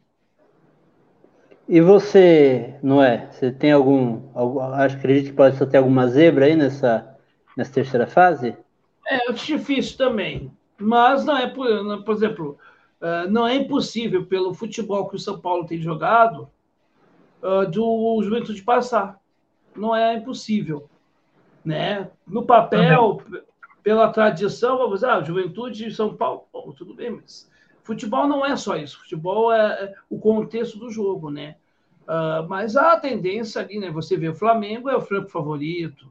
E 1.70 1.80
você, 1.80 2.74
Noé, 2.84 3.30
você 3.32 3.51
tem 3.51 3.72
algum, 3.72 4.28
algum 4.34 4.59
acredito 4.59 5.28
que 5.28 5.36
pode 5.36 5.55
só 5.55 5.65
ter 5.65 5.78
alguma 5.78 6.07
zebra 6.07 6.45
aí 6.45 6.55
nessa, 6.55 7.15
nessa 7.55 7.72
terceira 7.72 8.07
fase? 8.07 8.57
É, 9.07 9.30
acho 9.30 9.45
difícil 9.45 9.95
também. 9.95 10.51
Mas 10.78 11.24
não 11.24 11.38
é, 11.38 11.47
por, 11.47 12.03
por 12.03 12.15
exemplo, 12.15 12.57
eh, 12.99 13.28
não 13.28 13.47
é 13.47 13.55
impossível 13.55 14.26
pelo 14.26 14.53
futebol 14.53 15.07
que 15.07 15.15
o 15.15 15.20
São 15.20 15.39
Paulo 15.39 15.67
tem 15.67 15.80
jogado 15.80 16.49
eh, 17.43 17.65
do 17.67 18.20
Juventude 18.24 18.63
passar. 18.63 19.20
Não 19.76 19.95
é 19.95 20.15
impossível 20.15 20.89
né? 21.63 22.09
No 22.28 22.45
papel, 22.45 23.22
Também. 23.24 23.41
pela 23.84 24.11
tradição, 24.11 24.78
vamos 24.78 24.95
dizer, 24.95 25.09
ah, 25.11 25.24
Juventude 25.24 25.86
de 25.86 25.95
São 25.95 26.15
Paulo, 26.15 26.45
Pô, 26.51 26.74
tudo 26.76 26.93
bem, 26.93 27.11
mas 27.11 27.49
futebol 27.84 28.28
não 28.28 28.45
é 28.45 28.55
só 28.55 28.76
isso. 28.76 28.99
Futebol 28.99 29.51
é, 29.51 29.84
é 29.84 29.93
o 30.09 30.20
contexto 30.20 30.78
do 30.78 30.89
jogo, 30.89 31.30
né? 31.30 31.55
Uh, 32.10 32.49
mas 32.49 32.76
a 32.76 32.99
tendência 32.99 33.62
ali, 33.62 33.80
né? 33.80 33.91
Você 33.91 34.18
vê 34.18 34.30
o 34.30 34.34
Flamengo 34.34 34.89
é 34.89 34.97
o 34.97 35.01
franco 35.01 35.30
favorito, 35.30 36.07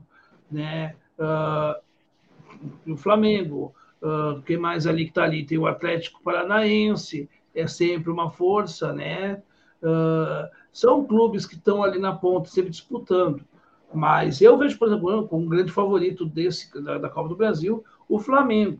né? 0.48 0.94
Uh, 1.18 2.92
o 2.92 2.96
Flamengo, 2.96 3.74
uh, 4.00 4.40
quem 4.42 4.56
mais 4.56 4.86
ali 4.86 5.06
que 5.06 5.10
está 5.10 5.24
ali? 5.24 5.44
Tem 5.44 5.58
o 5.58 5.66
Atlético 5.66 6.22
Paranaense, 6.22 7.28
é 7.52 7.66
sempre 7.66 8.12
uma 8.12 8.30
força, 8.30 8.92
né? 8.92 9.42
Uh, 9.82 10.48
são 10.72 11.04
clubes 11.04 11.44
que 11.44 11.56
estão 11.56 11.82
ali 11.82 11.98
na 11.98 12.14
ponta, 12.14 12.48
sempre 12.48 12.70
disputando. 12.70 13.44
Mas 13.92 14.40
eu 14.40 14.56
vejo, 14.56 14.78
por 14.78 14.86
exemplo, 14.86 15.26
como 15.26 15.46
um 15.46 15.48
grande 15.48 15.72
favorito 15.72 16.24
desse 16.24 16.80
da, 16.80 16.98
da, 16.98 17.08
Copa 17.08 17.28
do 17.28 17.36
Brasil, 17.36 17.84
o 18.08 18.20
Flamengo. 18.20 18.78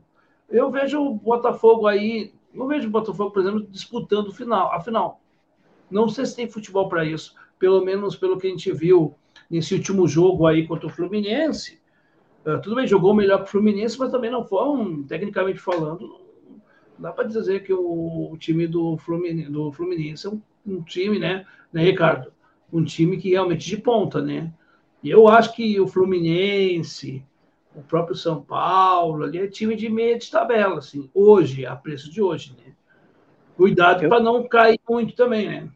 Eu 0.49 0.71
vejo 0.71 1.01
o 1.01 1.15
Botafogo 1.15 1.89
aí, 1.89 2.33
não 2.55 2.69
vejo 2.69 2.87
o 2.87 2.93
Botafogo, 2.93 3.33
por 3.33 3.41
exemplo, 3.43 3.67
disputando 3.69 4.33
final, 4.33 4.73
a 4.73 4.81
final. 4.81 5.21
Não 5.91 6.09
sei 6.09 6.27
se 6.27 6.37
tem 6.37 6.51
futebol 6.51 6.89
para 6.89 7.05
isso, 7.05 7.35
pelo 7.59 7.85
menos 7.85 8.17
pelo 8.17 8.39
que 8.39 8.47
a 8.47 8.51
gente 8.51 8.73
viu 8.73 9.15
nesse 9.51 9.75
último 9.75 10.07
jogo 10.07 10.47
aí 10.47 10.67
contra 10.67 10.87
o 10.87 10.91
Fluminense. 10.91 11.81
Uh, 12.45 12.61
tudo 12.61 12.77
bem, 12.77 12.87
jogou 12.87 13.15
melhor 13.15 13.39
que 13.39 13.45
o 13.45 13.51
Fluminense, 13.51 13.99
mas 13.99 14.11
também 14.11 14.31
não 14.31 14.45
foi, 14.45 14.65
um, 14.65 15.03
tecnicamente 15.03 15.59
falando, 15.59 16.07
não 16.07 16.21
dá 16.99 17.13
para 17.13 17.25
dizer 17.25 17.63
que 17.63 17.73
o, 17.73 18.31
o 18.33 18.37
time 18.39 18.67
do 18.67 18.97
Fluminense, 18.99 19.51
do 19.51 19.73
Fluminense 19.73 20.27
é 20.27 20.31
um, 20.31 20.41
um 20.67 20.83
time, 20.83 21.19
né, 21.19 21.47
né, 21.73 21.83
Ricardo? 21.83 22.33
Um 22.73 22.85
time 22.85 23.17
que 23.17 23.31
realmente 23.31 23.67
de 23.67 23.77
ponta, 23.79 24.21
né? 24.21 24.53
E 25.03 25.11
eu 25.11 25.29
acho 25.29 25.55
que 25.55 25.79
o 25.81 25.87
Fluminense, 25.87 27.25
o 27.75 27.83
próprio 27.83 28.17
São 28.17 28.43
Paulo, 28.43 29.25
ali 29.25 29.39
é 29.39 29.47
time 29.47 29.77
de 29.77 29.89
meia 29.89 30.19
de 30.19 30.31
tabela, 30.31 30.79
assim, 30.79 31.09
hoje, 31.15 31.65
a 31.65 31.77
preço 31.77 32.11
de 32.11 32.21
hoje, 32.21 32.55
né? 32.59 32.73
Cuidado 33.57 34.09
para 34.09 34.21
não 34.21 34.47
cair 34.47 34.79
muito 34.89 35.15
também, 35.15 35.49
né? 35.49 35.69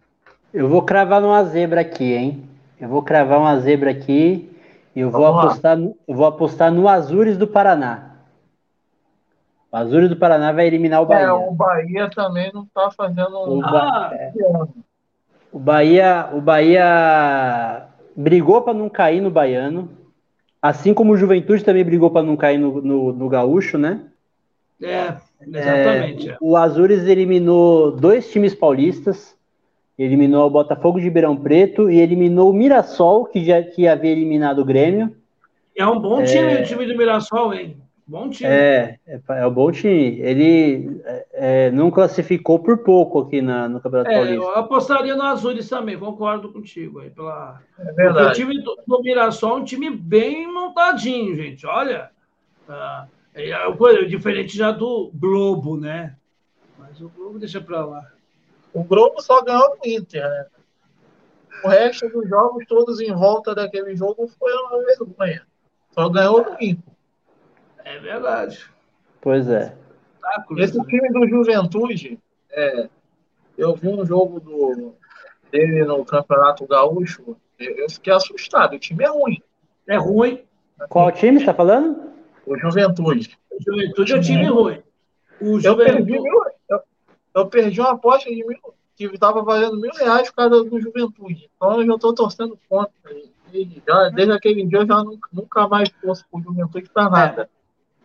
Eu 0.53 0.69
vou 0.69 0.83
cravar 0.83 1.21
numa 1.21 1.43
zebra 1.45 1.81
aqui, 1.81 2.13
hein? 2.13 2.49
Eu 2.79 2.89
vou 2.89 3.03
cravar 3.03 3.39
uma 3.39 3.59
zebra 3.59 3.91
aqui 3.91 4.51
e 4.95 5.01
eu 5.01 5.11
vou 5.11 5.25
apostar, 5.25 5.77
no, 5.77 5.97
eu 6.07 6.15
vou 6.15 6.27
apostar 6.27 6.71
no 6.71 6.89
Azures 6.89 7.39
do 7.39 7.47
Paraná. 7.47 8.17
O 9.71 9.77
Azures 9.77 10.11
do 10.11 10.17
Paraná 10.17 10.53
vai 10.53 10.67
eliminar 10.67 11.01
o 11.01 11.07
Bahia. 11.07 11.27
É, 11.27 11.33
o 11.33 11.53
Bahia 11.53 12.11
também 12.11 12.51
não 12.53 12.65
está 12.65 12.91
fazendo 12.91 13.35
o, 13.35 13.65
ah, 13.65 14.11
é. 14.13 14.33
o 15.51 15.59
Bahia, 15.59 16.29
o 16.35 16.41
Bahia 16.43 17.87
brigou 18.15 18.61
para 18.61 18.75
não 18.75 18.91
cair 18.91 19.23
no 19.23 19.31
Baiano, 19.31 19.89
assim 20.61 20.93
como 20.93 21.15
o 21.15 21.17
Juventude 21.17 21.65
também 21.65 21.85
brigou 21.85 22.11
para 22.11 22.23
não 22.23 22.37
cair 22.37 22.59
no, 22.59 22.83
no, 22.83 23.13
no, 23.15 23.29
Gaúcho, 23.31 23.79
né? 23.79 24.03
É, 24.83 25.15
exatamente. 25.41 26.31
É, 26.31 26.37
o 26.41 26.55
Azures 26.57 27.07
eliminou 27.07 27.93
dois 27.93 28.31
times 28.31 28.55
paulistas, 28.55 29.35
eliminou 29.99 30.47
o 30.47 30.51
Botafogo 30.51 30.99
de 30.99 31.05
Ribeirão 31.05 31.37
Preto 31.37 31.91
e 31.91 32.01
eliminou 32.01 32.51
o 32.51 32.53
Mirassol, 32.53 33.27
que 33.27 33.45
já 33.45 33.63
que 33.63 33.87
havia 33.87 34.11
eliminado 34.11 34.61
o 34.61 34.65
Grêmio. 34.65 35.15
É 35.77 35.87
um 35.87 35.99
bom 35.99 36.23
time 36.23 36.55
é... 36.55 36.61
o 36.61 36.65
time 36.65 36.87
do 36.87 36.97
Mirassol, 36.97 37.55
hein? 37.55 37.77
Bom 38.07 38.29
time. 38.29 38.51
É, 38.51 38.99
é, 39.07 39.21
é 39.29 39.47
um 39.47 39.53
bom 39.53 39.71
time. 39.71 40.19
Ele 40.21 41.01
é, 41.05 41.27
é, 41.33 41.71
não 41.71 41.91
classificou 41.91 42.59
por 42.59 42.79
pouco 42.79 43.21
aqui 43.21 43.41
na, 43.41 43.69
no 43.69 43.81
Campeonato 43.81 44.11
é, 44.11 44.15
Paulista. 44.15 44.45
Eu 44.45 44.51
apostaria 44.57 45.15
no 45.15 45.23
Azures 45.23 45.69
também, 45.69 45.99
concordo 45.99 46.53
contigo 46.53 47.01
aí. 47.01 47.11
Pela... 47.11 47.61
É 47.79 47.93
verdade. 47.93 48.29
o 48.29 48.33
time 48.33 48.61
do, 48.63 48.77
do 48.87 49.03
Mirassol 49.03 49.59
é 49.59 49.61
um 49.61 49.65
time 49.65 49.89
bem 49.89 50.53
montadinho, 50.53 51.35
gente. 51.37 51.67
Olha, 51.67 52.11
uh, 52.69 53.09
É, 53.35 53.51
é 53.51 54.05
diferente 54.05 54.57
já 54.57 54.71
do 54.71 55.11
Globo, 55.15 55.77
né? 55.77 56.15
Mas 56.79 57.01
o 57.01 57.09
Globo 57.09 57.39
deixa 57.39 57.61
para 57.61 57.85
lá. 57.85 58.03
O 58.73 58.83
Globo 58.85 59.21
só 59.21 59.43
ganhou 59.43 59.77
no 59.77 59.91
Inter, 59.91 60.23
né? 60.23 60.47
O 61.65 61.69
resto 61.69 62.09
dos 62.09 62.29
jogos, 62.29 62.65
todos 62.67 63.01
em 63.01 63.13
volta 63.13 63.55
daquele 63.55 63.95
jogo, 63.95 64.27
foi 64.27 64.53
uma 64.53 64.85
vergonha. 64.85 65.47
Só 65.91 66.09
ganhou 66.09 66.43
no 66.43 66.57
Inter. 66.61 66.93
É 67.85 67.99
verdade. 67.99 68.65
Pois 69.21 69.49
é. 69.49 69.77
Esse 70.59 70.81
time 70.85 71.11
do 71.11 71.29
Juventude, 71.29 72.19
é, 72.51 72.89
eu 73.59 73.75
vi 73.75 73.89
um 73.89 74.05
jogo 74.05 74.41
do, 74.41 74.95
dele 75.51 75.85
no 75.85 76.05
Campeonato 76.05 76.67
Gaúcho, 76.67 77.37
eu 77.59 77.91
fiquei 77.91 78.13
assustado. 78.13 78.75
O 78.75 78.79
time 78.79 79.05
é 79.05 79.09
ruim. 79.09 79.43
É 79.87 79.97
ruim. 79.97 80.43
Qual 80.89 81.13
time 81.13 81.39
você 81.39 81.43
está 81.43 81.55
falando? 81.55 82.13
O 82.47 82.57
Juventude. 82.57 83.39
O 83.51 83.63
Juventude 83.63 84.13
é 84.13 84.17
um 84.17 84.21
time 84.21 84.47
ruim. 84.47 84.83
O 85.41 85.61
eu, 85.61 85.77
perdi 85.77 86.13
mil, 86.21 86.45
eu, 87.35 87.47
perdi 87.47 87.81
uma 87.81 87.93
aposta 87.93 88.31
de 88.31 88.45
mil, 88.47 88.59
que 88.97 89.05
estava 89.07 89.43
valendo 89.43 89.81
mil 89.81 89.93
reais 89.93 90.29
por 90.31 90.37
causa 90.37 90.65
do 90.65 90.81
Juventude. 90.81 91.51
Então 91.57 91.81
eu 91.81 91.87
já 91.87 91.95
estou 91.95 92.15
torcendo 92.15 92.59
contra. 92.69 92.93
Já, 93.87 94.09
desde 94.09 94.33
aquele 94.33 94.65
dia 94.65 94.79
eu 94.79 94.87
já 94.87 95.03
nunca, 95.05 95.29
nunca 95.33 95.69
mais 95.69 95.89
torço 95.91 96.25
o 96.33 96.41
Juventude 96.41 96.89
para 96.93 97.11
nada. 97.11 97.49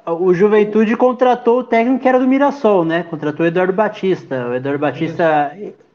É. 0.05 0.11
O 0.11 0.33
Juventude 0.33 0.95
contratou 0.95 1.59
o 1.59 1.63
técnico 1.63 2.01
que 2.01 2.07
era 2.07 2.19
do 2.19 2.27
Mirassol, 2.27 2.85
né? 2.85 3.03
Contratou 3.03 3.45
o 3.45 3.47
Eduardo 3.47 3.73
Batista. 3.73 4.47
O 4.47 4.53
Eduardo 4.53 4.79
Batista, 4.79 5.51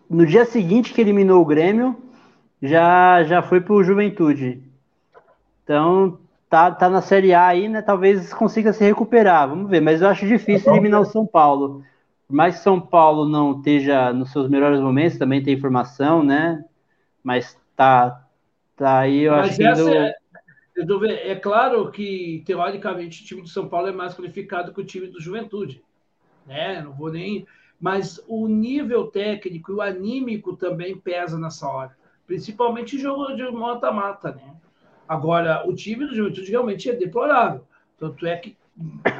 no 0.08 0.26
dia 0.26 0.44
seguinte 0.44 0.92
que 0.92 1.00
eliminou 1.00 1.40
o 1.40 1.46
Grêmio, 1.46 1.96
já, 2.62 3.24
já 3.24 3.40
foi 3.40 3.60
para 3.60 3.72
o 3.72 3.82
Juventude. 3.82 4.62
Então, 5.64 6.18
tá, 6.48 6.70
tá 6.70 6.90
na 6.90 7.00
Série 7.00 7.32
A 7.32 7.46
aí, 7.46 7.68
né? 7.68 7.80
Talvez 7.80 8.34
consiga 8.34 8.74
se 8.74 8.84
recuperar. 8.84 9.48
Vamos 9.48 9.70
ver, 9.70 9.80
mas 9.80 10.02
eu 10.02 10.08
acho 10.08 10.26
difícil 10.26 10.66
tá 10.66 10.72
eliminar 10.72 11.00
o 11.00 11.06
São 11.06 11.26
Paulo. 11.26 11.82
Por 12.32 12.36
mais 12.36 12.56
que 12.56 12.62
São 12.62 12.80
Paulo 12.80 13.28
não 13.28 13.58
esteja 13.58 14.10
nos 14.10 14.32
seus 14.32 14.48
melhores 14.48 14.80
momentos, 14.80 15.18
também 15.18 15.42
tem 15.42 15.52
informação, 15.52 16.24
né? 16.24 16.64
Mas 17.22 17.60
tá, 17.76 18.26
tá 18.74 19.00
aí, 19.00 19.24
eu 19.24 19.32
mas 19.32 19.60
acho 19.60 19.84
que. 19.84 21.10
É, 21.10 21.32
é 21.32 21.34
claro 21.34 21.90
que, 21.90 22.42
teoricamente, 22.46 23.22
o 23.22 23.26
time 23.26 23.42
de 23.42 23.50
São 23.50 23.68
Paulo 23.68 23.88
é 23.88 23.92
mais 23.92 24.14
qualificado 24.14 24.72
que 24.72 24.80
o 24.80 24.84
time 24.84 25.08
do 25.08 25.20
Juventude. 25.20 25.84
Né? 26.46 26.80
Não 26.80 26.94
vou 26.94 27.12
nem. 27.12 27.46
Mas 27.78 28.18
o 28.26 28.48
nível 28.48 29.08
técnico 29.08 29.70
e 29.70 29.74
o 29.74 29.82
anímico 29.82 30.56
também 30.56 30.96
pesa 30.96 31.38
nessa 31.38 31.68
hora. 31.68 31.94
Principalmente 32.26 32.98
jogo 32.98 33.34
de 33.34 33.42
mata-mata, 33.50 34.32
né? 34.32 34.54
Agora, 35.06 35.68
o 35.68 35.74
time 35.74 36.06
do 36.06 36.14
Juventude 36.14 36.50
realmente 36.50 36.88
é 36.88 36.94
deplorável. 36.94 37.66
Tanto 37.98 38.26
é 38.26 38.38
que 38.38 38.56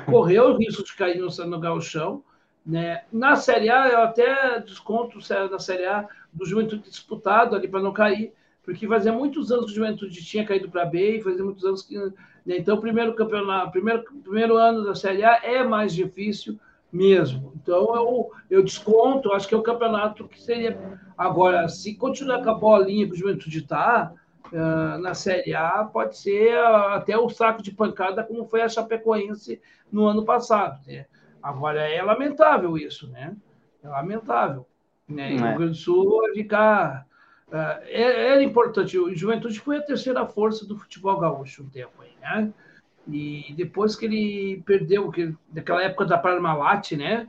correu 0.06 0.54
o 0.54 0.56
risco 0.56 0.82
de 0.82 0.96
cair 0.96 1.18
no, 1.18 1.28
no 1.28 1.60
gauchão. 1.60 2.24
Né? 2.64 3.02
Na 3.12 3.36
Série 3.36 3.68
A, 3.68 3.88
eu 3.88 4.02
até 4.02 4.60
desconto 4.60 5.18
na 5.50 5.58
Série 5.58 5.84
A 5.84 6.08
do 6.32 6.46
Juventude 6.46 6.88
disputado 6.88 7.56
ali 7.56 7.66
para 7.66 7.82
não 7.82 7.92
cair, 7.92 8.32
porque 8.62 8.86
fazia 8.86 9.12
muitos 9.12 9.50
anos 9.50 9.66
que 9.66 9.72
o 9.72 9.74
Juventude 9.74 10.24
tinha 10.24 10.46
caído 10.46 10.70
para 10.70 10.86
B 10.86 11.18
e 11.18 11.22
fazia 11.22 11.44
muitos 11.44 11.64
anos 11.64 11.82
que. 11.82 11.96
Né? 11.98 12.56
Então, 12.58 12.76
o 12.76 12.80
primeiro 12.80 13.14
campeonato, 13.14 13.72
primeiro, 13.72 14.04
primeiro 14.22 14.56
ano 14.56 14.84
da 14.84 14.94
Série 14.94 15.24
A 15.24 15.40
é 15.42 15.64
mais 15.64 15.92
difícil 15.92 16.58
mesmo. 16.92 17.52
Então, 17.56 17.94
eu, 17.96 18.30
eu 18.50 18.62
desconto, 18.62 19.32
acho 19.32 19.48
que 19.48 19.54
é 19.54 19.58
o 19.58 19.62
campeonato 19.62 20.28
que 20.28 20.40
seria. 20.40 20.78
Agora, 21.18 21.68
se 21.68 21.94
continuar 21.94 22.42
com 22.42 22.50
a 22.50 22.54
bolinha 22.54 23.06
que 23.06 23.12
o 23.12 23.16
Juventude 23.16 23.58
está, 23.58 24.12
uh, 24.52 24.98
na 25.00 25.14
Série 25.14 25.54
A 25.54 25.84
pode 25.84 26.16
ser 26.16 26.56
até 26.58 27.16
o 27.16 27.28
saco 27.28 27.62
de 27.62 27.72
pancada, 27.72 28.22
como 28.22 28.44
foi 28.44 28.62
a 28.62 28.68
Chapecoense 28.68 29.60
no 29.90 30.06
ano 30.06 30.24
passado. 30.24 30.80
Né? 30.86 31.06
Agora, 31.42 31.80
é 31.80 32.02
lamentável 32.02 32.76
isso, 32.76 33.08
né? 33.08 33.34
É 33.82 33.88
lamentável. 33.88 34.66
Né? 35.08 35.32
E 35.32 35.36
o 35.36 35.44
Rio 35.44 35.56
Grande 35.56 35.72
do 35.72 35.76
Sul 35.76 36.20
vai 36.20 36.32
ficar. 36.32 37.06
Uh, 37.48 37.84
era 37.90 38.42
importante. 38.42 38.98
O 38.98 39.14
Juventude 39.14 39.58
foi 39.60 39.78
a 39.78 39.82
terceira 39.82 40.26
força 40.26 40.66
do 40.66 40.76
futebol 40.76 41.18
gaúcho 41.18 41.62
um 41.62 41.68
tempo 41.68 42.00
aí, 42.00 42.12
né? 42.20 42.52
E 43.08 43.52
depois 43.56 43.96
que 43.96 44.06
ele 44.06 44.62
perdeu, 44.64 45.10
que, 45.10 45.34
daquela 45.50 45.82
época 45.82 46.04
da 46.04 46.16
Parmalat, 46.16 46.92
né? 46.92 47.28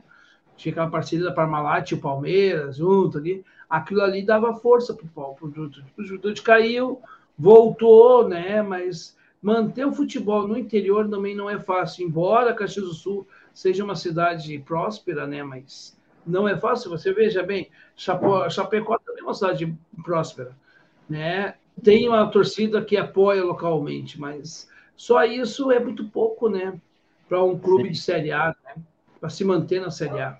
Tinha 0.56 0.72
aquela 0.72 0.88
parceria 0.88 1.24
da 1.24 1.32
Parmalat 1.32 1.90
e 1.90 1.94
o 1.94 2.00
Palmeiras 2.00 2.76
junto 2.76 3.18
ali 3.18 3.44
aquilo 3.68 4.02
ali 4.02 4.24
dava 4.24 4.54
força 4.54 4.94
para 4.94 5.06
o 5.06 5.50
Juventude. 5.50 5.84
O 5.96 6.02
Juventude 6.04 6.42
caiu, 6.42 7.00
voltou, 7.38 8.28
né? 8.28 8.62
Mas 8.62 9.16
manter 9.42 9.84
o 9.84 9.92
futebol 9.92 10.46
no 10.46 10.56
interior 10.56 11.08
também 11.08 11.34
não 11.34 11.50
é 11.50 11.58
fácil. 11.58 12.06
Embora 12.06 12.54
Caxias 12.54 12.86
do 12.86 12.94
Sul 12.94 13.26
seja 13.54 13.84
uma 13.84 13.94
cidade 13.94 14.58
próspera, 14.58 15.26
né? 15.26 15.42
Mas 15.42 15.96
não 16.26 16.46
é 16.46 16.56
fácil. 16.56 16.90
Você 16.90 17.12
veja 17.12 17.42
bem, 17.42 17.70
Chapecó, 17.96 18.50
Chapecó 18.50 18.98
também 18.98 19.22
é 19.22 19.24
uma 19.24 19.34
cidade 19.34 19.74
próspera, 20.02 20.52
né? 21.08 21.54
Tem 21.82 22.08
uma 22.08 22.26
torcida 22.26 22.84
que 22.84 22.96
apoia 22.96 23.42
localmente, 23.44 24.20
mas 24.20 24.68
só 24.96 25.24
isso 25.24 25.70
é 25.72 25.80
muito 25.80 26.04
pouco, 26.06 26.48
né? 26.48 26.78
Para 27.28 27.42
um 27.42 27.58
clube 27.58 27.84
Sim. 27.84 27.92
de 27.92 27.98
Série 28.00 28.32
A, 28.32 28.54
né? 28.64 28.82
Para 29.20 29.30
se 29.30 29.44
manter 29.44 29.80
na 29.80 29.90
Série 29.90 30.20
A. 30.20 30.38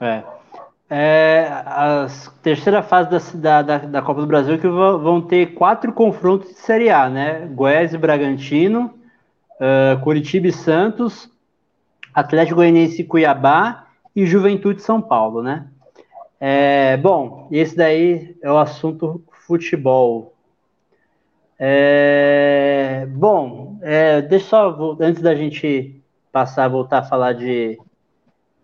É 0.00 0.24
é, 0.88 1.48
a 1.66 2.06
terceira 2.42 2.82
fase 2.82 3.36
da, 3.36 3.62
da, 3.62 3.78
da, 3.78 4.02
Copa 4.02 4.20
do 4.20 4.26
Brasil 4.26 4.58
que 4.58 4.68
vão 4.68 5.20
ter 5.20 5.54
quatro 5.54 5.92
confrontos 5.92 6.50
de 6.50 6.54
Série 6.54 6.90
A, 6.90 7.08
né? 7.08 7.46
Goiás 7.52 7.92
e 7.92 7.98
Bragantino, 7.98 8.94
uh, 9.60 10.00
Curitiba 10.02 10.46
e 10.46 10.52
Santos, 10.52 11.28
Atlético 12.16 12.56
Goianiense 12.56 13.04
Cuiabá 13.04 13.86
e 14.14 14.26
Juventude 14.26 14.82
São 14.82 15.00
Paulo, 15.00 15.42
né? 15.42 15.68
É, 16.40 16.96
bom, 16.96 17.48
esse 17.52 17.76
daí 17.76 18.36
é 18.42 18.50
o 18.50 18.58
assunto 18.58 19.22
futebol. 19.46 20.34
É, 21.58 23.06
bom, 23.10 23.78
é, 23.82 24.20
deixa 24.20 24.46
só, 24.46 24.96
antes 25.00 25.22
da 25.22 25.34
gente 25.34 26.02
passar, 26.32 26.68
voltar 26.68 26.98
a 26.98 27.04
falar 27.04 27.32
de, 27.32 27.78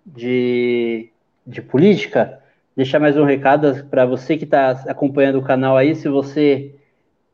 de 0.04 1.12
de 1.46 1.60
política, 1.60 2.40
deixar 2.76 3.00
mais 3.00 3.16
um 3.16 3.24
recado 3.24 3.84
para 3.90 4.06
você 4.06 4.36
que 4.36 4.44
está 4.44 4.70
acompanhando 4.88 5.38
o 5.38 5.42
canal 5.42 5.76
aí, 5.76 5.94
se 5.94 6.08
você 6.08 6.74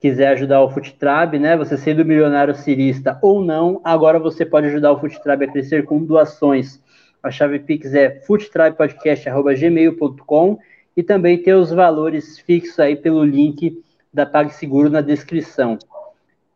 quiser 0.01 0.29
ajudar 0.29 0.63
o 0.63 0.71
Futrab, 0.71 1.39
né, 1.39 1.57
você 1.57 1.77
sendo 1.77 2.05
milionário 2.05 2.55
cirista 2.55 3.19
ou 3.21 3.45
não, 3.45 3.81
agora 3.83 4.19
você 4.19 4.47
pode 4.47 4.69
ajudar 4.69 4.93
o 4.93 4.99
Futrab 4.99 5.45
a 5.45 5.49
crescer 5.49 5.85
com 5.85 6.05
doações. 6.05 6.81
A 7.23 7.31
chave 7.31 7.59
Pix 7.59 7.95
é 7.95 8.21
futrabpodcast.gmail.com 8.21 10.59
e 10.97 11.03
também 11.03 11.43
tem 11.43 11.55
os 11.55 11.71
valores 11.71 12.39
fixos 12.39 12.79
aí 12.79 12.95
pelo 12.95 13.25
link 13.25 13.83
da 14.13 14.25
PagSeguro 14.25 14.89
na 14.89 15.01
descrição. 15.01 15.79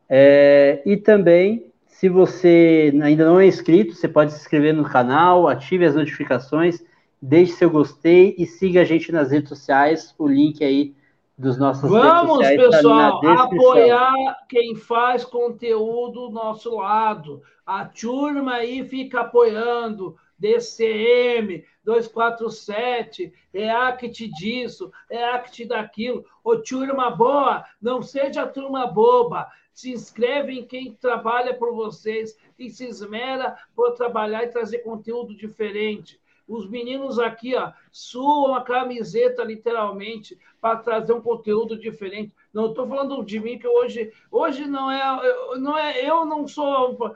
É, 0.08 0.80
e 0.86 0.96
também, 0.96 1.66
se 1.86 2.08
você 2.08 2.92
ainda 3.02 3.24
não 3.24 3.40
é 3.40 3.46
inscrito, 3.46 3.94
você 3.94 4.06
pode 4.06 4.32
se 4.32 4.40
inscrever 4.40 4.74
no 4.74 4.84
canal, 4.84 5.48
ative 5.48 5.84
as 5.84 5.94
notificações, 5.94 6.84
deixe 7.20 7.52
seu 7.52 7.70
gostei 7.70 8.34
e 8.38 8.46
siga 8.46 8.82
a 8.82 8.84
gente 8.84 9.10
nas 9.10 9.30
redes 9.30 9.48
sociais. 9.48 10.14
O 10.18 10.28
link 10.28 10.62
aí 10.64 10.94
dos 11.36 11.58
nossos 11.58 11.88
Vamos, 11.88 12.38
pessoal, 12.38 13.20
tá 13.20 13.44
apoiar 13.44 14.46
quem 14.48 14.76
faz 14.76 15.24
conteúdo 15.24 16.28
do 16.28 16.30
nosso 16.30 16.76
lado. 16.76 17.42
A 17.64 17.84
turma 17.84 18.54
aí 18.54 18.84
fica 18.84 19.20
apoiando. 19.20 20.16
DCM, 20.38 21.64
247, 21.84 23.32
React 23.54 24.28
disso, 24.28 24.90
React 25.08 25.66
daquilo. 25.66 26.24
Ô, 26.42 26.56
turma 26.56 27.10
boa, 27.10 27.64
não 27.80 28.02
seja 28.02 28.44
turma 28.44 28.88
boba. 28.88 29.48
Se 29.72 29.92
inscreve 29.92 30.58
em 30.58 30.66
quem 30.66 30.94
trabalha 30.94 31.54
por 31.54 31.72
vocês, 31.72 32.36
e 32.58 32.70
se 32.70 32.86
esmera 32.86 33.56
por 33.74 33.92
trabalhar 33.92 34.44
e 34.44 34.48
trazer 34.48 34.78
conteúdo 34.78 35.34
diferente. 35.34 36.20
Os 36.46 36.68
meninos 36.68 37.18
aqui, 37.18 37.54
ó, 37.54 37.72
suam 37.90 38.54
a 38.54 38.62
camiseta 38.62 39.44
literalmente 39.44 40.38
para 40.60 40.76
trazer 40.76 41.12
um 41.12 41.20
conteúdo 41.20 41.78
diferente. 41.78 42.32
Não 42.52 42.66
estou 42.66 42.86
falando 42.86 43.24
de 43.24 43.40
mim 43.40 43.58
que 43.58 43.66
hoje, 43.66 44.12
hoje 44.30 44.66
não 44.66 44.90
é, 44.90 45.56
não 45.58 45.76
é, 45.76 46.08
eu 46.08 46.24
não 46.24 46.46
sou, 46.46 47.14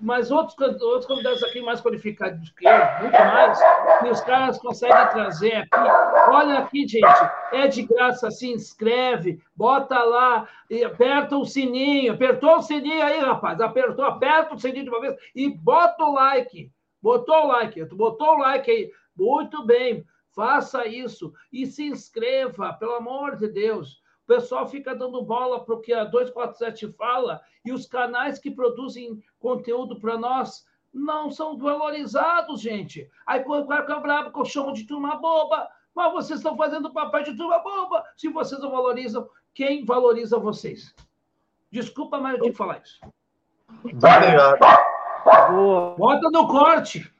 mas 0.00 0.30
outros 0.30 0.56
outros 0.82 1.06
candidatos 1.06 1.44
aqui 1.44 1.60
mais 1.60 1.80
qualificados 1.80 2.50
que 2.50 2.66
eu, 2.66 2.72
muito 3.00 3.18
mais, 3.18 3.58
que 4.00 4.08
os 4.08 4.20
caras 4.22 4.58
conseguem 4.58 5.08
trazer 5.10 5.54
aqui. 5.56 5.80
Olha 6.30 6.58
aqui, 6.58 6.88
gente, 6.88 7.30
é 7.52 7.68
de 7.68 7.82
graça, 7.82 8.30
se 8.30 8.50
inscreve, 8.50 9.40
bota 9.54 10.02
lá 10.02 10.48
aperta 10.84 11.36
o 11.36 11.44
sininho, 11.44 12.12
apertou 12.12 12.56
o 12.56 12.62
sininho 12.62 13.02
aí, 13.02 13.20
rapaz, 13.20 13.60
apertou, 13.60 14.04
aperta 14.04 14.54
o 14.54 14.58
sininho 14.58 14.84
de 14.84 14.90
uma 14.90 15.00
vez 15.00 15.14
e 15.34 15.48
bota 15.48 16.04
o 16.04 16.14
like. 16.14 16.70
Botou 17.00 17.44
o 17.44 17.46
like, 17.48 17.86
tu 17.86 17.96
botou 17.96 18.34
o 18.34 18.38
like 18.38 18.70
aí. 18.70 18.90
Muito 19.16 19.64
bem, 19.64 20.04
faça 20.34 20.86
isso 20.86 21.32
e 21.52 21.66
se 21.66 21.84
inscreva, 21.84 22.72
pelo 22.74 22.94
amor 22.94 23.36
de 23.36 23.48
Deus. 23.48 24.02
O 24.24 24.26
pessoal 24.26 24.68
fica 24.68 24.94
dando 24.94 25.22
bola 25.22 25.64
para 25.64 25.74
o 25.74 25.80
que 25.80 25.92
a 25.92 26.04
247 26.04 26.92
fala 26.92 27.40
e 27.64 27.72
os 27.72 27.86
canais 27.86 28.38
que 28.38 28.50
produzem 28.50 29.22
conteúdo 29.38 29.98
para 29.98 30.18
nós 30.18 30.66
não 30.92 31.30
são 31.30 31.56
valorizados, 31.56 32.60
gente. 32.60 33.08
Aí 33.26 33.42
o 33.42 33.66
cara 33.66 33.82
fica 33.82 34.00
bravo 34.00 34.32
que 34.32 34.38
eu 34.38 34.44
chamo 34.44 34.72
de 34.72 34.86
turma 34.86 35.16
boba. 35.16 35.68
Mas 35.94 36.12
vocês 36.12 36.38
estão 36.38 36.56
fazendo 36.56 36.92
papel 36.92 37.24
de 37.24 37.36
turma 37.36 37.58
boba. 37.58 38.04
Se 38.16 38.28
vocês 38.28 38.60
não 38.60 38.70
valorizam, 38.70 39.28
quem 39.52 39.84
valoriza 39.84 40.38
vocês? 40.38 40.94
Desculpa, 41.70 42.18
mas 42.20 42.34
eu 42.34 42.40
tenho 42.40 42.52
que 42.52 42.58
falar 42.58 42.80
isso. 42.82 43.00
Obrigado. 43.80 44.87
Bota 45.96 46.30
no 46.30 46.46
corte. 46.48 47.10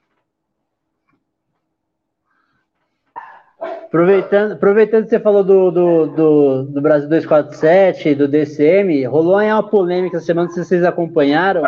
Aproveitando, 3.61 4.53
aproveitando 4.53 5.05
que 5.05 5.11
você 5.11 5.19
falou 5.19 5.43
do, 5.43 5.71
do, 5.71 6.07
do, 6.07 6.63
do, 6.65 6.81
Brasil 6.81 7.09
247, 7.09 8.15
do 8.15 8.29
DCM, 8.29 9.05
rolou 9.07 9.37
aí 9.37 9.51
uma 9.51 9.63
polêmica 9.63 10.19
essa 10.19 10.27
semana, 10.27 10.51
se 10.51 10.63
vocês 10.63 10.85
acompanharam, 10.85 11.63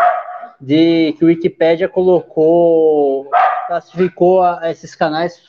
de 0.61 1.15
que 1.19 1.25
o 1.25 1.29
Wikipedia 1.29 1.89
colocou, 1.89 3.29
classificou 3.67 4.43
a, 4.43 4.71
esses 4.71 4.95
canais, 4.95 5.41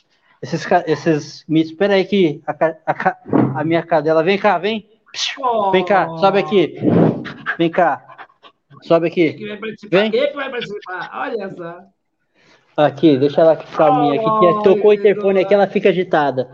esses, 0.42 0.66
esses 0.88 1.46
mitos. 1.48 1.74
Espera 1.74 1.96
aí 1.96 2.06
que 2.06 2.42
a, 2.48 2.56
a, 2.86 3.18
a, 3.60 3.64
minha 3.66 3.84
cadela, 3.84 4.24
vem 4.24 4.38
cá, 4.38 4.58
vem. 4.58 4.90
Vem 5.74 5.84
cá, 5.84 6.08
sobe 6.20 6.40
aqui. 6.40 6.76
Vem 7.58 7.70
cá. 7.70 8.11
Sobe 8.82 9.08
aqui. 9.08 9.34
Quem 9.34 9.48
vai 9.48 9.58
participar? 9.58 9.98
Vem. 9.98 10.12
Quem 10.12 10.34
vai 10.34 10.50
participar? 10.50 11.12
Olha 11.14 11.50
só. 11.50 11.80
Aqui, 12.78 13.18
deixa 13.18 13.42
ela 13.42 13.56
calminha 13.56 14.16
aqui, 14.16 14.40
que 14.40 14.64
tocou 14.64 14.92
o 14.92 14.94
interfone 14.94 15.42
aqui, 15.42 15.54
ela 15.54 15.68
fica 15.68 15.90
agitada. 15.90 16.50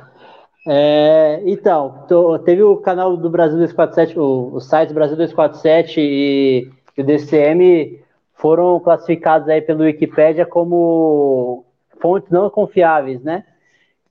É, 0.67 1.41
então, 1.45 2.05
tô, 2.09 2.37
teve 2.39 2.61
o 2.63 2.77
canal 2.77 3.15
do 3.15 3.29
Brasil 3.29 3.57
247, 3.57 4.19
o, 4.19 4.53
o 4.53 4.59
site 4.59 4.93
Brasil 4.93 5.15
247 5.15 6.01
e, 6.01 6.69
e 6.97 7.01
o 7.01 7.05
DCM 7.05 8.01
foram 8.33 8.79
classificados 8.79 9.47
aí 9.47 9.61
pelo 9.61 9.83
Wikipedia 9.83 10.45
como 10.45 11.65
fontes 12.01 12.29
não 12.29 12.49
confiáveis, 12.49 13.23
né? 13.23 13.45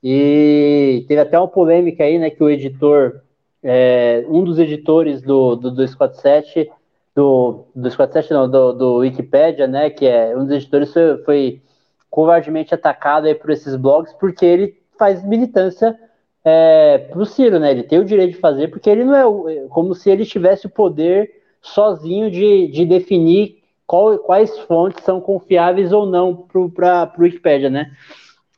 E 0.03 1.05
teve 1.09 1.21
até 1.21 1.39
uma 1.39 1.49
polêmica 1.49 2.05
aí, 2.05 2.19
né, 2.19 2.31
que 2.31 2.43
o 2.43 2.49
editor, 2.49 3.21
é, 3.63 4.25
um 4.29 4.45
dos 4.45 4.59
editores 4.59 5.21
do, 5.21 5.57
do 5.57 5.71
247, 5.71 6.71
do, 7.17 7.65
do 7.75 7.83
247 7.83 8.33
não, 8.35 8.49
do, 8.49 8.73
do 8.75 8.97
Wikipedia, 8.97 9.67
né, 9.67 9.89
que 9.89 10.07
é 10.07 10.37
um 10.37 10.45
dos 10.45 10.55
editores 10.55 10.93
foi, 10.93 11.17
foi 11.25 11.63
covardemente 12.11 12.75
atacado 12.75 13.27
aí 13.27 13.35
por 13.35 13.51
esses 13.51 13.75
blogs 13.75 14.13
porque 14.21 14.45
ele 14.45 14.79
faz 14.99 15.25
militância 15.25 15.99
é, 16.45 16.99
para 16.99 17.19
o 17.19 17.27
Ciro, 17.27 17.59
né? 17.59 17.73
Ele 17.73 17.83
tem 17.83 17.99
o 17.99 18.05
direito 18.05 18.35
de 18.35 18.39
fazer, 18.39 18.69
porque 18.69 18.89
ele 18.89 19.03
não 19.03 19.17
é 19.17 19.27
o, 19.27 19.69
como 19.69 19.95
se 19.97 20.09
ele 20.09 20.25
tivesse 20.25 20.67
o 20.67 20.71
poder 20.71 21.43
sozinho 21.61 22.31
de, 22.31 22.69
de 22.69 22.85
definir 22.85 23.65
qual, 23.85 24.17
quais 24.19 24.57
fontes 24.61 25.03
são 25.03 25.21
confiáveis 25.21 25.93
ou 25.93 26.07
não 26.07 26.37
para 26.37 27.13
o 27.19 27.23
Wikipedia, 27.23 27.69
né? 27.69 27.91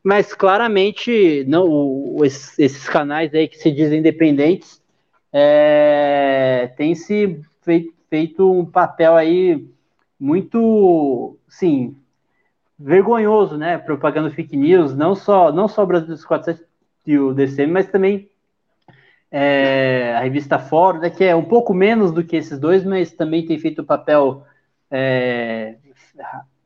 Mas 0.05 0.35
claramente 0.35 1.45
não, 1.49 1.65
o, 1.65 2.25
esses, 2.25 2.59
esses, 2.59 2.89
canais 2.89 3.35
aí 3.35 3.49
que 3.49 3.57
se 3.57 3.71
dizem 3.71 4.01
independentes 4.01 4.83
é, 5.33 6.71
têm 6.77 6.95
se 6.95 7.41
feito, 7.63 7.98
feito 8.09 8.51
um 8.51 8.65
papel 8.65 9.17
aí 9.17 9.69
muito, 10.19 11.37
sim, 11.49 11.97
vergonhoso, 12.79 13.57
né? 13.57 13.79
Propagando 13.79 14.31
fake 14.31 14.57
news, 14.57 14.95
não 14.95 15.15
só 15.15 15.53
não 15.53 15.69
só 15.69 15.83
o 15.83 15.87
Brasil 15.87 16.09
dos 16.09 16.25
47 16.25 16.69
e 17.07 17.19
o 17.19 17.33
DCM, 17.33 17.73
mas 17.73 17.89
também 17.89 18.29
é, 19.31 20.15
a 20.17 20.21
revista 20.21 20.59
Fórum, 20.59 21.01
né, 21.01 21.11
que 21.11 21.25
é 21.25 21.35
um 21.35 21.45
pouco 21.45 21.75
menos 21.75 22.13
do 22.13 22.25
que 22.25 22.37
esses 22.37 22.59
dois, 22.59 22.85
mas 22.85 23.13
também 23.13 23.45
tem 23.47 23.59
feito 23.59 23.83
o 23.83 23.85
papel 23.85 24.45
é, 24.91 25.77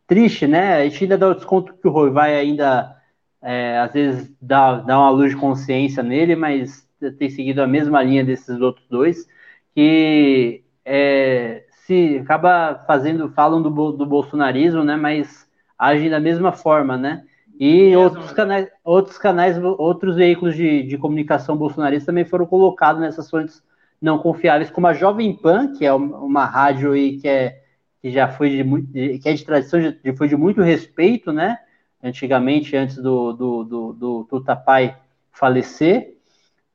triste, 0.07 0.47
né? 0.47 0.75
A 0.77 0.85
gente 0.85 1.05
ainda 1.05 1.19
dá 1.19 1.29
o 1.29 1.35
desconto 1.35 1.75
que 1.75 1.89
o 1.89 1.91
Roy 1.91 2.11
vai 2.11 2.35
ainda, 2.37 2.97
é, 3.41 3.79
às 3.79 3.93
vezes, 3.93 4.33
dá, 4.41 4.77
dá 4.81 4.99
uma 4.99 5.11
luz 5.11 5.31
de 5.31 5.37
consciência 5.37 6.03
nele, 6.03 6.37
mas 6.37 6.87
tem 7.19 7.31
seguido 7.31 7.63
a 7.63 7.67
mesma 7.67 8.03
linha 8.03 8.25
desses 8.25 8.61
outros 8.61 8.87
dois, 8.89 9.27
que 9.75 10.63
é, 10.85 11.65
se 11.87 12.19
acaba 12.19 12.83
fazendo, 12.87 13.31
falam 13.31 13.63
do, 13.63 13.93
do 13.93 14.07
bolsonarismo, 14.07 14.85
né? 14.85 14.97
Mas 14.97 15.49
agem 15.79 16.11
da 16.11 16.21
mesma 16.21 16.53
forma, 16.53 16.97
né? 16.97 17.25
E 17.59 17.95
outros 17.97 18.33
canais, 18.33 18.69
outros 18.85 19.19
canais, 19.19 19.59
outros 19.63 20.17
veículos 20.17 20.57
de, 20.57 20.83
de 20.83 20.99
comunicação 20.99 21.57
bolsonaristas 21.57 22.07
também 22.07 22.25
foram 22.25 22.47
colocados 22.47 23.01
nessas 23.01 23.29
fontes 23.29 23.63
não 24.01 24.19
confiáveis, 24.19 24.71
como 24.71 24.89
a 24.89 24.95
Jovem 24.95 25.33
Pan, 25.37 25.73
que 25.73 25.85
é 25.85 25.93
uma 25.93 26.45
rádio 26.45 26.93
aí 26.93 27.19
que, 27.19 27.29
é, 27.29 27.63
que 28.01 28.11
já 28.11 28.27
foi 28.27 28.51
de 28.51 28.65
muito, 28.65 28.93
que 28.93 29.23
é 29.25 29.33
de 29.33 29.45
tradição, 29.45 29.81
de, 29.81 30.17
foi 30.17 30.27
de 30.27 30.37
muito 30.37 30.61
respeito, 30.61 31.33
né? 31.33 31.59
Antigamente, 32.03 32.77
antes 32.77 32.97
do, 32.97 33.33
do, 33.33 33.65
do, 33.65 33.93
do 33.93 34.25
Tutapai 34.25 34.97
falecer, 35.31 36.17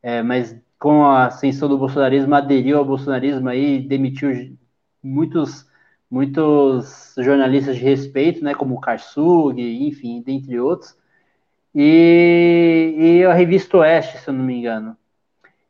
é, 0.02 0.24
mas 0.24 0.56
com 0.80 1.04
a 1.06 1.28
ascensão 1.28 1.68
do 1.68 1.78
bolsonarismo, 1.78 2.34
aderiu 2.36 2.78
ao 2.78 2.86
bolsonarismo 2.86 3.50
aí, 3.50 3.80
demitiu 3.80 4.58
muitos 5.04 5.66
muitos 6.10 7.14
jornalistas 7.18 7.76
de 7.76 7.84
respeito, 7.84 8.44
né, 8.44 8.54
como 8.56 8.76
o 8.76 8.80
Karsug, 8.80 9.62
enfim, 9.62 10.22
dentre 10.26 10.60
outros, 10.60 10.96
e, 11.76 12.96
e 12.98 13.26
a 13.26 13.34
revista 13.34 13.78
Oeste, 13.78 14.18
se 14.20 14.30
eu 14.30 14.34
não 14.34 14.44
me 14.44 14.56
engano. 14.56 14.96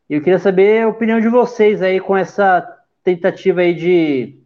Eu 0.09 0.21
queria 0.21 0.39
saber 0.39 0.83
a 0.83 0.87
opinião 0.87 1.19
de 1.19 1.27
vocês 1.27 1.81
aí 1.81 1.99
com 1.99 2.15
essa 2.15 2.61
tentativa 3.03 3.61
aí 3.61 3.73
de 3.73 4.39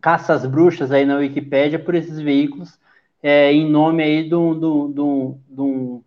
caça 0.00 0.34
às 0.34 0.46
bruxas 0.46 0.92
aí 0.92 1.04
na 1.04 1.16
Wikipédia 1.16 1.78
por 1.78 1.94
esses 1.94 2.20
veículos, 2.20 2.78
é, 3.22 3.52
em 3.52 3.68
nome 3.68 4.02
aí 4.02 4.28
de 4.28 4.34
um 4.34 6.02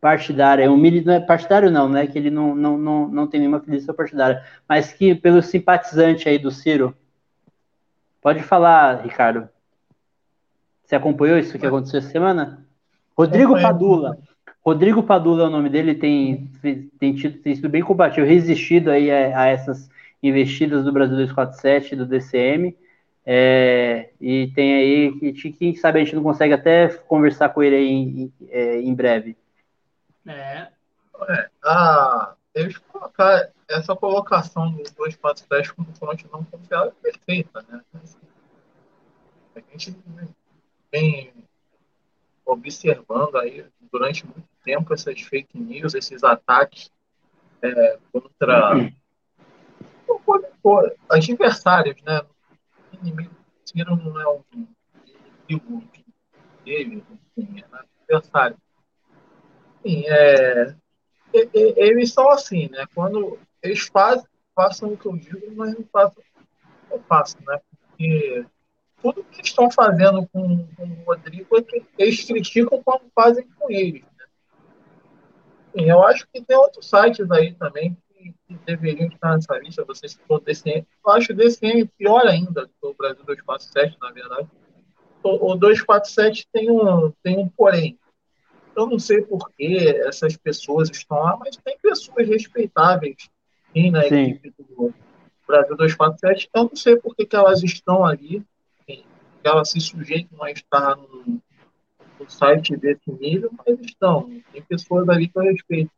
partidário, 0.00 0.70
um 0.72 0.76
não 0.76 1.12
é 1.12 1.20
partidário 1.20 1.70
não, 1.70 1.88
né, 1.88 2.06
que 2.06 2.18
ele 2.18 2.30
não, 2.30 2.54
não, 2.54 2.78
não, 2.78 3.08
não 3.08 3.26
tem 3.26 3.40
nenhuma 3.40 3.60
filiação 3.60 3.94
partidária, 3.94 4.42
mas 4.68 4.92
que 4.92 5.14
pelo 5.14 5.42
simpatizante 5.42 6.28
aí 6.28 6.38
do 6.38 6.50
Ciro, 6.50 6.94
Pode 8.20 8.42
falar, 8.42 9.02
Ricardo. 9.02 9.48
Você 10.84 10.96
acompanhou 10.96 11.38
isso 11.38 11.58
que 11.58 11.66
aconteceu 11.66 11.98
essa 11.98 12.10
semana? 12.10 12.66
Rodrigo 13.16 13.60
Padula. 13.60 14.18
Rodrigo 14.64 15.02
Padula 15.02 15.44
é 15.44 15.46
o 15.46 15.50
nome 15.50 15.68
dele, 15.68 15.94
tem, 15.94 16.50
tem, 16.98 17.14
tido, 17.14 17.38
tem 17.38 17.54
sido 17.54 17.68
bem 17.68 17.82
combativo, 17.82 18.26
resistido 18.26 18.90
aí 18.90 19.10
a, 19.10 19.40
a, 19.40 19.46
essas 19.46 19.88
investidas 20.22 20.84
do 20.84 20.92
Brasil 20.92 21.16
247, 21.16 21.96
do 21.96 22.06
DCM. 22.06 22.76
É, 23.24 24.10
e 24.20 24.50
tem 24.54 24.74
aí, 24.74 25.32
quem 25.58 25.74
sabe 25.74 26.00
a 26.00 26.04
gente 26.04 26.16
não 26.16 26.22
consegue 26.22 26.54
até 26.54 26.88
conversar 26.88 27.50
com 27.50 27.62
ele 27.62 27.76
aí 27.76 27.88
em, 27.88 28.32
é, 28.50 28.80
em 28.80 28.94
breve. 28.94 29.36
É. 30.28 30.68
é 31.28 31.50
ah, 31.64 32.34
eles 32.54 32.80
essa 33.68 33.94
colocação 33.94 34.72
dos 34.72 34.90
dois 34.92 35.16
patos 35.16 35.46
como 35.74 35.94
fonte 35.94 36.26
não 36.32 36.44
confiável 36.44 36.92
é 37.04 37.10
perfeita, 37.10 37.64
né? 37.68 37.82
A 39.54 39.60
gente 39.72 39.96
vem 40.92 41.32
observando 42.44 43.36
aí 43.36 43.66
durante 43.92 44.24
muito 44.24 44.48
tempo 44.64 44.94
essas 44.94 45.20
fake 45.20 45.58
news, 45.58 45.94
esses 45.94 46.24
ataques 46.24 46.90
é, 47.62 47.98
contra 48.12 48.72
adversários, 51.08 52.00
né? 52.02 52.20
O 52.92 52.96
inimigo 52.96 53.34
Ciro 53.64 53.96
não 53.96 54.20
é 54.20 54.28
um 54.28 54.66
inimigo 55.48 55.84
dele, 56.64 57.04
enfim, 57.36 57.60
é 57.60 57.66
um 57.66 57.78
adversário. 57.78 58.56
Enfim, 59.84 60.04
é, 60.08 60.74
eles 61.32 62.12
são 62.12 62.28
assim, 62.30 62.68
né? 62.70 62.84
Quando 62.94 63.38
eles 63.62 63.86
fazem, 63.88 64.24
façam 64.54 64.92
o 64.92 64.96
que 64.96 65.06
eu 65.06 65.16
digo, 65.16 65.54
mas 65.56 65.74
não 65.74 65.84
façam 65.92 66.22
o 66.22 66.88
que 66.88 66.94
eu 66.94 67.02
faço, 67.08 67.36
né? 67.46 67.60
Porque 67.70 68.46
tudo 69.02 69.24
que 69.24 69.42
estão 69.42 69.70
fazendo 69.70 70.26
com, 70.28 70.66
com 70.74 70.84
o 70.84 71.04
Rodrigo 71.06 71.56
é 71.56 71.62
que 71.62 71.84
eles 71.96 72.24
criticam 72.24 72.82
quando 72.82 73.10
fazem 73.14 73.46
com 73.56 73.70
ele. 73.70 74.04
Né? 74.18 74.24
E 75.76 75.88
eu 75.88 76.02
acho 76.02 76.26
que 76.32 76.42
tem 76.42 76.56
outros 76.56 76.88
sites 76.88 77.30
aí 77.30 77.54
também 77.54 77.96
que, 78.10 78.34
deveriam 78.66 79.08
estar 79.08 79.34
nessa 79.34 79.56
lista. 79.58 79.84
Você 79.84 80.08
citou 80.08 80.40
DCM. 80.40 80.86
Eu 81.04 81.12
acho 81.12 81.32
o 81.32 81.36
DCM 81.36 81.86
pior 81.96 82.26
ainda 82.26 82.66
do 82.66 82.68
que 82.68 82.86
o 82.86 82.94
Brasil 82.94 83.24
247, 83.24 83.96
na 84.00 84.10
verdade. 84.10 84.48
O, 85.22 85.52
o 85.52 85.56
247 85.56 86.48
tem 86.52 86.70
um, 86.70 87.12
tem 87.22 87.38
um 87.38 87.48
porém. 87.48 87.98
Eu 88.78 88.86
não 88.86 88.98
sei 88.98 89.22
por 89.22 89.50
que 89.50 89.88
essas 90.06 90.36
pessoas 90.36 90.88
estão 90.90 91.18
lá, 91.18 91.36
mas 91.36 91.56
tem 91.56 91.76
pessoas 91.82 92.28
respeitáveis 92.28 93.28
sim, 93.72 93.90
na 93.90 94.02
sim. 94.02 94.30
equipe 94.30 94.54
do 94.58 94.94
Brasil 95.46 95.76
247. 95.76 96.50
Eu 96.54 96.64
não 96.64 96.76
sei 96.76 96.96
por 96.96 97.14
que, 97.16 97.26
que 97.26 97.36
elas 97.36 97.62
estão 97.62 98.04
ali, 98.04 98.42
que 98.86 99.04
elas 99.42 99.70
se 99.70 99.80
sujeitam 99.80 100.42
a 100.42 100.50
estar 100.50 100.96
no, 100.96 101.40
no 102.20 102.30
site 102.30 102.76
desse 102.76 103.10
nível, 103.10 103.50
mas 103.66 103.80
estão. 103.80 104.30
Tem 104.52 104.62
pessoas 104.62 105.08
ali 105.08 105.28
que 105.28 105.38
eu 105.38 105.42
respeito. 105.42 105.90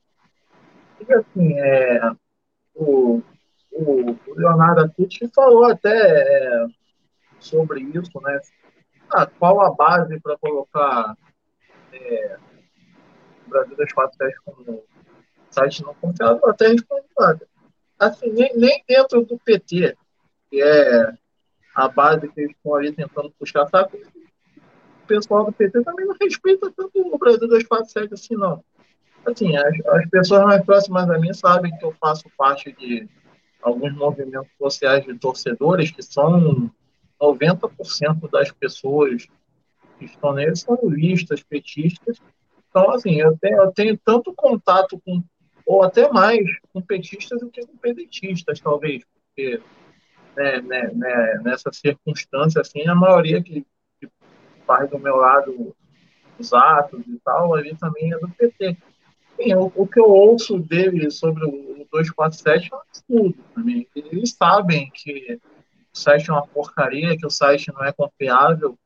E 1.07 1.13
assim, 1.13 1.59
é, 1.59 2.13
o, 2.75 3.23
o, 3.73 4.11
o 4.11 4.35
Leonardo 4.35 4.83
Atucci 4.83 5.31
falou 5.35 5.65
até 5.65 5.91
é, 5.91 6.67
sobre 7.39 7.83
isso, 7.83 8.21
né? 8.23 8.41
ah, 9.13 9.27
qual 9.27 9.61
a 9.61 9.75
base 9.75 10.19
para 10.21 10.39
colocar 10.39 11.17
é, 11.93 12.39
Brasil 13.51 13.77
das 13.77 13.93
Fatais 13.93 14.39
como 14.41 14.83
site 15.51 15.83
não 15.83 15.95
confiável? 15.95 16.49
Até 16.49 16.69
respondi 16.69 17.07
nada. 17.19 17.47
Assim, 17.99 18.31
nem, 18.31 18.57
nem 18.57 18.83
dentro 18.89 19.25
do 19.25 19.39
PT, 19.39 19.97
que 20.51 20.63
é 20.63 21.13
a 21.75 21.89
base 21.89 22.29
que 22.29 22.41
eles 22.41 22.57
estão 22.57 22.75
ali 22.75 22.93
tentando 22.93 23.31
puxar 23.39 23.67
saco, 23.69 23.97
o 23.97 25.07
pessoal 25.07 25.45
do 25.45 25.53
PT 25.53 25.83
também 25.83 26.07
não 26.07 26.17
respeita 26.21 26.73
tanto 26.75 26.93
o 26.95 27.19
Brasil 27.19 27.49
das 27.49 27.65
Fatais 27.65 28.13
assim, 28.13 28.35
não. 28.37 28.65
Assim, 29.27 29.57
as, 29.57 29.87
as 29.87 30.09
pessoas 30.09 30.45
mais 30.45 30.65
próximas 30.65 31.11
a 31.11 31.19
mim 31.19 31.33
sabem 31.35 31.77
que 31.77 31.85
eu 31.85 31.93
faço 32.01 32.25
parte 32.39 32.73
de 32.73 33.09
alguns 33.63 33.95
movimentos 33.95 34.51
sociais 34.57 35.05
de 35.05 35.19
torcedores, 35.19 35.91
que 35.91 36.03
são 36.03 36.71
90% 37.21 38.31
das 38.31 38.51
pessoas 38.53 39.27
que 39.99 40.07
estão 40.07 40.33
neles 40.33 40.61
são 40.61 40.79
listas, 40.85 41.43
petistas. 41.43 42.19
Então, 42.71 42.91
assim, 42.93 43.21
eu 43.21 43.37
tenho, 43.39 43.57
eu 43.57 43.73
tenho 43.73 43.99
tanto 43.99 44.33
contato 44.33 45.01
com, 45.05 45.23
ou 45.67 45.83
até 45.83 46.11
mais, 46.11 46.49
com 46.73 46.81
petistas 46.81 47.41
do 47.41 47.51
que 47.51 47.67
com 47.67 47.77
pedetistas, 47.77 48.61
talvez, 48.61 49.05
porque 49.05 49.61
né, 50.37 50.61
né, 50.61 50.91
né, 50.95 51.41
nessa 51.45 51.73
circunstância, 51.73 52.61
assim, 52.61 52.87
a 52.87 52.95
maioria 52.95 53.43
que, 53.43 53.67
que 54.01 54.09
faz 54.65 54.89
do 54.89 54.99
meu 54.99 55.17
lado 55.17 55.75
os 56.39 56.53
atos 56.55 57.07
e 57.07 57.19
tal, 57.25 57.55
ali 57.55 57.77
também 57.77 58.13
é 58.13 58.19
do 58.19 58.29
PT. 58.31 58.77
Sim, 59.37 59.55
o, 59.55 59.73
o, 59.75 59.87
que 59.87 60.01
eu 60.01 60.09
ouço 60.09 60.59
dele 60.59 61.11
sobre 61.11 61.45
o, 61.45 61.87
247 61.91 62.71
é 62.73 62.77
um 62.77 62.81
absurdo 62.81 63.45
também. 63.55 63.87
Eles 63.95 64.33
sabem 64.33 64.91
que 64.95 65.41
o 65.93 65.99
site 65.99 66.31
é 66.31 66.33
uma 66.33 66.47
porcaria, 66.47 67.17
que 67.17 67.27
o 67.27 67.31
site 67.31 67.73
não 67.73 67.85
é 67.85 67.93
confiável 67.93 68.79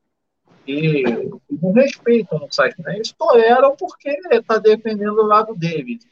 e 0.67 1.03
não 1.51 1.73
respeitam 1.73 2.45
o 2.45 2.53
site. 2.53 2.81
Né? 2.83 2.97
Eles 2.97 3.13
toleram 3.13 3.77
porque 3.77 4.11
está 4.31 4.59
defendendo 4.59 5.19
o 5.19 5.27
lado 5.27 5.55
deles. 5.55 6.07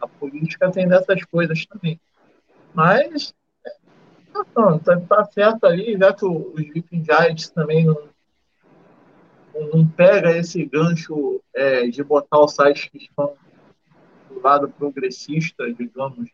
A 0.00 0.06
política 0.06 0.70
tem 0.70 0.86
dessas 0.88 1.24
coisas 1.24 1.66
também. 1.66 2.00
Mas 2.72 3.34
não, 4.54 4.78
tá, 4.78 5.00
tá 5.00 5.24
certo 5.24 5.64
ali, 5.64 5.96
já 5.96 6.12
que 6.12 6.24
os 6.24 6.60
Sleeping 6.60 7.04
Giants 7.04 7.50
também 7.50 7.84
não, 7.84 8.08
não 9.72 9.88
pega 9.88 10.36
esse 10.36 10.64
gancho 10.64 11.40
é, 11.54 11.88
de 11.88 12.02
botar 12.04 12.38
os 12.40 12.54
sites 12.54 12.88
que 12.88 12.98
estão 12.98 13.34
do 14.28 14.40
lado 14.40 14.68
progressista, 14.68 15.72
digamos, 15.72 16.28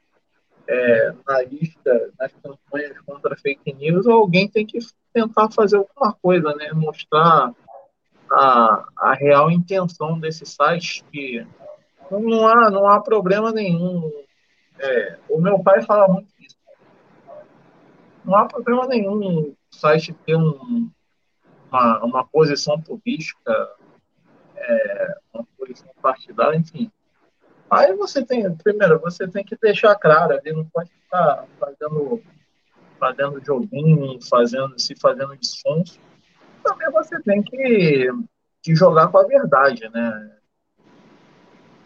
é, 0.67 1.15
na 1.27 1.43
lista, 1.43 2.11
nas 2.19 2.33
campanhas 2.43 2.99
contra 3.01 3.37
fake 3.37 3.73
news, 3.75 4.07
alguém 4.07 4.49
tem 4.49 4.67
que 4.67 4.79
tentar 5.13 5.51
fazer 5.51 5.77
alguma 5.77 6.13
coisa, 6.15 6.55
né? 6.55 6.73
Mostrar 6.73 7.53
a, 8.31 8.85
a 8.97 9.15
real 9.15 9.51
intenção 9.51 10.19
desses 10.19 10.51
sites 10.51 11.05
que 11.13 11.47
não 12.11 12.47
há, 12.47 12.71
não 12.71 12.89
há 12.89 13.01
problema 13.01 13.53
nenhum. 13.53 14.11
É, 14.79 15.19
o 15.29 15.41
meu 15.41 15.63
pai 15.63 15.83
fala 15.83 16.09
muito 16.09 16.29
isso. 16.41 16.57
Não 18.25 18.35
há 18.35 18.47
problema 18.47 18.87
nenhum 18.87 19.21
o 19.21 19.57
site 19.71 20.15
ter 20.27 20.37
um, 20.37 20.91
uma, 21.71 22.05
uma 22.05 22.27
posição 22.27 22.81
política, 22.81 23.71
é, 24.57 25.17
uma 25.33 25.47
posição 25.57 25.91
partidária, 26.01 26.57
enfim. 26.57 26.91
Aí 27.75 27.95
você 27.95 28.25
tem, 28.25 28.55
primeiro, 28.57 29.01
você 29.01 29.27
tem 29.29 29.45
que 29.45 29.57
deixar 29.57 29.95
claro, 29.97 30.39
ele 30.45 30.57
não 30.57 30.65
pode 30.67 30.91
ficar 30.91 31.45
fazendo, 31.59 32.23
fazendo 32.99 33.45
joguinho, 33.45 34.19
fazendo, 34.23 34.79
se 34.79 34.95
fazendo 34.97 35.37
de 35.37 35.47
sons. 35.47 35.99
Também 36.63 36.91
você 36.91 37.21
tem 37.23 37.43
que, 37.43 38.09
que 38.63 38.75
jogar 38.75 39.09
com 39.09 39.19
a 39.19 39.27
verdade, 39.27 39.89
né? 39.91 40.37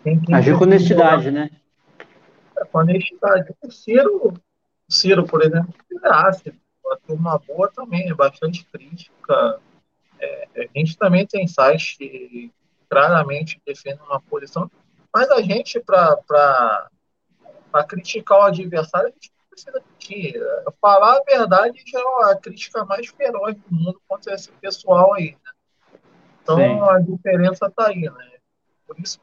Tem 0.04 0.20
que 0.20 0.32
Agir 0.32 0.56
com 0.56 0.64
honestidade, 0.64 1.30
né? 1.30 1.50
É, 2.56 2.64
com 2.64 2.78
honestidade. 2.78 3.52
O 3.62 3.70
Ciro, 3.70 4.34
o 4.88 4.92
Ciro, 4.92 5.24
por 5.24 5.42
exemplo, 5.42 5.74
é 6.04 6.08
ácido. 6.08 6.56
A 6.90 6.96
turma 7.06 7.38
boa 7.46 7.70
também 7.74 8.08
é 8.08 8.14
bastante 8.14 8.64
crítica 8.72 9.60
é, 10.20 10.48
a 10.56 10.78
gente 10.78 10.96
também 10.96 11.26
tem 11.26 11.46
sites 11.46 11.96
que 11.96 12.52
claramente 12.88 13.60
defendem 13.66 14.04
uma 14.04 14.20
posição, 14.20 14.70
mas 15.14 15.30
a 15.30 15.40
gente, 15.40 15.80
para 15.80 16.90
criticar 17.88 18.38
o 18.38 18.42
adversário, 18.42 19.08
a 19.08 19.12
gente 19.12 19.32
não 19.38 19.48
precisa 19.50 19.82
mentir. 19.90 20.40
Falar 20.80 21.16
a 21.16 21.22
verdade 21.22 21.82
já 21.86 21.98
é 21.98 22.32
a 22.32 22.36
crítica 22.36 22.84
mais 22.84 23.06
feroz 23.08 23.56
do 23.56 23.74
mundo 23.74 24.00
contra 24.06 24.34
esse 24.34 24.50
pessoal 24.52 25.14
aí. 25.14 25.32
Né? 25.32 25.98
Então 26.42 26.56
Sim. 26.56 26.80
a 26.80 26.98
diferença 26.98 27.66
está 27.66 27.88
aí, 27.88 28.02
né? 28.02 28.38
Por 28.86 28.98
isso 29.00 29.20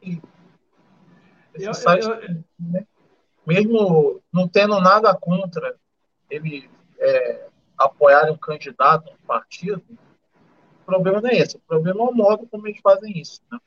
que 0.00 0.20
esse 1.54 1.66
eu, 1.66 1.74
site, 1.74 2.06
eu, 2.06 2.44
né? 2.58 2.86
mesmo 3.46 4.20
não 4.32 4.48
tendo 4.48 4.80
nada 4.80 5.14
contra 5.14 5.76
ele 6.28 6.68
é, 6.98 7.48
apoiar 7.78 8.30
um 8.30 8.36
candidato, 8.36 9.12
um 9.12 9.26
partido, 9.26 9.82
o 10.82 10.84
problema 10.84 11.20
não 11.20 11.30
é 11.30 11.36
esse, 11.36 11.56
o 11.56 11.60
problema 11.60 12.00
é 12.00 12.04
o 12.04 12.12
modo 12.12 12.46
como 12.46 12.66
eles 12.66 12.80
fazem 12.80 13.18
isso. 13.18 13.40
Né? 13.50 13.58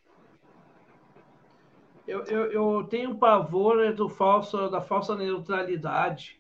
Eu, 2.09 2.23
eu, 2.23 2.51
eu, 2.51 2.87
tenho 2.89 3.13
pavor 3.13 3.93
do 3.93 4.09
falso, 4.09 4.67
da 4.67 4.81
falsa 4.81 5.15
neutralidade. 5.15 6.39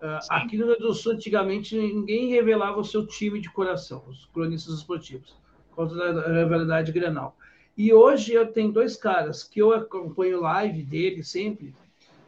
Uh, 0.00 0.18
aqui 0.30 0.56
no 0.56 0.66
Rio 0.66 0.76
Grande 0.76 0.82
do 0.82 0.94
Sul, 0.94 1.14
antigamente, 1.14 1.76
ninguém 1.76 2.28
revelava 2.28 2.78
o 2.78 2.84
seu 2.84 3.04
time 3.04 3.40
de 3.40 3.50
coração, 3.50 4.04
os 4.06 4.26
cronistas 4.26 4.74
esportivos, 4.74 5.36
por 5.70 5.88
causa 5.88 6.12
da 6.12 6.28
rivalidade 6.28 6.92
grenal. 6.92 7.36
E 7.76 7.92
hoje 7.92 8.32
eu 8.32 8.46
tenho 8.46 8.70
dois 8.70 8.96
caras 8.96 9.42
que 9.42 9.60
eu 9.60 9.74
acompanho 9.74 10.40
live 10.40 10.84
dele 10.84 11.24
sempre, 11.24 11.74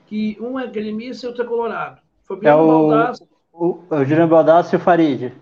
que 0.06 0.36
um 0.40 0.59
é 0.59 0.66
gremista 0.66 1.26
e 1.26 1.28
outro 1.28 1.44
é 1.44 1.47
colorado. 1.47 2.02
Fabiano 2.24 2.59
é 2.59 2.62
o, 2.62 2.66
Baldassi. 2.66 3.28
O, 3.52 3.78
o 3.89 4.05
Juliano 4.05 4.28
Baldassi 4.28 4.74
e 4.74 4.78
o 4.78 4.80
Farid. 4.80 5.32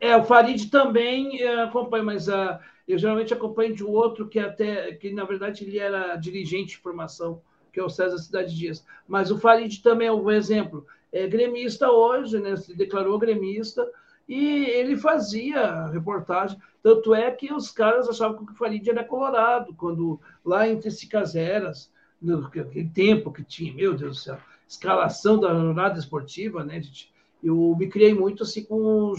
É, 0.00 0.16
o 0.16 0.24
Farid 0.24 0.68
também 0.70 1.40
é, 1.40 1.62
acompanha, 1.62 2.02
mas 2.02 2.26
uh, 2.26 2.58
eu 2.86 2.98
geralmente 2.98 3.34
acompanho 3.34 3.74
de 3.74 3.84
outro 3.84 4.28
que 4.28 4.38
até, 4.38 4.92
que 4.92 5.10
na 5.12 5.24
verdade 5.24 5.64
ele 5.64 5.78
era 5.78 6.16
dirigente 6.16 6.70
de 6.70 6.78
formação, 6.78 7.40
que 7.72 7.80
é 7.80 7.82
o 7.82 7.88
César 7.88 8.18
Cidade 8.18 8.56
Dias. 8.56 8.84
Mas 9.06 9.30
o 9.30 9.38
Farid 9.38 9.82
também 9.82 10.08
é 10.08 10.12
um 10.12 10.30
exemplo. 10.30 10.86
É 11.12 11.26
gremista 11.26 11.90
hoje, 11.90 12.38
né? 12.38 12.56
Se 12.56 12.74
declarou 12.76 13.18
gremista 13.18 13.88
e 14.28 14.64
ele 14.64 14.96
fazia 14.96 15.86
reportagem. 15.88 16.58
Tanto 16.82 17.14
é 17.14 17.30
que 17.30 17.52
os 17.52 17.70
caras 17.70 18.08
achavam 18.08 18.46
que 18.46 18.52
o 18.52 18.56
Farid 18.56 18.88
era 18.88 19.04
colorado, 19.04 19.74
quando 19.74 20.20
lá 20.44 20.68
entre 20.68 20.90
Cicaseras, 20.90 21.90
naquele 22.20 22.88
tempo 22.88 23.32
que 23.32 23.42
tinha, 23.44 23.74
meu 23.74 23.94
Deus 23.94 24.16
do 24.18 24.22
céu, 24.22 24.38
escalação 24.68 25.38
da 25.38 25.48
jornada 25.48 25.98
esportiva, 25.98 26.64
né, 26.64 26.80
gente? 26.80 27.12
eu 27.42 27.76
me 27.78 27.88
criei 27.88 28.14
muito 28.14 28.42
assim 28.42 28.64
com, 28.64 29.12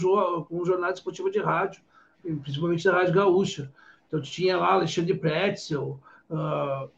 com 0.48 0.64
jornal 0.64 0.90
esportivo 0.90 1.30
de 1.30 1.38
rádio, 1.38 1.82
principalmente 2.22 2.84
da 2.84 2.92
Rádio 2.92 3.14
Gaúcha. 3.14 3.70
Então 4.06 4.20
tinha 4.20 4.56
lá 4.56 4.72
Alexandre 4.72 5.14
Pretzel, 5.14 6.00
uh, 6.30 6.88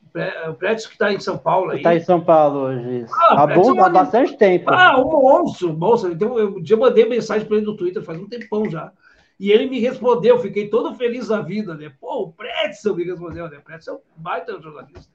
Pretzel 0.54 0.88
que 0.88 0.94
está 0.94 1.12
em 1.12 1.20
São 1.20 1.38
Paulo. 1.38 1.72
Está 1.72 1.94
em 1.94 2.00
São 2.00 2.20
Paulo 2.20 2.60
hoje. 2.60 3.06
Ah, 3.12 3.42
há, 3.42 3.46
bom, 3.46 3.80
há 3.80 3.88
bastante 3.88 4.36
tempo. 4.36 4.70
Ah, 4.70 5.00
um 5.00 5.10
monstro, 5.10 5.72
monstro. 5.72 6.12
Então, 6.12 6.38
eu, 6.38 6.62
eu 6.68 6.78
mandei 6.78 7.08
mensagem 7.08 7.46
para 7.46 7.56
ele 7.56 7.66
no 7.66 7.76
Twitter 7.76 8.02
faz 8.02 8.18
um 8.18 8.28
tempão 8.28 8.68
já. 8.68 8.92
E 9.38 9.50
ele 9.50 9.70
me 9.70 9.80
respondeu, 9.80 10.38
fiquei 10.38 10.68
todo 10.68 10.94
feliz 10.94 11.28
da 11.28 11.40
vida, 11.40 11.74
né? 11.74 11.90
Pô, 11.98 12.24
o 12.24 12.32
Pretzel 12.32 12.94
me 12.94 13.04
respondeu, 13.04 13.48
né? 13.48 13.58
Pretzel 13.64 13.94
é 13.94 13.96
um 13.96 14.22
baita 14.22 14.60
jornalista. 14.60 15.10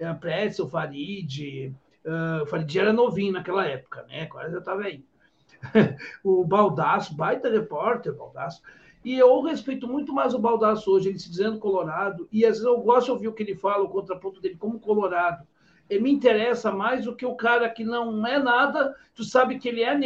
É, 0.00 0.12
Pretzel, 0.14 0.68
Farid, 0.68 1.72
uh, 2.04 2.44
Farid 2.46 2.76
era 2.76 2.92
novinho 2.92 3.32
naquela 3.32 3.64
época, 3.64 4.04
né? 4.08 4.26
Quase 4.26 4.52
eu 4.52 4.58
estava 4.58 4.82
aí. 4.82 5.04
o 6.24 6.44
Baldaço, 6.44 7.14
baita 7.14 7.48
repórter, 7.48 8.12
Baldaço. 8.12 8.60
E 9.04 9.18
eu 9.18 9.40
respeito 9.42 9.88
muito 9.88 10.12
mais 10.12 10.32
o 10.32 10.38
Baldaço 10.38 10.90
hoje, 10.90 11.08
ele 11.08 11.18
se 11.18 11.28
dizendo 11.28 11.58
colorado, 11.58 12.28
e 12.30 12.44
às 12.44 12.58
vezes 12.58 12.64
eu 12.64 12.78
gosto 12.78 13.06
de 13.06 13.12
ouvir 13.12 13.28
o 13.28 13.32
que 13.32 13.42
ele 13.42 13.56
fala, 13.56 13.82
o 13.82 13.88
contraponto 13.88 14.40
dele 14.40 14.56
como 14.56 14.78
colorado. 14.78 15.44
Ele 15.90 16.04
me 16.04 16.12
interessa 16.12 16.70
mais 16.70 17.04
do 17.04 17.14
que 17.14 17.26
o 17.26 17.34
cara 17.34 17.68
que 17.68 17.84
não 17.84 18.24
é 18.26 18.38
nada, 18.38 18.94
tu 19.14 19.24
sabe 19.24 19.58
que 19.58 19.68
ele 19.68 19.82
é 19.82 19.98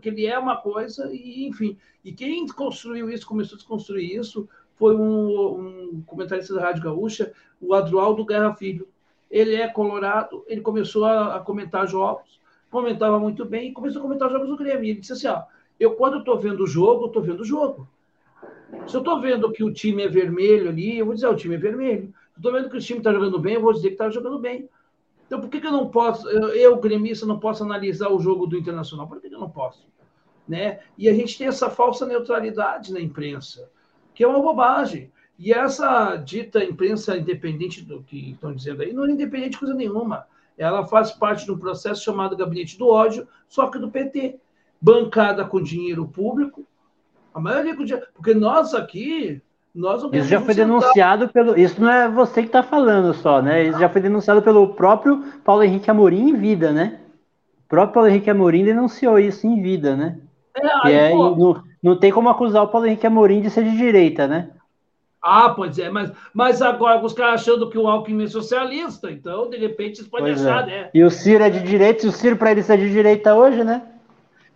que 0.00 0.08
ele 0.08 0.26
é 0.26 0.38
uma 0.38 0.56
coisa, 0.56 1.10
e 1.12 1.46
enfim. 1.46 1.76
E 2.02 2.12
quem 2.12 2.46
construiu 2.46 3.10
isso, 3.10 3.26
começou 3.26 3.56
a 3.56 3.58
desconstruir 3.58 4.16
isso, 4.16 4.48
foi 4.74 4.96
um, 4.96 5.92
um 5.92 6.02
comentarista 6.06 6.54
da 6.54 6.62
Rádio 6.62 6.82
Gaúcha, 6.82 7.32
o 7.60 7.74
Adroaldo 7.74 8.24
Guerra 8.24 8.54
Filho. 8.54 8.88
Ele 9.30 9.54
é 9.54 9.68
colorado, 9.68 10.42
ele 10.48 10.62
começou 10.62 11.04
a, 11.04 11.36
a 11.36 11.40
comentar 11.40 11.86
jogos, 11.86 12.40
comentava 12.70 13.20
muito 13.20 13.44
bem 13.44 13.68
e 13.68 13.72
começou 13.72 14.00
a 14.00 14.02
comentar 14.02 14.30
jogos 14.30 14.48
do 14.48 14.56
Grêmio. 14.56 14.84
Ele 14.84 15.00
disse 15.00 15.12
assim: 15.12 15.28
ó, 15.28 15.42
eu 15.78 15.94
quando 15.94 16.20
estou 16.20 16.38
vendo 16.38 16.64
o 16.64 16.66
jogo, 16.66 17.06
estou 17.06 17.22
vendo 17.22 17.40
o 17.40 17.44
jogo. 17.44 17.86
Se 18.86 18.96
eu 18.96 19.00
estou 19.00 19.20
vendo 19.20 19.52
que 19.52 19.64
o 19.64 19.72
time 19.72 20.02
é 20.02 20.08
vermelho 20.08 20.68
ali, 20.68 20.98
eu 20.98 21.06
vou 21.06 21.14
dizer: 21.14 21.28
o 21.28 21.36
time 21.36 21.54
é 21.54 21.58
vermelho. 21.58 22.12
Estou 22.36 22.52
vendo 22.52 22.70
que 22.70 22.76
o 22.76 22.80
time 22.80 22.98
está 22.98 23.12
jogando 23.12 23.38
bem, 23.38 23.54
eu 23.54 23.60
vou 23.60 23.72
dizer 23.72 23.88
que 23.88 23.94
está 23.94 24.08
jogando 24.08 24.38
bem. 24.38 24.68
Então, 25.26 25.40
por 25.40 25.48
que, 25.48 25.60
que 25.60 25.66
eu 25.66 25.72
não 25.72 25.88
posso, 25.88 26.28
eu, 26.28 26.48
eu, 26.48 26.76
gremista, 26.78 27.24
não 27.24 27.38
posso 27.38 27.62
analisar 27.62 28.08
o 28.08 28.18
jogo 28.18 28.46
do 28.46 28.56
Internacional? 28.56 29.06
Por 29.06 29.20
que, 29.20 29.28
que 29.28 29.34
eu 29.34 29.40
não 29.40 29.50
posso? 29.50 29.90
né? 30.50 30.80
E 30.98 31.08
a 31.08 31.14
gente 31.14 31.38
tem 31.38 31.46
essa 31.46 31.70
falsa 31.70 32.04
neutralidade 32.04 32.92
na 32.92 33.00
imprensa, 33.00 33.70
que 34.12 34.24
é 34.24 34.26
uma 34.26 34.42
bobagem. 34.42 35.12
E 35.38 35.52
essa 35.52 36.16
dita 36.16 36.62
imprensa 36.64 37.16
independente 37.16 37.82
do 37.82 38.02
que 38.02 38.32
estão 38.32 38.52
dizendo 38.52 38.82
aí, 38.82 38.92
não 38.92 39.06
é 39.06 39.12
independente 39.12 39.52
de 39.52 39.58
coisa 39.58 39.74
nenhuma. 39.74 40.26
Ela 40.58 40.84
faz 40.84 41.12
parte 41.12 41.44
de 41.44 41.52
um 41.52 41.58
processo 41.58 42.02
chamado 42.02 42.36
Gabinete 42.36 42.76
do 42.76 42.88
Ódio, 42.88 43.28
só 43.48 43.68
que 43.68 43.78
do 43.78 43.92
PT. 43.92 44.40
Bancada 44.82 45.44
com 45.44 45.62
dinheiro 45.62 46.06
público. 46.08 46.66
A 47.34 47.40
maioria 47.40 47.76
com 47.76 47.84
dinheiro. 47.84 48.06
Porque 48.14 48.34
nós 48.34 48.74
aqui, 48.74 49.40
nós 49.74 50.02
Isso 50.12 50.28
já 50.28 50.40
foi 50.40 50.54
denunciado 50.54 51.28
pelo. 51.28 51.58
Isso 51.58 51.80
não 51.80 51.90
é 51.90 52.08
você 52.08 52.42
que 52.42 52.48
está 52.48 52.62
falando 52.62 53.14
só, 53.14 53.40
né? 53.40 53.64
Isso 53.64 53.78
já 53.78 53.88
foi 53.88 54.00
denunciado 54.00 54.42
pelo 54.42 54.74
próprio 54.74 55.22
Paulo 55.44 55.62
Henrique 55.62 55.90
Amorim 55.90 56.30
em 56.30 56.36
vida, 56.36 56.72
né? 56.72 56.98
O 57.66 57.68
próprio 57.68 57.94
Paulo 57.94 58.08
Henrique 58.08 58.30
Amorim 58.30 58.64
denunciou 58.64 59.18
isso 59.18 59.46
em 59.46 59.62
vida, 59.62 59.94
né? 59.94 60.18
É, 60.56 60.68
aí, 60.82 60.94
é, 60.94 61.14
não, 61.14 61.62
não 61.82 61.96
tem 61.96 62.10
como 62.10 62.28
acusar 62.28 62.64
o 62.64 62.68
Paulo 62.68 62.86
Henrique 62.86 63.06
Amorim 63.06 63.40
de 63.40 63.50
ser 63.50 63.64
de 63.64 63.76
direita, 63.76 64.26
né? 64.26 64.50
Ah, 65.22 65.50
pois 65.50 65.78
é, 65.78 65.90
mas, 65.90 66.10
mas 66.32 66.62
agora 66.62 67.04
os 67.04 67.12
caras 67.12 67.42
achando 67.42 67.68
que 67.68 67.76
o 67.76 67.86
Alckmin 67.86 68.24
é 68.24 68.26
socialista, 68.26 69.10
então, 69.10 69.50
de 69.50 69.58
repente, 69.58 70.00
isso 70.00 70.08
pode 70.08 70.24
pois 70.24 70.44
achar, 70.44 70.66
é. 70.66 70.66
né? 70.66 70.90
E 70.94 71.04
o 71.04 71.10
Ciro 71.10 71.44
é 71.44 71.50
de 71.50 71.60
direita, 71.60 72.06
e 72.06 72.08
o 72.08 72.12
Ciro, 72.12 72.36
para 72.36 72.52
ele 72.52 72.62
ser 72.62 72.78
de 72.78 72.90
direita 72.90 73.34
hoje, 73.34 73.62
né? 73.62 73.82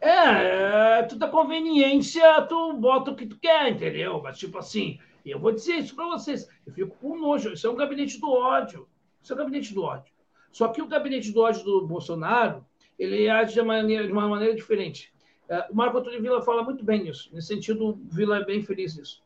É, 0.05 0.99
é 0.99 1.03
tudo 1.05 1.25
a 1.25 1.29
conveniência, 1.29 2.43
tu 2.43 2.75
bota 2.75 3.11
o 3.11 3.17
que 3.17 3.27
tu 3.27 3.39
quer, 3.39 3.71
entendeu? 3.71 4.21
Mas, 4.23 4.39
tipo 4.39 4.59
assim, 4.59 4.99
eu 5.25 5.39
vou 5.39 5.53
dizer 5.53 5.77
isso 5.77 5.95
para 5.95 6.07
vocês, 6.07 6.49
eu 6.67 6.73
fico 6.73 6.97
com 6.97 7.19
nojo, 7.19 7.53
isso 7.53 7.67
é 7.67 7.71
um 7.71 7.77
gabinete 7.77 8.21
do 8.21 8.31
ódio, 8.31 8.89
isso 9.23 9.33
é 9.33 9.37
um 9.37 9.39
gabinete 9.39 9.73
do 9.73 9.83
ódio. 9.83 10.13
Só 10.53 10.69
que 10.69 10.83
o 10.83 10.87
gabinete 10.87 11.33
do 11.33 11.41
ódio 11.41 11.65
do 11.65 11.87
Bolsonaro, 11.87 12.65
ele 12.99 13.29
age 13.29 13.55
de, 13.55 13.63
maneira, 13.63 14.07
de 14.07 14.13
uma 14.13 14.29
maneira 14.29 14.55
diferente. 14.55 15.13
É, 15.49 15.67
o 15.71 15.75
Marco 15.75 15.99
Antônio 15.99 16.21
Vila 16.23 16.43
fala 16.43 16.63
muito 16.63 16.85
bem 16.85 17.03
nisso, 17.03 17.31
nesse 17.33 17.49
sentido, 17.49 17.89
o 17.89 18.01
Vila 18.11 18.39
é 18.39 18.45
bem 18.45 18.63
feliz 18.63 18.97
nisso 18.97 19.25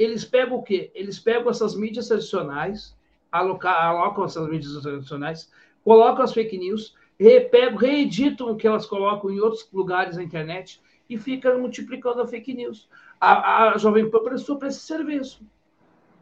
eles 0.00 0.24
pegam 0.24 0.56
o 0.56 0.62
quê? 0.62 0.90
Eles 0.94 1.18
pegam 1.18 1.50
essas 1.50 1.74
mídias 1.74 2.08
tradicionais, 2.08 2.96
alocam 3.30 4.24
essas 4.24 4.48
mídias 4.48 4.80
tradicionais, 4.80 5.52
colocam 5.84 6.24
as 6.24 6.32
fake 6.32 6.56
news, 6.56 6.94
repegam, 7.24 7.76
reeditam 7.76 8.50
o 8.50 8.56
que 8.56 8.66
elas 8.66 8.86
colocam 8.86 9.30
em 9.30 9.38
outros 9.40 9.68
lugares 9.70 10.16
na 10.16 10.22
internet 10.22 10.80
e 11.08 11.18
ficam 11.18 11.60
multiplicando 11.60 12.22
a 12.22 12.26
fake 12.26 12.54
news. 12.54 12.88
A, 13.20 13.72
a 13.72 13.78
Jovem 13.78 14.08
Pan 14.08 14.22
prestou 14.22 14.56
para 14.56 14.68
esse 14.68 14.80
serviço. 14.80 15.44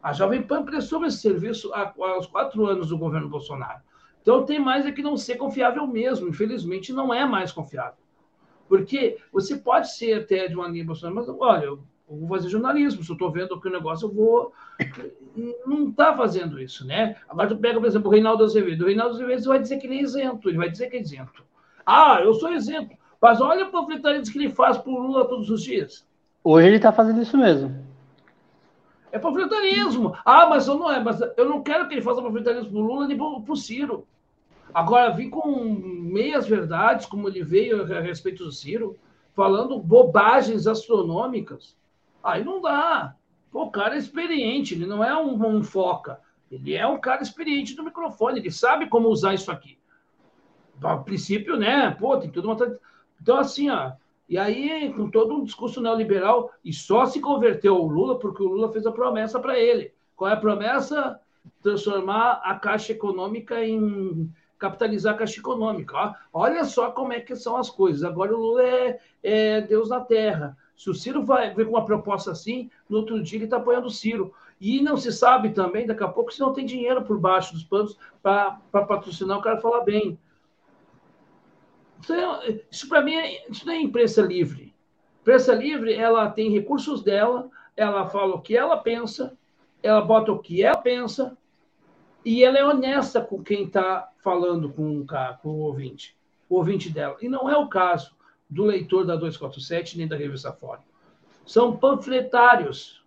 A 0.03 0.11
Jovem 0.11 0.41
Pan 0.41 0.65
prestou 0.65 1.05
esse 1.05 1.19
serviço 1.19 1.73
há, 1.73 1.93
aos 1.97 2.27
quatro 2.27 2.65
anos 2.65 2.89
do 2.89 2.97
governo 2.97 3.29
Bolsonaro. 3.29 3.81
Então 4.21 4.45
tem 4.45 4.59
mais 4.59 4.85
é 4.85 4.91
que 4.91 5.01
não 5.01 5.15
ser 5.15 5.37
confiável 5.37 5.87
mesmo. 5.87 6.27
Infelizmente, 6.27 6.91
não 6.91 7.13
é 7.13 7.25
mais 7.25 7.53
confiável. 7.53 7.99
Porque 8.67 9.17
você 9.31 9.57
pode 9.57 9.95
ser 9.95 10.13
até 10.13 10.47
de 10.47 10.55
uma 10.55 10.67
linha 10.67 10.85
Bolsonaro, 10.85 11.15
mas 11.15 11.29
olha, 11.29 11.79
vou 12.09 12.27
fazer 12.29 12.49
jornalismo, 12.49 13.03
se 13.03 13.09
eu 13.09 13.13
estou 13.13 13.31
vendo 13.31 13.59
que 13.59 13.67
o 13.67 13.71
negócio, 13.71 14.07
eu 14.07 14.11
vou. 14.11 14.53
Não 15.65 15.89
está 15.89 16.15
fazendo 16.15 16.59
isso, 16.59 16.85
né? 16.85 17.15
Agora 17.29 17.49
tu 17.49 17.57
pega, 17.57 17.79
por 17.79 17.87
exemplo, 17.87 18.09
o 18.09 18.11
Reinaldo 18.11 18.43
Azevedo. 18.43 18.83
O 18.83 18.87
Reinaldo 18.87 19.15
Azevedo 19.15 19.43
vai 19.43 19.59
dizer 19.59 19.77
que 19.77 19.87
ele 19.87 19.99
é 19.99 20.01
isento, 20.01 20.49
ele 20.49 20.57
vai 20.57 20.69
dizer 20.69 20.89
que 20.89 20.97
é 20.97 21.01
isento. 21.01 21.43
Ah, 21.85 22.19
eu 22.21 22.33
sou 22.33 22.51
isento. 22.51 22.95
Mas 23.21 23.41
olha 23.41 23.65
o 23.65 23.71
panfletarismo 23.71 24.31
que 24.31 24.39
ele 24.39 24.49
faz 24.49 24.77
por 24.77 24.97
Lula 24.97 25.27
todos 25.27 25.49
os 25.49 25.61
dias. 25.61 26.05
Hoje 26.43 26.67
ele 26.67 26.77
está 26.77 26.91
fazendo 26.91 27.21
isso 27.21 27.37
mesmo. 27.37 27.75
É 29.11 29.19
panfletarismo. 29.19 30.15
Ah, 30.23 30.47
mas 30.47 30.67
eu 30.67 30.75
não 30.75 30.91
é, 30.91 31.03
mas 31.03 31.19
eu 31.35 31.45
não 31.45 31.61
quero 31.61 31.87
que 31.87 31.95
ele 31.95 32.01
faça 32.01 32.21
panfletarismo 32.21 32.71
por 32.71 32.79
Lula 32.79 33.07
nem 33.07 33.17
por 33.17 33.55
Ciro. 33.57 34.07
Agora, 34.73 35.09
vir 35.09 35.29
com 35.29 35.63
meias 35.63 36.47
verdades, 36.47 37.05
como 37.05 37.27
ele 37.27 37.43
veio 37.43 37.81
a 37.81 38.01
respeito 38.01 38.43
do 38.43 38.51
Ciro, 38.51 38.97
falando 39.35 39.79
bobagens 39.79 40.67
astronômicas. 40.67 41.75
Aí 42.23 42.43
não 42.43 42.61
dá. 42.61 43.15
O 43.51 43.69
cara 43.71 43.95
é 43.95 43.97
experiente, 43.97 44.75
ele 44.75 44.85
não 44.85 45.03
é 45.03 45.15
um, 45.19 45.43
um 45.45 45.63
foca. 45.63 46.19
Ele 46.51 46.75
é 46.75 46.85
um 46.87 46.99
cara 46.99 47.21
experiente 47.21 47.75
no 47.75 47.83
microfone, 47.83 48.39
ele 48.39 48.51
sabe 48.51 48.87
como 48.87 49.09
usar 49.09 49.33
isso 49.33 49.51
aqui. 49.51 49.77
A 50.81 50.97
princípio, 50.97 51.57
né? 51.57 51.91
Pô, 51.91 52.17
tem 52.17 52.29
tudo 52.29 52.51
uma. 52.51 52.79
Então, 53.21 53.37
assim, 53.37 53.69
ó. 53.69 53.91
E 54.27 54.37
aí, 54.37 54.93
com 54.93 55.09
todo 55.09 55.35
um 55.35 55.43
discurso 55.43 55.81
neoliberal, 55.81 56.51
e 56.63 56.71
só 56.71 57.05
se 57.05 57.19
converteu 57.19 57.75
o 57.75 57.87
Lula 57.87 58.19
porque 58.19 58.43
o 58.43 58.47
Lula 58.47 58.71
fez 58.71 58.85
a 58.85 58.91
promessa 58.91 59.39
para 59.39 59.57
ele. 59.57 59.91
Qual 60.15 60.29
é 60.29 60.33
a 60.33 60.37
promessa? 60.37 61.19
Transformar 61.63 62.41
a 62.43 62.55
Caixa 62.55 62.91
Econômica 62.91 63.65
em 63.65 64.31
capitalizar 64.57 65.15
a 65.15 65.17
Caixa 65.17 65.39
Econômica. 65.39 65.97
Ó. 65.97 66.13
Olha 66.31 66.63
só 66.63 66.91
como 66.91 67.11
é 67.11 67.19
que 67.19 67.35
são 67.35 67.57
as 67.57 67.69
coisas. 67.69 68.03
Agora 68.03 68.35
o 68.35 68.39
Lula 68.39 68.63
é, 68.63 68.99
é 69.23 69.61
Deus 69.61 69.89
na 69.89 70.01
Terra. 70.01 70.55
Se 70.79 70.89
o 70.89 70.93
Ciro 70.93 71.25
vai 71.25 71.53
ver 71.53 71.65
com 71.65 71.71
uma 71.71 71.83
proposta 71.83 72.31
assim, 72.31 72.71
no 72.87 72.99
outro 72.99 73.21
dia 73.21 73.37
ele 73.37 73.43
está 73.43 73.57
apoiando 73.57 73.87
o 73.87 73.91
Ciro. 73.91 74.33
E 74.61 74.81
não 74.81 74.95
se 74.95 75.11
sabe 75.11 75.49
também, 75.49 75.85
daqui 75.85 76.05
a 76.05 76.07
pouco, 76.07 76.31
se 76.31 76.39
não 76.39 76.53
tem 76.53 76.65
dinheiro 76.65 77.03
por 77.03 77.19
baixo 77.19 77.51
dos 77.51 77.65
panos 77.65 77.97
para 78.23 78.61
patrocinar 78.71 79.37
o 79.37 79.41
cara 79.41 79.59
falar 79.59 79.81
bem. 79.81 80.17
É, 82.09 82.63
isso 82.71 82.87
para 82.87 83.01
mim 83.01 83.13
é, 83.13 83.51
isso 83.51 83.65
não 83.65 83.73
é 83.73 83.81
imprensa 83.81 84.21
livre. 84.21 84.73
Imprensa 85.19 85.53
livre, 85.53 85.93
ela 85.93 86.29
tem 86.29 86.49
recursos 86.49 87.03
dela, 87.03 87.49
ela 87.75 88.07
fala 88.07 88.35
o 88.35 88.41
que 88.41 88.55
ela 88.55 88.77
pensa, 88.77 89.37
ela 89.83 89.99
bota 89.99 90.31
o 90.31 90.39
que 90.39 90.63
ela 90.63 90.77
pensa, 90.77 91.37
e 92.23 92.41
ela 92.41 92.57
é 92.57 92.63
honesta 92.63 93.19
com 93.19 93.43
quem 93.43 93.65
está 93.65 94.09
falando 94.23 94.71
com 94.71 95.01
o, 95.01 95.05
com 95.41 95.49
o 95.49 95.59
ouvinte, 95.59 96.15
o 96.47 96.55
ouvinte 96.55 96.89
dela. 96.89 97.17
E 97.21 97.27
não 97.27 97.49
é 97.49 97.57
o 97.57 97.67
caso 97.67 98.17
do 98.49 98.63
leitor 98.63 99.05
da 99.05 99.15
247 99.15 99.97
nem 99.97 100.07
da 100.07 100.15
revista 100.15 100.51
Fórum. 100.51 100.81
São 101.45 101.77
panfletários. 101.77 103.03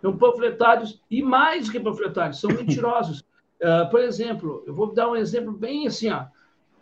São 0.00 0.16
panfletários, 0.16 1.00
e 1.10 1.22
mais 1.22 1.70
que 1.70 1.80
panfletários, 1.80 2.40
são 2.40 2.50
mentirosos. 2.50 3.20
Uh, 3.60 3.88
por 3.90 4.00
exemplo, 4.00 4.62
eu 4.66 4.74
vou 4.74 4.92
dar 4.92 5.10
um 5.10 5.16
exemplo 5.16 5.52
bem 5.52 5.86
assim. 5.86 6.10
Ó. 6.10 6.26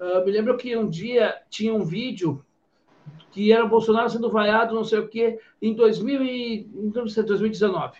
Uh, 0.00 0.24
me 0.24 0.32
lembro 0.32 0.56
que 0.56 0.76
um 0.76 0.88
dia 0.88 1.40
tinha 1.48 1.72
um 1.72 1.84
vídeo 1.84 2.44
que 3.30 3.52
era 3.52 3.66
Bolsonaro 3.66 4.10
sendo 4.10 4.30
vaiado, 4.30 4.74
não 4.74 4.84
sei 4.84 4.98
o 4.98 5.08
quê, 5.08 5.38
em 5.60 5.74
2000 5.74 6.22
e, 6.22 6.64
2019. 6.64 7.98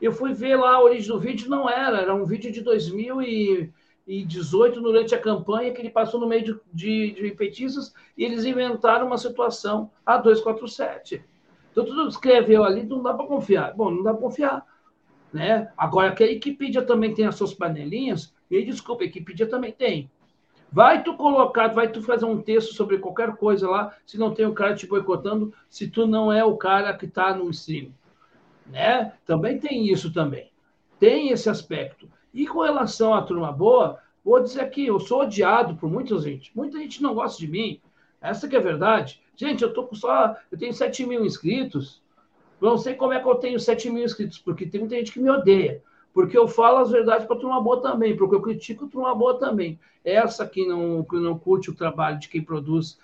Eu 0.00 0.12
fui 0.12 0.32
ver 0.32 0.56
lá 0.56 0.74
a 0.74 0.82
origem 0.82 1.08
do 1.08 1.18
vídeo, 1.18 1.50
não 1.50 1.68
era, 1.68 2.00
era 2.00 2.14
um 2.14 2.24
vídeo 2.24 2.52
de 2.52 2.60
2000 2.60 3.22
e 3.22 3.72
2018, 4.10 4.80
durante 4.80 5.14
a 5.14 5.20
campanha, 5.20 5.72
que 5.72 5.80
ele 5.80 5.90
passou 5.90 6.18
no 6.18 6.26
meio 6.26 6.44
de, 6.44 6.60
de, 6.72 7.10
de 7.12 7.30
petistas, 7.30 7.94
e 8.18 8.24
eles 8.24 8.44
inventaram 8.44 9.06
uma 9.06 9.16
situação, 9.16 9.90
a 10.04 10.16
247. 10.16 11.24
Então, 11.70 11.84
tudo 11.84 12.08
escreveu 12.08 12.64
ali, 12.64 12.82
não 12.82 13.02
dá 13.02 13.14
para 13.14 13.26
confiar. 13.26 13.72
Bom, 13.74 13.90
não 13.90 14.02
dá 14.02 14.12
para 14.12 14.22
confiar. 14.22 14.66
Né? 15.32 15.70
Agora, 15.76 16.12
que 16.12 16.24
a 16.24 16.26
Wikipedia 16.26 16.82
também 16.82 17.14
tem 17.14 17.26
as 17.26 17.36
suas 17.36 17.54
panelinhas, 17.54 18.34
me 18.50 18.64
desculpa, 18.64 19.04
a 19.04 19.06
Wikipedia 19.06 19.46
também 19.46 19.72
tem. 19.72 20.10
Vai 20.72 21.02
tu 21.02 21.14
colocar, 21.14 21.68
vai 21.68 21.88
tu 21.88 22.02
fazer 22.02 22.24
um 22.24 22.40
texto 22.40 22.74
sobre 22.74 22.98
qualquer 22.98 23.36
coisa 23.36 23.68
lá, 23.68 23.94
se 24.04 24.18
não 24.18 24.34
tem 24.34 24.46
o 24.46 24.52
cara 24.52 24.74
te 24.74 24.86
boicotando, 24.86 25.52
se 25.68 25.88
tu 25.88 26.06
não 26.06 26.32
é 26.32 26.44
o 26.44 26.56
cara 26.56 26.92
que 26.94 27.06
está 27.06 27.34
no 27.34 27.48
stream. 27.50 27.92
Né? 28.66 29.12
Também 29.24 29.58
tem 29.58 29.88
isso 29.88 30.12
também. 30.12 30.50
Tem 30.98 31.30
esse 31.30 31.48
aspecto. 31.48 32.08
E 32.32 32.46
com 32.46 32.60
relação 32.60 33.12
à 33.14 33.22
turma 33.22 33.50
boa, 33.52 33.98
vou 34.24 34.40
dizer 34.40 34.60
aqui, 34.60 34.86
eu 34.86 35.00
sou 35.00 35.22
odiado 35.22 35.74
por 35.76 35.90
muita 35.90 36.18
gente. 36.18 36.50
Muita 36.54 36.78
gente 36.78 37.02
não 37.02 37.14
gosta 37.14 37.38
de 37.38 37.48
mim. 37.48 37.80
Essa 38.20 38.48
que 38.48 38.54
é 38.54 38.58
a 38.58 38.62
verdade. 38.62 39.20
Gente, 39.34 39.62
eu 39.62 39.72
tô 39.72 39.84
com 39.84 39.94
só. 39.94 40.36
Eu 40.50 40.58
tenho 40.58 40.72
7 40.72 41.06
mil 41.06 41.24
inscritos. 41.24 42.02
Não 42.60 42.76
sei 42.76 42.94
como 42.94 43.14
é 43.14 43.20
que 43.20 43.26
eu 43.26 43.34
tenho 43.36 43.58
7 43.58 43.88
mil 43.90 44.04
inscritos, 44.04 44.38
porque 44.38 44.66
tem 44.66 44.80
muita 44.80 44.96
gente 44.96 45.12
que 45.12 45.20
me 45.20 45.30
odeia. 45.30 45.82
Porque 46.12 46.36
eu 46.36 46.46
falo 46.46 46.78
as 46.78 46.90
verdades 46.90 47.26
para 47.26 47.36
a 47.36 47.38
turma 47.38 47.60
boa 47.60 47.80
também, 47.80 48.16
porque 48.16 48.34
eu 48.34 48.42
critico 48.42 48.84
a 48.84 48.88
turma 48.88 49.14
boa 49.14 49.38
também. 49.38 49.78
Essa 50.04 50.46
que 50.46 50.66
não, 50.66 51.02
que 51.04 51.16
não 51.16 51.38
curte 51.38 51.70
o 51.70 51.74
trabalho 51.74 52.18
de 52.18 52.28
quem 52.28 52.42
produz 52.42 52.98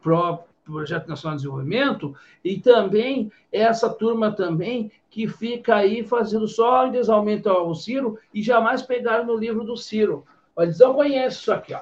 pró, 0.00 0.44
Projeto 0.64 1.08
Nacional 1.08 1.36
de 1.36 1.42
Desenvolvimento, 1.42 2.16
e 2.44 2.58
também 2.58 3.32
essa 3.50 3.90
turma 3.90 4.30
também 4.32 4.92
que 5.10 5.26
fica 5.26 5.76
aí 5.76 6.04
fazendo 6.04 6.46
só 6.46 6.86
desaumento 6.86 7.48
ao 7.48 7.74
Ciro 7.74 8.18
e 8.32 8.42
jamais 8.42 8.82
pegaram 8.82 9.26
no 9.26 9.36
livro 9.36 9.64
do 9.64 9.76
Ciro. 9.76 10.24
Eles 10.58 10.78
não 10.78 10.94
conhecem 10.94 11.40
isso 11.40 11.52
aqui, 11.52 11.74
ó. 11.74 11.80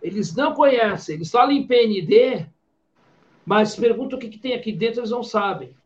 Eles 0.00 0.34
não 0.34 0.52
conhecem, 0.54 1.16
eles 1.16 1.30
falam 1.30 1.52
em 1.52 1.66
PND, 1.66 2.46
mas 3.44 3.76
perguntam 3.76 4.18
o 4.18 4.20
que, 4.20 4.28
que 4.28 4.38
tem 4.38 4.54
aqui 4.54 4.72
dentro, 4.72 5.00
eles 5.00 5.10
não 5.10 5.22
sabem. 5.22 5.76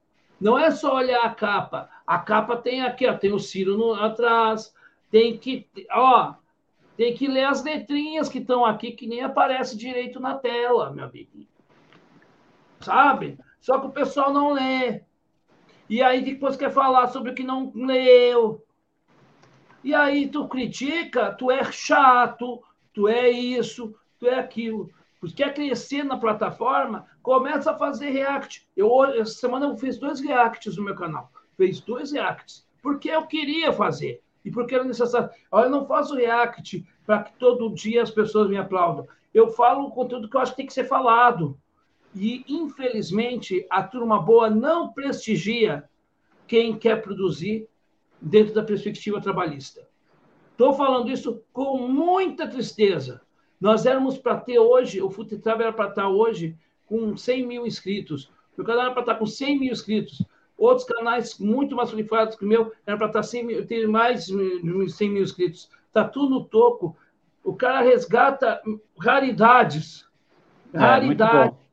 Não 0.41 0.59
é 0.59 0.71
só 0.71 0.95
olhar 0.95 1.23
a 1.23 1.31
capa. 1.31 1.89
A 2.07 2.19
capa 2.19 2.57
tem 2.57 2.83
aqui, 2.83 3.07
ó, 3.07 3.15
tem 3.15 3.33
o 3.33 3.39
Ciro 3.39 3.77
no, 3.77 3.95
atrás, 3.95 4.73
tem 5.11 5.37
que, 5.37 5.67
ó, 5.91 6.35
tem 6.97 7.15
que 7.15 7.27
ler 7.27 7.45
as 7.45 7.63
letrinhas 7.63 8.29
que 8.29 8.39
estão 8.39 8.65
aqui, 8.65 8.93
que 8.93 9.07
nem 9.07 9.23
aparece 9.23 9.77
direito 9.77 10.21
na 10.21 10.35
tela, 10.35 10.91
meu 10.91 11.05
amigo 11.05 11.47
sabe? 12.87 13.39
Só 13.61 13.79
que 13.79 13.87
o 13.87 13.93
pessoal 13.93 14.33
não 14.33 14.53
lê. 14.53 15.03
E 15.89 16.03
aí 16.03 16.23
depois 16.23 16.57
quer 16.57 16.71
falar 16.71 17.09
sobre 17.09 17.33
o 17.33 17.35
que 17.35 17.43
não 17.43 17.73
leu. 17.75 18.65
E 19.83 19.95
aí 19.95 20.29
tu 20.29 20.49
critica, 20.49 21.33
tu 21.33 21.51
é 21.51 21.65
chato, 21.71 22.63
tu 22.93 23.07
é 23.09 23.29
isso, 23.29 23.95
tu 24.19 24.27
é 24.27 24.39
aquilo. 24.39 24.91
quer 25.35 25.53
crescer 25.53 26.05
na 26.05 26.17
plataforma, 26.17 27.07
começa 27.23 27.73
a 27.73 27.79
fazer 27.79 28.11
react. 28.11 28.67
Eu, 28.77 29.05
essa 29.05 29.35
semana 29.35 29.67
eu 29.67 29.77
fiz 29.77 29.99
dois 29.99 30.21
reacts 30.21 30.77
no 30.77 30.85
meu 30.85 30.95
canal. 30.95 31.31
Fez 31.57 31.81
dois 31.81 32.13
reacts. 32.13 32.67
Porque 32.83 33.11
eu 33.11 33.27
queria 33.27 33.73
fazer. 33.73 34.23
E 34.45 34.51
porque 34.51 34.77
era 34.77 34.85
necessário. 34.85 35.31
Eu 35.53 35.71
não 35.71 35.87
faço 35.87 36.15
react 36.15 36.87
para 37.05 37.25
que 37.25 37.33
todo 37.39 37.75
dia 37.75 38.03
as 38.03 38.11
pessoas 38.11 38.49
me 38.49 38.57
aplaudam. 38.57 39.09
Eu 39.35 39.51
falo 39.51 39.87
o 39.87 39.91
conteúdo 39.91 40.29
que 40.29 40.37
eu 40.37 40.41
acho 40.41 40.53
que 40.53 40.59
tem 40.59 40.67
que 40.67 40.73
ser 40.73 40.85
falado. 40.85 41.59
E, 42.19 42.45
infelizmente, 42.49 43.67
a 43.69 43.83
turma 43.83 44.19
boa 44.19 44.49
não 44.49 44.91
prestigia 44.91 45.85
quem 46.47 46.79
quer 46.79 47.03
produzir 47.03 47.69
dentro 48.21 48.55
da 48.55 48.63
perspectiva 48.63 49.21
trabalhista. 49.21 49.87
Estou 50.53 50.73
falando 50.73 51.11
isso 51.11 51.43
com 51.53 51.77
muita 51.87 52.49
tristeza. 52.49 53.21
Nós 53.61 53.85
éramos 53.85 54.17
para 54.17 54.41
ter 54.41 54.59
hoje, 54.59 55.03
o 55.03 55.11
Futetrava 55.11 55.63
era 55.65 55.73
para 55.73 55.91
estar 55.91 56.09
hoje 56.09 56.57
com 56.87 57.15
100 57.15 57.47
mil 57.47 57.67
inscritos. 57.67 58.31
O 58.57 58.65
canal 58.65 58.87
era 58.87 58.93
para 58.93 59.03
estar 59.03 59.15
com 59.17 59.27
100 59.27 59.59
mil 59.59 59.73
inscritos. 59.73 60.23
Outros 60.57 60.87
canais 60.87 61.39
muito 61.39 61.77
mais 61.77 61.91
qualificados 61.91 62.37
que 62.37 62.47
o 62.47 62.49
meu 62.49 62.73
era 62.87 62.97
para 62.97 63.09
estar 63.09 63.23
100 63.23 63.45
mil, 63.45 63.67
ter 63.67 63.87
mais 63.87 64.25
de 64.25 64.91
100 64.91 65.11
mil 65.11 65.23
inscritos. 65.23 65.71
Está 65.89 66.09
tudo 66.09 66.31
no 66.31 66.45
toco. 66.47 66.97
O 67.45 67.55
cara 67.55 67.83
resgata 67.83 68.63
raridades. 68.99 70.07
É, 70.73 70.79
raridades. 70.79 71.59
É, 71.59 71.66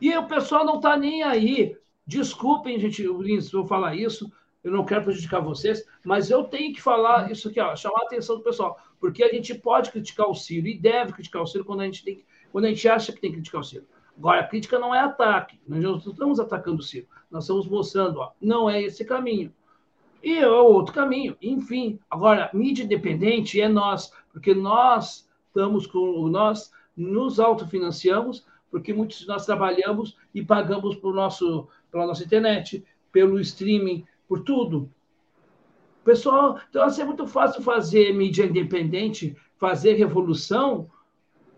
e 0.00 0.16
o 0.16 0.26
pessoal 0.26 0.64
não 0.64 0.76
está 0.76 0.96
nem 0.96 1.22
aí. 1.22 1.76
Desculpem, 2.06 2.78
gente, 2.78 3.04
se 3.42 3.54
eu 3.54 3.66
falar 3.66 3.94
isso, 3.94 4.30
eu 4.62 4.72
não 4.72 4.84
quero 4.84 5.04
prejudicar 5.04 5.40
vocês, 5.40 5.86
mas 6.04 6.30
eu 6.30 6.44
tenho 6.44 6.74
que 6.74 6.82
falar 6.82 7.30
isso 7.30 7.48
aqui, 7.48 7.60
ó, 7.60 7.74
chamar 7.74 8.00
a 8.00 8.06
atenção 8.06 8.36
do 8.36 8.42
pessoal, 8.42 8.78
porque 8.98 9.22
a 9.22 9.32
gente 9.32 9.54
pode 9.54 9.90
criticar 9.90 10.28
o 10.28 10.34
Ciro 10.34 10.66
e 10.66 10.78
deve 10.78 11.12
criticar 11.12 11.42
o 11.42 11.46
Ciro 11.46 11.64
quando 11.64 11.80
a 11.80 11.84
gente, 11.84 12.04
tem, 12.04 12.24
quando 12.52 12.66
a 12.66 12.68
gente 12.68 12.88
acha 12.88 13.12
que 13.12 13.20
tem 13.20 13.30
que 13.30 13.36
criticar 13.36 13.60
o 13.60 13.64
Ciro. 13.64 13.86
Agora, 14.16 14.40
a 14.40 14.46
crítica 14.46 14.78
não 14.78 14.94
é 14.94 15.00
ataque, 15.00 15.58
nós 15.66 15.82
não 15.82 15.96
estamos 15.96 16.38
atacando 16.38 16.80
o 16.80 16.82
Ciro, 16.82 17.06
nós 17.30 17.44
estamos 17.44 17.66
mostrando, 17.66 18.18
ó, 18.18 18.32
não 18.40 18.68
é 18.68 18.82
esse 18.82 19.04
caminho. 19.04 19.52
E 20.22 20.36
é 20.36 20.48
outro 20.48 20.94
caminho, 20.94 21.34
enfim. 21.40 21.98
Agora, 22.10 22.50
mídia 22.52 22.84
independente 22.84 23.58
é 23.58 23.68
nós, 23.68 24.12
porque 24.30 24.54
nós 24.54 25.26
estamos 25.46 25.86
com, 25.86 26.28
nós 26.28 26.70
nos 26.94 27.40
autofinanciamos, 27.40 28.44
porque 28.70 28.92
muitos 28.92 29.18
de 29.18 29.26
nós 29.26 29.44
trabalhamos 29.44 30.16
e 30.34 30.42
pagamos 30.42 30.96
por 30.96 31.14
nosso, 31.14 31.68
pela 31.90 32.06
nossa 32.06 32.24
internet, 32.24 32.84
pelo 33.10 33.40
streaming, 33.40 34.04
por 34.28 34.40
tudo. 34.40 34.90
Pessoal, 36.04 36.60
então 36.68 36.82
assim, 36.82 37.02
é 37.02 37.04
muito 37.04 37.26
fácil 37.26 37.62
fazer 37.62 38.12
mídia 38.14 38.44
independente, 38.44 39.36
fazer 39.58 39.94
revolução, 39.94 40.90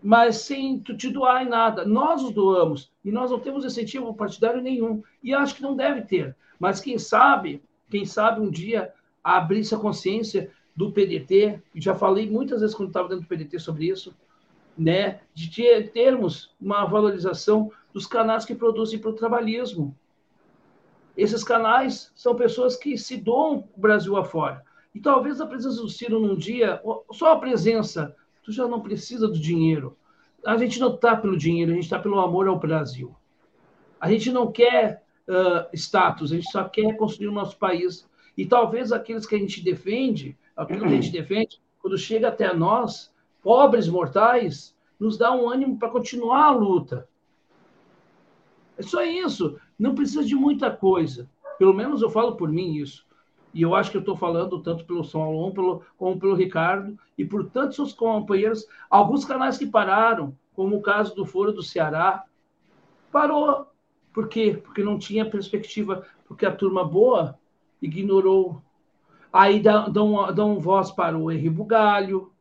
mas 0.01 0.37
sem 0.37 0.79
te 0.79 1.09
doar 1.09 1.45
em 1.45 1.49
nada. 1.49 1.85
Nós 1.85 2.21
os 2.21 2.31
doamos 2.31 2.91
e 3.05 3.11
nós 3.11 3.31
não 3.31 3.39
temos 3.39 3.63
incentivo 3.63 4.13
partidário 4.13 4.61
nenhum 4.61 5.01
e 5.23 5.33
acho 5.33 5.55
que 5.55 5.61
não 5.61 5.75
deve 5.75 6.01
ter. 6.01 6.35
Mas 6.59 6.81
quem 6.81 6.97
sabe, 6.97 7.63
quem 7.89 8.05
sabe 8.05 8.41
um 8.41 8.49
dia 8.49 8.91
abrir 9.23 9.61
essa 9.61 9.77
consciência 9.77 10.51
do 10.75 10.91
PDT, 10.91 11.61
já 11.75 11.95
falei 11.95 12.29
muitas 12.29 12.59
vezes 12.59 12.75
quando 12.75 12.89
estava 12.89 13.07
dentro 13.07 13.23
do 13.23 13.27
PDT 13.27 13.59
sobre 13.59 13.87
isso, 13.87 14.13
né, 14.77 15.21
de 15.33 15.53
ter, 15.53 15.91
termos 15.91 16.53
uma 16.59 16.85
valorização 16.85 17.71
dos 17.93 18.07
canais 18.07 18.43
que 18.43 18.55
produzem 18.55 18.99
para 18.99 19.11
o 19.11 19.15
trabalhismo. 19.15 19.95
Esses 21.15 21.43
canais 21.43 22.11
são 22.15 22.35
pessoas 22.35 22.75
que 22.75 22.97
se 22.97 23.17
doam 23.17 23.67
o 23.75 23.79
Brasil 23.79 24.17
afora. 24.17 24.63
E 24.93 24.99
talvez 24.99 25.39
a 25.39 25.45
presença 25.45 25.81
do 25.81 25.89
Ciro 25.89 26.19
num 26.19 26.35
dia, 26.35 26.81
só 27.11 27.33
a 27.33 27.39
presença, 27.39 28.15
tu 28.43 28.51
já 28.51 28.67
não 28.67 28.81
precisa 28.81 29.27
do 29.27 29.39
dinheiro. 29.39 29.95
A 30.45 30.57
gente 30.57 30.79
não 30.79 30.93
está 30.93 31.15
pelo 31.15 31.37
dinheiro, 31.37 31.71
a 31.71 31.75
gente 31.75 31.85
está 31.85 31.99
pelo 31.99 32.19
amor 32.19 32.47
ao 32.47 32.59
Brasil. 32.59 33.15
A 33.99 34.11
gente 34.11 34.31
não 34.31 34.51
quer 34.51 35.03
uh, 35.27 35.69
status, 35.73 36.31
a 36.31 36.35
gente 36.35 36.51
só 36.51 36.63
quer 36.65 36.97
construir 36.97 37.27
o 37.27 37.31
nosso 37.31 37.57
país. 37.57 38.07
E 38.35 38.45
talvez 38.45 38.91
aqueles 38.91 39.25
que 39.25 39.35
a 39.35 39.39
gente 39.39 39.63
defende, 39.63 40.37
aquilo 40.57 40.81
que 40.81 40.93
a 40.93 41.01
gente 41.01 41.11
defende, 41.13 41.61
quando 41.79 41.97
chega 41.97 42.27
até 42.27 42.53
nós, 42.53 43.12
pobres 43.43 43.87
mortais, 43.87 44.75
nos 44.99 45.17
dá 45.17 45.31
um 45.31 45.49
ânimo 45.49 45.77
para 45.77 45.89
continuar 45.89 46.45
a 46.45 46.51
luta. 46.51 47.07
É 48.77 48.81
só 48.81 49.03
isso. 49.03 49.59
Não 49.77 49.93
precisa 49.93 50.23
de 50.23 50.35
muita 50.35 50.71
coisa. 50.71 51.29
Pelo 51.59 51.73
menos 51.73 52.01
eu 52.01 52.09
falo 52.09 52.35
por 52.35 52.49
mim 52.49 52.75
isso. 52.75 53.05
E 53.53 53.61
eu 53.61 53.75
acho 53.75 53.91
que 53.91 53.97
eu 53.97 54.01
estou 54.01 54.15
falando 54.15 54.61
tanto 54.63 54.83
pelo 54.85 55.03
Solon 55.03 55.51
pelo, 55.51 55.83
como 55.95 56.19
pelo 56.19 56.33
Ricardo 56.33 56.97
e 57.17 57.23
por 57.23 57.49
tantos 57.49 57.75
seus 57.75 57.93
companheiros. 57.93 58.65
Alguns 58.89 59.25
canais 59.25 59.57
que 59.57 59.67
pararam, 59.67 60.35
como 60.55 60.77
o 60.77 60.81
caso 60.81 61.13
do 61.13 61.25
Foro 61.25 61.51
do 61.51 61.61
Ceará, 61.61 62.23
parou. 63.11 63.67
Por 64.11 64.27
quê? 64.27 64.59
Porque 64.63 64.83
não 64.83 64.97
tinha 64.97 65.29
perspectiva, 65.29 66.03
porque 66.27 66.45
a 66.45 66.55
turma 66.55 66.83
boa 66.83 67.37
ignorou. 67.81 68.61
Aí 69.31 69.59
dão, 69.59 69.91
dão, 69.91 70.33
dão 70.33 70.59
voz 70.59 70.91
para 70.91 71.17
o 71.17 71.31
Henri 71.31 71.49
Bugalho, 71.49 72.32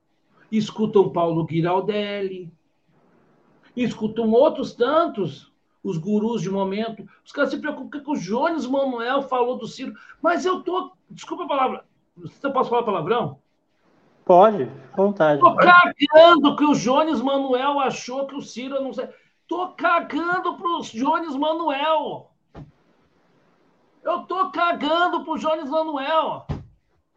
escutam 0.53 1.11
Paulo 1.11 1.47
Giraldelli, 1.49 2.53
escutam 3.75 4.31
outros 4.31 4.75
tantos 4.75 5.53
os 5.83 5.99
gurus 5.99 6.43
de 6.43 6.51
momento. 6.51 7.05
Os 7.25 7.33
caras 7.33 7.51
se 7.51 7.59
preocupam 7.59 8.01
que 8.01 8.11
o 8.11 8.17
Jones 8.17 8.67
Manuel 8.67 9.23
falou 9.23 9.59
do 9.59 9.67
Ciro. 9.67 9.95
Mas 10.21 10.45
eu 10.45 10.63
tô. 10.63 10.93
Desculpa 11.11 11.45
a 11.45 11.49
palavra. 11.49 11.85
Você 12.17 12.51
pode 12.51 12.69
falar 12.69 12.85
palavrão? 12.85 13.39
Pode, 14.25 14.71
vontade. 14.97 15.41
Tô 15.41 15.57
cagando 15.57 16.57
que 16.57 16.65
o 16.65 16.75
Jones 16.75 17.21
Manuel 17.21 17.81
achou 17.81 18.27
que 18.27 18.37
o 18.37 18.43
Ciro 18.43 18.81
não 18.81 18.93
sei. 18.93 19.09
Tô 19.49 19.69
cagando 19.71 20.57
pro 20.57 20.83
Jones 20.83 21.35
Manuel. 21.35 22.31
Eu 24.05 24.21
tô 24.23 24.51
cagando 24.51 25.25
pro 25.25 25.39
Jones 25.39 25.69
Manuel. 25.69 26.47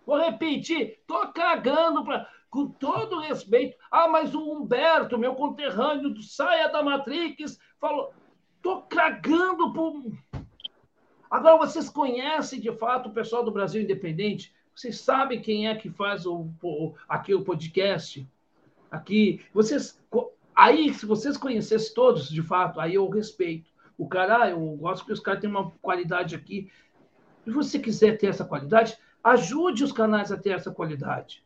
Vou 0.05 0.17
repetir, 0.17 0.99
tô 1.07 1.27
cagando 1.29 2.03
para 2.03 2.27
com 2.55 2.67
todo 2.67 3.19
respeito. 3.19 3.75
Ah, 3.91 4.07
mas 4.07 4.33
o 4.33 4.39
Humberto, 4.39 5.17
meu 5.17 5.35
conterrâneo 5.35 6.09
do 6.09 6.23
Saia 6.23 6.69
da 6.69 6.81
Matrix, 6.81 7.59
falou. 7.81 8.13
Estou 8.55 8.83
cagando 8.83 9.73
por. 9.73 10.01
Agora, 11.29 11.57
vocês 11.57 11.89
conhecem 11.89 12.61
de 12.61 12.71
fato 12.77 13.09
o 13.09 13.13
pessoal 13.13 13.43
do 13.43 13.51
Brasil 13.51 13.81
Independente? 13.81 14.55
Vocês 14.73 15.01
sabem 15.01 15.41
quem 15.41 15.67
é 15.67 15.75
que 15.75 15.89
faz 15.89 16.25
o, 16.25 16.47
o, 16.63 16.93
aqui 17.09 17.33
o 17.33 17.43
podcast? 17.43 18.25
Aqui. 18.89 19.45
Vocês. 19.53 20.01
Aí, 20.55 20.93
se 20.93 21.05
vocês 21.05 21.35
conhecessem 21.35 21.93
todos, 21.93 22.29
de 22.29 22.41
fato, 22.41 22.79
aí 22.79 22.95
eu 22.95 23.09
respeito. 23.09 23.69
O 23.97 24.07
cara, 24.07 24.49
eu 24.49 24.59
gosto 24.77 25.05
que 25.05 25.11
os 25.11 25.19
caras 25.19 25.41
têm 25.41 25.49
uma 25.49 25.71
qualidade 25.81 26.33
aqui. 26.35 26.71
Se 27.43 27.51
você 27.51 27.77
quiser 27.77 28.17
ter 28.17 28.27
essa 28.27 28.45
qualidade, 28.45 28.97
ajude 29.21 29.83
os 29.83 29.91
canais 29.91 30.31
a 30.31 30.37
ter 30.37 30.51
essa 30.51 30.71
qualidade. 30.71 31.44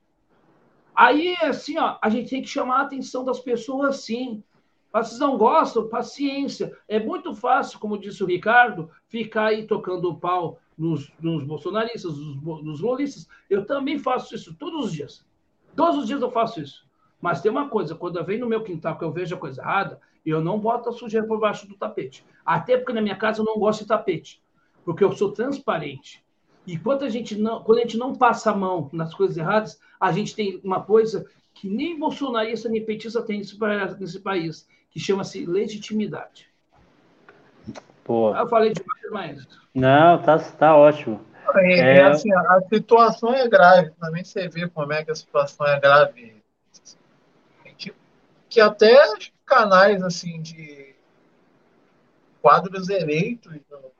Aí, 0.99 1.33
assim, 1.43 1.77
ó, 1.77 1.97
a 2.01 2.09
gente 2.09 2.29
tem 2.29 2.41
que 2.41 2.49
chamar 2.49 2.79
a 2.79 2.81
atenção 2.81 3.23
das 3.23 3.39
pessoas, 3.39 4.01
sim. 4.01 4.43
Vocês 4.91 5.17
não 5.17 5.37
gostam? 5.37 5.87
Paciência. 5.87 6.77
É 6.89 6.99
muito 6.99 7.33
fácil, 7.33 7.79
como 7.79 7.97
disse 7.97 8.21
o 8.21 8.27
Ricardo, 8.27 8.91
ficar 9.07 9.45
aí 9.45 9.65
tocando 9.65 10.09
o 10.09 10.19
pau 10.19 10.59
nos, 10.77 11.09
nos 11.21 11.45
bolsonaristas, 11.45 12.17
nos, 12.17 12.65
nos 12.65 12.81
lolistas. 12.81 13.29
Eu 13.49 13.65
também 13.65 13.97
faço 13.97 14.35
isso 14.35 14.53
todos 14.55 14.87
os 14.87 14.91
dias. 14.91 15.25
Todos 15.73 15.99
os 15.99 16.05
dias 16.05 16.21
eu 16.21 16.29
faço 16.29 16.59
isso. 16.59 16.85
Mas 17.21 17.41
tem 17.41 17.49
uma 17.49 17.69
coisa, 17.69 17.95
quando 17.95 18.21
venho 18.25 18.41
no 18.41 18.47
meu 18.47 18.61
quintal 18.61 18.97
que 18.97 19.05
eu 19.05 19.11
vejo 19.13 19.33
a 19.33 19.39
coisa 19.39 19.61
errada, 19.61 20.01
eu 20.25 20.43
não 20.43 20.59
boto 20.59 20.89
a 20.89 20.91
sujeira 20.91 21.25
por 21.25 21.39
baixo 21.39 21.65
do 21.65 21.77
tapete. 21.77 22.25
Até 22.45 22.77
porque 22.77 22.91
na 22.91 23.01
minha 23.01 23.15
casa 23.15 23.39
eu 23.39 23.45
não 23.45 23.57
gosto 23.57 23.83
de 23.83 23.87
tapete. 23.87 24.43
Porque 24.83 25.05
eu 25.05 25.13
sou 25.13 25.31
transparente. 25.31 26.21
E 26.69 26.77
quando 26.77 27.03
a 27.03 27.09
gente 27.09 27.35
não, 27.35 27.63
quando 27.63 27.79
a 27.79 27.81
gente 27.81 27.97
não 27.97 28.13
passa 28.13 28.51
a 28.51 28.55
mão 28.55 28.91
nas 28.93 29.11
coisas 29.11 29.35
erradas, 29.35 29.79
a 29.99 30.11
gente 30.11 30.35
tem 30.35 30.61
uma 30.63 30.83
coisa 30.83 31.25
que 31.51 31.67
nem 31.67 31.97
bolsonarista 31.97 32.69
nem 32.69 32.85
petista 32.85 33.23
tem 33.23 33.39
nesse, 33.39 33.57
nesse 33.99 34.19
país, 34.19 34.67
que 34.91 34.99
chama-se 34.99 35.47
legitimidade. 35.47 36.47
Pô. 38.03 38.35
Eu 38.35 38.47
falei 38.47 38.71
demais, 38.71 39.11
mas. 39.11 39.47
Não, 39.73 40.21
tá, 40.21 40.37
tá 40.37 40.75
ótimo. 40.75 41.19
É, 41.55 41.79
é... 41.79 42.03
Assim, 42.03 42.31
a 42.31 42.61
situação 42.71 43.33
é 43.33 43.47
grave, 43.47 43.89
também 43.99 44.23
você 44.23 44.47
vê 44.47 44.69
como 44.69 44.93
é 44.93 45.03
que 45.03 45.09
a 45.09 45.15
situação 45.15 45.65
é 45.65 45.79
grave. 45.79 46.37
Que 48.47 48.61
até 48.61 48.95
canais 49.43 50.03
assim 50.03 50.39
de 50.39 50.95
quadros 52.43 52.89
eleitos 52.89 53.51
no 53.51 53.91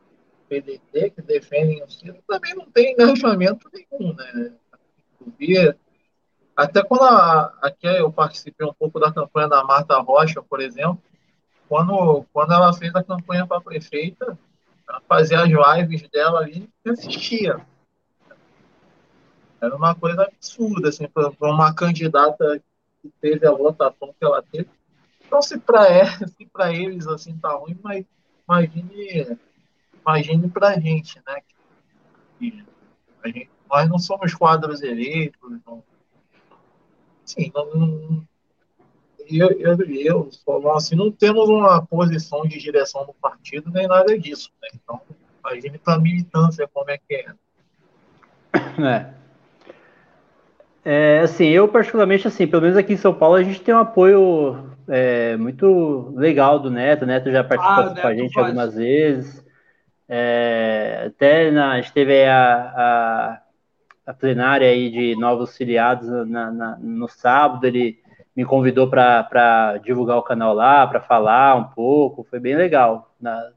PDT 0.49 1.11
que 1.11 1.21
defendem 1.21 1.83
o 1.83 1.89
Ciro 1.89 2.17
também 2.27 2.55
não 2.55 2.65
tem 2.69 2.93
engajamento 2.93 3.69
nenhum, 3.71 4.13
né? 4.13 4.53
Até 6.55 6.83
quando 6.83 7.03
a, 7.03 7.53
aqui 7.61 7.87
eu 7.87 8.11
participei 8.11 8.67
um 8.67 8.73
pouco 8.73 8.99
da 8.99 9.13
campanha 9.13 9.47
da 9.47 9.63
Marta 9.63 9.97
Rocha, 9.99 10.41
por 10.41 10.59
exemplo, 10.59 11.01
quando, 11.69 12.25
quando 12.33 12.51
ela 12.51 12.73
fez 12.73 12.93
a 12.95 13.03
campanha 13.03 13.45
para 13.45 13.61
prefeita, 13.61 14.37
ela 14.87 15.01
fazia 15.07 15.41
as 15.41 15.49
lives 15.49 16.09
dela 16.09 16.39
ali 16.39 16.67
e 16.83 16.89
assistia. 16.89 17.65
Era 19.61 19.75
uma 19.75 19.93
coisa 19.93 20.23
absurda, 20.23 20.89
assim, 20.89 21.07
para 21.07 21.31
uma 21.41 21.73
candidata 21.73 22.61
que 23.01 23.09
teve 23.21 23.45
a 23.45 23.51
votação 23.51 24.13
que 24.17 24.25
ela 24.25 24.41
teve. 24.41 24.69
Então, 25.25 25.41
se 25.41 25.59
para 25.59 25.87
eles 26.73 27.07
assim 27.07 27.37
tá 27.37 27.53
ruim, 27.53 27.77
mas 27.83 28.03
imagine, 28.47 29.37
imagine 30.05 30.49
para 30.49 30.69
a 30.69 30.79
gente, 30.79 31.21
né? 31.27 31.39
Que, 32.37 32.63
a 33.23 33.27
gente, 33.27 33.49
nós 33.69 33.89
não 33.89 33.99
somos 33.99 34.33
quadros 34.33 34.81
eleitos, 34.81 35.39
não, 35.65 35.83
assim, 37.23 37.51
não, 37.53 37.65
não, 37.75 38.27
eu, 39.29 39.51
eu, 39.59 39.77
eu 40.45 40.71
assim, 40.71 40.95
não 40.95 41.11
temos 41.11 41.47
uma 41.47 41.85
posição 41.85 42.43
de 42.43 42.59
direção 42.59 43.05
no 43.05 43.13
partido 43.13 43.69
nem 43.71 43.87
nada 43.87 44.17
disso, 44.17 44.49
né? 44.61 44.69
Então, 44.73 44.99
imagine 45.39 45.77
para 45.77 45.95
a 45.95 45.99
militância 45.99 46.67
como 46.73 46.89
é 46.89 46.97
que 46.97 47.15
é. 47.15 47.25
É. 48.81 49.19
É, 50.83 51.19
assim, 51.19 51.45
eu 51.45 51.67
particularmente, 51.67 52.27
assim, 52.27 52.47
pelo 52.47 52.63
menos 52.63 52.77
aqui 52.77 52.93
em 52.93 52.97
São 52.97 53.13
Paulo, 53.13 53.35
a 53.35 53.43
gente 53.43 53.61
tem 53.61 53.75
um 53.75 53.79
apoio 53.79 54.71
é, 54.87 55.37
muito 55.37 56.11
legal 56.15 56.59
do 56.59 56.71
Neto. 56.71 57.03
O 57.03 57.05
Neto 57.05 57.31
já 57.31 57.43
participou 57.43 57.83
ah, 57.83 58.01
com 58.01 58.07
a 58.07 58.15
gente 58.15 58.33
faz. 58.33 58.47
algumas 58.47 58.75
vezes. 58.75 59.45
É, 60.11 61.03
até 61.05 61.51
na, 61.51 61.73
a 61.73 61.81
gente 61.81 61.93
teve 61.93 62.25
a, 62.25 62.55
a, 62.75 63.41
a, 64.07 64.13
plenária 64.13 64.67
aí 64.67 64.89
de 64.89 65.15
novos 65.15 65.55
filiados 65.55 66.09
na, 66.27 66.51
na, 66.51 66.77
no 66.79 67.07
sábado. 67.07 67.65
Ele 67.67 68.01
me 68.35 68.43
convidou 68.43 68.89
para 68.89 69.77
divulgar 69.83 70.17
o 70.17 70.23
canal 70.23 70.53
lá, 70.53 70.87
para 70.87 70.99
falar 70.99 71.55
um 71.55 71.65
pouco. 71.65 72.25
Foi 72.27 72.39
bem 72.39 72.55
legal. 72.55 73.13
Na, 73.21 73.51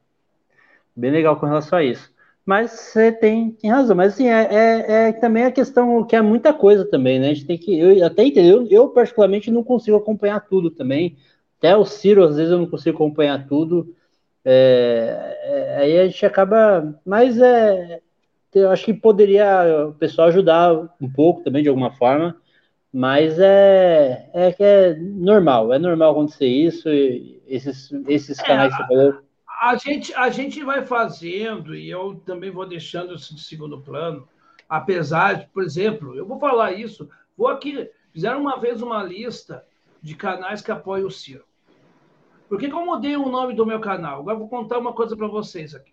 bem 0.95 1.09
legal 1.09 1.35
com 1.37 1.47
relação 1.47 1.79
a 1.79 1.83
isso. 1.83 2.13
Mas 2.45 2.71
você 2.71 3.11
tem, 3.11 3.51
tem 3.51 3.71
razão, 3.71 3.95
mas 3.95 4.13
assim, 4.13 4.27
é, 4.27 4.47
é, 4.51 5.07
é, 5.07 5.11
também 5.13 5.45
a 5.45 5.51
questão 5.51 6.03
que 6.03 6.15
é 6.15 6.21
muita 6.21 6.53
coisa 6.53 6.83
também, 6.83 7.17
né? 7.17 7.29
A 7.29 7.33
gente 7.33 7.45
tem 7.45 7.57
que. 7.57 7.79
Eu 7.79 8.05
até 8.05 8.25
entendo, 8.25 8.67
eu, 8.69 8.89
particularmente 8.89 9.49
não 9.49 9.63
consigo 9.63 9.95
acompanhar 9.97 10.41
tudo 10.41 10.69
também. 10.69 11.17
Até 11.57 11.75
o 11.77 11.85
Ciro, 11.85 12.23
às 12.23 12.35
vezes, 12.35 12.51
eu 12.51 12.59
não 12.59 12.69
consigo 12.69 12.97
acompanhar 12.97 13.47
tudo. 13.47 13.95
É, 14.45 15.37
é, 15.43 15.77
aí 15.77 15.99
a 15.99 16.05
gente 16.05 16.25
acaba. 16.25 16.99
Mas 17.05 17.39
é. 17.39 18.01
Eu 18.53 18.69
acho 18.69 18.85
que 18.85 18.93
poderia 18.93 19.87
o 19.87 19.93
pessoal 19.93 20.27
ajudar 20.27 20.71
um 21.01 21.11
pouco 21.11 21.41
também, 21.41 21.63
de 21.63 21.69
alguma 21.69 21.91
forma. 21.91 22.35
Mas 22.93 23.39
é, 23.39 24.29
é 24.31 24.51
que 24.51 24.63
é 24.63 24.93
normal, 24.95 25.73
é 25.73 25.79
normal 25.79 26.11
acontecer 26.11 26.45
isso. 26.45 26.87
esses, 27.47 27.91
esses 28.07 28.37
é, 28.37 28.43
canais 28.43 28.71
que 28.75 28.83
você 28.83 28.87
falou 28.87 29.23
a 29.63 29.77
gente, 29.77 30.13
a 30.13 30.29
gente 30.29 30.61
vai 30.61 30.85
fazendo, 30.85 31.73
e 31.73 31.89
eu 31.89 32.21
também 32.25 32.51
vou 32.51 32.67
deixando 32.67 33.15
isso 33.15 33.33
de 33.33 33.41
segundo 33.41 33.79
plano, 33.79 34.27
apesar 34.67 35.35
de, 35.35 35.47
por 35.47 35.63
exemplo, 35.63 36.13
eu 36.17 36.25
vou 36.25 36.37
falar 36.37 36.73
isso, 36.73 37.09
vou 37.37 37.47
aqui, 37.47 37.89
fizeram 38.11 38.41
uma 38.41 38.59
vez 38.59 38.81
uma 38.81 39.01
lista 39.01 39.65
de 40.01 40.15
canais 40.15 40.61
que 40.61 40.69
apoiam 40.69 41.07
o 41.07 41.11
Ciro. 41.11 41.45
Por 42.53 42.59
que, 42.59 42.69
que 42.69 42.75
eu 42.75 42.85
mudei 42.85 43.17
o 43.17 43.29
nome 43.29 43.55
do 43.55 43.65
meu 43.65 43.79
canal? 43.79 44.19
Agora 44.19 44.37
vou 44.37 44.47
contar 44.47 44.77
uma 44.77 44.93
coisa 44.93 45.17
para 45.17 45.25
vocês 45.25 45.73
aqui. 45.73 45.91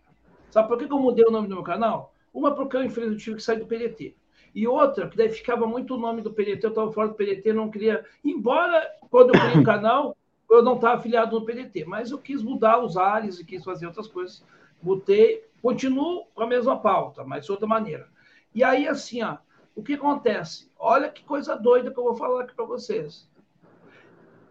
Sabe 0.50 0.68
por 0.68 0.76
que, 0.76 0.86
que 0.86 0.92
eu 0.92 0.98
mudei 0.98 1.24
o 1.24 1.30
nome 1.30 1.48
do 1.48 1.54
meu 1.54 1.64
canal? 1.64 2.12
Uma, 2.34 2.54
porque 2.54 2.76
eu, 2.76 2.84
infelizmente, 2.84 3.24
tive 3.24 3.36
que 3.36 3.42
sair 3.42 3.58
do 3.58 3.64
PDT. 3.64 4.14
E 4.54 4.68
outra, 4.68 5.08
que 5.08 5.16
daí 5.16 5.30
ficava 5.30 5.66
muito 5.66 5.94
o 5.94 5.98
nome 5.98 6.20
do 6.20 6.30
PDT, 6.30 6.66
eu 6.66 6.68
estava 6.68 6.92
fora 6.92 7.08
do 7.08 7.14
PDT, 7.14 7.54
não 7.54 7.70
queria. 7.70 8.04
Embora, 8.22 8.86
quando 9.10 9.34
eu 9.34 9.40
criei 9.40 9.58
o 9.58 9.64
canal, 9.64 10.14
eu 10.50 10.62
não 10.62 10.74
estava 10.74 10.98
afiliado 10.98 11.40
no 11.40 11.46
PDT, 11.46 11.86
mas 11.86 12.10
eu 12.10 12.18
quis 12.18 12.42
mudar 12.42 12.84
os 12.84 12.98
ares 12.98 13.40
e 13.40 13.44
quis 13.46 13.64
fazer 13.64 13.86
outras 13.86 14.06
coisas. 14.06 14.44
Botei, 14.82 15.42
continuo 15.62 16.26
com 16.34 16.42
a 16.42 16.46
mesma 16.46 16.78
pauta, 16.78 17.24
mas 17.24 17.46
de 17.46 17.52
outra 17.52 17.66
maneira. 17.66 18.06
E 18.54 18.62
aí, 18.62 18.86
assim, 18.86 19.22
ó, 19.22 19.38
o 19.74 19.82
que 19.82 19.94
acontece? 19.94 20.70
Olha 20.78 21.08
que 21.08 21.24
coisa 21.24 21.56
doida 21.56 21.90
que 21.90 21.98
eu 21.98 22.04
vou 22.04 22.16
falar 22.16 22.42
aqui 22.42 22.54
para 22.54 22.66
vocês. 22.66 23.26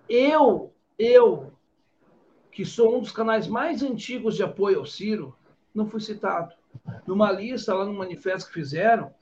Eu, 0.10 0.74
eu, 0.98 1.54
que 2.60 2.66
sou 2.66 2.98
um 2.98 3.00
dos 3.00 3.14
canais 3.14 3.48
mais 3.48 3.82
antigos 3.82 4.36
de 4.36 4.44
apoio 4.44 4.80
ao 4.80 4.86
Ciro, 4.86 5.34
não 5.74 5.86
fui 5.86 6.02
citado. 6.02 6.54
Numa 7.08 7.32
lista 7.32 7.74
lá 7.74 7.86
no 7.86 7.94
manifesto 7.94 8.50
que 8.50 8.54
fizeram, 8.54 9.14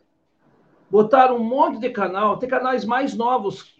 botaram 0.90 1.36
um 1.36 1.44
monte 1.44 1.80
de 1.80 1.92
canal, 1.92 2.40
tem 2.40 2.50
canais 2.50 2.84
mais 2.84 3.14
novos 3.14 3.78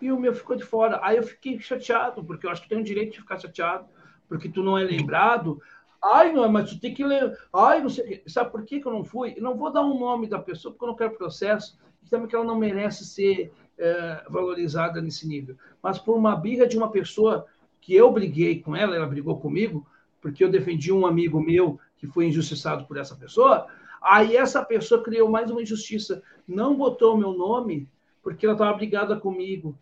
e 0.00 0.10
o 0.10 0.18
meu 0.18 0.34
ficou 0.34 0.56
de 0.56 0.64
fora. 0.64 0.98
Aí 1.00 1.16
eu 1.16 1.22
fiquei 1.22 1.60
chateado, 1.60 2.24
porque 2.24 2.44
eu 2.44 2.50
acho 2.50 2.62
que 2.62 2.68
tenho 2.68 2.80
o 2.80 2.84
direito 2.84 3.12
de 3.12 3.20
ficar 3.20 3.38
chateado, 3.38 3.86
porque 4.28 4.48
tu 4.48 4.64
não 4.64 4.76
é 4.76 4.82
lembrado. 4.82 5.62
Ai, 6.02 6.32
não, 6.32 6.50
mas 6.50 6.70
tu 6.70 6.80
tem 6.80 6.92
que 6.92 7.04
ler. 7.04 7.38
Ai, 7.54 7.80
não 7.80 7.88
sei. 7.88 8.20
Sabe 8.26 8.50
por 8.50 8.64
que, 8.64 8.80
que 8.80 8.88
eu 8.88 8.92
não 8.92 9.04
fui? 9.04 9.34
Eu 9.36 9.44
não 9.44 9.56
vou 9.56 9.72
dar 9.72 9.82
um 9.82 9.96
nome 9.96 10.26
da 10.26 10.40
pessoa, 10.40 10.72
porque 10.72 10.84
eu 10.84 10.88
não 10.88 10.96
quero 10.96 11.16
processo, 11.16 11.78
e 12.04 12.10
também 12.10 12.26
que 12.26 12.34
ela 12.34 12.44
não 12.44 12.58
merece 12.58 13.04
ser 13.04 13.52
é, 13.78 14.24
valorizada 14.28 15.00
nesse 15.00 15.28
nível. 15.28 15.56
Mas 15.80 16.00
por 16.00 16.16
uma 16.16 16.34
birra 16.34 16.66
de 16.66 16.76
uma 16.76 16.90
pessoa 16.90 17.46
que 17.82 17.94
eu 17.94 18.10
briguei 18.10 18.62
com 18.62 18.74
ela, 18.74 18.96
ela 18.96 19.06
brigou 19.06 19.38
comigo, 19.38 19.84
porque 20.20 20.42
eu 20.42 20.50
defendi 20.50 20.92
um 20.92 21.04
amigo 21.04 21.40
meu 21.40 21.78
que 21.98 22.06
foi 22.06 22.26
injustiçado 22.26 22.86
por 22.86 22.96
essa 22.96 23.16
pessoa. 23.16 23.66
Aí 24.00 24.36
essa 24.36 24.64
pessoa 24.64 25.02
criou 25.02 25.28
mais 25.28 25.50
uma 25.50 25.60
injustiça, 25.60 26.22
não 26.46 26.76
botou 26.76 27.14
o 27.14 27.18
meu 27.18 27.32
nome 27.32 27.88
porque 28.22 28.46
ela 28.46 28.54
estava 28.54 28.72
brigada 28.72 29.16
comigo. 29.16 29.76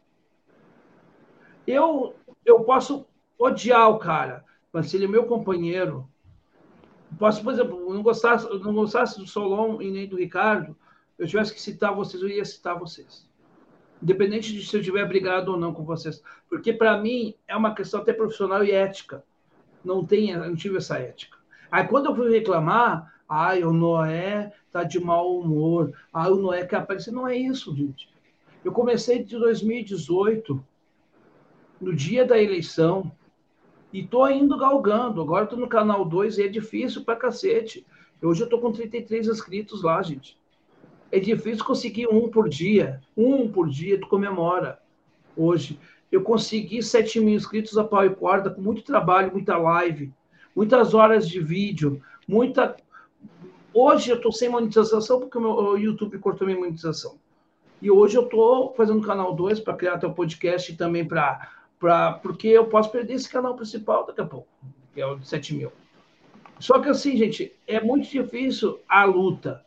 Eu, 1.66 2.14
eu 2.44 2.64
posso 2.64 3.06
odiar 3.38 3.90
o 3.90 3.98
cara, 3.98 4.44
mas 4.72 4.86
se 4.86 4.96
ele 4.96 5.04
é 5.04 5.08
meu 5.08 5.26
companheiro, 5.26 6.08
posso, 7.18 7.44
por 7.44 7.52
exemplo, 7.52 7.92
não 7.92 8.02
gostasse, 8.02 8.48
não 8.60 8.74
gostasse 8.74 9.18
do 9.18 9.26
Solon 9.26 9.82
e 9.82 9.90
nem 9.90 10.08
do 10.08 10.16
Ricardo, 10.16 10.74
eu 11.18 11.26
tivesse 11.26 11.52
que 11.52 11.60
citar 11.60 11.94
vocês, 11.94 12.22
eu 12.22 12.30
ia 12.30 12.44
citar 12.46 12.78
vocês. 12.78 13.28
Independente 14.02 14.52
de 14.52 14.66
se 14.66 14.76
eu 14.76 14.82
tiver 14.82 15.06
brigado 15.06 15.52
ou 15.52 15.58
não 15.58 15.74
com 15.74 15.84
vocês. 15.84 16.22
Porque, 16.48 16.72
para 16.72 16.96
mim, 16.98 17.34
é 17.46 17.56
uma 17.56 17.74
questão 17.74 18.00
até 18.00 18.12
profissional 18.12 18.64
e 18.64 18.70
ética. 18.70 19.22
Não, 19.84 20.04
tem, 20.04 20.36
não 20.36 20.54
tive 20.54 20.78
essa 20.78 20.98
ética. 20.98 21.36
Aí, 21.70 21.86
quando 21.86 22.06
eu 22.06 22.14
fui 22.14 22.30
reclamar, 22.30 23.14
ai, 23.28 23.62
o 23.62 23.72
Noé 23.72 24.52
tá 24.72 24.82
de 24.84 24.98
mau 24.98 25.38
humor, 25.38 25.92
ai, 26.12 26.30
o 26.30 26.36
Noé 26.36 26.64
quer 26.64 26.76
aparecer. 26.76 27.12
Não 27.12 27.28
é 27.28 27.36
isso, 27.36 27.74
gente. 27.76 28.08
Eu 28.64 28.72
comecei 28.72 29.22
de 29.22 29.38
2018 29.38 30.62
no 31.80 31.94
dia 31.94 32.24
da 32.24 32.40
eleição 32.40 33.10
e 33.92 34.06
tô 34.06 34.26
indo 34.28 34.56
galgando. 34.56 35.20
Agora 35.20 35.46
tô 35.46 35.56
no 35.56 35.68
canal 35.68 36.04
2 36.04 36.38
e 36.38 36.44
é 36.44 36.48
difícil 36.48 37.04
pra 37.04 37.16
cacete. 37.16 37.86
Hoje 38.22 38.42
eu 38.42 38.48
tô 38.48 38.58
com 38.58 38.72
33 38.72 39.28
inscritos 39.28 39.82
lá, 39.82 40.02
gente. 40.02 40.39
É 41.12 41.18
difícil 41.18 41.64
conseguir 41.64 42.08
um 42.08 42.28
por 42.28 42.48
dia. 42.48 43.00
Um 43.16 43.50
por 43.50 43.68
dia 43.68 44.00
tu 44.00 44.06
comemora. 44.06 44.78
Hoje 45.36 45.78
eu 46.10 46.22
consegui 46.22 46.82
7 46.82 47.20
mil 47.20 47.34
inscritos 47.34 47.78
a 47.78 47.84
pau 47.84 48.04
e 48.04 48.10
corda, 48.10 48.50
com 48.50 48.60
muito 48.60 48.82
trabalho, 48.82 49.32
muita 49.32 49.56
live, 49.56 50.12
muitas 50.54 50.94
horas 50.94 51.28
de 51.28 51.40
vídeo, 51.40 52.02
muita. 52.26 52.76
Hoje 53.72 54.10
eu 54.10 54.20
tô 54.20 54.32
sem 54.32 54.48
monetização 54.48 55.20
porque 55.20 55.38
o 55.38 55.40
meu 55.40 55.78
YouTube 55.78 56.18
cortou 56.18 56.46
minha 56.46 56.58
monetização. 56.58 57.18
E 57.80 57.90
hoje 57.90 58.16
eu 58.16 58.26
tô 58.26 58.74
fazendo 58.76 59.00
canal 59.06 59.34
2 59.34 59.60
para 59.60 59.74
criar 59.74 59.98
teu 59.98 60.12
podcast 60.12 60.70
e 60.70 60.76
também 60.76 61.06
para 61.06 61.48
pra, 61.78 62.12
porque 62.12 62.46
eu 62.46 62.66
posso 62.66 62.92
perder 62.92 63.14
esse 63.14 63.28
canal 63.28 63.56
principal 63.56 64.06
daqui 64.06 64.20
a 64.20 64.26
pouco, 64.26 64.46
que 64.92 65.00
é 65.00 65.06
o 65.06 65.16
de 65.16 65.26
7 65.26 65.54
mil. 65.54 65.72
Só 66.58 66.78
que 66.78 66.90
assim, 66.90 67.16
gente, 67.16 67.56
é 67.66 67.80
muito 67.80 68.08
difícil 68.08 68.78
a 68.86 69.04
luta. 69.04 69.64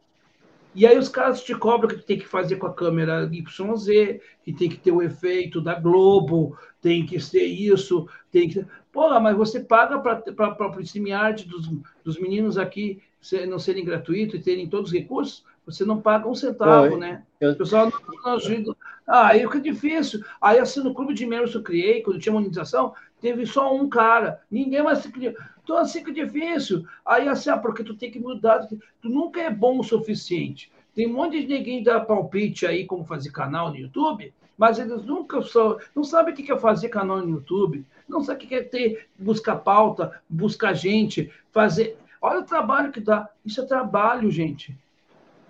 E 0.76 0.88
aí 0.88 0.98
os 0.98 1.10
caras 1.10 1.44
te 1.44 1.54
cobram 1.56 1.90
que 1.90 2.04
tem 2.04 2.18
que 2.18 2.28
fazer 2.28 2.56
com 2.56 2.68
a 2.68 2.74
câmera 2.74 3.30
YZ, 3.32 4.20
que 4.44 4.54
tem 4.54 4.70
que 4.70 4.78
ter 4.78 4.92
o 4.92 5.02
efeito 5.02 5.62
da 5.62 5.80
Globo, 5.80 6.58
tem 6.82 7.06
que 7.06 7.20
ser 7.20 7.44
isso, 7.44 8.08
tem 8.32 8.50
que. 8.50 8.66
Porra, 8.92 9.20
mas 9.20 9.36
você 9.36 9.60
paga 9.60 10.00
para 10.00 10.78
o 10.78 10.82
StreamYard 10.82 11.46
dos, 11.46 11.70
dos 12.04 12.20
meninos 12.20 12.58
aqui 12.58 13.02
não 13.48 13.58
serem 13.58 13.86
gratuitos 13.86 14.40
e 14.40 14.44
terem 14.44 14.68
todos 14.68 14.92
os 14.92 14.98
recursos? 14.98 15.46
Você 15.66 15.86
não 15.86 16.02
paga 16.02 16.28
um 16.28 16.36
centavo, 16.36 16.94
Oi, 16.94 17.00
né? 17.00 17.24
Eu... 17.40 17.52
O 17.52 17.56
pessoal 17.56 17.90
não 17.90 18.34
ajuda. 18.34 18.76
Ah, 19.08 19.28
aí 19.28 19.42
fica 19.42 19.60
difícil. 19.60 20.24
Aí, 20.42 20.60
assim, 20.60 20.82
no 20.82 20.94
clube 20.94 21.14
de 21.14 21.26
membros 21.26 21.52
que 21.52 21.58
eu 21.58 21.64
criei, 21.64 22.02
quando 22.02 22.20
tinha 22.20 22.34
monetização, 22.34 22.94
teve 23.24 23.46
só 23.46 23.74
um 23.74 23.88
cara. 23.88 24.42
Ninguém 24.52 24.84
mais 24.84 25.00
se 25.00 25.10
criou. 25.10 25.34
Então, 25.64 25.78
assim, 25.78 26.00
fica 26.00 26.12
difícil. 26.12 26.86
Aí, 27.06 27.26
assim, 27.30 27.50
ah, 27.50 27.58
porque 27.58 27.82
tu 27.82 27.96
tem 27.96 28.12
que 28.12 28.20
mudar. 28.20 28.68
Tu 29.02 29.08
nunca 29.10 29.40
é 29.40 29.50
bom 29.50 29.80
o 29.80 29.84
suficiente. 29.84 30.70
Tem 30.94 31.08
um 31.08 31.14
monte 31.14 31.40
de 31.40 31.48
ninguém 31.48 31.82
dá 31.82 32.02
palpite 32.02 32.68
aí 32.68 32.86
como 32.86 33.06
fazer 33.06 33.32
canal 33.32 33.70
no 33.70 33.78
YouTube, 33.78 34.34
mas 34.58 34.78
eles 34.78 35.04
nunca 35.06 35.42
só, 35.42 35.80
não 35.96 36.04
sabem 36.04 36.34
o 36.34 36.38
que 36.38 36.52
é 36.52 36.58
fazer 36.58 36.90
canal 36.90 37.18
no 37.20 37.30
YouTube, 37.30 37.84
não 38.08 38.22
sabem 38.22 38.46
o 38.46 38.50
que 38.50 38.56
é 38.56 38.62
ter, 38.62 39.08
buscar 39.18 39.56
pauta, 39.56 40.22
buscar 40.30 40.74
gente, 40.74 41.32
fazer. 41.52 41.98
Olha 42.22 42.42
o 42.42 42.46
trabalho 42.46 42.92
que 42.92 43.00
dá. 43.00 43.30
Isso 43.44 43.62
é 43.62 43.66
trabalho, 43.66 44.30
gente. 44.30 44.78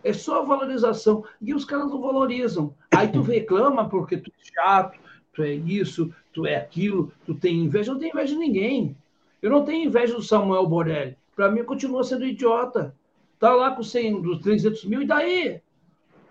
É 0.04 0.14
só 0.14 0.46
valorização. 0.46 1.26
E 1.42 1.56
os 1.56 1.66
caras 1.66 1.90
não 1.90 2.00
valorizam. 2.00 2.74
Aí 2.96 3.08
tu 3.08 3.22
reclama 3.22 3.90
porque 3.90 4.18
tu 4.18 4.32
é 4.40 4.62
chato, 4.62 4.98
tu 5.34 5.44
é 5.44 5.54
isso, 5.54 6.14
tu 6.32 6.46
é 6.46 6.56
aquilo, 6.56 7.12
tu 7.26 7.34
tem 7.36 7.56
inveja. 7.56 7.92
Eu 7.92 7.94
não 7.94 8.00
tenho 8.00 8.14
inveja 8.14 8.34
de 8.34 8.40
ninguém. 8.40 8.98
Eu 9.42 9.50
não 9.50 9.66
tenho 9.66 9.88
inveja 9.88 10.16
do 10.16 10.22
Samuel 10.22 10.68
Borelli. 10.68 11.18
Para 11.36 11.52
mim, 11.52 11.64
continua 11.64 12.04
sendo 12.04 12.26
idiota. 12.26 12.96
Tá 13.40 13.54
lá 13.54 13.72
com 13.72 13.84
100, 13.84 14.22
dos 14.22 14.40
300 14.40 14.86
mil, 14.86 15.02
e 15.02 15.06
daí? 15.06 15.62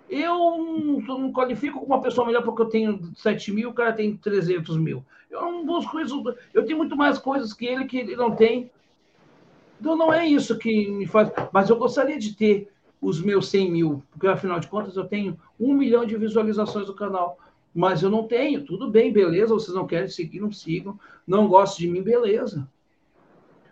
Eu 0.09 0.35
não, 0.37 1.01
não 1.01 1.33
qualifico 1.33 1.81
como 1.81 1.95
uma 1.95 2.03
pessoa 2.03 2.27
melhor 2.27 2.43
porque 2.43 2.63
eu 2.63 2.67
tenho 2.67 3.01
7 3.17 3.53
mil, 3.53 3.71
o 3.71 3.75
cara 3.75 3.93
tem 3.93 4.17
300 4.17 4.77
mil. 4.77 5.05
Eu 5.31 5.41
não 5.41 5.65
busco 5.65 5.99
isso. 5.99 6.23
Eu 6.53 6.65
tenho 6.65 6.79
muito 6.79 6.97
mais 6.97 7.19
coisas 7.19 7.53
que 7.53 7.67
ele 7.67 7.87
que 7.87 7.99
ele 7.99 8.15
não 8.15 8.37
tem. 8.37 8.71
Então 9.81 9.97
não 9.97 10.13
é 10.13 10.27
isso 10.27 10.59
que 10.59 10.91
me 10.91 11.07
faz. 11.07 11.31
Mas 11.53 11.71
eu 11.71 11.77
gostaria 11.77 12.19
de 12.19 12.35
ter 12.35 12.71
os 13.01 13.21
meus 13.21 13.49
100 13.49 13.71
mil, 13.71 14.03
porque 14.13 14.29
afinal 14.29 14.61
de 14.61 14.69
contas 14.69 14.97
eu 14.97 15.05
tenho 15.05 15.37
um 15.59 15.75
milhão 15.75 16.05
de 16.05 16.17
visualizações 16.17 16.87
do 16.87 16.95
canal. 16.95 17.39
Mas 17.75 18.03
eu 18.03 18.11
não 18.11 18.27
tenho. 18.27 18.65
Tudo 18.65 18.91
bem, 18.91 19.13
beleza. 19.13 19.55
Vocês 19.55 19.75
não 19.75 19.87
querem 19.87 20.09
seguir, 20.09 20.41
não 20.41 20.53
sigam. 20.53 20.99
Não 21.27 21.49
gostam 21.49 21.79
de 21.79 21.89
mim, 21.89 22.03
beleza. 22.03 22.69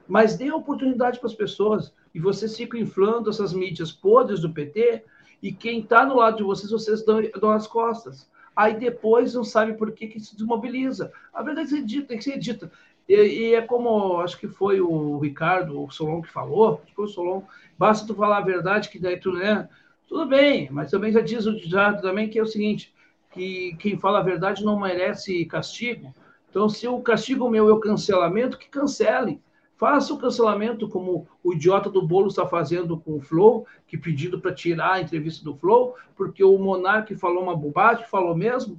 Mas 0.09 0.37
dê 0.37 0.51
oportunidade 0.51 1.19
para 1.19 1.29
as 1.29 1.35
pessoas. 1.35 1.93
E 2.15 2.21
vocês 2.21 2.57
ficam 2.57 2.81
inflando 2.81 3.31
essas 3.31 3.53
mídias 3.53 3.93
podres 3.93 4.41
do 4.41 4.53
PT. 4.53 5.05
E 5.43 5.53
quem 5.53 5.81
está 5.81 6.05
no 6.05 6.17
lado 6.17 6.39
de 6.39 6.43
vocês, 6.43 6.71
vocês 6.71 7.05
dão, 7.05 7.21
dão 7.41 7.51
as 7.51 7.67
costas. 7.67 8.29
Aí 8.55 8.79
depois 8.79 9.35
não 9.35 9.45
sabe 9.45 9.75
por 9.75 9.93
que, 9.93 10.07
que 10.07 10.21
se 10.21 10.35
desmobiliza. 10.35 11.13
A 11.33 11.43
verdade 11.43 11.77
é 11.77 11.81
dita, 11.81 12.09
tem 12.09 12.19
que 12.19 12.25
ser 12.25 12.39
dita. 12.39 12.71
E, 13.09 13.15
e, 13.15 13.55
é 13.55 13.63
como 13.63 14.21
acho 14.21 14.39
que 14.39 14.47
foi 14.47 14.81
o 14.81 15.19
Ricardo, 15.19 15.83
o 15.83 15.91
Solon 15.91 16.23
que 16.23 16.31
falou, 16.31 16.81
acho 16.85 16.95
que 16.95 17.01
o 17.01 17.09
Solon, 17.09 17.43
basta 17.77 18.07
tu 18.07 18.15
falar 18.15 18.39
a 18.39 18.43
verdade, 18.43 18.89
que 18.89 18.99
daí 18.99 19.19
tu, 19.19 19.33
né? 19.33 19.69
Tudo 20.07 20.27
bem, 20.27 20.69
mas 20.71 20.91
também 20.91 21.11
já 21.11 21.21
diz 21.21 21.47
o 21.47 21.59
já 21.59 21.93
também 21.95 22.29
que 22.29 22.39
é 22.39 22.43
o 22.43 22.47
seguinte: 22.47 22.93
que 23.31 23.77
quem 23.79 23.99
fala 23.99 24.19
a 24.19 24.23
verdade 24.23 24.65
não 24.65 24.79
merece 24.79 25.45
castigo. 25.47 26.15
Então, 26.49 26.69
se 26.69 26.87
o 26.89 27.01
castigo 27.01 27.49
meu 27.49 27.69
é 27.69 27.73
o 27.73 27.81
cancelamento, 27.81 28.59
que 28.59 28.69
cancele. 28.69 29.41
Faça 29.77 30.13
o 30.13 30.19
cancelamento 30.19 30.89
como 30.89 31.27
o 31.43 31.55
idiota 31.55 31.89
do 31.89 32.07
bolo 32.07 32.27
está 32.27 32.47
fazendo 32.47 32.99
com 32.99 33.17
o 33.17 33.21
Flow, 33.21 33.67
que 33.87 33.97
pedindo 33.97 34.39
para 34.39 34.53
tirar 34.53 34.95
a 34.95 35.01
entrevista 35.01 35.43
do 35.43 35.57
Flow, 35.57 35.95
porque 36.15 36.45
o 36.45 36.59
Monark 36.59 37.15
falou 37.17 37.43
uma 37.43 37.57
bobagem, 37.57 38.05
falou 38.05 38.37
mesmo. 38.37 38.79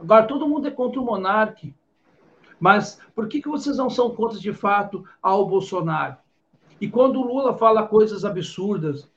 Agora 0.00 0.26
todo 0.26 0.48
mundo 0.48 0.66
é 0.66 0.70
contra 0.70 1.00
o 1.00 1.04
Monark. 1.04 1.72
Mas 2.58 3.00
por 3.14 3.28
que, 3.28 3.40
que 3.40 3.48
vocês 3.48 3.76
não 3.76 3.88
são 3.88 4.10
contra 4.10 4.38
de 4.38 4.52
fato 4.52 5.04
ao 5.22 5.46
Bolsonaro? 5.46 6.16
E 6.80 6.88
quando 6.88 7.20
o 7.20 7.24
Lula 7.24 7.56
fala 7.56 7.86
coisas 7.86 8.24
absurdas, 8.24 9.08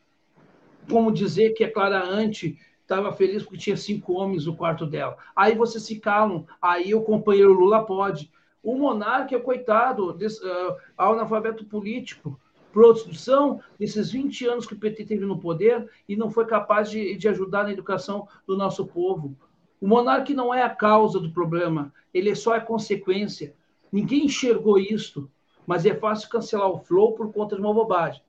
como 0.87 1.11
dizer 1.11 1.53
que 1.53 1.63
a 1.63 1.71
Clara 1.71 2.03
Ante 2.03 2.59
estava 2.85 3.11
feliz 3.11 3.43
porque 3.43 3.57
tinha 3.57 3.75
cinco 3.75 4.13
homens 4.13 4.45
no 4.45 4.55
quarto 4.55 4.85
dela. 4.85 5.17
Aí 5.35 5.55
vocês 5.55 5.83
se 5.83 5.99
calam, 5.99 6.45
aí 6.61 6.93
o 6.93 7.01
companheiro 7.01 7.51
Lula 7.51 7.83
pode. 7.83 8.31
O 8.63 8.75
monarca 8.75 9.35
é 9.35 9.39
coitado, 9.39 10.13
desse, 10.13 10.43
uh, 10.45 10.75
analfabeto 10.97 11.65
político, 11.65 12.39
produção 12.71 13.59
desses 13.79 14.11
20 14.11 14.47
anos 14.47 14.65
que 14.65 14.73
o 14.73 14.79
PT 14.79 15.05
teve 15.05 15.25
no 15.25 15.39
poder 15.39 15.89
e 16.07 16.15
não 16.15 16.29
foi 16.29 16.45
capaz 16.45 16.89
de, 16.89 17.15
de 17.15 17.27
ajudar 17.27 17.63
na 17.63 17.71
educação 17.71 18.27
do 18.47 18.55
nosso 18.55 18.85
povo. 18.85 19.35
O 19.81 19.87
monarca 19.87 20.33
não 20.33 20.53
é 20.53 20.63
a 20.63 20.69
causa 20.69 21.19
do 21.19 21.31
problema, 21.31 21.93
ele 22.13 22.33
só 22.35 22.55
é 22.55 22.59
consequência. 22.59 23.53
Ninguém 23.91 24.25
enxergou 24.25 24.77
isso, 24.77 25.29
mas 25.65 25.85
é 25.85 25.93
fácil 25.93 26.29
cancelar 26.29 26.69
o 26.69 26.79
flow 26.79 27.13
por 27.13 27.31
conta 27.31 27.55
de 27.55 27.61
uma 27.61 27.73
bobagem. 27.73 28.21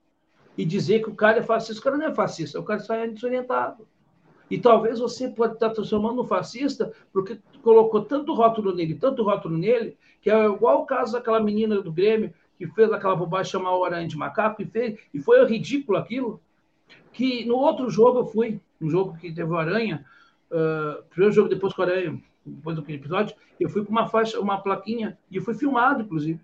E 0.57 0.65
dizer 0.65 1.03
que 1.03 1.09
o 1.09 1.15
cara 1.15 1.39
é 1.39 1.43
fascista. 1.43 1.79
O 1.79 1.83
cara 1.83 1.97
não 1.97 2.07
é 2.07 2.13
fascista, 2.13 2.59
o 2.59 2.63
cara 2.63 2.79
só 2.79 2.95
é 2.95 3.07
desorientado. 3.07 3.87
E 4.49 4.57
talvez 4.57 4.99
você 4.99 5.27
pode 5.27 5.55
estar 5.55 5.69
transformando 5.71 6.15
no 6.15 6.23
fascista 6.23 6.93
porque 7.11 7.39
colocou 7.61 8.01
tanto 8.03 8.33
rótulo 8.33 8.73
nele, 8.73 8.95
tanto 8.95 9.23
rótulo 9.23 9.57
nele, 9.57 9.97
que 10.21 10.29
é 10.29 10.45
igual 10.45 10.81
o 10.81 10.85
caso 10.85 11.13
daquela 11.13 11.41
menina 11.41 11.81
do 11.81 11.91
Grêmio 11.91 12.33
que 12.57 12.67
fez 12.67 12.91
aquela 12.91 13.15
bobagem 13.15 13.51
chamar 13.51 13.75
o 13.75 13.85
Aranha 13.85 14.07
de 14.07 14.17
macaco 14.17 14.61
e 14.61 14.65
fez, 14.65 14.99
e 15.13 15.19
foi 15.19 15.45
ridículo 15.45 15.97
aquilo. 15.97 16.41
Que 17.13 17.45
no 17.45 17.55
outro 17.55 17.89
jogo 17.89 18.19
eu 18.19 18.25
fui, 18.25 18.59
um 18.81 18.89
jogo 18.89 19.17
que 19.17 19.31
teve 19.31 19.49
o 19.49 19.57
Aranha, 19.57 20.03
uh, 20.51 21.03
primeiro 21.09 21.33
jogo 21.33 21.49
depois 21.49 21.73
com 21.73 21.81
o 21.81 21.85
Aranha, 21.85 22.19
depois 22.45 22.75
do 22.75 22.91
episódio, 22.91 23.35
eu 23.59 23.69
fui 23.69 23.83
com 23.85 23.91
uma 23.91 24.07
faixa, 24.07 24.39
uma 24.39 24.59
plaquinha, 24.61 25.17
e 25.29 25.39
fui 25.39 25.53
filmado, 25.53 26.01
inclusive. 26.01 26.39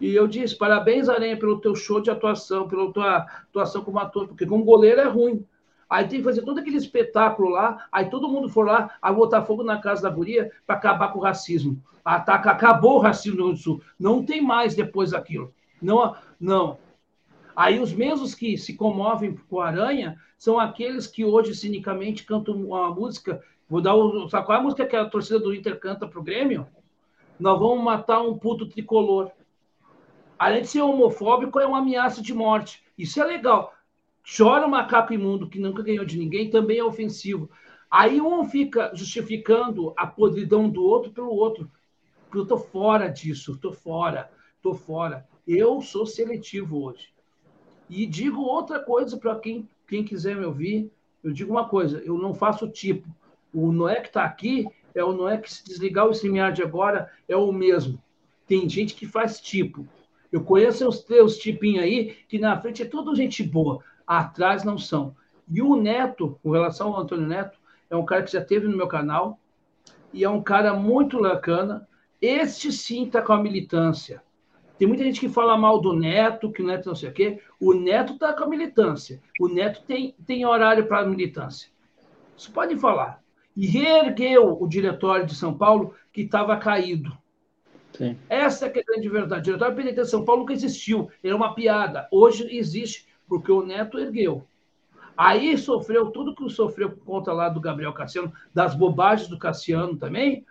E 0.00 0.14
eu 0.14 0.28
disse: 0.28 0.56
parabéns, 0.56 1.08
Aranha, 1.08 1.36
pelo 1.36 1.60
teu 1.60 1.74
show 1.74 2.00
de 2.00 2.10
atuação, 2.10 2.68
pela 2.68 2.92
tua 2.92 3.16
atuação 3.16 3.82
como 3.82 3.98
ator, 3.98 4.28
porque 4.28 4.46
como 4.46 4.64
goleiro 4.64 5.00
é 5.00 5.08
ruim. 5.08 5.44
Aí 5.88 6.06
tem 6.06 6.18
que 6.18 6.24
fazer 6.24 6.42
todo 6.42 6.58
aquele 6.58 6.76
espetáculo 6.76 7.48
lá, 7.48 7.86
aí 7.90 8.10
todo 8.10 8.28
mundo 8.28 8.48
for 8.48 8.66
lá, 8.66 8.90
a 9.00 9.12
botar 9.12 9.42
fogo 9.42 9.62
na 9.62 9.80
casa 9.80 10.02
da 10.02 10.10
guria 10.10 10.52
para 10.66 10.76
acabar 10.76 11.12
com 11.12 11.18
o 11.18 11.22
racismo. 11.22 11.82
Ataca, 12.04 12.50
acabou 12.50 12.96
o 12.96 13.00
racismo 13.00 13.38
no 13.38 13.44
Rio 13.46 13.54
do 13.54 13.58
Sul. 13.58 13.82
Não 13.98 14.24
tem 14.24 14.42
mais 14.42 14.74
depois 14.74 15.12
daquilo. 15.12 15.52
Não, 15.80 16.14
não. 16.38 16.78
Aí 17.56 17.80
os 17.80 17.92
mesmos 17.92 18.34
que 18.34 18.56
se 18.56 18.76
comovem 18.76 19.34
com 19.48 19.56
o 19.56 19.60
Aranha 19.60 20.18
são 20.38 20.58
aqueles 20.58 21.06
que 21.06 21.24
hoje 21.24 21.54
cinicamente 21.54 22.24
cantam 22.24 22.54
uma 22.54 22.94
música. 22.94 23.42
Vou 23.68 23.80
dar 23.80 23.94
o. 23.94 24.28
Sabe 24.28 24.46
qual 24.46 24.56
é 24.56 24.60
a 24.60 24.64
música 24.64 24.86
que 24.86 24.96
a 24.96 25.04
torcida 25.04 25.38
do 25.38 25.54
Inter 25.54 25.78
canta 25.78 26.06
pro 26.06 26.22
Grêmio? 26.22 26.66
Nós 27.38 27.58
vamos 27.58 27.82
matar 27.82 28.20
um 28.20 28.38
puto 28.38 28.66
tricolor. 28.66 29.30
Além 30.38 30.62
de 30.62 30.68
ser 30.68 30.82
homofóbico, 30.82 31.58
é 31.58 31.66
uma 31.66 31.78
ameaça 31.78 32.22
de 32.22 32.32
morte. 32.32 32.82
Isso 32.96 33.20
é 33.20 33.24
legal. 33.24 33.74
Chora 34.36 34.66
o 34.66 34.70
macaco 34.70 35.14
imundo 35.14 35.48
que 35.48 35.58
nunca 35.58 35.82
ganhou 35.82 36.04
de 36.04 36.18
ninguém, 36.18 36.50
também 36.50 36.78
é 36.78 36.84
ofensivo. 36.84 37.48
Aí 37.90 38.20
um 38.20 38.44
fica 38.44 38.92
justificando 38.94 39.94
a 39.96 40.06
podridão 40.06 40.68
do 40.68 40.84
outro 40.84 41.10
pelo 41.10 41.30
outro. 41.30 41.70
Eu 42.34 42.42
estou 42.42 42.58
fora 42.58 43.08
disso, 43.08 43.52
estou 43.52 43.72
fora, 43.72 44.30
estou 44.56 44.74
fora. 44.74 45.26
Eu 45.46 45.80
sou 45.80 46.04
seletivo 46.04 46.84
hoje. 46.84 47.08
E 47.88 48.04
digo 48.04 48.42
outra 48.42 48.78
coisa 48.78 49.16
para 49.16 49.34
quem, 49.36 49.66
quem 49.86 50.04
quiser 50.04 50.36
me 50.36 50.44
ouvir. 50.44 50.92
Eu 51.24 51.32
digo 51.32 51.50
uma 51.50 51.66
coisa, 51.66 52.02
eu 52.04 52.18
não 52.18 52.34
faço 52.34 52.68
tipo. 52.68 53.08
O 53.52 53.72
Noé 53.72 54.00
que 54.02 54.08
está 54.08 54.24
aqui 54.24 54.68
é 54.94 55.02
o 55.02 55.14
Noé 55.14 55.38
que 55.38 55.50
se 55.50 55.64
desligar 55.64 56.06
o 56.06 56.10
StreamYard 56.10 56.62
agora 56.62 57.10
é 57.26 57.34
o 57.34 57.50
mesmo. 57.50 57.98
Tem 58.46 58.68
gente 58.68 58.94
que 58.94 59.06
faz 59.06 59.40
tipo. 59.40 59.88
Eu 60.30 60.44
conheço 60.44 60.86
os 60.86 61.00
teus 61.00 61.38
tipinhos 61.38 61.84
aí, 61.84 62.14
que 62.28 62.38
na 62.38 62.60
frente 62.60 62.82
é 62.82 62.84
toda 62.84 63.14
gente 63.14 63.42
boa 63.42 63.82
atrás 64.08 64.64
não 64.64 64.78
são. 64.78 65.14
E 65.50 65.60
o 65.60 65.76
Neto, 65.76 66.38
com 66.42 66.50
relação 66.50 66.94
ao 66.94 67.02
Antônio 67.02 67.26
Neto, 67.26 67.58
é 67.90 67.96
um 67.96 68.04
cara 68.04 68.22
que 68.22 68.32
já 68.32 68.42
teve 68.42 68.66
no 68.66 68.76
meu 68.76 68.88
canal 68.88 69.38
e 70.12 70.24
é 70.24 70.30
um 70.30 70.42
cara 70.42 70.74
muito 70.74 71.20
bacana. 71.20 71.86
Este 72.20 72.72
sim 72.72 73.04
está 73.04 73.20
com 73.20 73.32
a 73.34 73.42
militância. 73.42 74.22
Tem 74.78 74.88
muita 74.88 75.04
gente 75.04 75.20
que 75.20 75.28
fala 75.28 75.56
mal 75.56 75.80
do 75.80 75.92
Neto, 75.92 76.52
que 76.52 76.62
o 76.62 76.66
Neto 76.66 76.86
não 76.86 76.94
sei 76.94 77.10
o 77.10 77.12
quê. 77.12 77.40
O 77.60 77.74
Neto 77.74 78.14
está 78.14 78.32
com 78.32 78.44
a 78.44 78.48
militância. 78.48 79.20
O 79.40 79.48
Neto 79.48 79.82
tem, 79.86 80.14
tem 80.26 80.46
horário 80.46 80.86
para 80.86 81.00
a 81.00 81.06
militância. 81.06 81.68
Isso 82.36 82.50
pode 82.52 82.76
falar. 82.78 83.20
E 83.56 83.66
reergueu 83.66 84.56
o 84.60 84.68
diretório 84.68 85.26
de 85.26 85.34
São 85.34 85.56
Paulo, 85.56 85.94
que 86.12 86.22
estava 86.22 86.56
caído. 86.56 87.16
Sim. 87.92 88.16
Essa 88.28 88.66
é 88.66 88.68
a 88.68 88.72
grande 88.72 89.08
verdade. 89.08 89.40
O 89.40 89.44
diretório 89.56 89.92
de 89.92 90.06
São 90.06 90.24
Paulo 90.24 90.42
nunca 90.42 90.52
existiu. 90.52 91.10
Era 91.24 91.34
uma 91.34 91.54
piada. 91.54 92.06
Hoje 92.12 92.46
existe 92.56 93.07
porque 93.28 93.52
o 93.52 93.64
Neto 93.64 93.98
ergueu. 93.98 94.46
Aí 95.16 95.58
sofreu 95.58 96.10
tudo 96.10 96.34
que 96.34 96.48
sofreu 96.48 96.90
por 96.90 97.04
conta 97.04 97.32
lá 97.32 97.48
do 97.48 97.60
Gabriel 97.60 97.92
Cassiano, 97.92 98.32
das 98.54 98.74
bobagens 98.74 99.28
do 99.28 99.38
Cassiano 99.38 99.96
também. 99.96 100.46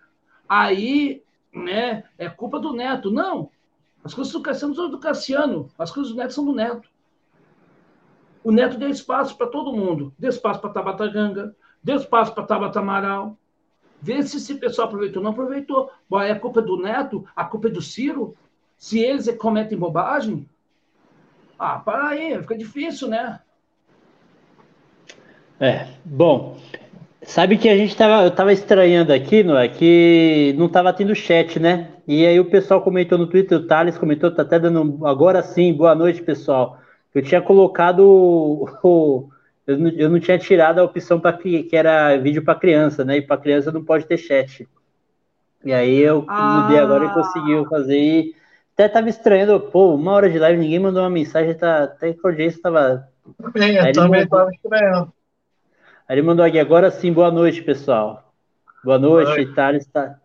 Aí, 0.48 1.24
né, 1.54 2.04
é 2.18 2.30
culpa 2.30 2.60
do 2.60 2.74
Neto. 2.74 3.10
Não. 3.10 3.50
As 4.04 4.14
coisas 4.14 4.34
do 4.34 4.42
Cassiano 4.42 4.76
são 4.76 4.90
do 4.90 5.00
Cassiano, 5.00 5.70
as 5.78 5.92
coisas 5.92 6.12
do 6.12 6.18
Neto 6.18 6.34
são 6.34 6.46
do 6.46 6.54
Neto. 6.54 6.90
O 8.44 8.52
Neto 8.52 8.78
deu 8.78 8.90
espaço 8.90 9.38
para 9.38 9.48
todo 9.48 9.74
mundo. 9.74 10.14
Deu 10.18 10.30
espaço 10.30 10.62
para 10.62 10.70
Tabata 10.70 11.08
Ganga, 11.08 11.56
deu 11.84 11.98
espaço 11.98 12.34
para 12.34 12.46
Tabata 12.46 12.80
Amaral. 12.80 13.38
Vê 14.02 14.22
se 14.24 14.38
esse 14.38 14.56
pessoal 14.56 14.88
aproveitou. 14.88 15.24
Não 15.24 15.32
aproveitou. 15.32 15.92
Bom, 16.10 16.22
é 16.22 16.32
a 16.32 16.40
culpa 16.40 16.62
do 16.62 16.78
Neto, 16.78 17.26
a 17.36 17.44
culpa 17.44 17.68
é 17.68 17.72
do 17.72 17.82
Ciro. 17.82 18.36
Se 18.78 19.00
eles 19.00 19.30
cometem 19.38 19.78
bobagem, 19.78 20.48
ah, 21.60 21.80
para 21.80 22.10
aí, 22.10 22.40
fica 22.40 22.58
difícil, 22.58 23.08
né? 23.08 23.40
É, 25.60 25.88
bom, 26.06 26.58
sabe 27.24 27.58
que 27.58 27.68
a 27.68 27.76
gente 27.76 27.96
tava, 27.96 28.24
eu 28.24 28.32
tava 28.32 28.54
estranhando 28.54 29.12
aqui, 29.12 29.44
não 29.44 29.58
é? 29.58 29.68
Que 29.68 30.54
não 30.58 30.70
tava 30.70 30.94
tendo 30.94 31.16
chat, 31.16 31.60
né? 31.60 31.90
E 32.08 32.26
aí 32.26 32.40
o 32.40 32.46
pessoal 32.46 32.82
comentou 32.82 33.18
no 33.18 33.28
Twitter, 33.28 33.58
o 33.58 33.66
Thales 33.66 33.98
comentou, 33.98 34.32
tá 34.32 34.44
até 34.44 34.60
dando 34.60 35.06
agora 35.06 35.42
sim, 35.42 35.74
boa 35.74 35.96
noite, 35.96 36.22
pessoal. 36.22 36.80
Eu 37.14 37.24
tinha 37.24 37.42
colocado 37.42 38.02
o, 38.02 39.30
eu, 39.66 39.78
não, 39.78 39.90
eu 39.90 40.10
não 40.10 40.20
tinha 40.20 40.38
tirado 40.38 40.80
a 40.80 40.84
opção 40.84 41.20
para 41.20 41.34
que 41.34 41.68
era 41.74 42.16
vídeo 42.18 42.44
para 42.44 42.60
criança, 42.60 43.04
né? 43.04 43.18
E 43.18 43.22
para 43.22 43.42
criança 43.42 43.72
não 43.72 43.84
pode 43.84 44.06
ter 44.06 44.18
chat. 44.18 44.68
E 45.66 45.74
aí 45.74 45.98
eu 45.98 46.24
ah. 46.28 46.62
mudei 46.62 46.80
agora 46.80 47.06
e 47.06 47.14
conseguiu 47.14 47.66
fazer. 47.66 48.34
Até 48.78 48.88
tava 48.88 49.10
estranhando, 49.10 49.60
pô, 49.60 49.96
uma 49.96 50.12
hora 50.12 50.30
de 50.30 50.38
live, 50.38 50.60
ninguém 50.60 50.78
mandou 50.78 51.02
uma 51.02 51.10
mensagem, 51.10 51.56
tá, 51.56 51.86
até 51.86 52.14
que 52.14 52.20
a 52.24 52.30
audiência 52.30 52.62
tava. 52.62 53.10
Também, 53.42 53.76
eu 53.76 53.92
também 53.92 54.22
mandou... 54.22 54.38
tava 54.38 54.52
estranhando. 54.52 55.14
Aí 56.08 56.16
ele 56.16 56.22
mandou 56.22 56.46
aqui, 56.46 56.60
agora 56.60 56.92
sim, 56.92 57.12
boa 57.12 57.32
noite, 57.32 57.64
pessoal. 57.64 58.32
Boa 58.84 59.00
noite, 59.00 59.52
Thales. 59.56 59.88
Tá... 59.88 60.20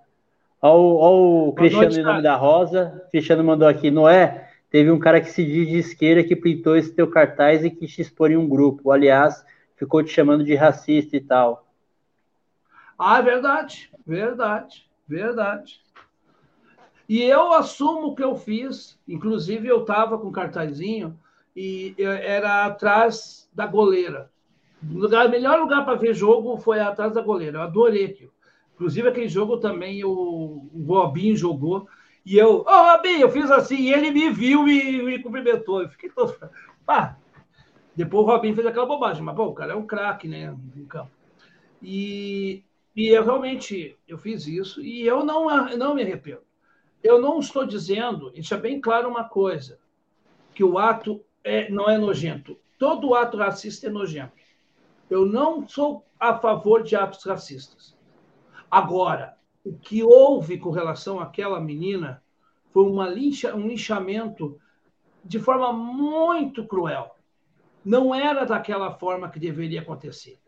Olha 0.61 0.75
o, 0.75 1.49
o 1.49 1.53
Cristiano 1.55 1.85
noite, 1.87 2.01
em 2.01 2.03
nome 2.03 2.23
da 2.23 2.37
Rosa. 2.37 3.09
Cristiano 3.11 3.43
mandou 3.43 3.67
aqui, 3.67 3.91
Noé, 3.91 4.51
teve 4.71 4.91
um 4.91 4.99
cara 4.99 5.23
que 5.23 5.31
se 5.31 5.43
diz 5.43 5.69
de 5.69 5.79
esquerda 5.79 6.23
que 6.23 6.37
pintou 6.37 6.77
esse 6.77 6.93
teu 6.93 7.09
cartaz 7.09 7.65
e 7.65 7.71
quis 7.71 7.91
te 7.91 8.03
expor 8.03 8.31
em 8.31 8.37
um 8.37 8.47
grupo. 8.47 8.91
Aliás, 8.91 9.43
ficou 9.77 10.03
te 10.03 10.13
chamando 10.13 10.45
de 10.45 10.55
racista 10.55 11.17
e 11.17 11.23
tal. 11.23 11.67
Ah, 12.99 13.19
verdade, 13.23 13.91
verdade, 14.07 14.85
verdade. 15.09 15.81
E 17.09 17.23
eu 17.23 17.53
assumo 17.53 18.09
o 18.09 18.15
que 18.15 18.23
eu 18.23 18.37
fiz, 18.37 18.99
inclusive 19.07 19.67
eu 19.69 19.83
estava 19.83 20.19
com 20.19 20.31
cartazinho 20.31 21.19
e 21.55 21.95
era 21.99 22.67
atrás 22.67 23.49
da 23.53 23.67
goleira. 23.67 24.31
O 24.83 24.99
lugar, 24.99 25.29
melhor 25.29 25.61
lugar 25.61 25.85
para 25.85 25.95
ver 25.95 26.15
jogo 26.15 26.57
foi 26.57 26.81
atrás 26.81 27.15
da 27.15 27.21
goleira. 27.21 27.59
Eu 27.59 27.63
adorei 27.63 28.07
aquilo. 28.07 28.33
Inclusive, 28.75 29.09
aquele 29.09 29.29
jogo 29.29 29.59
também 29.59 30.05
o, 30.05 30.11
o 30.73 30.85
Robinho 30.87 31.37
jogou. 31.37 31.87
E 32.25 32.37
eu, 32.37 32.61
ô 32.61 32.65
oh, 32.67 32.93
Robinho, 32.93 33.21
eu 33.21 33.31
fiz 33.31 33.51
assim, 33.51 33.77
e 33.77 33.93
ele 33.93 34.11
me 34.11 34.31
viu 34.31 34.69
e 34.69 35.03
me 35.03 35.23
cumprimentou. 35.23 35.83
Eu 35.83 35.89
fiquei 35.89 36.11
todo. 36.11 36.35
Pá. 36.85 37.17
Depois 37.95 38.25
o 38.25 38.27
Robinho 38.27 38.55
fez 38.55 38.67
aquela 38.67 38.87
bobagem, 38.87 39.23
mas 39.23 39.37
pô, 39.37 39.45
o 39.45 39.55
cara 39.55 39.75
é 39.75 39.77
um 39.77 39.87
craque, 39.87 40.27
né? 40.27 40.57
No 40.75 40.87
campo. 40.87 41.11
E, 41.83 42.65
e 42.97 43.09
eu 43.09 43.25
realmente 43.25 43.97
eu 44.09 44.17
fiz 44.17 44.47
isso 44.47 44.81
e 44.81 45.07
eu 45.07 45.25
não, 45.25 45.47
não 45.77 45.95
me 45.95 46.03
arrependo. 46.03 46.41
Eu 47.03 47.21
não 47.21 47.41
estou 47.41 47.67
dizendo, 47.67 48.31
deixa 48.31 48.57
bem 48.57 48.81
claro 48.81 49.09
uma 49.09 49.25
coisa, 49.25 49.79
que 50.55 50.63
o 50.63 50.79
ato 50.79 51.25
é, 51.43 51.71
não 51.71 51.89
é 51.89 51.99
nojento. 51.99 52.59
Todo 52.79 53.15
ato 53.15 53.37
racista 53.37 53.87
é 53.87 53.91
nojento. 53.91 54.33
Eu 55.11 55.27
não 55.27 55.67
sou 55.67 56.05
a 56.19 56.39
favor 56.39 56.83
de 56.83 56.95
atos 56.95 57.25
racistas. 57.25 57.97
Agora, 58.71 59.37
o 59.65 59.75
que 59.77 60.03
houve 60.03 60.59
com 60.59 60.71
relação 60.71 61.21
àquela 61.21 61.61
menina 61.61 62.23
foi 62.73 62.85
uma 62.85 63.09
lincha, 63.09 63.55
um 63.55 63.67
linchamento 63.67 64.59
de 65.25 65.39
forma 65.39 65.73
muito 65.73 66.67
cruel. 66.67 67.15
Não 67.85 68.15
era 68.15 68.45
daquela 68.45 68.93
forma 68.93 69.29
que 69.29 69.39
deveria 69.39 69.81
acontecer. 69.81 70.39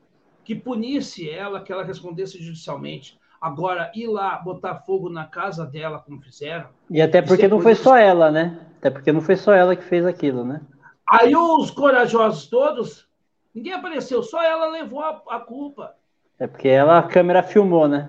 Que 0.45 0.55
punisse 0.55 1.29
ela, 1.29 1.63
que 1.63 1.73
ela 1.73 1.85
respondesse 1.85 2.43
judicialmente. 2.43 3.19
Agora, 3.45 3.93
ir 3.95 4.07
lá 4.07 4.39
botar 4.39 4.77
fogo 4.77 5.11
na 5.11 5.27
casa 5.27 5.67
dela, 5.67 5.99
como 5.99 6.19
fizeram. 6.19 6.71
E 6.89 7.03
até 7.03 7.21
porque 7.21 7.47
não 7.47 7.61
foi 7.61 7.75
só 7.75 7.95
ela, 7.95 8.31
né? 8.31 8.59
Até 8.79 8.89
porque 8.89 9.13
não 9.13 9.21
foi 9.21 9.37
só 9.37 9.53
ela 9.53 9.77
que 9.77 9.85
fez 9.85 10.07
aquilo, 10.07 10.47
né? 10.47 10.63
Aí 11.07 11.37
os 11.37 11.71
corajosos 11.71 12.47
todos, 12.49 13.07
ninguém 13.55 13.75
apareceu, 13.75 14.23
só 14.23 14.43
ela 14.43 14.71
levou 14.71 15.03
a, 15.03 15.21
a 15.29 15.41
culpa. 15.41 15.95
É 16.39 16.47
porque 16.47 16.69
ela, 16.69 16.99
a 16.99 17.03
câmera 17.03 17.43
filmou, 17.43 17.87
né? 17.87 18.09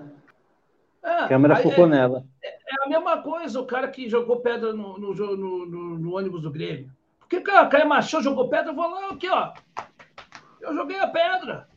É, 1.04 1.24
a 1.24 1.28
câmera 1.28 1.56
focou 1.56 1.84
é, 1.84 1.88
nela. 1.88 2.24
É, 2.42 2.48
é, 2.48 2.86
a 2.86 2.88
mesma 2.88 3.20
coisa 3.20 3.60
o 3.60 3.66
cara 3.66 3.88
que 3.88 4.08
jogou 4.08 4.40
pedra 4.40 4.72
no, 4.72 4.98
no, 4.98 5.36
no, 5.36 5.66
no 5.98 6.16
ônibus 6.16 6.40
do 6.40 6.50
Grêmio. 6.50 6.90
Porque 7.20 7.36
o 7.36 7.42
cara 7.42 7.84
machou, 7.84 8.22
jogou 8.22 8.48
pedra, 8.48 8.70
eu 8.70 8.74
vou 8.74 8.88
lá, 8.88 9.10
aqui, 9.10 9.28
ó. 9.28 9.52
Eu 10.62 10.74
joguei 10.74 10.98
a 10.98 11.08
pedra. 11.08 11.68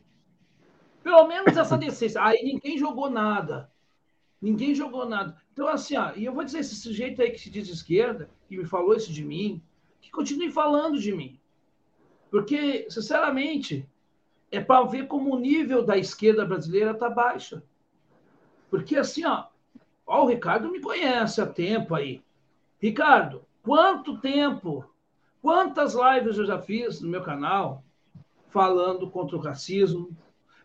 Pelo 1.02 1.26
menos 1.26 1.56
essa 1.56 1.76
decência. 1.76 2.22
Aí 2.22 2.42
ninguém 2.42 2.78
jogou 2.78 3.10
nada. 3.10 3.70
Ninguém 4.40 4.74
jogou 4.74 5.06
nada. 5.06 5.36
Então, 5.52 5.68
assim, 5.68 5.96
ó, 5.96 6.12
e 6.16 6.24
eu 6.24 6.32
vou 6.32 6.44
dizer, 6.44 6.60
esse 6.60 6.74
sujeito 6.74 7.20
aí 7.20 7.30
que 7.30 7.38
se 7.38 7.50
diz 7.50 7.68
esquerda, 7.68 8.30
que 8.48 8.56
me 8.56 8.64
falou 8.64 8.94
isso 8.94 9.12
de 9.12 9.24
mim, 9.24 9.62
que 10.00 10.10
continue 10.10 10.50
falando 10.50 10.98
de 10.98 11.12
mim. 11.12 11.38
Porque, 12.30 12.86
sinceramente, 12.88 13.86
é 14.50 14.60
para 14.60 14.86
ver 14.86 15.06
como 15.06 15.34
o 15.34 15.38
nível 15.38 15.84
da 15.84 15.98
esquerda 15.98 16.44
brasileira 16.44 16.92
está 16.92 17.10
baixo. 17.10 17.62
Porque, 18.70 18.96
assim, 18.96 19.24
ó, 19.24 19.46
ó, 20.06 20.24
o 20.24 20.28
Ricardo 20.28 20.70
me 20.70 20.80
conhece 20.80 21.40
há 21.40 21.46
tempo 21.46 21.94
aí. 21.94 22.22
Ricardo, 22.80 23.44
quanto 23.62 24.18
tempo, 24.18 24.84
quantas 25.42 25.94
lives 25.94 26.38
eu 26.38 26.46
já 26.46 26.58
fiz 26.58 27.00
no 27.00 27.08
meu 27.08 27.22
canal 27.22 27.84
falando 28.48 29.10
contra 29.10 29.36
o 29.36 29.40
racismo, 29.40 30.16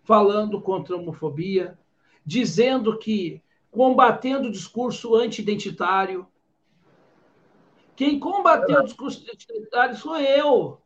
falando 0.06 0.62
contra 0.62 0.96
a 0.96 1.00
homofobia, 1.00 1.78
dizendo 2.26 2.98
que 2.98 3.42
combatendo 3.72 4.48
o 4.48 4.52
discurso 4.52 5.16
anti-identitário. 5.16 6.26
Quem 7.96 8.20
combateu 8.20 8.80
o 8.80 8.86
discurso 8.86 9.22
identitário 9.22 9.98
sou 9.98 10.18
eu. 10.18 10.80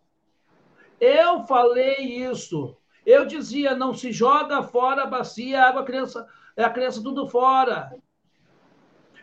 Eu 0.99 1.43
falei 1.43 1.97
isso. 1.97 2.75
Eu 3.05 3.25
dizia, 3.25 3.75
não 3.75 3.93
se 3.93 4.11
joga 4.11 4.63
fora 4.63 5.03
a 5.03 5.07
bacia, 5.07 5.61
a 5.61 5.69
água, 5.69 5.83
criança, 5.83 6.27
é 6.55 6.63
a 6.63 6.69
criança 6.69 7.03
tudo 7.03 7.27
fora. 7.27 7.95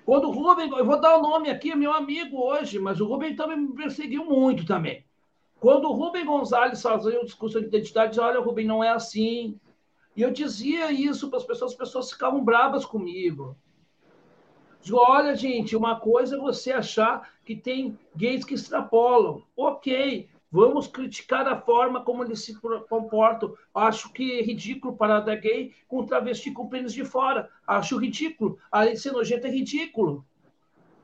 Quando 0.05 0.29
o 0.29 0.33
Rubem, 0.33 0.71
eu 0.71 0.85
vou 0.85 1.01
dar 1.01 1.17
o 1.17 1.23
nome 1.23 1.51
aqui, 1.51 1.75
meu 1.75 1.93
amigo 1.93 2.41
hoje, 2.41 2.79
mas 2.79 3.01
o 3.01 3.07
Rubem 3.07 3.35
também 3.35 3.59
me 3.59 3.75
perseguiu 3.75 4.25
muito 4.25 4.65
também. 4.65 5.05
Quando 5.59 5.89
o 5.89 5.93
Rubem 5.93 6.25
Gonzalez 6.25 6.81
fazia 6.81 7.21
o 7.21 7.25
discurso 7.25 7.61
de 7.61 7.67
identidade, 7.67 8.11
dizia, 8.11 8.25
olha, 8.25 8.41
Rubem, 8.41 8.67
não 8.67 8.85
é 8.85 8.91
assim. 8.91 9.59
E 10.17 10.23
eu 10.23 10.31
dizia 10.31 10.91
isso 10.91 11.29
para 11.29 11.39
as 11.39 11.45
pessoas, 11.45 11.73
as 11.73 11.77
pessoas 11.77 12.11
ficavam 12.11 12.43
bravas 12.43 12.87
comigo. 12.87 13.55
Digo, 14.81 14.99
olha, 14.99 15.35
gente, 15.37 15.77
uma 15.77 16.01
coisa 16.01 16.37
é 16.37 16.41
você 16.41 16.73
achar 16.73 17.31
que 17.45 17.55
tem 17.55 17.99
gays 18.17 18.45
que 18.45 18.55
extrapolam. 18.55 19.43
Ok, 19.55 20.29
vamos 20.51 20.87
criticar 20.87 21.47
a 21.47 21.61
forma 21.61 22.03
como 22.03 22.25
eles 22.25 22.43
se 22.43 22.59
comportam. 22.89 23.55
Acho 23.75 24.11
que 24.13 24.39
é 24.39 24.43
ridículo 24.43 24.97
parada 24.97 25.35
gay 25.35 25.75
com 25.87 26.07
travesti 26.07 26.51
com 26.51 26.69
pênis 26.69 26.95
de 26.95 27.05
fora. 27.05 27.51
Acho 27.67 27.99
ridículo. 27.99 28.59
Além 28.71 28.95
de 28.95 29.01
ser 29.01 29.13
nojento, 29.13 29.47
é 29.47 29.51
ridículo. 29.51 30.25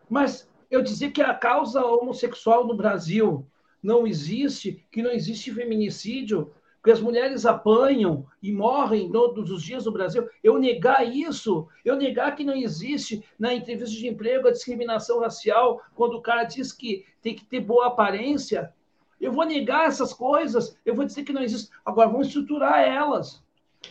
Mas 0.09 0.48
eu 0.70 0.80
dizer 0.80 1.10
que 1.10 1.20
a 1.20 1.34
causa 1.34 1.84
homossexual 1.84 2.66
no 2.66 2.74
Brasil 2.74 3.47
não 3.82 4.06
existe, 4.06 4.82
que 4.90 5.02
não 5.02 5.10
existe 5.10 5.52
feminicídio, 5.52 6.55
porque 6.83 6.91
as 6.91 7.01
mulheres 7.01 7.47
apanham 7.47 8.27
e 8.43 8.51
morrem 8.51 9.09
todos 9.09 9.53
os 9.53 9.63
dias 9.63 9.87
no 9.87 9.93
Brasil. 9.93 10.29
Eu 10.43 10.59
negar 10.59 11.07
isso, 11.07 11.69
eu 11.85 11.95
negar 11.95 12.35
que 12.35 12.43
não 12.43 12.57
existe 12.57 13.25
na 13.39 13.55
entrevista 13.55 13.95
de 13.95 14.09
emprego 14.09 14.49
a 14.49 14.51
discriminação 14.51 15.21
racial, 15.21 15.81
quando 15.95 16.17
o 16.17 16.21
cara 16.21 16.43
diz 16.43 16.73
que 16.73 17.07
tem 17.23 17.37
que 17.37 17.45
ter 17.45 17.61
boa 17.61 17.87
aparência, 17.87 18.75
eu 19.21 19.31
vou 19.31 19.45
negar 19.45 19.87
essas 19.87 20.13
coisas, 20.13 20.77
eu 20.85 20.93
vou 20.93 21.05
dizer 21.05 21.23
que 21.23 21.33
não 21.33 21.45
existe. 21.45 21.71
Agora, 21.85 22.09
vamos 22.09 22.27
estruturar 22.27 22.81
elas. 22.81 23.41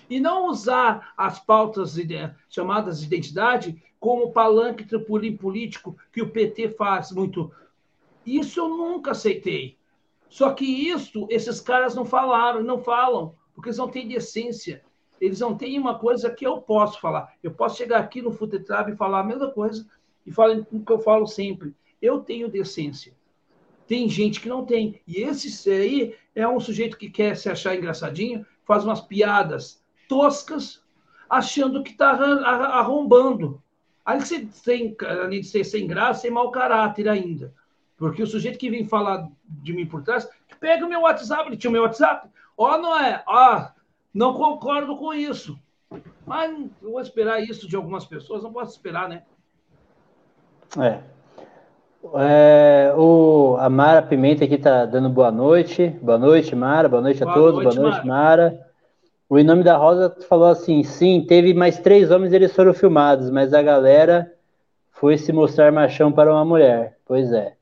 E 0.09 0.19
não 0.19 0.47
usar 0.47 1.13
as 1.15 1.39
pautas 1.39 1.95
chamadas 2.49 2.99
de 2.99 3.05
identidade 3.05 3.81
como 4.01 4.33
palanque 4.33 4.83
político 5.37 5.95
que 6.11 6.21
o 6.21 6.29
PT 6.29 6.71
faz 6.71 7.09
muito. 7.13 7.53
Isso 8.25 8.59
eu 8.59 8.67
nunca 8.67 9.11
aceitei. 9.11 9.77
Só 10.31 10.53
que 10.53 10.63
isso, 10.63 11.27
esses 11.29 11.59
caras 11.59 11.93
não 11.93 12.05
falaram, 12.05 12.63
não 12.63 12.81
falam, 12.81 13.35
porque 13.53 13.67
eles 13.67 13.77
não 13.77 13.89
têm 13.89 14.07
decência. 14.07 14.81
Eles 15.19 15.41
não 15.41 15.57
têm 15.57 15.77
uma 15.77 15.99
coisa 15.99 16.31
que 16.31 16.47
eu 16.47 16.61
posso 16.61 17.01
falar. 17.01 17.33
Eu 17.43 17.51
posso 17.51 17.75
chegar 17.75 17.99
aqui 17.99 18.21
no 18.21 18.31
Futetrab 18.31 18.89
e 18.89 18.95
falar 18.95 19.19
a 19.19 19.25
mesma 19.25 19.51
coisa 19.51 19.85
e 20.25 20.31
falar 20.31 20.65
o 20.71 20.79
que 20.85 20.91
eu 20.91 20.99
falo 20.99 21.27
sempre. 21.27 21.75
Eu 22.01 22.21
tenho 22.21 22.49
decência. 22.49 23.13
Tem 23.85 24.07
gente 24.07 24.39
que 24.39 24.47
não 24.47 24.65
tem. 24.65 25.01
E 25.05 25.17
esse 25.17 25.69
aí 25.69 26.15
é 26.33 26.47
um 26.47 26.61
sujeito 26.61 26.97
que 26.97 27.09
quer 27.09 27.35
se 27.35 27.49
achar 27.49 27.75
engraçadinho, 27.75 28.45
faz 28.63 28.85
umas 28.85 29.01
piadas 29.01 29.83
toscas, 30.07 30.81
achando 31.29 31.83
que 31.83 31.91
está 31.91 32.11
arrombando. 32.11 33.61
De, 34.17 34.25
ser 34.25 34.47
sem, 34.53 34.95
além 35.01 35.41
de 35.41 35.47
ser 35.47 35.65
sem 35.65 35.85
graça, 35.85 36.21
sem 36.21 36.31
mau 36.31 36.51
caráter 36.51 37.09
ainda. 37.09 37.53
Porque 38.01 38.23
o 38.23 38.25
sujeito 38.25 38.57
que 38.57 38.67
vem 38.67 38.83
falar 38.83 39.29
de 39.47 39.73
mim 39.73 39.85
por 39.85 40.01
trás, 40.01 40.27
pega 40.59 40.83
o 40.83 40.89
meu 40.89 41.01
WhatsApp, 41.01 41.47
ele 41.47 41.55
tinha 41.55 41.69
o 41.69 41.71
meu 41.71 41.83
WhatsApp. 41.83 42.27
Ó, 42.57 42.73
oh, 42.73 42.77
não 42.79 42.99
é? 42.99 43.23
Ó, 43.27 43.67
não 44.11 44.33
concordo 44.33 44.97
com 44.97 45.13
isso. 45.13 45.55
Mas 46.25 46.51
eu 46.81 46.93
vou 46.93 46.99
esperar 46.99 47.43
isso 47.43 47.67
de 47.67 47.75
algumas 47.75 48.03
pessoas, 48.03 48.41
não 48.41 48.51
posso 48.51 48.71
esperar, 48.71 49.07
né? 49.07 49.21
É. 50.79 50.99
é 52.15 52.93
o, 52.97 53.55
a 53.59 53.69
Mara 53.69 54.01
Pimenta 54.01 54.45
aqui 54.45 54.57
tá 54.57 54.83
dando 54.87 55.07
boa 55.07 55.31
noite. 55.31 55.89
Boa 56.01 56.17
noite, 56.17 56.55
Mara. 56.55 56.89
Boa 56.89 57.03
noite 57.03 57.19
boa 57.19 57.31
a 57.31 57.35
todos. 57.35 57.63
Noite, 57.63 57.75
boa 57.75 57.87
noite, 57.91 58.07
Mara. 58.07 58.41
Mara. 58.47 58.67
O 59.29 59.37
Em 59.37 59.43
Nome 59.43 59.63
da 59.63 59.77
Rosa 59.77 60.09
falou 60.27 60.47
assim: 60.47 60.81
sim, 60.81 61.23
teve 61.27 61.53
mais 61.53 61.77
três 61.77 62.09
homens, 62.09 62.33
eles 62.33 62.51
foram 62.51 62.73
filmados, 62.73 63.29
mas 63.29 63.53
a 63.53 63.61
galera 63.61 64.33
foi 64.89 65.19
se 65.19 65.31
mostrar 65.31 65.71
machão 65.71 66.11
para 66.11 66.33
uma 66.33 66.43
mulher. 66.43 66.97
Pois 67.05 67.31
é. 67.31 67.60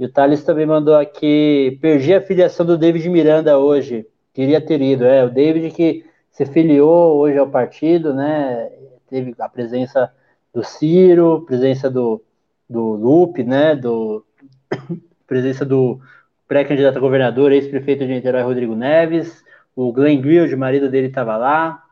E 0.00 0.06
o 0.06 0.08
Thales 0.08 0.42
também 0.42 0.64
mandou 0.64 0.94
aqui: 0.94 1.78
perdi 1.82 2.14
a 2.14 2.22
filiação 2.22 2.64
do 2.64 2.78
David 2.78 3.06
Miranda 3.10 3.58
hoje. 3.58 4.06
Queria 4.32 4.58
ter 4.58 4.80
ido. 4.80 5.04
É, 5.04 5.22
o 5.22 5.30
David 5.30 5.70
que 5.74 6.06
se 6.30 6.46
filiou 6.46 7.18
hoje 7.18 7.36
ao 7.36 7.50
partido, 7.50 8.14
né? 8.14 8.70
Teve 9.10 9.34
a 9.38 9.46
presença 9.46 10.10
do 10.54 10.64
Ciro, 10.64 11.44
presença 11.46 11.90
do, 11.90 12.24
do 12.66 12.94
Lupe, 12.94 13.44
né? 13.44 13.76
Do, 13.76 14.24
presença 15.28 15.66
do 15.66 16.00
pré-candidato 16.48 16.96
a 16.96 17.00
governador, 17.00 17.52
ex-prefeito 17.52 18.06
de 18.06 18.14
Niterói, 18.14 18.42
Rodrigo 18.42 18.74
Neves. 18.74 19.44
O 19.76 19.92
Glenn 19.92 20.18
Greenwald, 20.22 20.56
marido 20.56 20.88
dele, 20.88 21.08
estava 21.08 21.36
lá. 21.36 21.84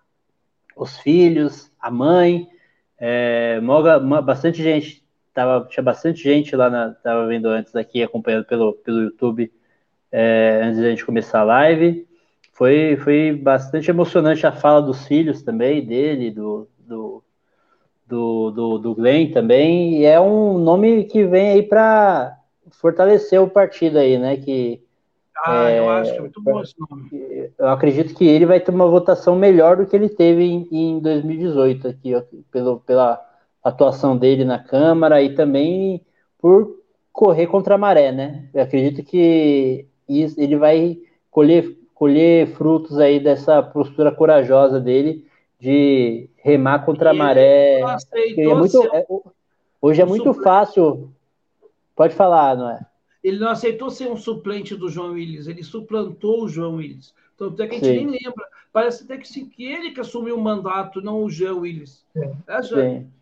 Os 0.74 0.97
filhos, 0.98 1.70
a 1.78 1.90
mãe. 1.90 2.48
É, 2.98 3.60
bastante 4.24 4.62
gente 4.62 5.06
tava, 5.39 5.65
tinha 5.70 5.85
bastante 5.85 6.20
gente 6.20 6.56
lá, 6.56 6.69
na, 6.69 6.90
tava 6.90 7.24
vendo 7.28 7.47
antes 7.47 7.77
aqui, 7.77 8.02
acompanhando 8.02 8.44
pelo, 8.44 8.73
pelo 8.73 9.02
YouTube, 9.02 9.52
é, 10.10 10.62
antes 10.65 10.81
da 10.81 10.90
gente 10.90 11.06
começar 11.06 11.40
a 11.40 11.44
live. 11.44 12.09
foi, 12.52 12.97
foi 12.97 13.32
bastante 13.32 13.89
emocionante 13.89 14.44
a 14.44 14.51
fala 14.51 14.82
dos 14.82 15.06
filhos 15.06 15.40
também, 15.40 15.86
dele, 15.86 16.32
do, 16.32 16.69
do, 16.81 17.23
do, 18.05 18.51
do, 18.51 18.78
do 18.78 18.94
Glenn 18.97 19.31
também, 19.31 20.01
e 20.01 20.06
é 20.06 20.20
um 20.20 20.59
nome 20.59 21.05
que 21.05 21.24
vem 21.24 21.51
aí 21.51 21.62
para 21.62 22.36
fortalecer 22.73 23.40
o 23.40 23.48
partido 23.48 23.97
aí, 23.97 24.19
né? 24.19 24.39
Que, 24.39 24.82
ah, 25.47 25.70
é, 25.70 25.78
eu 25.78 25.89
acho 25.89 26.10
que 26.10 26.19
é 26.19 26.20
muito 26.20 26.43
bom 26.43 26.60
esse 26.60 26.74
nome. 26.81 27.52
Eu 27.56 27.69
acredito 27.69 28.12
que 28.12 28.27
ele 28.27 28.44
vai 28.44 28.59
ter 28.59 28.73
uma 28.73 28.89
votação 28.89 29.36
melhor 29.36 29.77
do 29.77 29.86
que 29.86 29.94
ele 29.94 30.09
teve 30.09 30.43
em, 30.43 30.66
em 30.73 30.98
2018 30.98 31.86
aqui, 31.86 32.12
ó, 32.16 32.23
pelo, 32.51 32.81
pela 32.81 33.28
atuação 33.62 34.16
dele 34.16 34.44
na 34.44 34.59
Câmara 34.59 35.22
e 35.22 35.35
também 35.35 36.05
por 36.39 36.78
correr 37.12 37.47
contra 37.47 37.74
a 37.74 37.78
maré, 37.78 38.12
né? 38.12 38.48
Eu 38.55 38.62
acredito 38.62 39.02
que 39.02 39.86
isso, 40.09 40.40
ele 40.40 40.56
vai 40.56 40.98
colher, 41.30 41.76
colher 41.94 42.47
frutos 42.55 42.98
aí 42.98 43.18
dessa 43.18 43.62
postura 43.62 44.12
corajosa 44.12 44.80
dele 44.80 45.26
de 45.60 46.30
remar 46.36 46.85
contra 46.85 47.10
a 47.10 47.14
maré. 47.14 47.80
É 48.36 48.55
muito, 48.55 48.85
é, 48.94 49.06
hoje 49.82 50.01
é 50.01 50.05
muito 50.05 50.32
fácil. 50.32 51.12
Pode 51.97 52.14
falar, 52.14 52.56
não 52.56 52.70
é? 52.70 52.86
Ele 53.22 53.39
não 53.39 53.51
aceitou 53.51 53.90
ser 53.90 54.09
um 54.09 54.16
suplente 54.16 54.76
do 54.76 54.89
João 54.89 55.14
Willis, 55.14 55.48
ele 55.48 55.64
suplantou 55.64 56.44
o 56.44 56.48
João 56.48 56.76
Willis. 56.76 57.12
Então, 57.35 57.48
até 57.48 57.66
que 57.66 57.74
a 57.74 57.78
gente 57.78 57.86
Sim. 57.86 58.06
nem 58.06 58.20
lembra. 58.22 58.47
Parece 58.72 59.05
até 59.05 59.16
que, 59.16 59.47
que 59.47 59.64
ele 59.64 59.90
que 59.90 60.01
assumiu 60.01 60.36
o 60.36 60.40
mandato, 60.40 61.01
não 61.01 61.24
o 61.24 61.30
João 61.30 61.60
Willis. 61.60 62.05
É, 62.16 62.62
já... 62.62 62.76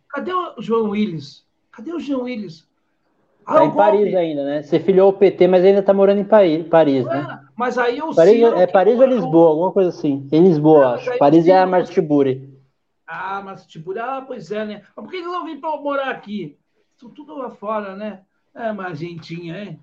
Cadê 0.09 0.33
o 0.33 0.55
João 0.59 0.91
Willis? 0.91 1.45
Cadê 1.70 1.93
o 1.93 2.01
João 2.01 2.23
Willis? 2.23 2.66
Ah, 3.45 3.55
tá 3.55 3.65
em 3.65 3.74
Paris 3.77 4.15
ainda, 4.15 4.45
né? 4.45 4.62
Você 4.62 4.81
filiou 4.81 5.11
o 5.11 5.12
PT, 5.12 5.47
mas 5.47 5.65
ainda 5.65 5.81
tá 5.81 5.95
morando 5.95 6.20
em 6.20 6.24
Paris, 6.24 6.66
Paris 6.66 7.07
né? 7.07 7.41
Mas 7.55 7.78
aí 7.78 8.03
o 8.03 8.12
Paris, 8.12 8.35
Ciro 8.35 8.57
É 8.57 8.66
Paris 8.66 8.99
ou 8.99 9.07
Lisboa, 9.07 9.51
alguma 9.51 9.73
coisa 9.73 9.91
assim. 9.91 10.28
Em 10.33 10.43
Lisboa, 10.43 10.95
acho. 10.95 11.16
Paris 11.16 11.47
é 11.47 11.57
a 11.57 11.66
Martiburi. 11.66 12.53
Ah, 13.07 13.41
Martiburi. 13.41 14.01
Ah, 14.01 14.24
pois 14.27 14.51
é, 14.51 14.65
né? 14.65 14.83
Mas 14.97 15.05
por 15.05 15.11
que 15.11 15.19
eles 15.19 15.31
não 15.31 15.45
vêm 15.45 15.61
para 15.61 15.77
morar 15.77 16.11
aqui? 16.11 16.59
Estão 16.93 17.09
tudo 17.11 17.37
lá 17.37 17.51
fora, 17.51 17.95
né? 17.95 18.23
É 18.53 18.73
uma 18.73 18.93
gentinha, 18.95 19.62
hein? 19.62 19.81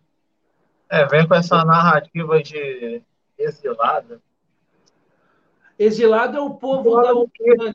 É, 0.89 1.05
vem 1.05 1.25
com 1.25 1.33
essa 1.33 1.63
narrativa 1.63 2.43
de 2.43 3.01
exilada. 3.37 4.21
Exilado 5.79 6.37
é 6.37 6.41
o 6.41 6.51
povo 6.51 7.01
da 7.01 7.13
Ucrânia. 7.13 7.73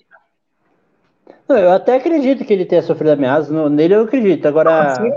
Eu 1.48 1.72
até 1.72 1.96
acredito 1.96 2.44
que 2.44 2.52
ele 2.52 2.66
tenha 2.66 2.82
sofrido 2.82 3.10
ameaças, 3.10 3.50
nele 3.70 3.94
eu 3.94 4.02
acredito. 4.02 4.46
Agora, 4.46 4.92
ah, 4.92 5.12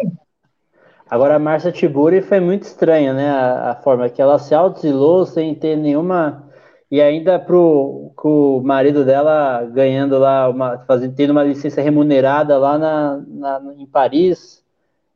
agora 1.09 1.35
a 1.35 1.39
Marcia 1.39 1.71
Tiburi 1.71 2.21
foi 2.21 2.39
muito 2.39 2.63
estranha, 2.63 3.13
né? 3.13 3.29
A, 3.29 3.71
a, 3.71 3.75
forma 3.75 4.09
que 4.09 4.21
ela 4.21 4.39
se 4.39 4.55
autoexilou 4.55 5.25
sem 5.25 5.53
ter 5.53 5.75
nenhuma. 5.75 6.49
E 6.89 7.01
ainda 7.01 7.39
pro 7.39 8.11
com 8.15 8.57
o 8.57 8.63
marido 8.63 9.03
dela 9.03 9.63
ganhando 9.65 10.17
lá, 10.19 10.49
uma, 10.49 10.79
fazendo, 10.79 11.15
tendo 11.15 11.31
uma 11.31 11.43
licença 11.43 11.81
remunerada 11.81 12.57
lá 12.57 12.77
na, 12.77 13.23
na, 13.27 13.73
em 13.77 13.85
Paris, 13.85 14.63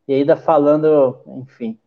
e 0.08 0.14
ainda 0.14 0.36
falando, 0.36 1.18
enfim, 1.28 1.78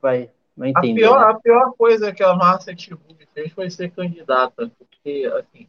vai, 0.00 0.30
vai 0.56 0.70
entender. 0.70 1.04
A 1.04 1.08
pior, 1.08 1.20
né? 1.20 1.32
a 1.32 1.34
pior 1.34 1.72
coisa 1.76 2.12
que 2.12 2.22
a 2.22 2.34
Marcia 2.34 2.74
Tiburi 2.74 3.28
fez 3.32 3.52
foi 3.52 3.70
ser 3.70 3.90
candidata, 3.90 4.70
porque, 4.78 5.30
assim, 5.38 5.68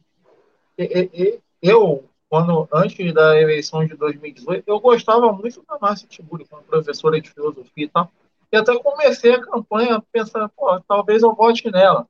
eu 1.61 2.03
quando 2.29 2.67
antes 2.71 3.13
da 3.13 3.41
eleição 3.41 3.83
de 3.85 3.95
2018, 3.95 4.63
eu 4.67 4.79
gostava 4.79 5.33
muito 5.33 5.63
da 5.67 5.79
Márcia 5.81 6.07
Tiburi 6.07 6.45
como 6.45 6.61
professora 6.61 7.19
de 7.19 7.31
filosofia 7.31 7.85
e 7.85 7.89
tal. 7.89 8.11
E 8.51 8.57
até 8.57 8.77
comecei 8.77 9.33
a 9.33 9.41
campanha 9.41 10.03
pensando, 10.11 10.49
pô, 10.55 10.79
talvez 10.87 11.23
eu 11.23 11.33
vote 11.33 11.69
nela. 11.71 12.05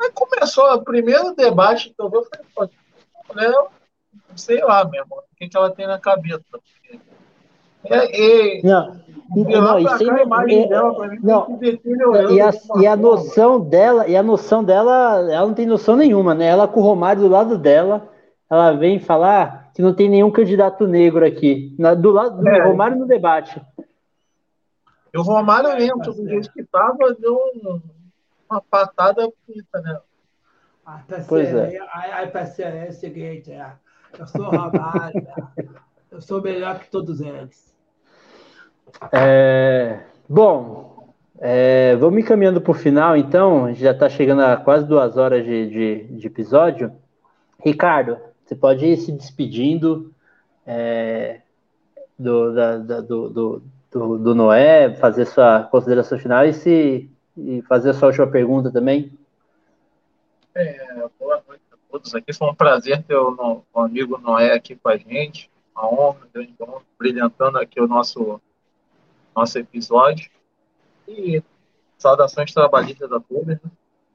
Aí 0.00 0.10
começou 0.12 0.72
o 0.72 0.84
primeiro 0.84 1.34
debate 1.34 1.90
que 1.90 1.94
eu 1.98 2.10
falei, 2.10 2.46
pô, 2.54 3.34
né, 3.34 3.52
sei 4.36 4.62
lá 4.62 4.84
mesmo, 4.84 5.16
o 5.16 5.36
que, 5.36 5.48
que 5.48 5.56
ela 5.56 5.70
tem 5.70 5.86
na 5.86 5.98
cabeça. 5.98 6.44
É, 7.84 8.62
não, 8.62 9.00
não, 9.30 9.78
e 9.78 9.98
sem, 9.98 10.08
é, 10.08 10.26
não, 11.22 11.56
e 12.30 12.40
a, 12.40 12.52
e 12.80 12.86
a 12.86 12.96
noção 12.96 13.60
dela, 13.60 14.08
e 14.08 14.16
a 14.16 14.22
noção 14.22 14.64
dela, 14.64 15.30
ela 15.30 15.46
não 15.46 15.54
tem 15.54 15.66
noção 15.66 15.94
nenhuma, 15.94 16.34
né? 16.34 16.46
Ela 16.46 16.66
com 16.66 16.80
o 16.80 16.82
Romário 16.82 17.22
do 17.22 17.28
lado 17.28 17.56
dela, 17.56 18.08
ela 18.48 18.72
vem 18.72 18.98
falar 18.98 19.70
que 19.74 19.82
não 19.82 19.92
tem 19.92 20.08
nenhum 20.08 20.30
candidato 20.30 20.86
negro 20.86 21.24
aqui. 21.24 21.74
Na, 21.78 21.94
do 21.94 22.10
lado 22.10 22.40
do 22.40 22.48
é. 22.48 22.62
Romário 22.62 22.96
no 22.96 23.06
debate. 23.06 23.60
o 25.14 25.22
Romário 25.22 25.74
mesmo, 25.74 25.98
do 25.98 26.28
jeito 26.28 26.52
que 26.52 26.62
estava, 26.62 27.14
deu 27.14 27.38
uma 28.48 28.60
patada 28.62 29.28
bonita, 29.46 29.80
né? 29.80 30.00
Ah, 30.84 31.02
tá 31.06 31.24
pois 31.28 31.52
é. 31.52 31.78
Ai, 31.92 32.30
parceiro, 32.30 32.76
é 32.76 32.88
o 32.88 32.92
seguinte, 32.92 33.50
é. 33.50 33.72
Eu 34.18 34.26
sou 34.26 34.44
Romário, 34.44 35.26
eu 36.10 36.20
sou 36.20 36.40
melhor 36.40 36.78
que 36.78 36.88
todos 36.88 37.20
eles. 37.20 37.74
É, 39.12 40.04
bom, 40.28 41.12
é, 41.38 41.96
vamos 41.96 42.20
encaminhando 42.20 42.60
para 42.60 42.70
o 42.70 42.74
final, 42.74 43.16
então. 43.16 43.66
A 43.66 43.68
gente 43.68 43.80
já 43.80 43.90
está 43.90 44.08
chegando 44.08 44.42
a 44.42 44.56
quase 44.56 44.86
duas 44.86 45.16
horas 45.16 45.44
de, 45.44 45.68
de, 45.68 46.04
de 46.18 46.26
episódio. 46.26 46.92
Ricardo, 47.62 48.18
você 48.46 48.54
pode 48.54 48.86
ir 48.86 48.96
se 48.96 49.10
despedindo 49.10 50.14
é, 50.64 51.40
do, 52.16 52.54
da, 52.54 52.78
da, 52.78 53.00
do, 53.00 53.28
do, 53.28 53.62
do, 53.90 54.18
do, 54.18 54.34
Noé, 54.36 54.94
fazer 54.94 55.26
sua 55.26 55.64
consideração 55.64 56.16
final 56.16 56.46
e, 56.46 56.52
se, 56.52 57.10
e 57.36 57.60
fazer 57.62 57.90
a 57.90 57.94
sua 57.94 58.08
última 58.08 58.28
pergunta 58.28 58.70
também. 58.70 59.12
É, 60.54 61.08
boa 61.18 61.42
noite 61.48 61.62
a 61.72 61.76
todos 61.90 62.14
aqui. 62.14 62.32
Foi 62.32 62.48
um 62.48 62.54
prazer 62.54 63.02
ter 63.02 63.16
o, 63.16 63.64
o 63.74 63.80
amigo 63.80 64.16
Noé 64.18 64.52
aqui 64.52 64.76
com 64.76 64.88
a 64.90 64.96
gente. 64.96 65.50
Uma 65.74 65.92
honra, 65.92 66.18
um 66.24 66.30
grande 66.32 66.54
honra, 66.60 66.82
brilhantando 66.96 67.58
aqui 67.58 67.80
o 67.80 67.88
nosso, 67.88 68.40
nosso 69.34 69.58
episódio. 69.58 70.30
E 71.08 71.42
saudações 71.98 72.54
trabalhistas 72.54 73.10
da 73.10 73.18
todos. 73.18 73.60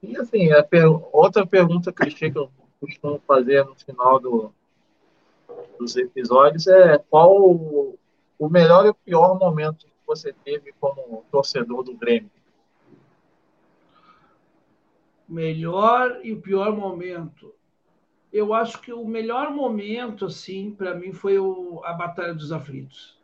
E 0.02 0.16
assim, 0.16 0.48
per 0.70 0.86
outra 1.12 1.46
pergunta 1.46 1.92
que 1.92 2.38
eu 2.38 2.50
costumo 2.82 3.22
fazer 3.26 3.64
no 3.64 3.76
final 3.76 4.18
do, 4.18 4.52
dos 5.78 5.96
episódios 5.96 6.66
é 6.66 6.98
qual 6.98 7.40
o, 7.40 7.96
o 8.38 8.48
melhor 8.48 8.86
e 8.86 8.88
o 8.88 8.94
pior 8.94 9.38
momento 9.38 9.86
que 9.86 9.92
você 10.06 10.34
teve 10.44 10.72
como 10.80 11.24
torcedor 11.30 11.84
do 11.84 11.94
Grêmio. 11.94 12.30
Melhor 15.28 16.20
e 16.24 16.32
o 16.32 16.40
pior 16.40 16.76
momento. 16.76 17.54
Eu 18.32 18.52
acho 18.52 18.80
que 18.80 18.92
o 18.92 19.06
melhor 19.06 19.50
momento, 19.52 20.26
assim, 20.26 20.72
para 20.72 20.94
mim 20.94 21.12
foi 21.12 21.38
o, 21.38 21.80
a 21.84 21.92
Batalha 21.92 22.34
dos 22.34 22.50
Aflitos. 22.50 23.16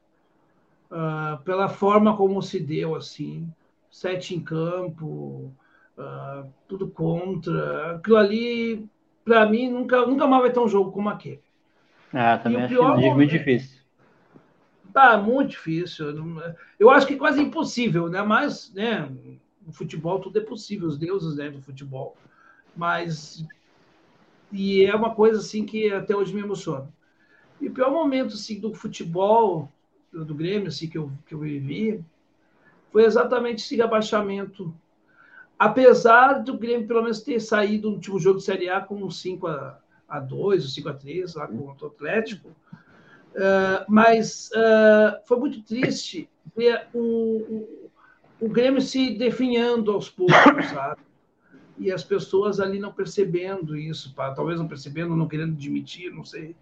Uh, 0.90 1.42
pela 1.42 1.68
forma 1.68 2.16
como 2.16 2.40
se 2.42 2.60
deu, 2.60 2.94
assim, 2.94 3.52
sete 3.90 4.34
em 4.34 4.40
campo, 4.40 5.52
uh, 5.98 6.48
tudo 6.66 6.88
contra. 6.88 7.96
Aquilo 7.96 8.16
ali 8.16 8.88
para 9.28 9.48
mim, 9.48 9.70
nunca, 9.70 10.04
nunca 10.06 10.26
mais 10.26 10.42
vai 10.42 10.52
ter 10.52 10.58
um 10.58 10.68
jogo 10.68 10.90
como 10.90 11.08
aquele. 11.08 11.40
Ah, 12.12 12.38
também 12.38 12.62
acho 12.62 13.14
muito 13.14 13.30
difícil. 13.30 13.78
Tá, 14.92 15.18
muito 15.18 15.50
difícil. 15.50 16.06
Eu 16.80 16.90
acho 16.90 17.06
que 17.06 17.16
quase 17.16 17.40
impossível, 17.40 18.08
né? 18.08 18.22
Mas, 18.22 18.72
né, 18.74 19.08
no 19.64 19.72
futebol 19.72 20.18
tudo 20.18 20.38
é 20.38 20.42
possível, 20.42 20.88
os 20.88 20.98
deuses 20.98 21.36
né, 21.36 21.50
do 21.50 21.60
futebol. 21.60 22.16
Mas. 22.74 23.46
E 24.50 24.84
é 24.84 24.94
uma 24.96 25.14
coisa 25.14 25.40
assim 25.40 25.66
que 25.66 25.92
até 25.92 26.16
hoje 26.16 26.34
me 26.34 26.40
emociona. 26.40 26.88
E 27.60 27.68
o 27.68 27.72
pior 27.72 27.92
momento 27.92 28.34
assim, 28.34 28.58
do 28.58 28.72
futebol, 28.72 29.70
do, 30.10 30.24
do 30.24 30.34
Grêmio, 30.34 30.68
assim, 30.68 30.88
que 30.88 30.96
eu, 30.96 31.12
que 31.26 31.34
eu 31.34 31.40
vivi, 31.40 32.02
foi 32.90 33.04
exatamente 33.04 33.62
esse 33.62 33.80
abaixamento 33.82 34.74
apesar 35.58 36.42
do 36.42 36.56
Grêmio 36.56 36.86
pelo 36.86 37.02
menos 37.02 37.20
ter 37.20 37.40
saído 37.40 37.88
no 37.88 37.96
último 37.96 38.18
jogo 38.18 38.38
de 38.38 38.44
Série 38.44 38.68
A 38.68 38.80
com 38.80 39.02
um 39.02 39.10
5 39.10 39.46
a, 39.46 40.20
2 40.20 40.62
ou 40.62 40.70
5 40.70 40.88
a 40.88 40.94
3 40.94 41.34
lá 41.34 41.46
contra 41.48 41.86
o 41.86 41.90
Atlético, 41.90 42.48
uh, 42.48 43.84
mas 43.88 44.50
uh, 44.54 45.18
foi 45.26 45.38
muito 45.38 45.62
triste 45.62 46.28
ver 46.56 46.86
o, 46.94 46.98
o, 46.98 47.90
o, 48.40 48.48
Grêmio 48.48 48.80
se 48.80 49.10
definhando 49.14 49.90
aos 49.90 50.08
poucos, 50.08 50.66
sabe? 50.72 51.02
E 51.76 51.92
as 51.92 52.02
pessoas 52.02 52.58
ali 52.58 52.78
não 52.78 52.92
percebendo 52.92 53.76
isso, 53.76 54.14
pá, 54.14 54.32
talvez 54.32 54.58
não 54.58 54.66
percebendo, 54.66 55.14
não 55.14 55.28
querendo 55.28 55.52
admitir, 55.52 56.12
não 56.12 56.24
sei. 56.24 56.56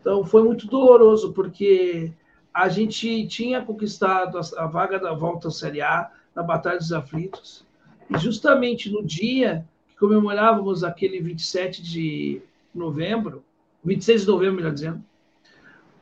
Então 0.00 0.24
foi 0.24 0.42
muito 0.42 0.66
doloroso, 0.66 1.32
porque 1.32 2.12
a 2.52 2.68
gente 2.68 3.26
tinha 3.26 3.64
conquistado 3.64 4.38
a, 4.38 4.64
a 4.64 4.66
vaga 4.66 4.98
da 4.98 5.12
volta 5.12 5.48
à 5.48 5.50
Série 5.50 5.82
A 5.82 6.10
na 6.34 6.42
Batalha 6.42 6.78
dos 6.78 6.92
Aflitos, 6.92 7.64
e 8.10 8.18
justamente 8.18 8.90
no 8.90 9.04
dia 9.04 9.64
que 9.88 9.96
comemorávamos 9.96 10.82
aquele 10.82 11.20
27 11.20 11.82
de 11.82 12.42
novembro, 12.74 13.44
26 13.84 14.22
de 14.22 14.26
novembro, 14.26 14.56
melhor 14.56 14.72
dizendo, 14.72 15.04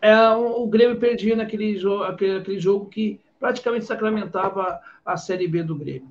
é, 0.01 0.17
o 0.31 0.67
Grêmio 0.67 0.99
perdia 0.99 1.37
naquele 1.37 1.77
jogo, 1.77 2.05
aquele, 2.05 2.39
aquele 2.39 2.59
jogo 2.59 2.87
que 2.87 3.21
praticamente 3.39 3.85
sacramentava 3.85 4.81
a 5.05 5.17
Série 5.17 5.49
B 5.49 5.63
do 5.63 5.75
Grêmio. 5.75 6.09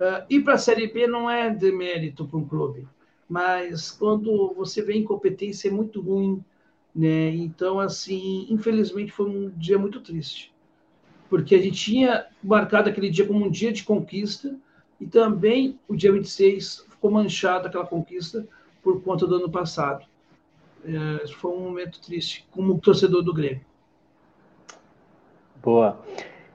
Uh, 0.00 0.24
ir 0.28 0.40
para 0.40 0.54
a 0.54 0.58
Série 0.58 0.88
B 0.88 1.06
não 1.06 1.30
é 1.30 1.48
demérito 1.48 2.26
para 2.26 2.38
um 2.38 2.46
clube, 2.46 2.86
mas 3.28 3.90
quando 3.90 4.52
você 4.54 4.82
vê 4.82 4.96
incompetência 4.96 5.68
é 5.68 5.70
muito 5.70 6.00
ruim, 6.00 6.42
né? 6.94 7.30
Então, 7.30 7.78
assim, 7.78 8.46
infelizmente 8.50 9.12
foi 9.12 9.26
um 9.26 9.50
dia 9.50 9.78
muito 9.78 10.00
triste, 10.00 10.52
porque 11.30 11.54
a 11.54 11.62
gente 11.62 11.76
tinha 11.76 12.26
marcado 12.42 12.90
aquele 12.90 13.10
dia 13.10 13.26
como 13.26 13.44
um 13.46 13.50
dia 13.50 13.72
de 13.72 13.84
conquista 13.84 14.54
e 15.02 15.06
também 15.08 15.76
o 15.88 15.96
dia 15.96 16.12
26 16.12 16.86
ficou 16.88 17.10
manchado 17.10 17.66
aquela 17.66 17.84
conquista 17.84 18.46
por 18.80 19.02
conta 19.02 19.26
do 19.26 19.34
ano 19.34 19.50
passado. 19.50 20.04
É, 20.84 21.26
foi 21.26 21.50
um 21.50 21.60
momento 21.60 22.00
triste 22.00 22.46
como 22.52 22.78
torcedor 22.78 23.22
do 23.22 23.34
Grêmio. 23.34 23.62
Boa. 25.60 25.98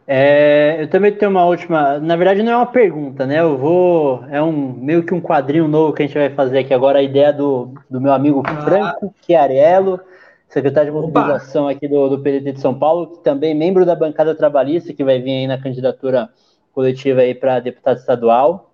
É, 0.07 0.77
eu 0.79 0.89
também 0.89 1.11
tenho 1.11 1.29
uma 1.29 1.45
última. 1.45 1.99
Na 1.99 2.15
verdade, 2.15 2.41
não 2.41 2.53
é 2.53 2.55
uma 2.55 2.65
pergunta, 2.65 3.25
né? 3.25 3.41
Eu 3.41 3.57
vou. 3.57 4.23
É 4.29 4.41
um 4.41 4.71
meio 4.71 5.03
que 5.03 5.13
um 5.13 5.19
quadrinho 5.19 5.67
novo 5.67 5.91
que 5.91 6.03
a 6.03 6.05
gente 6.05 6.17
vai 6.17 6.29
fazer 6.29 6.59
aqui 6.59 6.73
agora. 6.73 6.99
A 6.99 7.03
ideia 7.03 7.33
do, 7.33 7.73
do 7.89 7.99
meu 7.99 8.13
amigo 8.13 8.41
ah. 8.45 8.61
Franco 8.61 9.13
Chiarello, 9.25 9.99
secretário 10.47 10.93
de 10.93 10.97
mobilização 10.97 11.67
aqui 11.67 11.85
do, 11.85 12.07
do 12.07 12.19
PDT 12.19 12.53
de 12.53 12.61
São 12.61 12.73
Paulo, 12.73 13.07
que 13.07 13.23
também 13.23 13.53
membro 13.53 13.85
da 13.85 13.95
bancada 13.95 14.33
trabalhista, 14.33 14.93
que 14.93 15.03
vai 15.03 15.19
vir 15.19 15.31
aí 15.31 15.47
na 15.47 15.57
candidatura 15.57 16.29
coletiva 16.77 17.21
aí 17.21 17.33
para 17.33 17.59
deputado 17.59 17.97
estadual. 17.97 18.71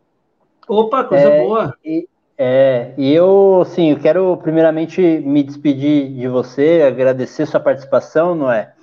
Opa, 0.67 1.05
coisa 1.05 1.23
é, 1.23 1.41
boa! 1.41 1.73
E, 1.85 2.05
é, 2.37 2.91
e 2.97 3.13
eu, 3.13 3.63
sim, 3.65 3.91
eu 3.91 3.97
quero 3.97 4.35
primeiramente 4.43 5.01
me 5.01 5.41
despedir 5.41 6.09
de 6.09 6.27
você, 6.27 6.83
agradecer 6.85 7.45
sua 7.45 7.61
participação, 7.61 8.35
não 8.35 8.51
é? 8.51 8.73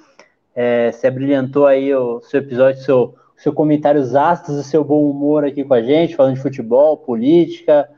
É, 0.54 0.90
você 0.90 1.10
brilhantou 1.10 1.66
aí 1.66 1.94
o 1.94 2.22
seu 2.22 2.40
episódio, 2.40 2.80
seu, 2.80 3.14
seu 3.36 3.52
comentários 3.52 4.14
astros 4.14 4.56
e 4.56 4.64
seu 4.64 4.82
bom 4.82 5.10
humor 5.10 5.44
aqui 5.44 5.64
com 5.64 5.74
a 5.74 5.82
gente, 5.82 6.16
falando 6.16 6.36
de 6.36 6.40
futebol, 6.40 6.96
política. 6.96 7.90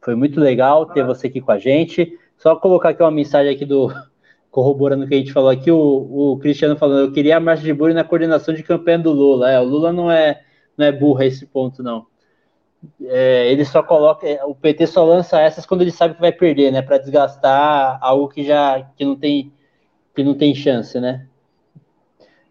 Foi 0.00 0.14
muito 0.14 0.38
legal 0.38 0.86
ter 0.86 1.04
você 1.04 1.26
aqui 1.26 1.40
com 1.40 1.50
a 1.50 1.58
gente. 1.58 2.16
Só 2.36 2.54
colocar 2.54 2.90
aqui 2.90 3.02
uma 3.02 3.10
mensagem 3.10 3.52
aqui 3.52 3.64
do 3.64 3.92
corroborando 4.48 5.04
o 5.04 5.08
que 5.08 5.14
a 5.14 5.18
gente 5.18 5.32
falou 5.32 5.50
aqui, 5.50 5.72
o, 5.72 5.76
o 5.76 6.38
Cristiano 6.38 6.76
falando, 6.76 7.00
eu 7.00 7.12
queria 7.12 7.36
a 7.36 7.40
marcha 7.40 7.64
de 7.64 7.74
burro 7.74 7.92
na 7.92 8.04
coordenação 8.04 8.54
de 8.54 8.62
campanha 8.62 9.00
do 9.00 9.10
Lula. 9.10 9.50
É, 9.50 9.58
o 9.58 9.64
Lula 9.64 9.92
não 9.92 10.08
é, 10.08 10.40
não 10.78 10.86
é 10.86 10.92
burro 10.92 11.20
a 11.20 11.26
esse 11.26 11.44
ponto, 11.44 11.82
não. 11.82 12.06
É, 13.04 13.50
ele 13.50 13.64
só 13.64 13.82
coloca, 13.82 14.26
é, 14.26 14.44
o 14.44 14.54
PT 14.54 14.86
só 14.86 15.04
lança 15.04 15.40
essas 15.40 15.66
quando 15.66 15.82
ele 15.82 15.90
sabe 15.90 16.14
que 16.14 16.20
vai 16.20 16.32
perder, 16.32 16.70
né, 16.72 16.80
para 16.80 16.96
desgastar 16.96 17.98
algo 18.00 18.28
que 18.28 18.44
já 18.44 18.88
que 18.96 19.04
não 19.04 19.16
tem 19.16 19.52
que 20.14 20.22
não 20.24 20.34
tem 20.34 20.54
chance, 20.54 20.98
né? 21.00 21.28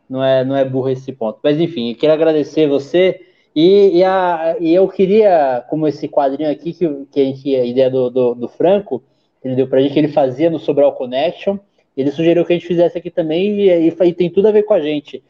não 0.10 0.24
é, 0.24 0.44
não 0.44 0.56
é 0.56 0.64
burro 0.64 0.90
esse 0.90 1.12
ponto. 1.12 1.40
Mas 1.44 1.60
enfim, 1.60 1.90
eu 1.90 1.95
quero 1.95 2.14
agradecer 2.14 2.68
você. 2.68 3.22
E, 3.56 3.98
e, 3.98 4.04
a, 4.04 4.56
e 4.60 4.74
eu 4.74 4.88
queria, 4.88 5.66
como 5.70 5.88
esse 5.88 6.08
quadrinho 6.08 6.49
aqui, 6.49 6.74
que, 6.74 6.88
que 7.12 7.20
a, 7.20 7.24
gente, 7.24 7.56
a 7.56 7.66
ideia 7.66 7.90
do, 7.90 8.10
do, 8.10 8.36
do 8.36 8.48
Franco, 8.48 9.04
ele 9.44 9.56
deu 9.56 9.68
pra 9.68 9.82
gente 9.82 9.94
que 9.94 9.99
ele 9.99 10.08
fazia 10.10 10.49
no 10.49 10.60
Sobral 10.60 10.94
Connection, 10.94 11.58
ele 11.95 12.12
sugeriu 12.12 12.45
que 12.45 12.54
a 12.54 12.56
gente 12.56 12.68
fizesse 12.68 12.98
aqui 12.98 13.10
também, 13.10 13.60
e, 13.60 13.90
e, 13.90 13.90
e 13.90 14.14
tem 14.14 14.30
tudo 14.30 14.48
a 14.48 14.52
ver 14.52 14.64
com 14.64 14.74
a 14.74 14.80
gente. 14.80 15.24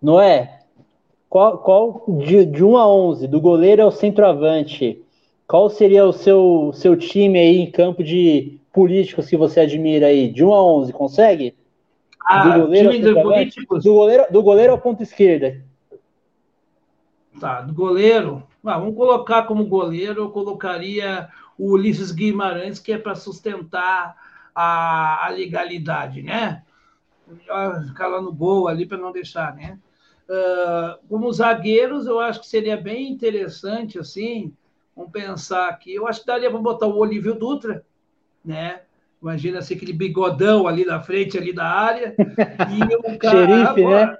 Não 0.00 0.18
é? 0.18 0.57
Qual, 1.28 1.58
qual 1.58 2.04
de, 2.24 2.44
de 2.46 2.64
1 2.64 2.76
a 2.76 2.88
11, 2.88 3.28
do 3.28 3.40
goleiro 3.40 3.82
ao 3.82 3.90
centroavante, 3.90 5.02
qual 5.46 5.68
seria 5.68 6.04
o 6.04 6.12
seu, 6.12 6.70
seu 6.74 6.96
time 6.96 7.38
aí 7.38 7.58
em 7.58 7.70
campo 7.70 8.02
de 8.02 8.60
políticos 8.72 9.26
que 9.28 9.36
você 9.36 9.60
admira 9.60 10.06
aí? 10.06 10.30
De 10.30 10.44
1 10.44 10.54
a 10.54 10.62
11, 10.62 10.92
consegue? 10.92 11.54
Ah, 12.24 12.48
do 12.48 12.62
goleiro, 12.62 12.90
time 12.90 13.04
do, 13.04 13.22
políticos. 13.22 13.84
do 13.84 13.94
goleiro, 13.94 14.26
do 14.30 14.42
goleiro 14.42 14.72
ao 14.72 14.78
ponto 14.78 15.02
esquerda. 15.02 15.62
Tá, 17.40 17.60
do 17.60 17.72
goleiro. 17.72 18.42
Ah, 18.64 18.78
vamos 18.78 18.96
colocar 18.96 19.44
como 19.44 19.64
goleiro, 19.64 20.22
eu 20.22 20.30
colocaria 20.30 21.28
o 21.58 21.72
Ulisses 21.72 22.12
Guimarães, 22.12 22.78
que 22.78 22.92
é 22.92 22.98
para 22.98 23.14
sustentar 23.14 24.14
a, 24.54 25.26
a, 25.26 25.28
legalidade, 25.30 26.22
né? 26.22 26.62
Melhor 27.26 27.84
ficar 27.84 28.08
lá 28.08 28.20
no 28.20 28.32
gol 28.32 28.68
ali 28.68 28.84
para 28.84 28.98
não 28.98 29.12
deixar, 29.12 29.54
né? 29.54 29.78
Uh, 30.28 30.98
como 31.08 31.32
zagueiros, 31.32 32.06
eu 32.06 32.20
acho 32.20 32.40
que 32.40 32.46
seria 32.46 32.76
bem 32.76 33.10
interessante, 33.10 33.98
assim, 33.98 34.52
vamos 34.94 35.10
pensar 35.10 35.68
aqui. 35.68 35.94
Eu 35.94 36.06
acho 36.06 36.20
que 36.20 36.26
daria 36.26 36.50
para 36.50 36.58
botar 36.58 36.86
o 36.86 36.98
Olívio 36.98 37.34
Dutra, 37.34 37.84
né? 38.44 38.82
Imagina 39.22 39.58
assim, 39.58 39.74
aquele 39.74 39.92
bigodão 39.92 40.68
ali 40.68 40.84
na 40.84 41.00
frente 41.00 41.38
ali 41.38 41.52
da 41.52 41.64
área. 41.64 42.14
E 42.18 42.94
o 42.94 43.16
cara, 43.18 43.46
xerife, 43.46 43.86
né? 43.86 44.18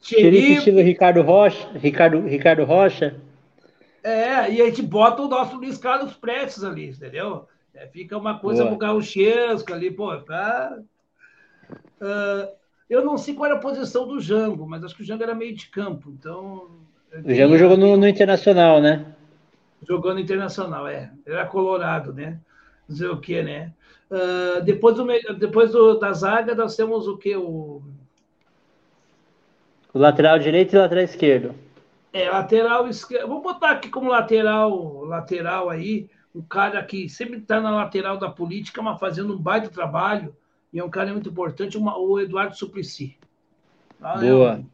Xerife, 0.00 0.52
estilo 0.54 0.80
Ricardo 0.80 1.22
Rocha. 1.22 1.70
Ricardo, 1.74 2.20
Ricardo 2.20 2.64
Rocha. 2.64 3.16
É, 4.02 4.52
e 4.52 4.60
a 4.60 4.66
gente 4.66 4.82
bota 4.82 5.22
o 5.22 5.28
nosso 5.28 5.56
Luiz 5.56 5.78
Carlos 5.78 6.12
Prestes 6.14 6.62
ali, 6.62 6.88
entendeu? 6.88 7.48
É, 7.72 7.86
fica 7.86 8.18
uma 8.18 8.38
coisa 8.38 8.64
Boa. 8.64 8.76
pro 8.76 8.86
gauchesco 8.86 9.72
ali, 9.72 9.90
pô, 9.90 10.14
tá... 10.18 10.78
Uh, 12.00 12.63
eu 12.88 13.04
não 13.04 13.16
sei 13.16 13.34
qual 13.34 13.46
era 13.46 13.58
a 13.58 13.62
posição 13.62 14.06
do 14.06 14.20
Jango, 14.20 14.66
mas 14.66 14.84
acho 14.84 14.94
que 14.94 15.02
o 15.02 15.04
Jango 15.04 15.22
era 15.22 15.34
meio 15.34 15.54
de 15.54 15.68
campo, 15.68 16.10
então... 16.10 16.68
O 17.24 17.34
Jango 17.34 17.56
jogou 17.56 17.76
no, 17.76 17.96
no, 17.96 18.08
Internacional, 18.08 18.80
né? 18.80 19.14
Jogou 19.88 20.12
no 20.12 20.20
Internacional, 20.20 20.86
é. 20.88 21.12
Era 21.24 21.46
colorado, 21.46 22.12
né? 22.12 22.38
Não 22.88 22.96
sei 22.96 23.06
o 23.08 23.20
que, 23.20 23.42
né? 23.42 23.72
Uh, 24.10 24.62
depois 24.62 24.96
do, 24.96 25.06
depois 25.38 25.72
do, 25.72 25.98
da 25.98 26.12
zaga, 26.12 26.54
nós 26.54 26.76
temos 26.76 27.08
o 27.08 27.16
que? 27.16 27.34
O... 27.36 27.82
o 29.92 29.98
lateral 29.98 30.38
direito 30.38 30.74
e 30.74 30.78
lateral 30.78 31.04
esquerdo. 31.04 31.54
É, 32.12 32.28
lateral 32.28 32.88
esquerdo. 32.88 33.28
Vou 33.28 33.40
botar 33.40 33.70
aqui 33.70 33.88
como 33.88 34.10
lateral, 34.10 35.04
lateral 35.04 35.70
aí, 35.70 36.08
um 36.34 36.42
cara 36.42 36.82
que 36.82 37.08
sempre 37.08 37.38
está 37.38 37.60
na 37.60 37.70
lateral 37.70 38.18
da 38.18 38.28
política, 38.28 38.82
mas 38.82 39.00
fazendo 39.00 39.34
um 39.34 39.38
baita 39.38 39.68
trabalho, 39.68 40.34
e 40.74 40.80
é 40.80 40.84
um 40.84 40.90
cara 40.90 41.12
muito 41.12 41.28
importante, 41.28 41.78
uma, 41.78 41.96
o 41.96 42.18
Eduardo 42.18 42.56
Suplicy. 42.56 43.16
Tá? 44.00 44.16
Boa. 44.16 44.64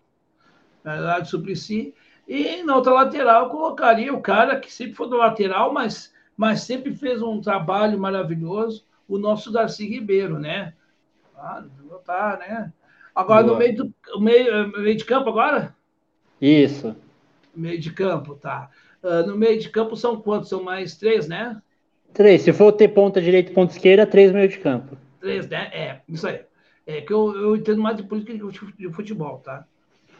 É, 0.82 0.96
Eduardo 0.96 1.28
Suplicy. 1.28 1.94
E 2.26 2.62
na 2.62 2.74
outra 2.74 2.94
lateral, 2.94 3.44
eu 3.44 3.50
colocaria 3.50 4.14
o 4.14 4.22
cara 4.22 4.58
que 4.58 4.72
sempre 4.72 4.94
foi 4.94 5.10
do 5.10 5.18
lateral, 5.18 5.74
mas, 5.74 6.10
mas 6.34 6.62
sempre 6.62 6.94
fez 6.94 7.20
um 7.20 7.38
trabalho 7.42 8.00
maravilhoso, 8.00 8.86
o 9.06 9.18
nosso 9.18 9.52
Darcy 9.52 9.86
Ribeiro, 9.86 10.38
né? 10.38 10.72
Ah, 11.36 11.64
tá, 12.06 12.38
né? 12.40 12.72
Agora 13.14 13.42
Boa. 13.42 13.52
no 13.52 13.58
meio 13.58 13.76
do 13.76 13.94
meio, 14.20 14.68
meio 14.68 14.96
de 14.96 15.04
campo 15.04 15.28
agora? 15.28 15.76
Isso. 16.40 16.96
Meio 17.54 17.78
de 17.78 17.92
campo, 17.92 18.36
tá. 18.36 18.70
Uh, 19.02 19.26
no 19.26 19.36
meio 19.36 19.60
de 19.60 19.68
campo 19.68 19.96
são 19.96 20.18
quantos? 20.18 20.48
São 20.48 20.62
mais 20.62 20.96
três, 20.96 21.28
né? 21.28 21.60
Três. 22.14 22.40
Se 22.40 22.54
for 22.54 22.72
ter 22.72 22.88
ponta 22.88 23.20
direita 23.20 23.50
e 23.50 23.54
ponta 23.54 23.74
esquerda, 23.74 24.06
três 24.06 24.32
meio 24.32 24.48
de 24.48 24.58
campo. 24.58 24.96
Três, 25.20 25.48
né? 25.48 25.70
É, 25.72 26.00
isso 26.08 26.26
aí. 26.26 26.40
É 26.86 27.00
que 27.02 27.12
eu, 27.12 27.34
eu 27.36 27.56
entendo 27.56 27.80
mais 27.80 27.96
de 27.96 28.02
política 28.02 28.32
de 28.76 28.92
futebol, 28.92 29.38
tá? 29.38 29.64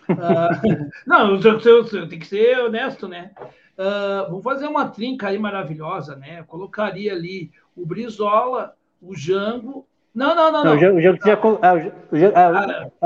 Uh, 0.09 0.91
não, 1.07 1.35
eu, 1.35 1.41
eu, 1.41 1.59
eu, 1.61 2.09
tenho 2.09 2.21
que 2.21 2.27
ser 2.27 2.59
honesto, 2.59 3.09
né? 3.09 3.33
Uh, 3.79 4.31
vou 4.31 4.43
fazer 4.43 4.67
uma 4.67 4.89
trinca 4.89 5.29
aí 5.29 5.39
maravilhosa, 5.39 6.17
né? 6.17 6.41
Eu 6.41 6.45
colocaria 6.45 7.13
ali 7.13 7.51
o 7.75 7.87
Brizola, 7.87 8.77
o 9.01 9.17
Jango. 9.17 9.87
Não, 10.15 10.35
não, 10.35 10.53
não. 10.53 10.65
não. 10.65 10.71
não 10.71 10.77
o 10.77 11.01
Jango 11.01 11.01
já. 11.01 11.13
O 11.13 11.49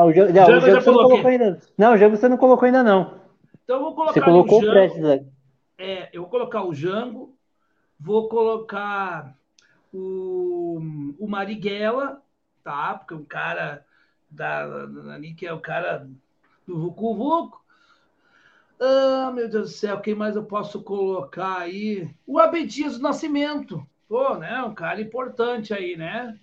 o 0.00 0.08
o 0.08 0.12
você 0.12 0.90
não 0.90 0.94
colocou 0.94 1.26
ainda. 1.26 1.60
Não, 1.78 1.94
o 1.94 1.96
Jango 1.96 2.16
você 2.16 2.28
não 2.28 2.36
colocou 2.36 2.66
ainda, 2.66 2.82
não. 2.82 3.14
Então 3.62 3.76
eu 3.76 3.82
vou 3.82 3.94
colocar 3.94 4.14
você 4.14 4.20
colocou 4.20 4.58
o 4.58 4.62
Jango. 4.62 4.72
Prestes, 4.72 5.26
é, 5.78 6.08
eu 6.12 6.22
vou 6.22 6.30
colocar 6.30 6.64
o 6.64 6.74
Jango, 6.74 7.34
vou 7.98 8.28
colocar 8.28 9.34
o, 9.94 11.14
o 11.20 11.28
Marighella, 11.28 12.20
tá? 12.64 12.94
Porque 12.94 13.14
o 13.14 13.24
cara 13.24 13.86
da, 14.28 14.64
ali 15.14 15.32
que 15.34 15.46
é 15.46 15.52
o 15.52 15.60
cara 15.60 16.08
do 16.66 16.80
Vucu 16.80 17.14
Vucu. 17.14 17.64
Ah, 18.80 19.30
meu 19.32 19.48
Deus 19.48 19.70
do 19.70 19.76
céu, 19.76 20.00
quem 20.00 20.14
mais 20.14 20.34
eu 20.34 20.44
posso 20.44 20.82
colocar 20.82 21.58
aí? 21.58 22.10
O 22.26 22.40
Abdias 22.40 22.98
do 22.98 23.02
Nascimento. 23.02 23.86
Pô, 24.08 24.34
né? 24.34 24.60
Um 24.62 24.74
cara 24.74 25.00
importante 25.00 25.72
aí, 25.72 25.96
né? 25.96 26.38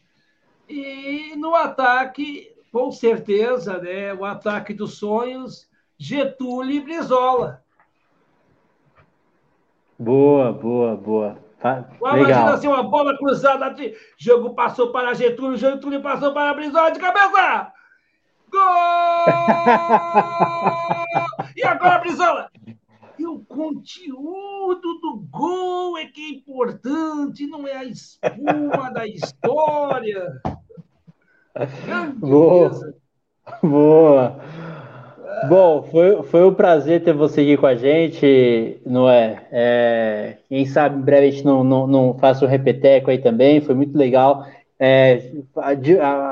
E 0.68 1.36
no 1.36 1.54
ataque, 1.54 2.56
com 2.72 2.90
certeza, 2.90 3.78
né? 3.80 4.14
O 4.14 4.24
ataque 4.24 4.74
dos 4.74 4.98
sonhos, 4.98 5.70
Getúlio 5.98 6.78
e 6.78 6.80
Brizola. 6.80 7.62
Boa, 10.00 10.54
boa, 10.54 10.96
boa. 10.96 11.51
Tá, 11.62 11.86
Imagina 12.02 12.54
assim, 12.54 12.68
uma 12.68 12.82
bola 12.82 13.16
cruzada, 13.16 13.76
jogo 14.18 14.56
passou 14.56 14.92
para 14.92 15.14
Getúlio, 15.14 15.58
Getúlio 15.58 16.02
passou 16.02 16.34
para 16.34 16.56
Brizola 16.56 16.92
de 16.92 17.00
cabeça! 17.00 17.72
Gol! 18.52 18.62
e 21.56 21.64
agora, 21.64 22.00
Brizola? 22.00 22.50
E 23.20 23.28
o 23.28 23.40
conteúdo 23.42 25.00
do 25.00 25.28
gol 25.30 25.96
é 26.00 26.06
que 26.06 26.22
é 26.22 26.30
importante, 26.30 27.46
não 27.46 27.68
é 27.68 27.78
a 27.78 27.86
espuma 27.86 28.90
da 28.92 29.06
história. 29.06 30.42
Boa. 32.18 32.96
Boa. 33.62 34.42
Bom, 35.48 35.84
foi, 35.84 36.24
foi 36.24 36.46
um 36.46 36.54
prazer 36.54 37.04
ter 37.04 37.14
você 37.14 37.42
aqui 37.42 37.58
com 37.58 37.66
a 37.66 37.76
gente, 37.76 38.82
Noé. 38.86 39.48
É, 39.52 40.38
quem 40.50 40.66
sabe 40.66 40.98
em 40.98 41.02
breve 41.02 41.28
a 41.28 41.32
gente 41.32 41.46
não, 41.46 41.64
não, 41.64 41.88
não 41.88 42.18
faça 42.18 42.46
um 42.46 42.48
repeteco 42.48 43.10
aí 43.10 43.18
também, 43.18 43.62
foi 43.62 43.74
muito 43.74 43.98
legal. 43.98 44.46
É, 44.80 45.32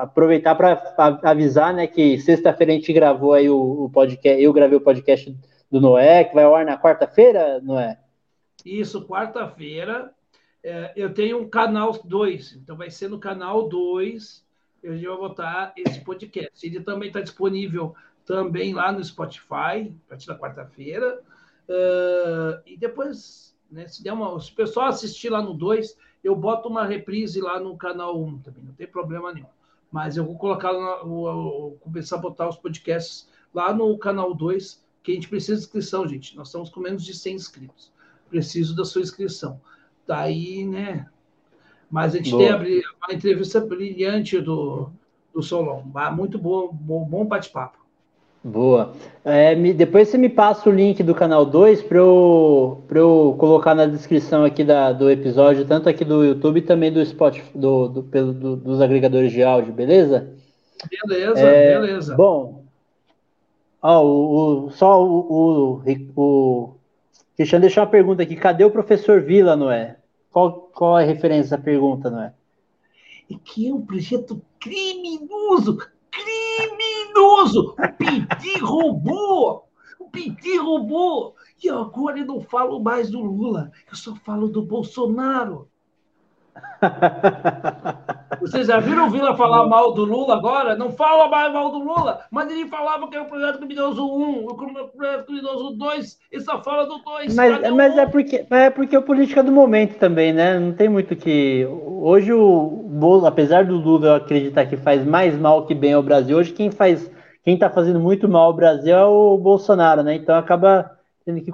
aproveitar 0.02 0.56
para 0.56 0.82
avisar 1.24 1.74
né, 1.74 1.86
que 1.88 2.18
sexta-feira 2.20 2.74
a 2.74 2.76
gente 2.76 2.92
gravou 2.92 3.34
aí 3.34 3.50
o, 3.50 3.86
o, 3.86 3.90
podcast, 3.90 4.42
eu 4.42 4.52
gravei 4.52 4.78
o 4.78 4.82
podcast 4.82 5.36
do 5.72 5.80
Noé, 5.80 6.24
que 6.24 6.34
vai 6.34 6.44
ao 6.44 6.56
ar 6.56 6.66
na 6.66 6.78
quarta-feira, 6.78 7.62
Noé? 7.62 7.98
Isso, 8.66 9.06
quarta-feira. 9.06 10.12
É, 10.64 10.92
eu 10.96 11.14
tenho 11.14 11.40
um 11.40 11.48
canal 11.48 11.94
2, 12.04 12.60
então 12.62 12.76
vai 12.76 12.90
ser 12.90 13.08
no 13.08 13.20
canal 13.20 13.70
2 13.70 14.44
eu 14.82 14.98
já 14.98 15.10
vou 15.10 15.20
botar 15.20 15.74
esse 15.76 16.00
podcast. 16.02 16.66
Ele 16.66 16.80
também 16.82 17.10
está 17.10 17.22
disponível 17.22 17.96
também 18.30 18.76
lá 18.76 18.92
no 18.92 19.04
Spotify, 19.04 19.92
a 20.06 20.10
partir 20.10 20.28
da 20.28 20.38
quarta-feira. 20.38 21.20
Uh, 21.68 22.62
e 22.64 22.78
depois, 22.78 23.58
né, 23.72 23.88
se, 23.88 24.04
der 24.04 24.14
uma, 24.14 24.40
se 24.40 24.52
o 24.52 24.56
pessoal 24.56 24.86
assistir 24.86 25.32
lá 25.32 25.42
no 25.42 25.52
2, 25.52 25.98
eu 26.24 26.36
boto 26.36 26.70
uma 26.70 26.86
reprise 26.86 27.42
lá 27.42 27.60
no 27.60 27.76
canal 27.76 28.22
1 28.22 28.28
um 28.28 28.38
também, 28.38 28.64
não 28.64 28.74
tem 28.74 28.86
problema 28.86 29.34
nenhum. 29.34 29.48
Mas 29.92 30.16
eu 30.16 30.24
vou 30.24 30.38
colocar, 30.38 30.72
vou 31.04 31.72
começar 31.82 32.18
a 32.18 32.20
botar 32.20 32.48
os 32.48 32.56
podcasts 32.56 33.28
lá 33.52 33.74
no 33.74 33.98
canal 33.98 34.32
2, 34.36 34.86
que 35.02 35.12
a 35.12 35.16
gente 35.16 35.28
precisa 35.28 35.56
de 35.56 35.64
inscrição, 35.64 36.08
gente. 36.08 36.38
Nós 36.38 36.50
estamos 36.50 36.70
com 36.70 36.82
menos 36.82 37.04
de 37.04 37.16
100 37.16 37.34
inscritos. 37.34 37.92
Preciso 38.30 38.76
da 38.76 38.86
sua 38.86 39.02
inscrição. 39.02 39.60
Daí, 40.06 40.68
né? 40.68 41.10
Mas 41.90 42.14
a 42.14 42.18
gente 42.18 42.30
Boa. 42.30 42.60
tem 42.60 42.84
uma 43.08 43.12
entrevista 43.12 43.60
brilhante 43.60 44.40
do, 44.40 44.92
do 45.34 45.42
Solon. 45.42 45.82
Muito 46.16 46.38
bom, 46.38 46.72
bom, 46.72 47.04
bom 47.06 47.26
bate-papo. 47.26 47.79
Boa. 48.50 48.94
É, 49.24 49.54
me, 49.54 49.74
depois 49.74 50.10
você 50.10 50.18
me 50.18 50.28
passa 50.28 50.70
o 50.70 50.74
link 50.74 51.04
do 51.04 51.14
canal 51.14 51.46
2 51.46 51.84
para 51.84 52.00
eu, 52.00 52.84
eu 52.90 53.36
colocar 53.38 53.76
na 53.76 53.86
descrição 53.86 54.44
aqui 54.44 54.64
da, 54.64 54.92
do 54.92 55.10
episódio, 55.10 55.66
tanto 55.66 55.88
aqui 55.88 56.04
do 56.04 56.24
YouTube 56.26 56.62
também 56.64 56.92
do 56.92 57.06
Spotify, 57.06 57.56
do, 57.56 57.88
do, 57.88 58.04
pelo, 58.04 58.34
do, 58.34 58.56
dos 58.56 58.82
agregadores 58.82 59.32
de 59.32 59.44
áudio, 59.44 59.72
beleza? 59.72 60.34
Beleza, 61.06 61.40
é, 61.40 61.80
beleza. 61.80 62.16
Bom, 62.16 62.64
ó, 63.82 64.04
o, 64.04 64.66
o, 64.66 64.72
só 64.72 65.04
o, 65.04 65.82
o, 65.84 65.84
o 66.16 66.76
Cristiano 67.36 67.62
deixou 67.62 67.84
uma 67.84 67.90
pergunta 67.90 68.24
aqui: 68.24 68.36
cadê 68.36 68.64
o 68.64 68.72
professor 68.72 69.22
Vila, 69.22 69.56
Noé? 69.56 69.98
Qual, 70.32 70.70
qual 70.74 70.98
é 70.98 71.04
a 71.04 71.08
referência 71.08 71.56
da 71.56 71.64
pergunta, 71.64 72.10
Noé? 72.10 72.34
É 73.32 73.36
que 73.44 73.70
é 73.70 73.74
um 73.74 73.82
projeto 73.82 74.42
criminoso 74.60 75.78
criminoso! 76.24 77.76
O 77.78 77.94
Pinti 77.98 78.60
roubou! 78.60 79.70
O 80.00 80.10
Pinti 80.10 80.58
roubou! 80.58 81.36
E 81.64 81.70
agora 81.70 82.20
eu 82.20 82.26
não 82.26 82.42
falo 82.42 82.80
mais 82.80 83.10
do 83.10 83.22
Lula, 83.22 83.72
eu 83.90 83.96
só 83.96 84.16
falo 84.16 84.48
do 84.48 84.62
Bolsonaro. 84.62 85.70
Vocês 88.40 88.68
já 88.68 88.80
viram 88.80 89.08
o 89.08 89.10
Vila 89.10 89.36
falar 89.36 89.68
mal 89.68 89.94
do 89.94 90.06
Lula 90.06 90.36
agora? 90.36 90.76
Não 90.76 90.92
fala 90.92 91.28
mais 91.28 91.52
mal 91.52 91.72
do 91.72 91.80
Lula, 91.80 92.22
mas 92.32 92.50
ele 92.50 92.68
falava 92.68 93.08
que 93.10 93.16
é 93.16 93.22
o 93.22 93.26
projeto 93.26 93.58
criminoso 93.58 94.06
1, 94.06 94.46
o 94.46 94.56
projeto 94.56 95.26
criminoso 95.26 95.72
2, 95.72 96.18
e 96.32 96.40
só 96.40 96.64
fala 96.64 96.86
do 96.86 97.00
2. 97.00 97.36
Mas, 97.36 97.72
mas 97.72 97.98
é, 97.98 98.06
porque, 98.06 98.46
é 98.50 98.70
porque 98.70 98.96
é 98.96 99.02
política 99.02 99.44
do 99.44 99.52
momento 99.52 99.98
também, 99.98 100.32
né? 100.32 100.58
Não 100.58 100.72
tem 100.72 100.88
muito 100.88 101.16
que. 101.16 101.68
Hoje 101.70 102.32
o 102.32 102.88
Bolo, 102.90 103.26
apesar 103.26 103.66
do 103.66 103.76
Lula 103.76 104.18
acreditar 104.18 104.66
que 104.66 104.78
faz 104.78 105.06
mais 105.06 105.38
mal 105.38 105.66
que 105.66 105.76
bem 105.76 105.94
ao 105.94 106.04
Brasil, 106.04 106.38
hoje 106.38 106.54
quem 106.54 106.72
faz. 106.72 107.12
Quem 107.44 107.54
está 107.56 107.70
fazendo 107.70 108.00
muito 108.00 108.28
mal 108.28 108.44
ao 108.44 108.54
Brasil 108.54 108.96
é 108.96 109.06
o 109.06 109.38
Bolsonaro, 109.38 110.04
né? 110.04 110.16
Então 110.16 110.36
acaba 110.36 110.92
tendo 111.26 111.42
que 111.42 111.52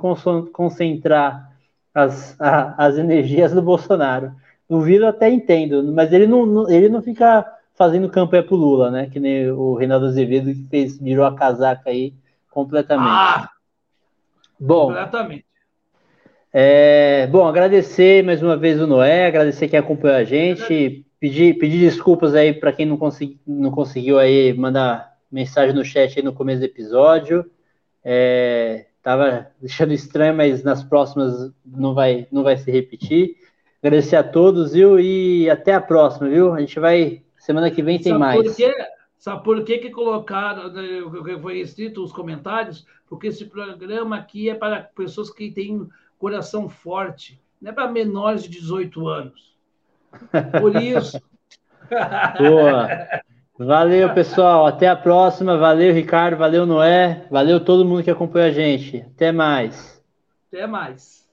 concentrar 0.51 1.51
as, 1.93 2.39
a, 2.39 2.85
as 2.85 2.97
energias 2.97 3.53
do 3.53 3.61
Bolsonaro. 3.61 4.33
O 4.67 4.81
Vila 4.81 5.09
até 5.09 5.29
entendo, 5.29 5.83
mas 5.93 6.11
ele 6.11 6.25
não, 6.25 6.69
ele 6.69 6.89
não 6.89 7.01
fica 7.01 7.45
fazendo 7.75 8.09
campanha 8.09 8.43
pro 8.43 8.55
Lula, 8.55 8.89
né? 8.89 9.09
Que 9.11 9.19
nem 9.19 9.51
o 9.51 9.75
Reinaldo 9.75 10.07
Azevedo 10.07 10.53
que 10.53 10.67
fez, 10.69 10.99
virou 10.99 11.25
a 11.25 11.35
casaca 11.35 11.89
aí 11.89 12.13
completamente. 12.49 13.09
Ah, 13.09 13.49
bom, 14.59 14.87
completamente. 14.87 15.45
É, 16.57 17.27
bom, 17.27 17.45
agradecer 17.45 18.23
mais 18.23 18.41
uma 18.41 18.55
vez 18.55 18.79
o 18.79 18.87
Noé, 18.87 19.27
agradecer 19.27 19.67
quem 19.67 19.77
acompanhou 19.77 20.15
a 20.15 20.23
gente, 20.23 21.05
pedir, 21.19 21.57
pedir 21.57 21.79
desculpas 21.79 22.33
aí 22.33 22.53
para 22.53 22.71
quem 22.71 22.85
não, 22.85 22.95
consegui, 22.95 23.37
não 23.45 23.71
conseguiu 23.71 24.17
aí 24.17 24.53
mandar 24.53 25.15
mensagem 25.29 25.75
no 25.75 25.83
chat 25.83 26.17
aí 26.17 26.23
no 26.23 26.31
começo 26.31 26.59
do 26.59 26.65
episódio. 26.65 27.45
É, 28.01 28.85
tava 29.03 29.47
deixando 29.59 29.91
estranho, 29.91 30.33
mas 30.33 30.63
nas 30.63 30.81
próximas 30.81 31.51
não 31.65 31.93
vai, 31.93 32.25
não 32.31 32.41
vai 32.41 32.55
se 32.55 32.71
repetir. 32.71 33.35
Agradecer 33.85 34.15
a 34.15 34.23
todos, 34.23 34.73
viu? 34.73 34.99
E 34.99 35.47
até 35.47 35.71
a 35.75 35.79
próxima, 35.79 36.27
viu? 36.27 36.51
A 36.51 36.59
gente 36.59 36.79
vai. 36.79 37.21
Semana 37.37 37.69
que 37.69 37.83
vem 37.83 37.99
tem 37.99 38.13
Sabe 38.13 38.19
mais. 38.19 38.41
Por 38.41 38.55
quê? 38.55 38.73
Sabe 39.15 39.43
por 39.43 39.63
que, 39.63 39.77
que 39.77 39.91
colocaram, 39.91 40.73
né, 40.73 41.01
foi 41.39 41.59
escrito 41.59 42.03
os 42.03 42.11
comentários? 42.11 42.83
Porque 43.07 43.27
esse 43.27 43.45
programa 43.45 44.17
aqui 44.17 44.49
é 44.49 44.55
para 44.55 44.81
pessoas 44.81 45.29
que 45.29 45.51
têm 45.51 45.87
coração 46.17 46.67
forte, 46.67 47.39
não 47.61 47.69
é 47.69 47.73
para 47.75 47.91
menores 47.91 48.41
de 48.41 48.49
18 48.49 49.07
anos. 49.07 49.55
Por 50.59 50.75
isso. 50.77 51.21
Boa. 52.39 52.87
Valeu, 53.55 54.11
pessoal. 54.15 54.65
Até 54.65 54.87
a 54.87 54.95
próxima. 54.95 55.57
Valeu, 55.57 55.93
Ricardo. 55.93 56.37
Valeu, 56.37 56.65
Noé. 56.65 57.27
Valeu 57.29 57.63
todo 57.63 57.85
mundo 57.85 58.03
que 58.03 58.09
acompanha 58.09 58.47
a 58.47 58.51
gente. 58.51 59.05
Até 59.13 59.31
mais. 59.31 60.03
Até 60.51 60.65
mais. 60.65 61.24